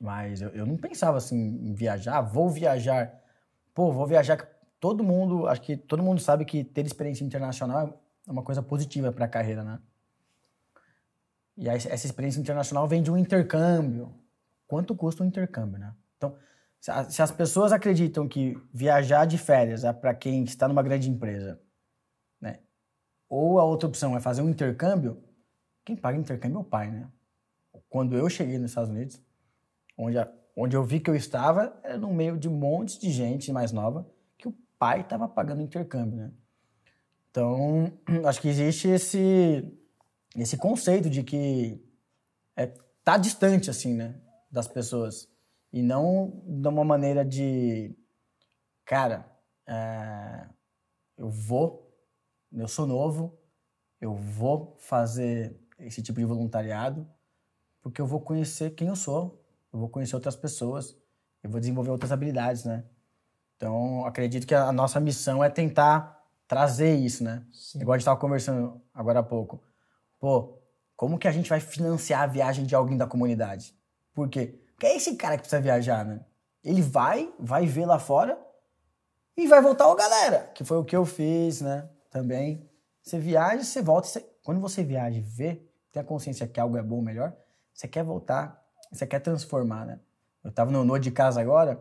Mas 0.00 0.40
eu, 0.40 0.50
eu 0.50 0.64
não 0.64 0.76
pensava 0.76 1.18
assim 1.18 1.36
em 1.36 1.74
viajar, 1.74 2.20
vou 2.22 2.48
viajar. 2.48 3.20
Pô, 3.74 3.92
vou 3.92 4.06
viajar. 4.06 4.48
Todo 4.78 5.04
mundo, 5.04 5.46
acho 5.46 5.60
que 5.60 5.76
todo 5.76 6.02
mundo 6.02 6.20
sabe 6.20 6.44
que 6.44 6.64
ter 6.64 6.86
experiência 6.86 7.24
internacional 7.24 8.00
é 8.26 8.30
uma 8.30 8.42
coisa 8.42 8.62
positiva 8.62 9.12
para 9.12 9.26
a 9.26 9.28
carreira, 9.28 9.62
né? 9.62 9.78
E 11.56 11.68
aí, 11.68 11.76
essa 11.76 12.06
experiência 12.06 12.40
internacional 12.40 12.88
vem 12.88 13.02
de 13.02 13.10
um 13.10 13.16
intercâmbio. 13.16 14.14
Quanto 14.66 14.94
custa 14.94 15.22
um 15.22 15.26
intercâmbio, 15.26 15.78
né? 15.78 15.94
Então, 16.16 16.36
se 16.80 17.20
as 17.20 17.30
pessoas 17.30 17.72
acreditam 17.72 18.26
que 18.26 18.56
viajar 18.72 19.26
de 19.26 19.36
férias 19.36 19.84
é 19.84 19.92
para 19.92 20.14
quem 20.14 20.44
está 20.44 20.66
numa 20.66 20.82
grande 20.82 21.10
empresa, 21.10 21.60
né? 22.40 22.60
Ou 23.28 23.58
a 23.60 23.64
outra 23.64 23.88
opção 23.88 24.16
é 24.16 24.20
fazer 24.20 24.42
um 24.42 24.48
intercâmbio, 24.48 25.22
quem 25.84 25.94
paga 25.94 26.18
intercâmbio 26.18 26.58
é 26.58 26.60
o 26.60 26.64
pai, 26.64 26.90
né? 26.90 27.08
Quando 27.88 28.16
eu 28.16 28.30
cheguei 28.30 28.58
nos 28.58 28.70
Estados 28.70 28.90
Unidos, 28.90 29.20
onde, 29.98 30.18
a, 30.18 30.32
onde 30.56 30.76
eu 30.76 30.84
vi 30.84 31.00
que 31.00 31.10
eu 31.10 31.14
estava, 31.14 31.78
era 31.82 31.98
no 31.98 32.12
meio 32.14 32.38
de 32.38 32.48
um 32.48 32.56
monte 32.56 32.98
de 32.98 33.10
gente 33.10 33.52
mais 33.52 33.72
nova 33.72 34.08
que 34.38 34.48
o 34.48 34.54
pai 34.78 35.00
estava 35.00 35.28
pagando 35.28 35.60
intercâmbio, 35.60 36.16
né? 36.16 36.30
Então, 37.30 37.92
acho 38.24 38.40
que 38.40 38.48
existe 38.48 38.88
esse, 38.88 39.64
esse 40.36 40.56
conceito 40.56 41.10
de 41.10 41.22
que 41.22 41.82
é, 42.56 42.66
tá 43.04 43.16
distante, 43.16 43.70
assim, 43.70 43.94
né? 43.94 44.20
Das 44.50 44.68
pessoas. 44.68 45.28
E 45.72 45.82
não 45.82 46.42
de 46.44 46.68
uma 46.68 46.84
maneira 46.84 47.24
de, 47.24 47.94
cara, 48.84 49.30
é, 49.66 50.46
eu 51.16 51.30
vou, 51.30 51.94
eu 52.52 52.68
sou 52.68 52.86
novo, 52.86 53.38
eu 54.00 54.14
vou 54.14 54.76
fazer 54.78 55.56
esse 55.78 56.02
tipo 56.02 56.18
de 56.18 56.24
voluntariado 56.24 57.06
porque 57.82 58.00
eu 58.00 58.06
vou 58.06 58.20
conhecer 58.20 58.70
quem 58.70 58.88
eu 58.88 58.96
sou, 58.96 59.42
eu 59.72 59.78
vou 59.78 59.88
conhecer 59.88 60.14
outras 60.14 60.36
pessoas, 60.36 60.96
eu 61.42 61.50
vou 61.50 61.60
desenvolver 61.60 61.90
outras 61.90 62.12
habilidades, 62.12 62.64
né? 62.64 62.84
Então, 63.56 64.04
acredito 64.04 64.46
que 64.46 64.54
a 64.54 64.72
nossa 64.72 65.00
missão 65.00 65.42
é 65.42 65.48
tentar 65.48 66.18
trazer 66.46 66.94
isso, 66.96 67.22
né? 67.22 67.44
Sim. 67.52 67.80
Igual 67.80 67.94
a 67.94 67.98
gente 67.98 68.02
estava 68.02 68.18
conversando 68.18 68.80
agora 68.92 69.20
há 69.20 69.22
pouco. 69.22 69.62
Pô, 70.20 70.58
como 70.94 71.18
que 71.18 71.26
a 71.26 71.32
gente 71.32 71.48
vai 71.48 71.58
financiar 71.58 72.22
a 72.22 72.26
viagem 72.26 72.66
de 72.66 72.74
alguém 72.74 72.96
da 72.96 73.06
comunidade? 73.06 73.74
Por 74.12 74.28
quê? 74.28 74.60
Porque 74.72 74.86
é 74.86 74.96
esse 74.96 75.16
cara 75.16 75.36
que 75.36 75.42
precisa 75.42 75.60
viajar, 75.60 76.04
né? 76.04 76.20
Ele 76.62 76.82
vai, 76.82 77.32
vai 77.38 77.64
ver 77.64 77.86
lá 77.86 77.98
fora 77.98 78.38
e 79.34 79.46
vai 79.46 79.62
voltar, 79.62 79.88
ó, 79.88 79.94
galera, 79.94 80.50
que 80.54 80.62
foi 80.62 80.76
o 80.76 80.84
que 80.84 80.94
eu 80.94 81.06
fiz, 81.06 81.62
né? 81.62 81.88
Também. 82.10 82.68
Você 83.02 83.18
viaja, 83.18 83.64
você 83.64 83.80
volta. 83.80 84.08
Você... 84.08 84.20
Quando 84.44 84.60
você 84.60 84.84
viaja 84.84 85.16
e 85.16 85.22
vê, 85.22 85.62
tem 85.90 86.02
a 86.02 86.04
consciência 86.04 86.46
que 86.46 86.60
algo 86.60 86.76
é 86.76 86.82
bom, 86.82 87.00
melhor, 87.00 87.34
você 87.72 87.88
quer 87.88 88.04
voltar, 88.04 88.62
você 88.92 89.06
quer 89.06 89.20
transformar, 89.20 89.86
né? 89.86 90.00
Eu 90.44 90.52
tava 90.52 90.70
no, 90.70 90.84
no 90.84 90.98
de 90.98 91.10
casa 91.10 91.40
agora, 91.40 91.80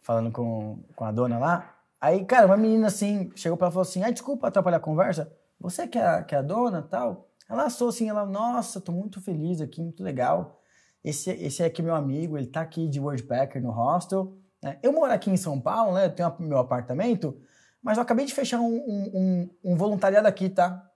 falando 0.00 0.32
com, 0.32 0.82
com 0.96 1.04
a 1.04 1.12
dona 1.12 1.38
lá. 1.38 1.76
Aí, 2.00 2.24
cara, 2.24 2.46
uma 2.46 2.56
menina 2.56 2.86
assim, 2.86 3.30
chegou 3.36 3.58
pra 3.58 3.66
ela 3.66 3.72
e 3.72 3.74
falou 3.74 3.88
assim: 3.88 4.02
ah, 4.02 4.10
desculpa 4.10 4.48
atrapalhar 4.48 4.78
a 4.78 4.80
conversa, 4.80 5.30
você 5.60 5.86
que 5.86 5.98
é, 5.98 6.22
que 6.22 6.34
é 6.34 6.38
a 6.38 6.42
dona 6.42 6.82
tal? 6.82 7.28
Ela 7.52 7.64
assou 7.64 7.88
assim, 7.88 8.08
ela, 8.08 8.24
nossa, 8.26 8.80
tô 8.80 8.92
muito 8.92 9.20
feliz 9.20 9.60
aqui, 9.60 9.82
muito 9.82 10.02
legal. 10.02 10.60
Esse, 11.04 11.30
esse 11.30 11.62
aqui 11.62 11.82
é 11.82 11.84
meu 11.84 11.94
amigo, 11.94 12.38
ele 12.38 12.46
tá 12.46 12.60
aqui 12.62 12.88
de 12.88 13.00
Wordpacker 13.00 13.62
no 13.62 13.70
hostel. 13.70 14.38
né? 14.62 14.78
Eu 14.82 14.92
moro 14.92 15.12
aqui 15.12 15.30
em 15.30 15.36
São 15.36 15.60
Paulo, 15.60 15.94
né? 15.94 16.06
Eu 16.06 16.14
tenho 16.14 16.34
meu 16.40 16.58
apartamento, 16.58 17.40
mas 17.82 17.98
eu 17.98 18.02
acabei 18.02 18.24
de 18.24 18.34
fechar 18.34 18.60
um, 18.60 18.76
um, 18.76 19.50
um- 19.64 19.76
voluntariado 19.76 20.26
aqui, 20.28 20.48
tá? 20.48 20.88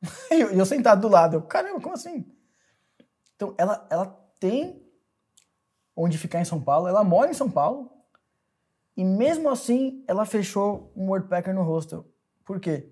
E 0.30 0.40
eu, 0.40 0.50
eu 0.50 0.66
sentado 0.66 1.00
do 1.00 1.08
lado, 1.08 1.36
eu, 1.36 1.42
caramba, 1.42 1.80
como 1.80 1.94
assim? 1.94 2.24
Então, 3.36 3.54
ela, 3.58 3.86
ela 3.90 4.06
tem 4.38 4.82
onde 5.96 6.18
ficar 6.18 6.40
em 6.40 6.44
São 6.44 6.60
Paulo, 6.62 6.88
ela 6.88 7.04
mora 7.04 7.30
em 7.30 7.34
São 7.34 7.50
Paulo, 7.50 7.90
e 8.96 9.04
mesmo 9.04 9.48
assim 9.48 10.04
ela 10.06 10.24
fechou 10.26 10.92
um 10.96 11.08
Wordpacker 11.08 11.54
no 11.54 11.62
hostel. 11.62 12.06
Por 12.44 12.60
quê? 12.60 12.91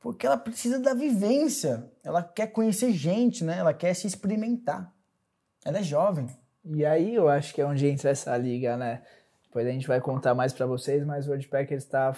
Porque 0.00 0.26
ela 0.26 0.36
precisa 0.36 0.78
da 0.78 0.94
vivência, 0.94 1.90
ela 2.04 2.22
quer 2.22 2.48
conhecer 2.48 2.92
gente, 2.92 3.42
né? 3.42 3.58
Ela 3.58 3.74
quer 3.74 3.94
se 3.94 4.06
experimentar. 4.06 4.92
Ela 5.64 5.78
é 5.78 5.82
jovem. 5.82 6.28
E 6.64 6.84
aí 6.84 7.14
eu 7.14 7.28
acho 7.28 7.52
que 7.52 7.60
é 7.60 7.66
onde 7.66 7.86
entra 7.86 8.10
essa 8.10 8.36
liga, 8.36 8.76
né? 8.76 9.02
Depois 9.44 9.66
a 9.66 9.70
gente 9.70 9.88
vai 9.88 10.00
contar 10.00 10.34
mais 10.34 10.52
para 10.52 10.66
vocês, 10.66 11.04
mas 11.04 11.26
o 11.26 11.30
Wordpacker 11.30 11.76
está 11.76 12.14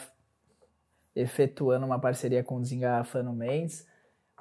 efetuando 1.15 1.87
uma 1.87 1.99
parceria 1.99 2.43
com 2.43 2.57
o 2.57 2.61
Desengarrafando 2.61 3.33
Mendes, 3.33 3.87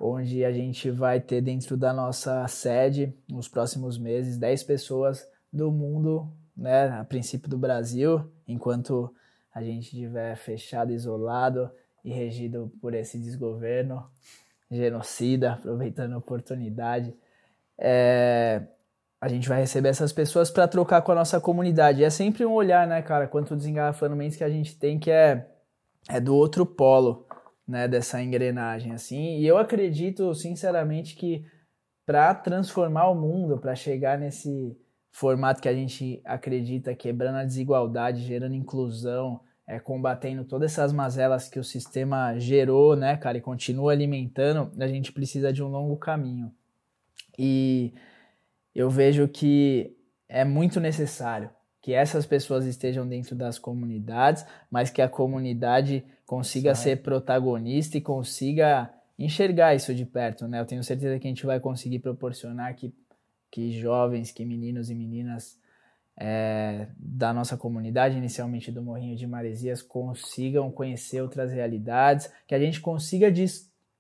onde 0.01 0.43
a 0.43 0.51
gente 0.51 0.89
vai 0.89 1.19
ter 1.19 1.41
dentro 1.41 1.77
da 1.77 1.93
nossa 1.93 2.47
sede, 2.47 3.13
nos 3.27 3.47
próximos 3.47 3.97
meses, 3.97 4.37
10 4.37 4.63
pessoas 4.63 5.27
do 5.51 5.71
mundo, 5.71 6.31
né, 6.55 6.89
a 6.89 7.03
princípio 7.03 7.49
do 7.49 7.57
Brasil, 7.57 8.31
enquanto 8.47 9.13
a 9.53 9.61
gente 9.61 9.83
estiver 9.83 10.35
fechado, 10.35 10.91
isolado 10.91 11.69
e 12.03 12.11
regido 12.11 12.71
por 12.81 12.93
esse 12.93 13.17
desgoverno 13.19 14.09
genocida, 14.69 15.53
aproveitando 15.53 16.13
a 16.13 16.17
oportunidade, 16.17 17.13
é, 17.77 18.61
a 19.19 19.27
gente 19.27 19.49
vai 19.49 19.59
receber 19.59 19.89
essas 19.89 20.13
pessoas 20.13 20.49
para 20.49 20.67
trocar 20.67 21.01
com 21.01 21.11
a 21.11 21.15
nossa 21.15 21.41
comunidade. 21.41 22.03
É 22.03 22.09
sempre 22.09 22.45
um 22.45 22.53
olhar, 22.53 22.87
né, 22.87 23.01
cara, 23.01 23.27
quanto 23.27 23.55
desengarrafando 23.55 24.15
mentes 24.15 24.37
que 24.37 24.43
a 24.43 24.49
gente 24.49 24.77
tem 24.77 24.99
que 24.99 25.11
é, 25.11 25.47
é 26.07 26.19
do 26.19 26.35
outro 26.35 26.65
polo, 26.65 27.25
né, 27.67 27.87
dessa 27.87 28.21
engrenagem, 28.21 28.93
assim. 28.93 29.39
E 29.39 29.47
eu 29.47 29.57
acredito, 29.57 30.33
sinceramente, 30.33 31.15
que 31.15 31.45
para 32.05 32.33
transformar 32.33 33.09
o 33.09 33.15
mundo, 33.15 33.57
para 33.57 33.75
chegar 33.75 34.17
nesse 34.17 34.75
formato 35.11 35.61
que 35.61 35.69
a 35.69 35.73
gente 35.73 36.21
acredita, 36.23 36.95
quebrando 36.95 37.37
a 37.37 37.43
desigualdade, 37.43 38.21
gerando 38.21 38.55
inclusão, 38.55 39.41
é, 39.69 39.79
combatendo 39.79 40.43
todas 40.43 40.71
essas 40.71 40.91
mazelas 40.91 41.47
que 41.47 41.59
o 41.59 41.63
sistema 41.63 42.35
gerou, 42.39 42.95
né, 42.95 43.15
cara, 43.15 43.37
e 43.37 43.41
continua 43.41 43.91
alimentando, 43.91 44.71
a 44.81 44.87
gente 44.87 45.11
precisa 45.11 45.53
de 45.53 45.61
um 45.61 45.67
longo 45.67 45.95
caminho. 45.95 46.51
E 47.37 47.93
eu 48.73 48.89
vejo 48.89 49.27
que 49.27 49.95
é 50.27 50.43
muito 50.43 50.79
necessário 50.79 51.51
que 51.83 51.93
essas 51.93 52.25
pessoas 52.25 52.65
estejam 52.65 53.07
dentro 53.07 53.35
das 53.35 53.59
comunidades, 53.59 54.43
mas 54.71 54.89
que 54.89 55.03
a 55.03 55.07
comunidade 55.07 56.03
consiga 56.25 56.73
ser 56.73 57.03
protagonista 57.03 57.95
e 57.95 58.01
consiga 58.01 58.91
enxergar 59.19 59.75
isso 59.75 59.93
de 59.93 60.03
perto, 60.03 60.47
né? 60.47 60.59
Eu 60.59 60.65
tenho 60.65 60.83
certeza 60.83 61.19
que 61.19 61.27
a 61.27 61.29
gente 61.29 61.45
vai 61.45 61.59
conseguir 61.59 61.99
proporcionar 61.99 62.73
que, 62.75 62.91
que 63.51 63.79
jovens, 63.79 64.31
que 64.31 64.43
meninos 64.43 64.89
e 64.89 64.95
meninas 64.95 65.58
é, 66.19 66.87
da 66.97 67.33
nossa 67.33 67.55
comunidade, 67.55 68.17
inicialmente 68.17 68.71
do 68.71 68.81
Morrinho 68.81 69.15
de 69.15 69.25
Maresias, 69.25 69.81
consigam 69.81 70.69
conhecer 70.69 71.21
outras 71.21 71.51
realidades, 71.53 72.31
que 72.45 72.53
a 72.53 72.59
gente 72.59 72.81
consiga 72.81 73.31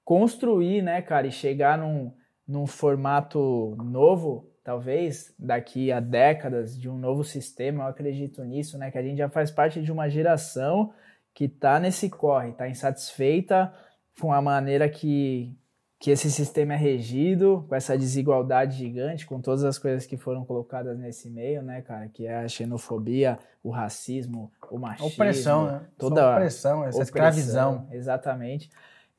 construir, 0.03 0.81
né, 0.81 1.01
cara, 1.01 1.27
e 1.27 1.31
chegar 1.31 1.77
num, 1.77 2.13
num 2.47 2.67
formato 2.67 3.75
novo 3.77 4.49
talvez 4.69 5.33
daqui 5.39 5.91
a 5.91 5.99
décadas 5.99 6.79
de 6.79 6.87
um 6.87 6.95
novo 6.95 7.23
sistema, 7.23 7.85
eu 7.85 7.87
acredito 7.87 8.43
nisso, 8.43 8.77
né? 8.77 8.91
Que 8.91 8.99
a 8.99 9.01
gente 9.01 9.17
já 9.17 9.27
faz 9.27 9.49
parte 9.49 9.81
de 9.81 9.91
uma 9.91 10.07
geração 10.07 10.93
que 11.33 11.45
está 11.45 11.79
nesse 11.79 12.07
corre, 12.07 12.49
está 12.49 12.69
insatisfeita 12.69 13.73
com 14.21 14.31
a 14.31 14.39
maneira 14.41 14.87
que, 14.87 15.57
que 15.99 16.11
esse 16.11 16.31
sistema 16.31 16.75
é 16.75 16.77
regido, 16.77 17.65
com 17.67 17.75
essa 17.75 17.97
desigualdade 17.97 18.77
gigante, 18.77 19.25
com 19.25 19.41
todas 19.41 19.65
as 19.65 19.77
coisas 19.77 20.05
que 20.05 20.15
foram 20.15 20.45
colocadas 20.45 20.97
nesse 20.97 21.29
meio, 21.29 21.61
né, 21.61 21.81
cara? 21.81 22.07
Que 22.07 22.25
é 22.25 22.37
a 22.37 22.47
xenofobia, 22.47 23.37
o 23.61 23.69
racismo, 23.69 24.49
o 24.71 24.79
machismo. 24.79 25.07
Opressão, 25.07 25.65
né? 25.65 25.81
Toda 25.97 26.21
Só 26.21 26.31
opressão, 26.31 26.85
essa 26.85 26.97
opressão, 26.97 27.03
escravidão. 27.03 27.87
Exatamente. 27.91 28.69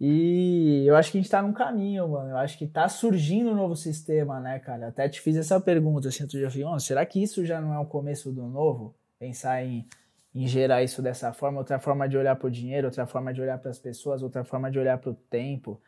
E 0.00 0.86
eu 0.86 0.96
acho 0.96 1.12
que 1.12 1.18
a 1.18 1.20
gente 1.20 1.30
tá 1.30 1.42
num 1.42 1.52
caminho, 1.52 2.08
mano. 2.08 2.30
Eu 2.30 2.38
acho 2.38 2.56
que 2.56 2.66
tá 2.66 2.88
surgindo 2.88 3.50
um 3.50 3.54
novo 3.54 3.76
sistema, 3.76 4.40
né, 4.40 4.58
cara? 4.58 4.88
Até 4.88 5.06
te 5.06 5.20
fiz 5.20 5.36
essa 5.36 5.60
pergunta, 5.60 6.08
assim, 6.08 6.26
tu 6.26 6.40
já 6.40 6.48
falei, 6.48 6.64
oh, 6.64 6.80
será 6.80 7.04
que 7.04 7.22
isso 7.22 7.44
já 7.44 7.60
não 7.60 7.74
é 7.74 7.78
o 7.78 7.84
começo 7.84 8.32
do 8.32 8.46
novo? 8.46 8.94
Pensar 9.18 9.62
em, 9.62 9.86
em 10.34 10.46
gerar 10.46 10.82
isso 10.82 11.02
dessa 11.02 11.34
forma, 11.34 11.58
outra 11.58 11.78
forma 11.78 12.08
de 12.08 12.16
olhar 12.16 12.34
pro 12.36 12.50
dinheiro, 12.50 12.86
outra 12.86 13.06
forma 13.06 13.34
de 13.34 13.42
olhar 13.42 13.58
para 13.58 13.70
as 13.70 13.78
pessoas, 13.78 14.22
outra 14.22 14.42
forma 14.42 14.70
de 14.70 14.78
olhar 14.78 14.96
pro 14.96 15.12
tempo, 15.12 15.78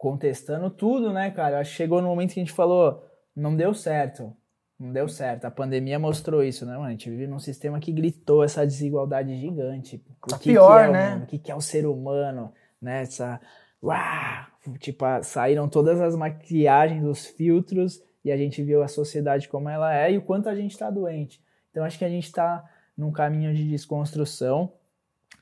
contestando 0.00 0.70
tudo, 0.70 1.12
né, 1.12 1.30
cara? 1.30 1.60
Acho 1.60 1.72
que 1.72 1.76
chegou 1.76 2.00
no 2.00 2.08
momento 2.08 2.32
que 2.32 2.40
a 2.40 2.42
gente 2.42 2.54
falou, 2.54 3.04
não 3.36 3.54
deu 3.54 3.74
certo. 3.74 4.34
Não 4.78 4.90
deu 4.90 5.06
certo. 5.06 5.44
A 5.44 5.50
pandemia 5.50 5.98
mostrou 5.98 6.42
isso, 6.42 6.64
né, 6.64 6.72
mano? 6.72 6.86
A 6.86 6.90
gente 6.90 7.10
vive 7.10 7.26
num 7.26 7.38
sistema 7.38 7.78
que 7.78 7.92
gritou 7.92 8.42
essa 8.42 8.66
desigualdade 8.66 9.36
gigante. 9.36 10.02
O 10.22 10.30
Tá 10.30 10.38
que 10.38 10.52
pior, 10.52 10.78
que 10.78 10.86
é 10.86 10.88
o 10.88 10.92
né? 10.92 11.20
O 11.22 11.26
que, 11.26 11.38
que 11.38 11.52
é 11.52 11.54
o 11.54 11.60
ser 11.60 11.84
humano? 11.86 12.50
Né? 12.80 13.02
Essa 13.02 13.38
uau, 13.82 14.46
tipo, 14.78 15.04
saíram 15.22 15.68
todas 15.68 16.00
as 16.00 16.16
maquiagens, 16.16 17.04
os 17.04 17.26
filtros, 17.26 18.02
e 18.24 18.32
a 18.32 18.38
gente 18.38 18.62
viu 18.62 18.82
a 18.82 18.88
sociedade 18.88 19.50
como 19.50 19.68
ela 19.68 19.94
é 19.94 20.12
e 20.12 20.16
o 20.16 20.22
quanto 20.22 20.48
a 20.48 20.54
gente 20.54 20.70
está 20.70 20.88
doente. 20.88 21.42
Então 21.70 21.84
acho 21.84 21.98
que 21.98 22.06
a 22.06 22.08
gente 22.08 22.24
está 22.24 22.64
num 22.96 23.12
caminho 23.12 23.54
de 23.54 23.68
desconstrução. 23.68 24.72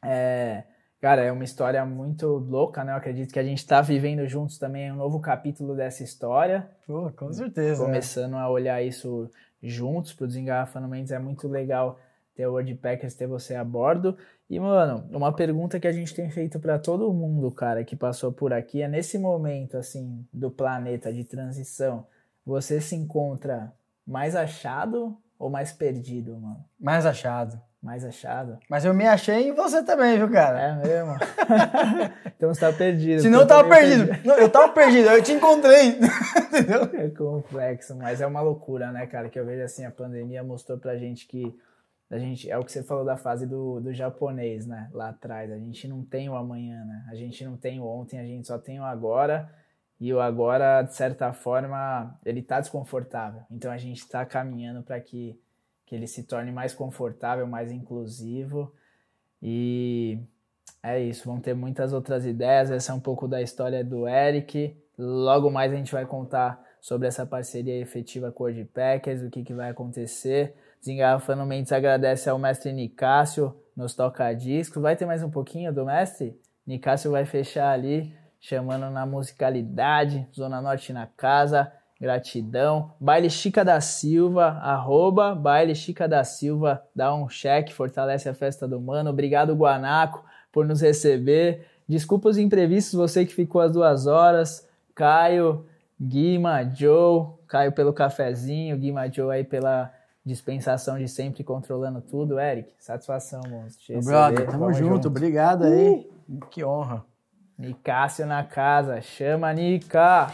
É, 0.05 0.65
cara, 1.01 1.23
é 1.23 1.33
uma 1.33 1.45
história 1.45 1.85
muito 1.85 2.27
louca, 2.27 2.85
né? 2.85 2.93
Eu 2.93 2.97
acredito 2.97 3.33
que 3.33 3.39
a 3.39 3.45
gente 3.45 3.59
está 3.59 3.81
vivendo 3.81 4.27
juntos 4.27 4.59
também 4.59 4.91
um 4.93 4.97
novo 4.97 5.21
capítulo 5.21 5.75
dessa 5.75 6.03
história. 6.03 6.69
Pô, 6.87 7.11
com 7.17 7.33
certeza. 7.33 7.81
né? 7.83 7.87
Começando 7.87 8.35
a 8.35 8.49
olhar 8.49 8.83
isso 8.83 9.31
juntos 9.63 10.13
pro 10.13 10.27
Desengarrafando 10.27 10.89
Mendes. 10.89 11.13
É 11.13 11.19
muito 11.19 11.49
legal 11.49 11.99
ter 12.35 12.47
o 12.47 12.53
Wordpackers, 12.53 13.15
ter 13.15 13.27
você 13.27 13.55
a 13.55 13.65
bordo. 13.65 14.17
E, 14.49 14.59
mano, 14.59 15.05
uma 15.11 15.33
pergunta 15.33 15.81
que 15.81 15.89
a 15.89 15.93
gente 15.93 16.15
tem 16.15 16.31
feito 16.31 16.59
para 16.61 16.79
todo 16.79 17.13
mundo, 17.13 17.51
cara, 17.51 17.85
que 17.85 17.97
passou 17.97 18.33
por 18.33 18.53
aqui, 18.53 18.81
é 18.81 18.89
nesse 18.89 19.19
momento, 19.19 19.77
assim, 19.77 20.25
do 20.33 20.51
planeta 20.51 21.13
de 21.13 21.25
transição, 21.25 22.07
você 22.47 22.81
se 22.81 22.95
encontra 22.95 23.73
mais 24.07 24.35
achado 24.35 25.17
ou 25.39 25.51
mais 25.51 25.73
perdido, 25.73 26.37
mano? 26.37 26.65
Mais 26.81 27.05
achado. 27.05 27.61
Mais 27.83 28.05
achado? 28.05 28.59
Mas 28.69 28.85
eu 28.85 28.93
me 28.93 29.07
achei 29.07 29.49
em 29.49 29.55
você 29.55 29.85
também, 29.85 30.19
viu, 30.19 30.29
cara? 30.31 30.61
É 30.61 30.75
mesmo? 30.75 31.15
então 32.37 32.53
você 32.53 32.61
tá 32.61 32.73
perdido. 32.73 33.23
Se 33.23 33.31
não, 33.31 33.41
eu 33.41 33.47
tava 33.47 33.63
também 33.63 33.79
perdido. 33.79 34.27
Não, 34.27 34.35
eu 34.35 34.49
tava 34.51 34.73
perdido, 34.73 35.09
eu 35.09 35.23
te 35.23 35.33
encontrei. 35.33 35.99
Entendeu? 36.49 36.91
É 36.95 37.09
complexo, 37.11 37.97
mas 37.97 38.21
é 38.21 38.27
uma 38.27 38.41
loucura, 38.41 38.91
né, 38.91 39.07
cara? 39.07 39.29
Que 39.29 39.39
eu 39.39 39.47
vejo 39.47 39.63
assim, 39.63 39.85
a 39.85 39.93
pandemia 39.93 40.43
mostrou 40.43 40.77
pra 40.77 40.97
gente 40.97 41.29
que 41.29 41.57
a 42.11 42.19
gente, 42.19 42.51
é 42.51 42.57
o 42.57 42.65
que 42.65 42.73
você 42.73 42.83
falou 42.83 43.05
da 43.05 43.17
fase 43.19 43.47
do, 43.47 43.81
do 43.81 43.93
japonês, 43.93 44.67
né? 44.67 44.89
Lá 44.93 45.11
atrás. 45.11 45.53
A 45.53 45.59
gente 45.59 45.87
não 45.87 46.03
tem 46.03 46.29
o 46.29 46.35
amanhã, 46.35 46.83
né? 46.85 47.05
A 47.11 47.15
gente 47.15 47.45
não 47.45 47.57
tem 47.57 47.79
o 47.81 47.85
ontem, 47.85 48.19
a 48.19 48.25
gente 48.25 48.47
só 48.47 48.59
tem 48.59 48.81
o 48.81 48.85
agora. 48.85 49.53
E 50.01 50.13
o 50.15 50.21
agora, 50.21 50.83
de 50.83 50.95
certa 50.95 51.33
forma, 51.33 52.19
ele 52.25 52.43
tá 52.43 52.61
desconfortável. 52.61 53.43
Então 53.51 53.71
a 53.71 53.77
gente 53.77 54.09
tá 54.09 54.25
caminhando 54.25 54.83
para 54.83 54.99
que, 55.01 55.39
que 55.89 55.95
ele 55.95 56.07
se 56.07 56.25
torne 56.25 56.53
mais 56.53 56.75
confortável, 56.75 57.47
mais 57.47 57.73
inclusivo. 57.73 58.71
E 59.43 60.21
é 60.83 61.01
isso, 61.01 61.25
vão 61.25 61.41
ter 61.41 61.55
muitas 61.55 61.95
outras 61.95 62.27
ideias. 62.27 62.71
Essa 62.71 62.93
é 62.93 62.95
um 62.95 63.01
pouco 63.01 63.27
da 63.27 63.41
história 63.41 63.83
do 63.83 64.07
Eric. 64.07 64.77
Logo 64.99 65.51
mais 65.51 65.73
a 65.73 65.77
gente 65.77 65.93
vai 65.93 66.05
contar 66.05 66.63
sobre 66.79 67.09
essa 67.09 67.25
parceria 67.25 67.81
efetiva 67.81 68.31
com 68.31 68.45
o 68.45 68.47
Wordpackers, 68.47 69.23
o 69.23 69.31
que, 69.31 69.43
que 69.43 69.55
vai 69.55 69.71
acontecer. 69.71 70.55
Desengarrafando 70.79 71.47
Mendes 71.47 71.73
agradece 71.73 72.29
ao 72.29 72.39
mestre 72.39 72.71
Nicásio 72.71 73.57
nos 73.75 73.95
toca-discos. 73.95 74.83
Vai 74.83 74.95
ter 74.95 75.07
mais 75.07 75.23
um 75.23 75.31
pouquinho 75.31 75.73
do 75.73 75.87
mestre? 75.87 76.39
Nicásio 76.67 77.13
vai 77.13 77.25
fechar 77.25 77.71
ali, 77.71 78.15
chamando 78.39 78.91
na 78.91 79.07
musicalidade, 79.07 80.29
Zona 80.35 80.61
Norte 80.61 80.93
na 80.93 81.07
casa, 81.07 81.73
gratidão. 82.01 82.93
Baile 83.01 83.29
Chica 83.29 83.65
da 83.65 83.81
Silva, 83.81 84.59
arroba 84.63 85.35
Baile 85.35 85.75
Chica 85.75 86.09
da 86.09 86.23
Silva, 86.25 86.83
dá 86.95 87.15
um 87.15 87.29
cheque, 87.29 87.73
fortalece 87.73 88.29
a 88.29 88.35
festa 88.35 88.69
do 88.69 88.81
mano. 88.81 89.11
Obrigado, 89.11 89.55
Guanaco, 89.55 90.25
por 90.53 90.67
nos 90.67 90.81
receber. 90.81 91.67
Desculpa 91.89 92.29
os 92.29 92.39
imprevistos, 92.39 92.95
você 92.95 93.25
que 93.25 93.35
ficou 93.35 93.61
as 93.61 93.73
duas 93.73 94.07
horas. 94.07 94.67
Caio, 94.95 95.67
Guima, 96.01 96.65
Joe, 96.75 97.29
Caio 97.47 97.73
pelo 97.73 97.93
cafezinho, 97.93 98.77
Guima 98.77 99.11
Joe 99.11 99.35
aí 99.35 99.45
pela 99.45 99.93
dispensação 100.25 100.99
de 100.99 101.09
sempre 101.09 101.43
controlando 101.43 102.01
tudo. 102.01 102.39
Eric, 102.39 102.75
satisfação, 102.79 103.41
monstro. 103.49 104.01
Brother, 104.03 104.47
tamo 104.47 104.59
Vamos 104.59 104.77
junto. 104.77 105.09
Obrigado 105.09 105.65
aí. 105.65 106.09
Que 106.51 106.63
honra. 106.63 107.05
Nicásio 107.57 108.27
na 108.27 108.45
casa, 108.45 109.01
chama 109.01 109.53
Nica. 109.53 110.29